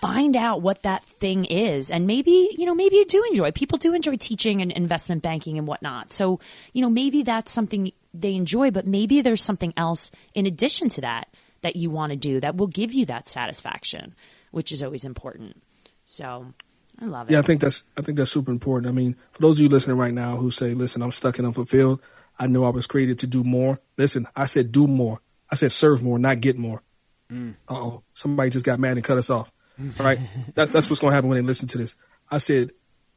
find 0.00 0.36
out 0.36 0.62
what 0.62 0.82
that 0.82 1.02
thing 1.04 1.44
is. 1.44 1.90
And 1.90 2.06
maybe, 2.06 2.50
you 2.56 2.66
know, 2.66 2.74
maybe 2.74 2.96
you 2.96 3.04
do 3.04 3.24
enjoy. 3.30 3.50
People 3.50 3.78
do 3.78 3.94
enjoy 3.94 4.16
teaching 4.16 4.62
and 4.62 4.70
investment 4.72 5.22
banking 5.22 5.58
and 5.58 5.66
whatnot. 5.66 6.12
So, 6.12 6.40
you 6.72 6.82
know, 6.82 6.90
maybe 6.90 7.22
that's 7.22 7.50
something 7.50 7.92
they 8.14 8.34
enjoy, 8.34 8.70
but 8.70 8.86
maybe 8.86 9.20
there's 9.20 9.42
something 9.42 9.74
else 9.76 10.10
in 10.34 10.46
addition 10.46 10.88
to 10.90 11.00
that 11.02 11.28
that 11.62 11.76
you 11.76 11.90
want 11.90 12.10
to 12.10 12.16
do 12.16 12.40
that 12.40 12.56
will 12.56 12.68
give 12.68 12.92
you 12.92 13.06
that 13.06 13.28
satisfaction, 13.28 14.14
which 14.50 14.72
is 14.72 14.82
always 14.82 15.04
important. 15.04 15.60
So 16.06 16.54
I 17.00 17.06
love 17.06 17.28
it. 17.28 17.32
Yeah, 17.32 17.40
I 17.40 17.42
think 17.42 17.60
that's 17.60 17.84
I 17.96 18.02
think 18.02 18.18
that's 18.18 18.30
super 18.30 18.50
important. 18.50 18.90
I 18.90 18.94
mean, 18.94 19.16
for 19.32 19.42
those 19.42 19.56
of 19.56 19.62
you 19.62 19.68
listening 19.68 19.96
right 19.96 20.14
now 20.14 20.36
who 20.36 20.50
say, 20.50 20.74
"Listen, 20.74 21.02
I'm 21.02 21.12
stuck 21.12 21.38
and 21.38 21.46
unfulfilled. 21.46 22.00
I 22.38 22.46
know 22.46 22.64
I 22.64 22.70
was 22.70 22.86
created 22.86 23.18
to 23.20 23.26
do 23.26 23.44
more." 23.44 23.80
Listen, 23.96 24.26
I 24.34 24.46
said 24.46 24.72
do 24.72 24.86
more. 24.86 25.20
I 25.50 25.56
said 25.56 25.72
serve 25.72 26.02
more, 26.02 26.18
not 26.18 26.40
get 26.40 26.56
more. 26.56 26.82
Uh 27.30 27.74
oh, 27.74 28.02
somebody 28.14 28.50
just 28.50 28.64
got 28.64 28.80
mad 28.80 28.96
and 28.96 29.04
cut 29.04 29.18
us 29.18 29.28
off. 29.28 29.52
Right, 29.98 30.18
that's 30.54 30.72
that's 30.72 30.90
what's 30.90 31.00
going 31.00 31.12
to 31.12 31.14
happen 31.14 31.30
when 31.30 31.38
they 31.38 31.46
listen 31.46 31.68
to 31.68 31.78
this. 31.78 31.96
I 32.30 32.38
said 32.38 32.72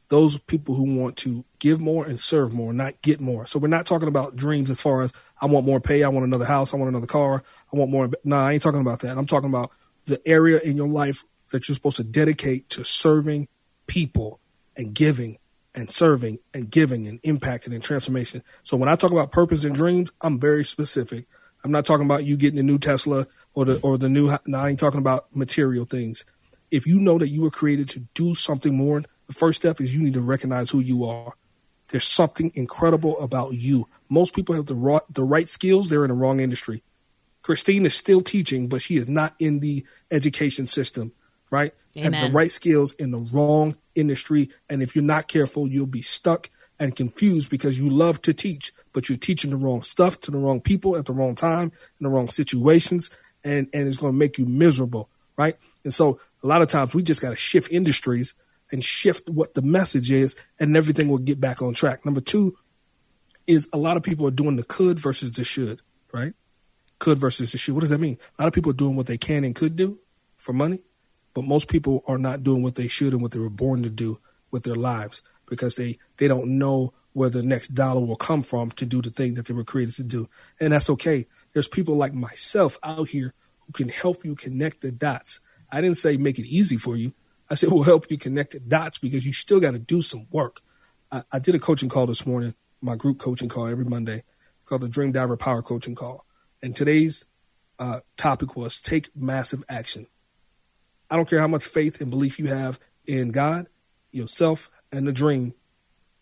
those 0.08 0.38
people 0.38 0.74
who 0.74 0.84
want 0.84 1.16
to 1.16 1.44
give 1.58 1.80
more 1.80 2.04
and 2.04 2.20
serve 2.20 2.52
more, 2.52 2.72
not 2.72 3.00
get 3.02 3.20
more. 3.20 3.46
So 3.46 3.58
we're 3.58 3.68
not 3.68 3.86
talking 3.86 4.08
about 4.08 4.36
dreams 4.36 4.70
as 4.70 4.80
far 4.80 5.02
as 5.02 5.12
I 5.40 5.46
want 5.46 5.64
more 5.64 5.80
pay, 5.80 6.02
I 6.04 6.08
want 6.08 6.26
another 6.26 6.44
house, 6.44 6.74
I 6.74 6.76
want 6.76 6.90
another 6.90 7.06
car, 7.06 7.42
I 7.72 7.76
want 7.76 7.90
more. 7.90 8.10
No, 8.22 8.36
I 8.36 8.52
ain't 8.52 8.62
talking 8.62 8.80
about 8.80 9.00
that. 9.00 9.16
I'm 9.16 9.26
talking 9.26 9.48
about 9.48 9.70
the 10.04 10.20
area 10.28 10.60
in 10.60 10.76
your 10.76 10.88
life 10.88 11.24
that 11.50 11.68
you're 11.68 11.74
supposed 11.74 11.96
to 11.96 12.04
dedicate 12.04 12.68
to 12.70 12.84
serving 12.84 13.48
people 13.86 14.38
and 14.76 14.94
giving 14.94 15.38
and 15.74 15.90
serving 15.90 16.38
and 16.52 16.70
giving 16.70 17.06
and 17.06 17.22
impacting 17.22 17.74
and 17.74 17.82
transformation. 17.82 18.42
So 18.62 18.76
when 18.76 18.88
I 18.88 18.96
talk 18.96 19.10
about 19.10 19.32
purpose 19.32 19.64
and 19.64 19.74
dreams, 19.74 20.12
I'm 20.20 20.38
very 20.38 20.64
specific. 20.64 21.26
I'm 21.64 21.70
not 21.70 21.84
talking 21.84 22.04
about 22.04 22.24
you 22.24 22.36
getting 22.36 22.56
the 22.56 22.62
new 22.62 22.78
Tesla 22.78 23.26
or 23.54 23.64
the 23.64 23.80
or 23.80 23.96
the 23.96 24.08
new. 24.08 24.36
No, 24.46 24.58
I 24.58 24.70
ain't 24.70 24.78
talking 24.80 24.98
about 24.98 25.34
material 25.34 25.84
things. 25.84 26.24
If 26.72 26.86
you 26.86 26.98
know 26.98 27.18
that 27.18 27.28
you 27.28 27.42
were 27.42 27.50
created 27.50 27.88
to 27.90 28.00
do 28.14 28.34
something 28.34 28.74
more, 28.74 29.02
the 29.28 29.34
first 29.34 29.60
step 29.60 29.80
is 29.80 29.94
you 29.94 30.02
need 30.02 30.14
to 30.14 30.22
recognize 30.22 30.70
who 30.70 30.80
you 30.80 31.04
are. 31.04 31.34
There's 31.88 32.08
something 32.08 32.50
incredible 32.54 33.20
about 33.20 33.52
you. 33.52 33.86
Most 34.08 34.34
people 34.34 34.54
have 34.54 34.66
the 34.66 34.74
raw, 34.74 35.00
the 35.10 35.22
right 35.22 35.48
skills. 35.48 35.90
They're 35.90 36.04
in 36.04 36.08
the 36.08 36.14
wrong 36.14 36.40
industry. 36.40 36.82
Christine 37.42 37.84
is 37.84 37.94
still 37.94 38.22
teaching, 38.22 38.68
but 38.68 38.80
she 38.80 38.96
is 38.96 39.06
not 39.06 39.34
in 39.38 39.60
the 39.60 39.84
education 40.10 40.66
system. 40.66 41.12
right? 41.50 41.74
Amen. 41.98 42.30
the 42.30 42.34
right 42.34 42.50
skills 42.50 42.92
in 42.94 43.10
the 43.10 43.18
wrong 43.18 43.76
industry. 43.94 44.48
And 44.70 44.82
if 44.82 44.96
you're 44.96 45.04
not 45.04 45.28
careful, 45.28 45.68
you'll 45.68 45.86
be 45.86 46.00
stuck 46.00 46.48
and 46.78 46.96
confused 46.96 47.50
because 47.50 47.78
you 47.78 47.90
love 47.90 48.22
to 48.22 48.32
teach, 48.32 48.72
but 48.94 49.08
you're 49.08 49.18
teaching 49.18 49.50
the 49.50 49.56
wrong 49.56 49.82
stuff 49.82 50.18
to 50.22 50.30
the 50.30 50.38
wrong 50.38 50.62
people 50.62 50.96
at 50.96 51.04
the 51.04 51.12
wrong 51.12 51.34
time 51.34 51.70
in 52.00 52.04
the 52.04 52.08
wrong 52.08 52.30
situations. 52.30 53.10
And, 53.44 53.68
and 53.74 53.86
it's 53.86 53.98
going 53.98 54.14
to 54.14 54.18
make 54.18 54.38
you 54.38 54.46
miserable, 54.46 55.10
right? 55.36 55.56
And 55.84 55.92
so 55.92 56.20
a 56.42 56.46
lot 56.46 56.62
of 56.62 56.68
times 56.68 56.94
we 56.94 57.02
just 57.02 57.22
got 57.22 57.30
to 57.30 57.36
shift 57.36 57.70
industries 57.70 58.34
and 58.70 58.84
shift 58.84 59.28
what 59.28 59.54
the 59.54 59.62
message 59.62 60.10
is 60.10 60.36
and 60.58 60.76
everything 60.76 61.08
will 61.08 61.18
get 61.18 61.40
back 61.40 61.62
on 61.62 61.74
track. 61.74 62.04
Number 62.04 62.20
two 62.20 62.56
is 63.46 63.68
a 63.72 63.78
lot 63.78 63.96
of 63.96 64.02
people 64.02 64.26
are 64.26 64.32
doing 64.32 64.56
the 64.56 64.62
could 64.62 64.98
versus 64.98 65.32
the 65.32 65.44
should, 65.44 65.82
right? 66.12 66.34
Could 66.98 67.18
versus 67.18 67.52
the 67.52 67.58
should. 67.58 67.74
What 67.74 67.80
does 67.80 67.90
that 67.90 68.00
mean? 68.00 68.18
A 68.38 68.42
lot 68.42 68.48
of 68.48 68.54
people 68.54 68.70
are 68.70 68.74
doing 68.74 68.96
what 68.96 69.06
they 69.06 69.18
can 69.18 69.44
and 69.44 69.54
could 69.54 69.76
do 69.76 69.98
for 70.36 70.52
money, 70.52 70.82
but 71.34 71.44
most 71.44 71.68
people 71.68 72.02
are 72.06 72.18
not 72.18 72.42
doing 72.42 72.62
what 72.62 72.76
they 72.76 72.88
should 72.88 73.12
and 73.12 73.22
what 73.22 73.32
they 73.32 73.38
were 73.38 73.50
born 73.50 73.82
to 73.82 73.90
do 73.90 74.18
with 74.50 74.64
their 74.64 74.74
lives 74.74 75.22
because 75.46 75.74
they, 75.74 75.98
they 76.16 76.28
don't 76.28 76.58
know 76.58 76.92
where 77.12 77.28
the 77.28 77.42
next 77.42 77.74
dollar 77.74 78.00
will 78.00 78.16
come 78.16 78.42
from 78.42 78.70
to 78.70 78.86
do 78.86 79.02
the 79.02 79.10
thing 79.10 79.34
that 79.34 79.46
they 79.46 79.54
were 79.54 79.64
created 79.64 79.94
to 79.96 80.02
do. 80.02 80.28
And 80.60 80.72
that's 80.72 80.88
okay. 80.90 81.26
There's 81.52 81.68
people 81.68 81.96
like 81.96 82.14
myself 82.14 82.78
out 82.82 83.08
here 83.08 83.34
who 83.66 83.72
can 83.72 83.88
help 83.88 84.24
you 84.24 84.34
connect 84.34 84.80
the 84.80 84.90
dots. 84.90 85.40
I 85.72 85.80
didn't 85.80 85.96
say 85.96 86.18
make 86.18 86.38
it 86.38 86.46
easy 86.46 86.76
for 86.76 86.96
you. 86.96 87.14
I 87.50 87.54
said 87.54 87.72
we'll 87.72 87.82
help 87.82 88.10
you 88.10 88.18
connect 88.18 88.52
the 88.52 88.60
dots 88.60 88.98
because 88.98 89.26
you 89.26 89.32
still 89.32 89.58
got 89.58 89.72
to 89.72 89.78
do 89.78 90.02
some 90.02 90.26
work. 90.30 90.60
I, 91.10 91.22
I 91.32 91.38
did 91.38 91.54
a 91.54 91.58
coaching 91.58 91.88
call 91.88 92.06
this 92.06 92.26
morning, 92.26 92.54
my 92.82 92.94
group 92.94 93.18
coaching 93.18 93.48
call 93.48 93.66
every 93.66 93.86
Monday 93.86 94.22
called 94.64 94.82
the 94.82 94.88
Dream 94.88 95.12
Diver 95.12 95.36
Power 95.36 95.62
Coaching 95.62 95.94
Call. 95.94 96.24
And 96.62 96.76
today's 96.76 97.24
uh, 97.78 98.00
topic 98.16 98.54
was 98.54 98.80
take 98.80 99.14
massive 99.16 99.64
action. 99.68 100.06
I 101.10 101.16
don't 101.16 101.28
care 101.28 101.40
how 101.40 101.48
much 101.48 101.64
faith 101.64 102.00
and 102.00 102.10
belief 102.10 102.38
you 102.38 102.46
have 102.46 102.78
in 103.06 103.30
God, 103.30 103.66
yourself, 104.10 104.70
and 104.92 105.06
the 105.06 105.12
dream. 105.12 105.54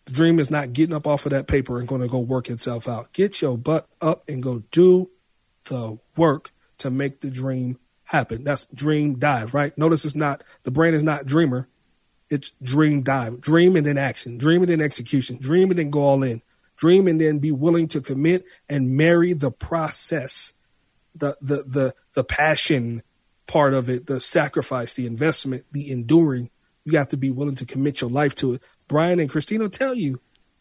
The 0.05 0.13
dream 0.13 0.39
is 0.39 0.49
not 0.49 0.73
getting 0.73 0.95
up 0.95 1.05
off 1.05 1.25
of 1.25 1.31
that 1.31 1.47
paper 1.47 1.77
and 1.77 1.87
going 1.87 2.01
to 2.01 2.07
go 2.07 2.19
work 2.19 2.49
itself 2.49 2.87
out. 2.87 3.13
Get 3.13 3.41
your 3.41 3.57
butt 3.57 3.87
up 4.01 4.27
and 4.27 4.41
go 4.41 4.63
do 4.71 5.11
the 5.65 5.99
work 6.17 6.51
to 6.79 6.89
make 6.89 7.21
the 7.21 7.29
dream 7.29 7.77
happen. 8.11 8.43
That's 8.43 8.67
dream 8.67 9.19
dive, 9.19 9.53
right? 9.53 9.75
Notice 9.77 10.03
it's 10.03 10.15
not, 10.15 10.43
the 10.63 10.71
brain 10.71 10.93
is 10.93 11.03
not 11.03 11.25
dreamer. 11.25 11.67
It's 12.29 12.51
dream 12.61 13.03
dive. 13.03 13.41
Dream 13.41 13.75
and 13.75 13.85
then 13.85 13.97
action. 13.97 14.37
Dream 14.37 14.61
and 14.61 14.69
then 14.69 14.81
execution. 14.81 15.37
Dream 15.37 15.69
and 15.69 15.79
then 15.79 15.89
go 15.89 16.01
all 16.01 16.23
in. 16.23 16.41
Dream 16.75 17.07
and 17.07 17.19
then 17.21 17.39
be 17.39 17.51
willing 17.51 17.87
to 17.89 18.01
commit 18.01 18.45
and 18.67 18.97
marry 18.97 19.33
the 19.33 19.51
process, 19.51 20.53
the, 21.15 21.37
the, 21.41 21.63
the, 21.63 21.95
the 22.13 22.23
passion 22.23 23.01
part 23.47 23.73
of 23.73 23.89
it, 23.89 24.07
the 24.07 24.19
sacrifice, 24.19 24.93
the 24.93 25.05
investment, 25.05 25.65
the 25.71 25.89
enduring. 25.89 26.49
You 26.83 26.97
have 26.97 27.09
to 27.09 27.17
be 27.17 27.31
willing 27.31 27.55
to 27.55 27.65
commit 27.65 28.01
your 28.01 28.09
life 28.09 28.35
to 28.35 28.55
it. 28.55 28.63
Brian 28.87 29.19
and 29.19 29.29
Christina 29.29 29.69
tell 29.69 29.95
you 29.95 30.19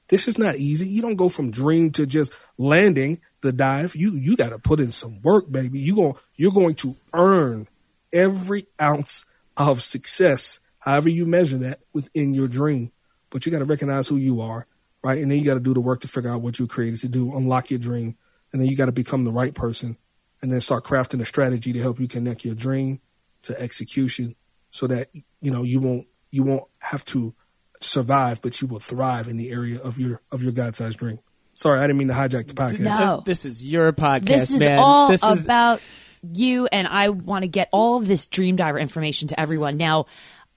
this 0.09 0.29
is 0.29 0.39
not 0.39 0.57
easy. 0.57 0.89
You 0.89 1.03
don't 1.03 1.17
go 1.17 1.29
from 1.29 1.51
dream 1.51 1.91
to 1.93 2.07
just 2.07 2.33
landing 2.59 3.21
the 3.43 3.53
dive. 3.53 3.95
You 3.97 4.13
you 4.13 4.37
got 4.37 4.51
to 4.51 4.59
put 4.59 4.81
in 4.81 4.91
some 4.91 5.21
work, 5.23 5.51
baby. 5.51 5.81
You 5.81 5.95
going 5.95 6.15
you're 6.37 6.53
going 6.53 6.75
to 6.77 6.97
earn 7.13 7.69
every 8.13 8.67
ounce 8.81 9.25
of 9.57 9.83
success, 9.83 10.61
however 10.79 11.09
you 11.09 11.27
measure 11.27 11.59
that 11.59 11.81
within 11.93 12.35
your 12.35 12.49
dream. 12.49 12.93
But 13.31 13.47
you 13.47 13.53
got 13.53 13.61
to 13.61 13.65
recognize 13.65 14.09
who 14.09 14.17
you 14.17 14.41
are, 14.41 14.67
right? 15.03 15.19
And 15.23 15.31
then 15.31 15.39
you 15.39 15.45
got 15.45 15.55
to 15.55 15.61
do 15.61 15.75
the 15.75 15.81
work 15.81 16.01
to 16.01 16.09
figure 16.09 16.31
out 16.31 16.41
what 16.41 16.59
you're 16.59 16.69
created 16.69 17.01
to 17.01 17.09
do, 17.09 17.37
unlock 17.37 17.71
your 17.71 17.79
dream, 17.79 18.17
and 18.53 18.61
then 18.61 18.69
you 18.69 18.77
got 18.77 18.87
to 18.87 18.93
become 18.93 19.25
the 19.25 19.33
right 19.33 19.55
person, 19.55 19.97
and 20.43 20.53
then 20.53 20.61
start 20.61 20.85
crafting 20.85 21.21
a 21.21 21.27
strategy 21.27 21.73
to 21.73 21.81
help 21.81 22.01
you 22.01 22.09
connect 22.09 22.45
your 22.45 22.55
dream 22.55 23.01
to 23.43 23.59
execution, 23.61 24.35
so 24.71 24.87
that 24.87 25.09
you 25.41 25.51
know 25.51 25.63
you 25.63 25.81
won't 25.81 26.07
you 26.31 26.43
won't 26.43 26.65
have 26.79 27.05
to 27.07 27.35
survive, 27.81 28.43
but 28.43 28.61
you 28.61 28.69
will 28.69 28.81
thrive 28.81 29.29
in 29.29 29.37
the 29.37 29.51
area 29.51 29.81
of 29.81 29.99
your 29.99 30.21
of 30.31 30.43
your 30.43 30.53
God 30.53 30.77
sized 30.77 30.99
dream. 30.99 31.21
Sorry, 31.61 31.79
I 31.79 31.83
didn't 31.83 31.99
mean 31.99 32.09
to 32.09 32.15
hijack 32.15 32.47
the 32.47 32.55
podcast. 32.55 32.79
No. 32.81 33.23
This 33.27 33.45
is 33.45 33.63
your 33.63 33.93
podcast, 33.93 34.25
This 34.25 34.51
is 34.51 34.61
man. 34.61 34.79
all 34.79 35.09
this 35.11 35.23
is 35.23 35.45
about 35.45 35.83
you, 36.23 36.67
and 36.73 36.89
I 36.89 37.11
want 37.11 37.43
to 37.43 37.49
get 37.49 37.69
all 37.71 37.99
of 37.99 38.07
this 38.09 38.27
Dream 38.29 38.57
Diver 38.57 38.79
information 38.79 39.29
to 39.29 39.39
everyone. 39.39 39.77
Now, 39.77 40.07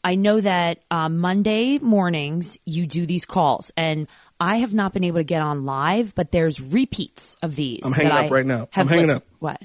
I 0.02 0.16
know 0.16 0.40
that 0.40 0.80
uh, 0.90 1.10
Monday 1.10 1.78
mornings 1.80 2.58
you 2.64 2.88
do 2.88 3.06
these 3.06 3.26
calls, 3.26 3.70
and 3.76 4.08
I 4.40 4.58
have 4.58 4.74
not 4.74 4.94
been 4.94 5.04
able 5.04 5.20
to 5.20 5.26
get 5.26 5.42
on 5.42 5.66
live, 5.66 6.16
but 6.16 6.32
there's 6.32 6.62
repeats 6.62 7.36
of 7.44 7.58
these. 7.58 7.82
I'm 7.84 7.92
hanging 7.92 8.08
that 8.14 8.26
up 8.26 8.32
I 8.32 8.34
right 8.36 8.46
now. 8.46 8.70
I'm 8.74 8.88
hanging 8.88 9.08
listened- 9.08 9.18
up. 9.18 9.24
What? 9.40 9.62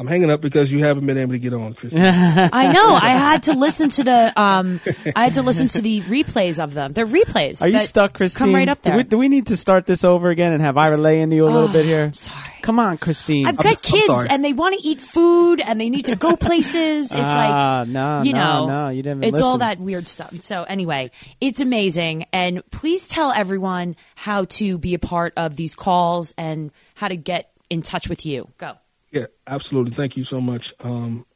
I'm 0.00 0.06
hanging 0.06 0.30
up 0.30 0.40
because 0.40 0.70
you 0.72 0.84
haven't 0.84 1.06
been 1.06 1.18
able 1.18 1.32
to 1.32 1.40
get 1.40 1.52
on, 1.52 1.74
Christian. 1.74 2.00
I 2.04 2.70
know. 2.72 2.94
I 2.94 3.10
had 3.18 3.42
to 3.44 3.54
listen 3.54 3.88
to 3.88 4.04
the. 4.04 4.40
Um, 4.40 4.80
I 5.16 5.24
had 5.24 5.34
to 5.34 5.42
listen 5.42 5.66
to 5.68 5.80
the 5.82 6.02
replays 6.02 6.62
of 6.62 6.72
them. 6.72 6.92
They're 6.92 7.04
replays. 7.04 7.62
Are 7.62 7.68
you 7.68 7.80
stuck, 7.80 8.14
Christine? 8.14 8.46
Come 8.46 8.54
right 8.54 8.68
up 8.68 8.80
Do 8.80 8.90
there. 8.90 8.96
we, 8.98 9.02
do 9.02 9.18
we 9.18 9.28
need 9.28 9.48
to 9.48 9.56
start 9.56 9.86
this 9.86 10.04
over 10.04 10.30
again 10.30 10.52
and 10.52 10.62
have 10.62 10.76
Ira 10.76 10.96
lay 10.96 11.20
into 11.20 11.34
you 11.34 11.46
a 11.46 11.50
little 11.50 11.66
bit 11.68 11.84
here? 11.84 12.12
sorry. 12.12 12.38
Come 12.62 12.78
on, 12.78 12.98
Christine. 12.98 13.46
I've 13.46 13.56
got 13.56 13.66
I'm 13.66 13.74
kids 13.76 14.06
sorry. 14.06 14.28
and 14.30 14.44
they 14.44 14.52
want 14.52 14.78
to 14.80 14.86
eat 14.86 15.00
food 15.00 15.60
and 15.60 15.80
they 15.80 15.90
need 15.90 16.04
to 16.06 16.14
go 16.16 16.36
places. 16.36 17.10
It's 17.10 17.20
Ah, 17.20 17.78
like, 17.80 17.88
no, 17.88 18.22
you 18.22 18.34
no, 18.34 18.66
know, 18.66 18.84
no, 18.84 18.88
you 18.90 19.02
didn't 19.02 19.24
It's 19.24 19.40
all 19.40 19.58
that 19.58 19.80
weird 19.80 20.06
stuff. 20.06 20.32
So 20.44 20.62
anyway, 20.64 21.10
it's 21.40 21.60
amazing. 21.60 22.26
And 22.32 22.62
please 22.70 23.08
tell 23.08 23.32
everyone 23.32 23.96
how 24.14 24.44
to 24.44 24.78
be 24.78 24.94
a 24.94 24.98
part 25.00 25.32
of 25.36 25.56
these 25.56 25.74
calls 25.74 26.32
and 26.38 26.70
how 26.94 27.08
to 27.08 27.16
get 27.16 27.50
in 27.70 27.82
touch 27.82 28.08
with 28.08 28.24
you. 28.26 28.48
Go. 28.58 28.74
Yeah, 29.10 29.26
absolutely. 29.46 29.92
Thank 29.92 30.16
you 30.16 30.24
so 30.24 30.40
much. 30.40 30.72
Um, 30.80 31.26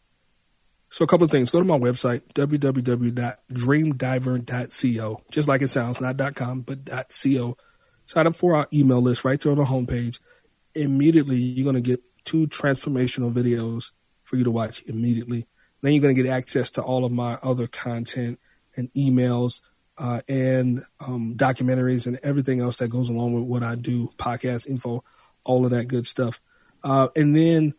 so 0.90 1.04
a 1.04 1.06
couple 1.06 1.24
of 1.24 1.30
things. 1.30 1.50
Go 1.50 1.58
to 1.58 1.64
my 1.64 1.78
website, 1.78 2.20
www.dreamdiver.co. 2.34 5.22
Just 5.30 5.48
like 5.48 5.62
it 5.62 5.68
sounds, 5.68 6.02
not 6.02 6.34
.com, 6.34 6.60
but 6.60 6.84
.co. 6.86 7.56
Sign 8.04 8.26
up 8.26 8.36
for 8.36 8.56
our 8.56 8.68
email 8.74 9.00
list 9.00 9.24
right 9.24 9.40
there 9.40 9.52
on 9.52 9.58
the 9.58 9.64
homepage. 9.64 10.20
Immediately, 10.74 11.36
you're 11.36 11.64
going 11.64 11.82
to 11.82 11.90
get 11.90 12.06
two 12.24 12.46
transformational 12.46 13.32
videos 13.32 13.92
for 14.22 14.36
you 14.36 14.44
to 14.44 14.50
watch 14.50 14.82
immediately. 14.86 15.46
Then 15.80 15.94
you're 15.94 16.02
going 16.02 16.14
to 16.14 16.22
get 16.22 16.30
access 16.30 16.70
to 16.72 16.82
all 16.82 17.06
of 17.06 17.12
my 17.12 17.38
other 17.42 17.66
content 17.66 18.38
and 18.76 18.92
emails 18.92 19.62
uh, 19.98 20.20
and 20.28 20.84
um, 21.00 21.34
documentaries 21.36 22.06
and 22.06 22.18
everything 22.22 22.60
else 22.60 22.76
that 22.76 22.88
goes 22.88 23.08
along 23.08 23.32
with 23.34 23.44
what 23.44 23.62
I 23.62 23.76
do, 23.76 24.10
podcast 24.18 24.66
info, 24.66 25.04
all 25.44 25.64
of 25.64 25.70
that 25.70 25.88
good 25.88 26.06
stuff. 26.06 26.38
Uh, 26.84 27.08
and 27.14 27.34
then 27.36 27.74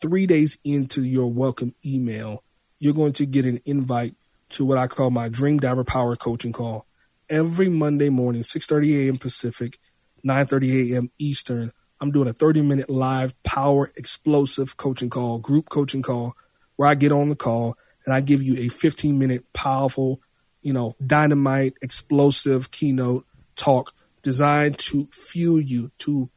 three 0.00 0.26
days 0.26 0.58
into 0.64 1.02
your 1.02 1.30
welcome 1.30 1.74
email, 1.84 2.42
you're 2.78 2.94
going 2.94 3.12
to 3.14 3.26
get 3.26 3.44
an 3.44 3.60
invite 3.64 4.14
to 4.50 4.64
what 4.64 4.78
I 4.78 4.86
call 4.86 5.10
my 5.10 5.28
Dream 5.28 5.58
Diver 5.58 5.84
Power 5.84 6.16
Coaching 6.16 6.52
Call. 6.52 6.86
Every 7.28 7.68
Monday 7.68 8.08
morning, 8.08 8.42
6:30 8.42 9.06
a.m. 9.06 9.18
Pacific, 9.18 9.78
9:30 10.24 10.92
a.m. 10.92 11.10
Eastern, 11.18 11.72
I'm 12.00 12.10
doing 12.10 12.28
a 12.28 12.32
30-minute 12.32 12.88
live 12.88 13.40
power 13.42 13.92
explosive 13.96 14.76
coaching 14.76 15.10
call, 15.10 15.38
group 15.38 15.68
coaching 15.68 16.02
call, 16.02 16.34
where 16.76 16.88
I 16.88 16.94
get 16.94 17.12
on 17.12 17.28
the 17.28 17.36
call 17.36 17.76
and 18.04 18.14
I 18.14 18.20
give 18.20 18.42
you 18.42 18.54
a 18.54 18.68
15-minute 18.68 19.52
powerful, 19.52 20.20
you 20.62 20.72
know, 20.72 20.96
dynamite 21.06 21.74
explosive 21.82 22.70
keynote 22.70 23.26
talk 23.54 23.94
designed 24.22 24.78
to 24.78 25.08
fuel 25.12 25.60
you 25.60 25.90
to 25.98 26.30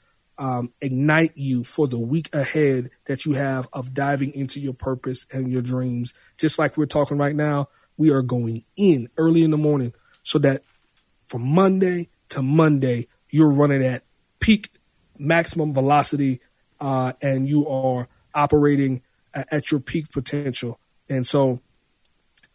um, 0.44 0.74
ignite 0.82 1.32
you 1.36 1.64
for 1.64 1.88
the 1.88 1.98
week 1.98 2.30
ahead 2.34 2.90
that 3.06 3.26
you 3.26 3.32
have 3.32 3.66
of 3.72 3.94
diving 3.94 4.34
into 4.34 4.60
your 4.60 4.74
purpose 4.74 5.26
and 5.32 5.50
your 5.50 5.62
dreams. 5.62 6.14
Just 6.38 6.60
like 6.60 6.76
we're 6.76 6.86
talking 6.86 7.18
right 7.18 7.34
now, 7.34 7.70
we 7.96 8.12
are 8.12 8.22
going 8.22 8.66
in 8.76 9.08
early 9.16 9.44
in 9.44 9.52
the 9.52 9.58
morning 9.58 9.94
so 10.22 10.38
that 10.40 10.64
from 11.28 11.44
Monday 11.44 12.10
to 12.28 12.42
Monday, 12.42 13.08
you're 13.30 13.54
running 13.54 13.86
at 13.86 14.04
peak 14.42 14.70
maximum 15.18 15.72
velocity 15.72 16.42
uh, 16.82 17.14
and 17.22 17.48
you 17.48 17.66
are 17.70 18.10
operating 18.36 19.02
at, 19.34 19.72
your 19.72 19.80
peak 19.80 20.12
potential. 20.12 20.78
And 21.08 21.26
so 21.26 21.62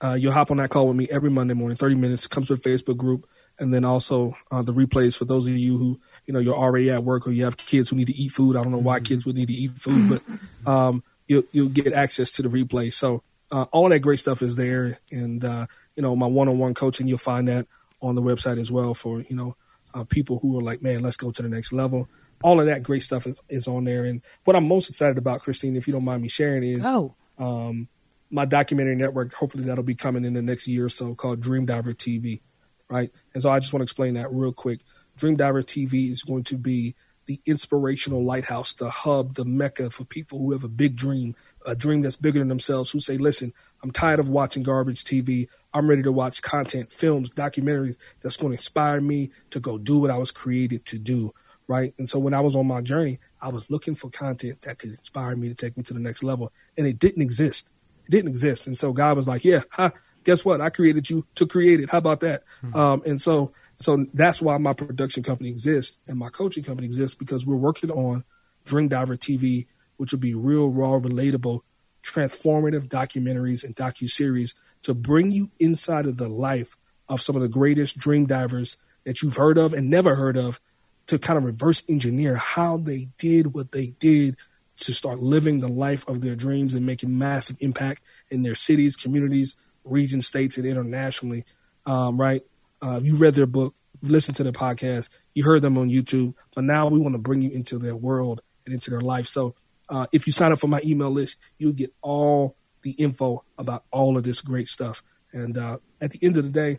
uh, 0.02 0.12
you'll 0.12 0.32
hop 0.32 0.50
on 0.50 0.58
that 0.58 0.68
call 0.68 0.88
with 0.88 0.96
me 0.96 1.08
every 1.10 1.30
Monday 1.30 1.54
morning, 1.54 1.76
30 1.76 1.94
minutes. 1.94 2.26
Comes 2.26 2.50
with 2.50 2.62
Facebook 2.62 2.98
group. 2.98 3.26
And 3.58 3.72
then 3.72 3.86
also 3.86 4.36
uh, 4.50 4.60
the 4.60 4.74
replays 4.74 5.16
for 5.16 5.24
those 5.24 5.46
of 5.46 5.56
you 5.56 5.78
who, 5.78 6.00
you 6.28 6.34
know, 6.34 6.40
you're 6.40 6.54
already 6.54 6.90
at 6.90 7.02
work 7.02 7.26
or 7.26 7.32
you 7.32 7.44
have 7.44 7.56
kids 7.56 7.88
who 7.88 7.96
need 7.96 8.06
to 8.08 8.14
eat 8.14 8.28
food. 8.32 8.54
I 8.54 8.62
don't 8.62 8.70
know 8.70 8.78
why 8.78 9.00
kids 9.00 9.24
would 9.24 9.34
need 9.34 9.48
to 9.48 9.54
eat 9.54 9.72
food, 9.76 10.10
but 10.10 10.70
um, 10.70 11.02
you'll, 11.26 11.44
you'll 11.52 11.70
get 11.70 11.94
access 11.94 12.30
to 12.32 12.42
the 12.42 12.50
replay. 12.50 12.92
So 12.92 13.22
uh, 13.50 13.64
all 13.72 13.88
that 13.88 14.00
great 14.00 14.20
stuff 14.20 14.42
is 14.42 14.54
there. 14.54 14.98
And, 15.10 15.42
uh, 15.42 15.66
you 15.96 16.02
know, 16.02 16.14
my 16.14 16.26
one-on-one 16.26 16.74
coaching, 16.74 17.08
you'll 17.08 17.16
find 17.16 17.48
that 17.48 17.66
on 18.02 18.14
the 18.14 18.20
website 18.20 18.60
as 18.60 18.70
well 18.70 18.92
for, 18.92 19.22
you 19.22 19.34
know, 19.34 19.56
uh, 19.94 20.04
people 20.04 20.38
who 20.38 20.58
are 20.58 20.62
like, 20.62 20.82
man, 20.82 21.00
let's 21.00 21.16
go 21.16 21.30
to 21.30 21.42
the 21.42 21.48
next 21.48 21.72
level. 21.72 22.10
All 22.42 22.60
of 22.60 22.66
that 22.66 22.82
great 22.82 23.02
stuff 23.02 23.26
is, 23.26 23.40
is 23.48 23.66
on 23.66 23.84
there. 23.84 24.04
And 24.04 24.22
what 24.44 24.54
I'm 24.54 24.68
most 24.68 24.90
excited 24.90 25.16
about, 25.16 25.40
Christine, 25.40 25.76
if 25.76 25.88
you 25.88 25.94
don't 25.94 26.04
mind 26.04 26.20
me 26.20 26.28
sharing 26.28 26.62
is 26.62 26.82
Go. 26.82 27.16
um, 27.38 27.88
my 28.30 28.44
documentary 28.44 28.96
network. 28.96 29.32
Hopefully, 29.32 29.64
that'll 29.64 29.82
be 29.82 29.94
coming 29.94 30.24
in 30.24 30.34
the 30.34 30.42
next 30.42 30.68
year 30.68 30.84
or 30.84 30.90
so 30.90 31.14
called 31.14 31.40
Dream 31.40 31.64
Diver 31.64 31.94
TV, 31.94 32.42
right? 32.90 33.10
And 33.32 33.42
so 33.42 33.50
I 33.50 33.58
just 33.60 33.72
want 33.72 33.80
to 33.80 33.84
explain 33.84 34.14
that 34.14 34.30
real 34.30 34.52
quick. 34.52 34.80
Dream 35.18 35.36
Diver 35.36 35.62
TV 35.62 36.10
is 36.10 36.22
going 36.22 36.44
to 36.44 36.56
be 36.56 36.94
the 37.26 37.40
inspirational 37.44 38.24
lighthouse, 38.24 38.72
the 38.72 38.88
hub, 38.88 39.34
the 39.34 39.44
mecca 39.44 39.90
for 39.90 40.04
people 40.04 40.38
who 40.38 40.52
have 40.52 40.64
a 40.64 40.68
big 40.68 40.96
dream, 40.96 41.36
a 41.66 41.76
dream 41.76 42.00
that's 42.00 42.16
bigger 42.16 42.38
than 42.38 42.48
themselves 42.48 42.90
who 42.90 43.00
say, 43.00 43.18
listen, 43.18 43.52
I'm 43.82 43.90
tired 43.90 44.18
of 44.18 44.30
watching 44.30 44.62
garbage 44.62 45.04
TV. 45.04 45.46
I'm 45.74 45.88
ready 45.90 46.02
to 46.04 46.10
watch 46.10 46.40
content, 46.40 46.90
films, 46.90 47.28
documentaries 47.28 47.98
that's 48.20 48.38
going 48.38 48.52
to 48.52 48.56
inspire 48.56 49.02
me 49.02 49.30
to 49.50 49.60
go 49.60 49.76
do 49.76 49.98
what 49.98 50.10
I 50.10 50.16
was 50.16 50.30
created 50.30 50.86
to 50.86 50.98
do. 50.98 51.34
Right. 51.66 51.92
And 51.98 52.08
so 52.08 52.18
when 52.18 52.32
I 52.32 52.40
was 52.40 52.56
on 52.56 52.66
my 52.66 52.80
journey, 52.80 53.20
I 53.42 53.50
was 53.50 53.70
looking 53.70 53.94
for 53.94 54.08
content 54.08 54.62
that 54.62 54.78
could 54.78 54.90
inspire 54.90 55.36
me 55.36 55.50
to 55.50 55.54
take 55.54 55.76
me 55.76 55.82
to 55.82 55.92
the 55.92 56.00
next 56.00 56.22
level. 56.22 56.50
And 56.78 56.86
it 56.86 56.98
didn't 56.98 57.20
exist. 57.20 57.68
It 58.06 58.10
didn't 58.10 58.30
exist. 58.30 58.66
And 58.66 58.78
so 58.78 58.94
God 58.94 59.18
was 59.18 59.28
like, 59.28 59.44
yeah, 59.44 59.60
huh, 59.70 59.90
guess 60.24 60.46
what? 60.46 60.62
I 60.62 60.70
created 60.70 61.10
you 61.10 61.26
to 61.34 61.46
create 61.46 61.80
it. 61.80 61.90
How 61.90 61.98
about 61.98 62.20
that? 62.20 62.44
Mm-hmm. 62.62 62.74
Um, 62.74 63.02
and 63.04 63.20
so, 63.20 63.52
so 63.78 64.06
that's 64.12 64.42
why 64.42 64.58
my 64.58 64.72
production 64.72 65.22
company 65.22 65.50
exists 65.50 65.98
and 66.08 66.18
my 66.18 66.30
coaching 66.30 66.64
company 66.64 66.86
exists 66.86 67.16
because 67.16 67.46
we're 67.46 67.56
working 67.56 67.90
on 67.90 68.24
Dream 68.64 68.88
Diver 68.88 69.16
TV, 69.16 69.66
which 69.96 70.12
will 70.12 70.18
be 70.18 70.34
real, 70.34 70.68
raw, 70.68 70.98
relatable, 70.98 71.60
transformative 72.02 72.88
documentaries 72.88 73.64
and 73.64 73.76
docu 73.76 74.08
series 74.08 74.54
to 74.82 74.94
bring 74.94 75.30
you 75.30 75.50
inside 75.60 76.06
of 76.06 76.16
the 76.16 76.28
life 76.28 76.76
of 77.08 77.20
some 77.20 77.36
of 77.36 77.42
the 77.42 77.48
greatest 77.48 77.96
dream 77.98 78.26
divers 78.26 78.76
that 79.04 79.22
you've 79.22 79.36
heard 79.36 79.58
of 79.58 79.72
and 79.72 79.88
never 79.88 80.14
heard 80.16 80.36
of 80.36 80.60
to 81.06 81.18
kind 81.18 81.38
of 81.38 81.44
reverse 81.44 81.82
engineer 81.88 82.36
how 82.36 82.76
they 82.76 83.08
did 83.16 83.54
what 83.54 83.72
they 83.72 83.86
did 83.98 84.36
to 84.80 84.92
start 84.92 85.20
living 85.20 85.60
the 85.60 85.68
life 85.68 86.06
of 86.08 86.20
their 86.20 86.36
dreams 86.36 86.74
and 86.74 86.84
making 86.84 87.16
massive 87.16 87.56
impact 87.60 88.02
in 88.30 88.42
their 88.42 88.54
cities, 88.54 88.96
communities, 88.96 89.56
regions, 89.84 90.26
states, 90.26 90.56
and 90.56 90.66
internationally. 90.66 91.44
Um, 91.86 92.20
right? 92.20 92.42
Uh, 92.80 93.00
you 93.02 93.16
read 93.16 93.34
their 93.34 93.46
book, 93.46 93.74
you 94.02 94.10
listened 94.10 94.36
to 94.36 94.44
their 94.44 94.52
podcast, 94.52 95.10
you 95.34 95.44
heard 95.44 95.62
them 95.62 95.76
on 95.78 95.88
YouTube, 95.88 96.34
but 96.54 96.64
now 96.64 96.86
we 96.86 96.98
want 96.98 97.14
to 97.14 97.18
bring 97.18 97.42
you 97.42 97.50
into 97.50 97.78
their 97.78 97.96
world 97.96 98.40
and 98.64 98.74
into 98.74 98.90
their 98.90 99.00
life. 99.00 99.26
So 99.26 99.54
uh, 99.88 100.06
if 100.12 100.26
you 100.26 100.32
sign 100.32 100.52
up 100.52 100.58
for 100.58 100.68
my 100.68 100.80
email 100.84 101.10
list, 101.10 101.36
you'll 101.58 101.72
get 101.72 101.92
all 102.02 102.56
the 102.82 102.92
info 102.92 103.44
about 103.56 103.84
all 103.90 104.16
of 104.16 104.24
this 104.24 104.40
great 104.40 104.68
stuff. 104.68 105.02
And 105.32 105.58
uh, 105.58 105.78
at 106.00 106.12
the 106.12 106.18
end 106.22 106.36
of 106.36 106.44
the 106.44 106.50
day, 106.50 106.78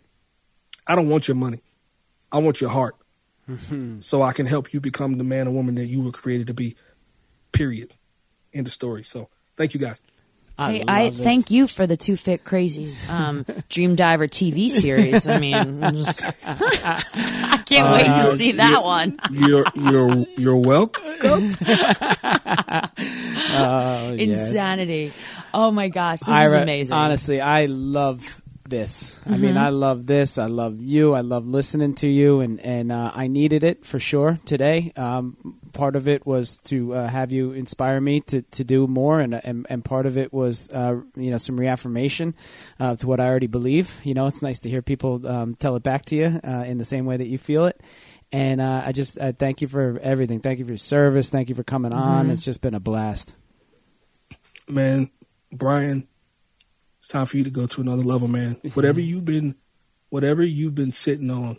I 0.88 0.96
don't 0.96 1.10
want 1.10 1.28
your 1.28 1.36
money. 1.36 1.62
I 2.32 2.40
want 2.40 2.62
your 2.62 2.70
heart. 2.70 2.96
Mm-hmm. 3.50 4.00
So 4.02 4.22
I 4.22 4.32
can 4.32 4.46
help 4.46 4.74
you 4.74 4.80
become 4.80 5.18
the 5.18 5.24
man 5.24 5.48
or 5.48 5.52
woman 5.52 5.76
that 5.76 5.86
you 5.86 6.02
were 6.02 6.12
created 6.12 6.48
to 6.48 6.54
be. 6.54 6.76
Period. 7.52 7.96
End 8.54 8.68
of 8.68 8.74
story. 8.74 9.04
So 9.04 9.30
thank 9.58 9.74
you 9.74 9.80
guys. 9.80 10.02
I, 10.60 10.72
hey, 10.74 10.84
I 10.90 11.10
thank 11.12 11.52
you 11.52 11.68
for 11.68 11.88
the 11.88 11.96
Two 11.96 12.18
Fit 12.18 12.44
Crazies 12.44 13.10
um, 13.10 13.46
Dream 13.70 13.96
Diver 13.96 14.28
TV 14.28 14.70
series. 14.70 15.26
I 15.26 15.40
mean, 15.40 15.80
just, 15.96 16.22
I 16.44 17.64
can't 17.66 17.88
uh, 17.88 17.94
wait 17.94 18.08
to 18.08 18.38
see 18.38 18.52
that 18.54 18.84
one. 18.84 19.18
you're 19.32 19.64
you're 19.74 20.26
you're 20.36 20.58
welcome. 20.58 21.56
oh, 23.54 24.16
Insanity! 24.18 25.14
Oh 25.54 25.72
my 25.72 25.88
gosh, 25.88 26.20
this 26.20 26.28
Ira, 26.28 26.58
is 26.58 26.64
amazing. 26.64 26.98
Honestly, 26.98 27.40
I 27.40 27.68
love 27.68 28.42
this. 28.70 29.20
Mm-hmm. 29.20 29.34
I 29.34 29.38
mean, 29.38 29.50
mm-hmm. 29.52 29.64
I 29.64 29.70
love 29.70 30.06
this. 30.06 30.38
I 30.38 30.46
love 30.46 30.82
you. 30.82 31.14
I 31.14 31.22
love 31.22 31.48
listening 31.48 31.96
to 31.96 32.10
you, 32.10 32.42
and 32.42 32.60
and 32.60 32.92
uh, 32.92 33.12
I 33.14 33.28
needed 33.28 33.64
it 33.64 33.86
for 33.86 34.00
sure 34.00 34.40
today. 34.46 34.92
Um, 34.96 35.60
part 35.74 35.96
of 35.96 36.08
it 36.08 36.26
was 36.26 36.60
to 36.66 36.94
uh, 36.94 37.08
have 37.08 37.32
you 37.32 37.52
inspire 37.52 38.00
me 38.00 38.22
to, 38.22 38.42
to 38.42 38.64
do 38.64 38.88
more, 38.88 39.20
and 39.20 39.34
and, 39.34 39.66
and 39.70 39.84
part 39.84 40.06
of 40.06 40.18
it 40.18 40.34
was 40.34 40.70
uh, 40.70 40.96
you 41.16 41.32
know 41.32 41.38
some 41.38 41.60
reaffirmation 41.60 42.36
uh, 42.80 42.96
to 42.98 43.08
what 43.08 43.20
I 43.20 43.28
already 43.28 43.48
believe. 43.48 44.00
You 44.04 44.14
know, 44.14 44.28
it's 44.28 44.42
nice 44.42 44.60
to 44.62 44.70
hear 44.70 44.82
people 44.82 45.26
um, 45.28 45.56
tell 45.56 45.76
it 45.76 45.84
back 45.84 46.06
to 46.06 46.16
you 46.16 46.40
uh, 46.44 46.64
in 46.66 46.78
the 46.78 46.86
same 46.86 47.06
way 47.06 47.18
that 47.18 47.28
you 47.28 47.38
feel 47.38 47.66
it. 47.66 47.82
And 48.32 48.62
uh, 48.62 48.84
I 48.86 48.92
just 48.92 49.18
thank 49.40 49.62
you 49.62 49.68
for 49.68 50.00
everything. 50.04 50.40
Thank 50.40 50.60
you 50.60 50.66
for 50.66 50.72
your 50.72 50.78
service. 50.78 51.32
Thank 51.32 51.50
you 51.50 51.56
for 51.56 51.64
coming 51.64 51.92
mm-hmm. 51.92 52.02
on. 52.02 52.30
It's 52.30 52.44
just 52.44 52.62
been 52.62 52.76
a 52.76 52.80
blast. 52.80 53.36
Man, 54.68 55.10
Brian, 55.52 56.08
it's 57.10 57.14
time 57.14 57.26
for 57.26 57.38
you 57.38 57.44
to 57.44 57.50
go 57.50 57.66
to 57.66 57.82
another 57.82 58.04
level, 58.04 58.28
man. 58.28 58.56
Whatever 58.76 59.00
you've 59.00 59.26
been, 59.26 59.56
whatever 60.10 60.44
you've 60.44 60.76
been 60.76 60.92
sitting 60.92 61.32
on, 61.32 61.58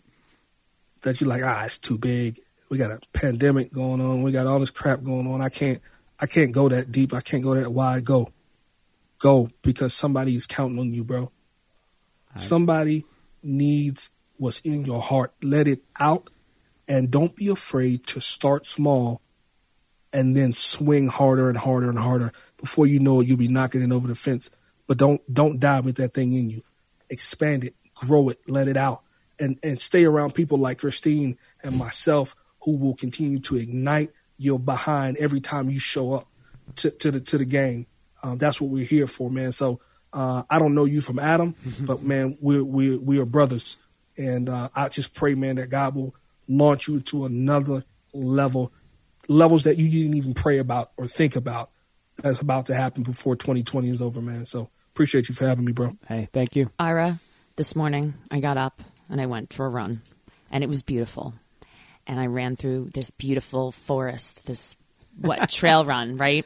that 1.01 1.21
you're 1.21 1.29
like, 1.29 1.43
ah, 1.43 1.65
it's 1.65 1.77
too 1.77 1.99
big. 1.99 2.39
We 2.69 2.79
got 2.79 2.93
a 2.93 3.01
pandemic 3.13 3.73
going 3.73 4.01
on. 4.01 4.23
We 4.23 4.31
got 4.31 4.47
all 4.47 4.61
this 4.61 4.71
crap 4.71 5.03
going 5.03 5.27
on. 5.27 5.43
I 5.43 5.49
can't, 5.49 5.83
I 6.21 6.27
can't 6.27 6.53
go 6.53 6.69
that 6.69 6.93
deep. 6.93 7.13
I 7.13 7.21
can't 7.21 7.43
go 7.43 7.55
that 7.57 7.73
wide. 7.73 8.05
Go, 8.05 8.31
go 9.19 9.51
because 9.63 9.93
somebody 9.93 10.37
is 10.37 10.47
counting 10.47 10.79
on 10.79 10.95
you, 10.95 11.03
bro. 11.03 11.33
Right. 12.33 12.45
Somebody 12.45 13.05
needs 13.43 14.11
what's 14.37 14.61
in 14.61 14.85
your 14.85 15.03
heart. 15.03 15.33
Let 15.43 15.67
it 15.67 15.83
out, 15.99 16.31
and 16.87 17.11
don't 17.11 17.35
be 17.35 17.49
afraid 17.49 18.07
to 18.09 18.21
start 18.21 18.67
small, 18.67 19.21
and 20.13 20.37
then 20.37 20.53
swing 20.53 21.09
harder 21.09 21.49
and 21.49 21.59
harder 21.59 21.91
and 21.91 21.99
harder. 21.99 22.33
Before 22.57 22.87
you 22.87 23.01
know 23.01 23.21
it, 23.21 23.27
you'll 23.27 23.37
be 23.37 23.49
knocking 23.49 23.83
it 23.83 23.91
over 23.91 24.07
the 24.07 24.15
fence 24.15 24.49
but 24.91 24.99
don't 24.99 25.23
don't 25.33 25.61
die 25.61 25.79
with 25.79 25.99
that 25.99 26.15
thing 26.15 26.33
in 26.33 26.51
you. 26.51 26.63
Expand 27.09 27.63
it, 27.63 27.77
grow 27.95 28.29
it, 28.29 28.41
let 28.49 28.67
it 28.67 28.77
out, 28.77 29.03
and 29.39 29.57
and 29.63 29.81
stay 29.81 30.05
around 30.05 30.35
people 30.35 30.59
like 30.59 30.79
Christine 30.79 31.39
and 31.63 31.79
myself 31.79 32.35
who 32.63 32.77
will 32.77 32.97
continue 32.97 33.39
to 33.39 33.57
ignite 33.57 34.11
your 34.37 34.59
behind 34.59 35.17
every 35.19 35.39
time 35.41 35.71
you 35.71 35.79
show 35.79 36.15
up 36.15 36.27
to, 36.75 36.91
to 36.91 37.13
the 37.13 37.21
to 37.21 37.39
the 37.39 37.45
game. 37.45 37.87
Um, 38.25 38.39
that's 38.39 38.61
what 38.61 38.69
we're 38.69 38.85
here 38.85 39.07
for, 39.07 39.31
man. 39.31 39.53
So 39.53 39.79
uh, 40.13 40.43
I 40.51 40.59
don't 40.59 40.75
know 40.75 40.87
you 40.87 41.01
from 41.03 41.21
Adam, 41.21 41.55
but 41.83 42.03
man, 42.03 42.37
we're 42.41 42.65
we 42.65 42.97
we 42.97 43.21
are 43.21 43.25
brothers, 43.25 43.77
and 44.19 44.49
uh, 44.49 44.71
I 44.75 44.89
just 44.89 45.15
pray, 45.15 45.37
man, 45.37 45.55
that 45.55 45.71
God 45.71 45.95
will 45.95 46.17
launch 46.49 46.89
you 46.89 46.99
to 46.99 47.27
another 47.27 47.85
level, 48.13 48.73
levels 49.29 49.63
that 49.63 49.79
you 49.79 49.89
didn't 49.89 50.17
even 50.17 50.35
pray 50.35 50.59
about 50.59 50.91
or 50.97 51.07
think 51.07 51.37
about. 51.37 51.71
That's 52.17 52.41
about 52.41 52.67
to 52.67 52.75
happen 52.75 53.05
before 53.05 53.37
2020 53.37 53.89
is 53.89 54.03
over, 54.03 54.21
man. 54.21 54.47
So 54.47 54.69
Appreciate 55.01 55.31
you 55.31 55.35
for 55.35 55.49
having 55.49 55.65
me, 55.65 55.73
bro. 55.73 55.97
Hey, 56.09 56.29
thank 56.31 56.55
you. 56.55 56.71
Ira, 56.79 57.21
this 57.57 57.75
morning 57.75 58.13
I 58.31 58.41
got 58.41 58.59
up 58.59 58.83
and 59.09 59.19
I 59.19 59.25
went 59.25 59.51
for 59.51 59.65
a 59.65 59.69
run, 59.71 60.03
and 60.51 60.63
it 60.63 60.69
was 60.69 60.83
beautiful. 60.83 61.33
And 62.07 62.21
I 62.21 62.27
ran 62.27 62.55
through 62.57 62.91
this 62.93 63.11
beautiful 63.11 63.73
forest, 63.73 64.45
this 64.45 64.77
what 65.17 65.49
trail 65.51 65.87
run, 65.87 66.19
right? 66.19 66.45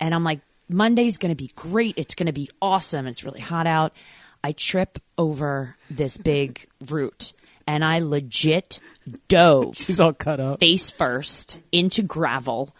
And 0.00 0.14
I'm 0.14 0.22
like, 0.22 0.40
Monday's 0.68 1.16
going 1.16 1.30
to 1.30 1.34
be 1.34 1.50
great. 1.56 1.94
It's 1.96 2.14
going 2.14 2.26
to 2.26 2.34
be 2.34 2.50
awesome. 2.60 3.06
It's 3.06 3.24
really 3.24 3.40
hot 3.40 3.66
out. 3.66 3.94
I 4.42 4.52
trip 4.52 4.98
over 5.16 5.74
this 5.88 6.18
big 6.18 6.68
root 6.86 7.32
and 7.66 7.82
I 7.82 8.00
legit 8.00 8.80
dove. 9.28 9.76
She's 9.78 9.98
all 9.98 10.12
cut 10.12 10.40
up. 10.40 10.60
Face 10.60 10.90
first 10.90 11.58
into 11.72 12.02
gravel. 12.02 12.76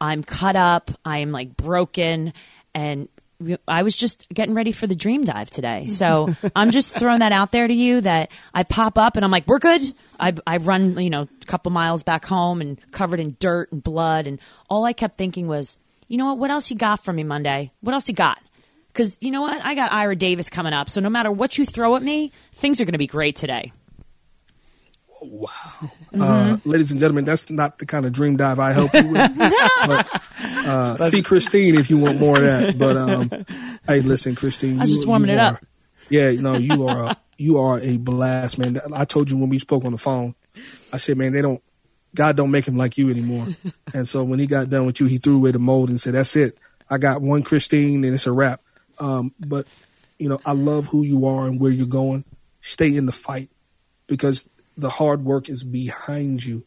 I'm 0.00 0.24
cut 0.24 0.56
up. 0.56 0.90
I'm 1.04 1.30
like 1.30 1.56
broken. 1.56 2.32
And 2.74 3.08
I 3.66 3.82
was 3.82 3.96
just 3.96 4.28
getting 4.28 4.54
ready 4.54 4.72
for 4.72 4.86
the 4.86 4.94
dream 4.94 5.24
dive 5.24 5.50
today. 5.50 5.88
So 5.88 6.34
I'm 6.56 6.70
just 6.70 6.98
throwing 6.98 7.20
that 7.20 7.32
out 7.32 7.52
there 7.52 7.66
to 7.66 7.74
you 7.74 8.00
that 8.00 8.30
I 8.52 8.62
pop 8.62 8.98
up 8.98 9.16
and 9.16 9.24
I'm 9.24 9.30
like, 9.30 9.46
we're 9.46 9.58
good. 9.58 9.94
I, 10.18 10.34
I 10.46 10.58
run, 10.58 10.98
you 10.98 11.10
know, 11.10 11.22
a 11.22 11.44
couple 11.46 11.72
miles 11.72 12.02
back 12.02 12.24
home 12.24 12.60
and 12.60 12.78
covered 12.92 13.20
in 13.20 13.36
dirt 13.38 13.72
and 13.72 13.82
blood. 13.82 14.26
And 14.26 14.38
all 14.68 14.84
I 14.84 14.92
kept 14.92 15.16
thinking 15.16 15.48
was, 15.48 15.76
you 16.08 16.18
know 16.18 16.26
what? 16.26 16.38
What 16.38 16.50
else 16.50 16.70
you 16.70 16.76
got 16.76 17.04
for 17.04 17.12
me 17.12 17.24
Monday? 17.24 17.72
What 17.80 17.94
else 17.94 18.08
you 18.08 18.14
got? 18.14 18.40
Because 18.88 19.18
you 19.20 19.30
know 19.30 19.42
what? 19.42 19.64
I 19.64 19.74
got 19.74 19.92
Ira 19.92 20.14
Davis 20.14 20.50
coming 20.50 20.72
up. 20.72 20.88
So 20.88 21.00
no 21.00 21.10
matter 21.10 21.30
what 21.30 21.58
you 21.58 21.66
throw 21.66 21.96
at 21.96 22.02
me, 22.02 22.30
things 22.54 22.80
are 22.80 22.84
going 22.84 22.92
to 22.92 22.98
be 22.98 23.08
great 23.08 23.36
today. 23.36 23.72
Wow. 25.24 25.48
Mm-hmm. 26.12 26.22
Uh, 26.22 26.56
ladies 26.64 26.90
and 26.90 27.00
gentlemen, 27.00 27.24
that's 27.24 27.48
not 27.48 27.78
the 27.78 27.86
kind 27.86 28.04
of 28.04 28.12
dream 28.12 28.36
dive 28.36 28.58
I 28.58 28.72
help 28.72 28.92
you 28.92 29.08
with. 29.08 29.38
but, 29.86 30.22
uh, 30.42 31.10
see 31.10 31.22
Christine 31.22 31.76
if 31.76 31.88
you 31.88 31.98
want 31.98 32.20
more 32.20 32.36
of 32.36 32.42
that. 32.42 32.78
But 32.78 32.96
um, 32.96 33.30
hey, 33.86 34.00
listen, 34.00 34.34
Christine. 34.34 34.80
I 34.80 34.82
was 34.82 34.92
just 34.92 35.06
warming 35.06 35.30
it 35.30 35.38
are, 35.38 35.54
up. 35.54 35.66
Yeah, 36.10 36.32
no, 36.32 36.56
you 36.56 36.86
are 36.86 37.04
a, 37.04 37.16
you 37.38 37.58
are 37.58 37.80
a 37.80 37.96
blast, 37.96 38.58
man. 38.58 38.78
I 38.94 39.06
told 39.06 39.30
you 39.30 39.38
when 39.38 39.48
we 39.48 39.58
spoke 39.58 39.84
on 39.84 39.92
the 39.92 39.98
phone. 39.98 40.34
I 40.92 40.98
said, 40.98 41.16
man, 41.16 41.32
they 41.32 41.42
don't. 41.42 41.62
God 42.14 42.36
don't 42.36 42.52
make 42.52 42.68
him 42.68 42.76
like 42.76 42.96
you 42.96 43.10
anymore. 43.10 43.48
and 43.94 44.08
so 44.08 44.22
when 44.22 44.38
he 44.38 44.46
got 44.46 44.70
done 44.70 44.86
with 44.86 45.00
you, 45.00 45.06
he 45.06 45.18
threw 45.18 45.36
away 45.36 45.50
the 45.50 45.58
mold 45.58 45.88
and 45.88 46.00
said, 46.00 46.14
"That's 46.14 46.36
it. 46.36 46.58
I 46.88 46.98
got 46.98 47.22
one 47.22 47.42
Christine, 47.42 48.04
and 48.04 48.14
it's 48.14 48.26
a 48.26 48.32
wrap." 48.32 48.60
Um, 48.98 49.32
but 49.40 49.66
you 50.18 50.28
know, 50.28 50.40
I 50.44 50.52
love 50.52 50.86
who 50.86 51.02
you 51.02 51.26
are 51.26 51.46
and 51.46 51.58
where 51.58 51.72
you're 51.72 51.86
going. 51.86 52.24
Stay 52.60 52.94
in 52.94 53.06
the 53.06 53.12
fight 53.12 53.50
because 54.06 54.48
the 54.76 54.90
hard 54.90 55.24
work 55.24 55.48
is 55.48 55.64
behind 55.64 56.44
you. 56.44 56.64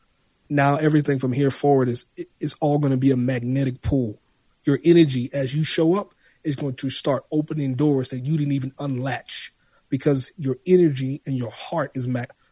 Now 0.49 0.77
everything 0.77 1.19
from 1.19 1.33
here 1.33 1.51
forward 1.51 1.89
is 1.89 2.05
is 2.39 2.55
all 2.59 2.79
going 2.79 2.91
to 2.91 2.97
be 2.97 3.11
a 3.11 3.17
magnetic 3.17 3.81
pull. 3.81 4.19
Your 4.63 4.79
energy 4.83 5.29
as 5.33 5.53
you 5.53 5.63
show 5.63 5.95
up 5.95 6.13
is 6.43 6.55
going 6.55 6.75
to 6.75 6.89
start 6.89 7.25
opening 7.31 7.75
doors 7.75 8.09
that 8.09 8.19
you 8.19 8.37
didn't 8.37 8.53
even 8.53 8.73
unlatch 8.79 9.53
because 9.89 10.31
your 10.37 10.57
energy 10.65 11.21
and 11.25 11.37
your 11.37 11.51
heart 11.51 11.91
is 11.95 12.07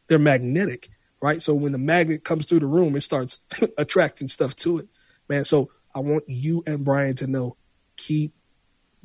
they're 0.07 0.19
magnetic, 0.19 0.89
right? 1.21 1.41
So 1.41 1.53
when 1.53 1.71
the 1.71 1.77
magnet 1.77 2.23
comes 2.23 2.45
through 2.45 2.59
the 2.59 2.65
room, 2.65 2.95
it 2.95 3.01
starts 3.01 3.39
attracting 3.77 4.27
stuff 4.27 4.55
to 4.57 4.79
it, 4.79 4.87
man. 5.29 5.45
So 5.45 5.71
I 5.93 5.99
want 5.99 6.25
you 6.27 6.63
and 6.67 6.83
Brian 6.83 7.15
to 7.17 7.27
know, 7.27 7.55
keep 7.95 8.33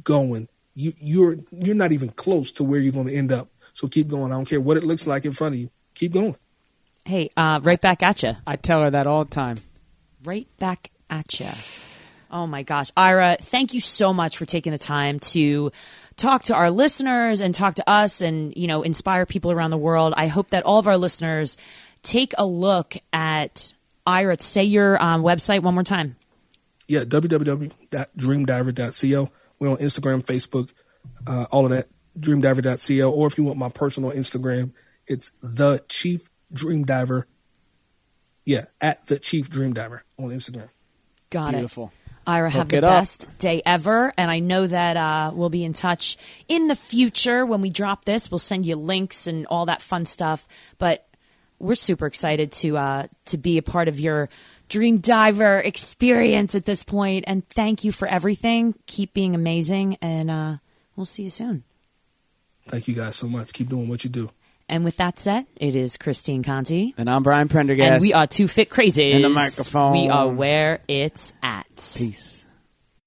going. 0.02 0.48
You 0.74 0.92
you're 0.98 1.36
you're 1.52 1.74
not 1.76 1.92
even 1.92 2.10
close 2.10 2.50
to 2.52 2.64
where 2.64 2.80
you're 2.80 2.92
going 2.92 3.06
to 3.06 3.14
end 3.14 3.32
up. 3.32 3.48
So 3.72 3.86
keep 3.86 4.08
going. 4.08 4.32
I 4.32 4.36
don't 4.36 4.48
care 4.48 4.60
what 4.60 4.76
it 4.76 4.84
looks 4.84 5.06
like 5.06 5.24
in 5.24 5.32
front 5.32 5.54
of 5.54 5.60
you 5.60 5.70
keep 6.00 6.12
going. 6.12 6.34
Hey, 7.04 7.30
uh, 7.36 7.60
right 7.62 7.80
back 7.80 8.02
at 8.02 8.22
you. 8.22 8.36
I 8.46 8.56
tell 8.56 8.82
her 8.82 8.90
that 8.90 9.06
all 9.06 9.24
the 9.24 9.30
time. 9.30 9.58
Right 10.24 10.48
back 10.58 10.90
at 11.08 11.38
you. 11.38 11.46
Oh 12.30 12.46
my 12.46 12.62
gosh. 12.62 12.90
Ira, 12.96 13.36
thank 13.40 13.74
you 13.74 13.80
so 13.80 14.14
much 14.14 14.38
for 14.38 14.46
taking 14.46 14.72
the 14.72 14.78
time 14.78 15.20
to 15.20 15.70
talk 16.16 16.44
to 16.44 16.54
our 16.54 16.70
listeners 16.70 17.42
and 17.42 17.54
talk 17.54 17.74
to 17.76 17.88
us 17.88 18.20
and, 18.22 18.52
you 18.56 18.66
know, 18.66 18.82
inspire 18.82 19.24
people 19.26 19.50
around 19.50 19.70
the 19.70 19.78
world. 19.78 20.14
I 20.16 20.28
hope 20.28 20.50
that 20.50 20.64
all 20.64 20.78
of 20.78 20.86
our 20.86 20.96
listeners 20.96 21.56
take 22.02 22.32
a 22.38 22.46
look 22.46 22.96
at 23.12 23.74
Ira. 24.06 24.40
Say 24.40 24.64
your 24.64 25.02
um, 25.02 25.22
website 25.22 25.62
one 25.62 25.74
more 25.74 25.84
time. 25.84 26.16
Yeah, 26.86 27.00
www.dreamdiver.co. 27.00 29.30
We're 29.58 29.70
on 29.70 29.76
Instagram, 29.76 30.24
Facebook, 30.24 30.72
uh, 31.26 31.44
all 31.50 31.66
of 31.66 31.72
that. 31.72 31.88
Dreamdiver.co. 32.18 33.10
Or 33.10 33.26
if 33.26 33.36
you 33.38 33.44
want 33.44 33.58
my 33.58 33.68
personal 33.68 34.12
Instagram, 34.12 34.72
it's 35.10 35.32
the 35.42 35.82
Chief 35.88 36.30
Dream 36.52 36.84
Diver. 36.84 37.26
Yeah, 38.44 38.66
at 38.80 39.06
the 39.06 39.18
Chief 39.18 39.50
Dream 39.50 39.74
Diver 39.74 40.04
on 40.18 40.30
Instagram. 40.30 40.68
Got 41.28 41.54
it. 41.54 41.58
Beautiful. 41.58 41.92
it. 42.06 42.12
Ira, 42.26 42.50
have 42.50 42.62
Hook 42.62 42.68
the 42.68 42.76
it 42.76 42.84
up. 42.84 43.00
best 43.00 43.26
day 43.38 43.62
ever. 43.66 44.12
And 44.16 44.30
I 44.30 44.38
know 44.38 44.66
that 44.66 44.96
uh, 44.96 45.32
we'll 45.34 45.50
be 45.50 45.64
in 45.64 45.72
touch 45.72 46.16
in 46.48 46.68
the 46.68 46.76
future 46.76 47.44
when 47.44 47.60
we 47.60 47.70
drop 47.70 48.04
this. 48.04 48.30
We'll 48.30 48.38
send 48.38 48.66
you 48.66 48.76
links 48.76 49.26
and 49.26 49.46
all 49.46 49.66
that 49.66 49.82
fun 49.82 50.04
stuff. 50.04 50.46
But 50.78 51.06
we're 51.58 51.74
super 51.74 52.06
excited 52.06 52.52
to 52.52 52.76
uh, 52.76 53.06
to 53.26 53.38
be 53.38 53.58
a 53.58 53.62
part 53.62 53.88
of 53.88 53.98
your 53.98 54.28
Dream 54.68 54.98
Diver 54.98 55.58
experience 55.58 56.54
at 56.54 56.64
this 56.64 56.84
point. 56.84 57.24
And 57.26 57.46
thank 57.48 57.84
you 57.84 57.92
for 57.92 58.06
everything. 58.06 58.74
Keep 58.86 59.12
being 59.12 59.34
amazing. 59.34 59.96
And 60.00 60.30
uh, 60.30 60.56
we'll 60.96 61.06
see 61.06 61.24
you 61.24 61.30
soon. 61.30 61.64
Thank 62.68 62.86
you 62.86 62.94
guys 62.94 63.16
so 63.16 63.26
much. 63.26 63.52
Keep 63.52 63.68
doing 63.68 63.88
what 63.88 64.04
you 64.04 64.10
do. 64.10 64.30
And 64.70 64.84
with 64.84 64.98
that 64.98 65.18
said, 65.18 65.46
it 65.56 65.74
is 65.74 65.96
Christine 65.96 66.44
Conti. 66.44 66.94
And 66.96 67.10
I'm 67.10 67.24
Brian 67.24 67.48
Prendergast. 67.48 67.90
And 67.90 68.00
we 68.00 68.12
are 68.12 68.28
two 68.28 68.46
fit 68.46 68.70
crazies. 68.70 69.16
And 69.16 69.24
the 69.24 69.28
microphone. 69.28 69.94
We 69.94 70.08
are 70.08 70.28
where 70.28 70.78
it's 70.86 71.32
at. 71.42 71.66
Peace. 71.74 72.46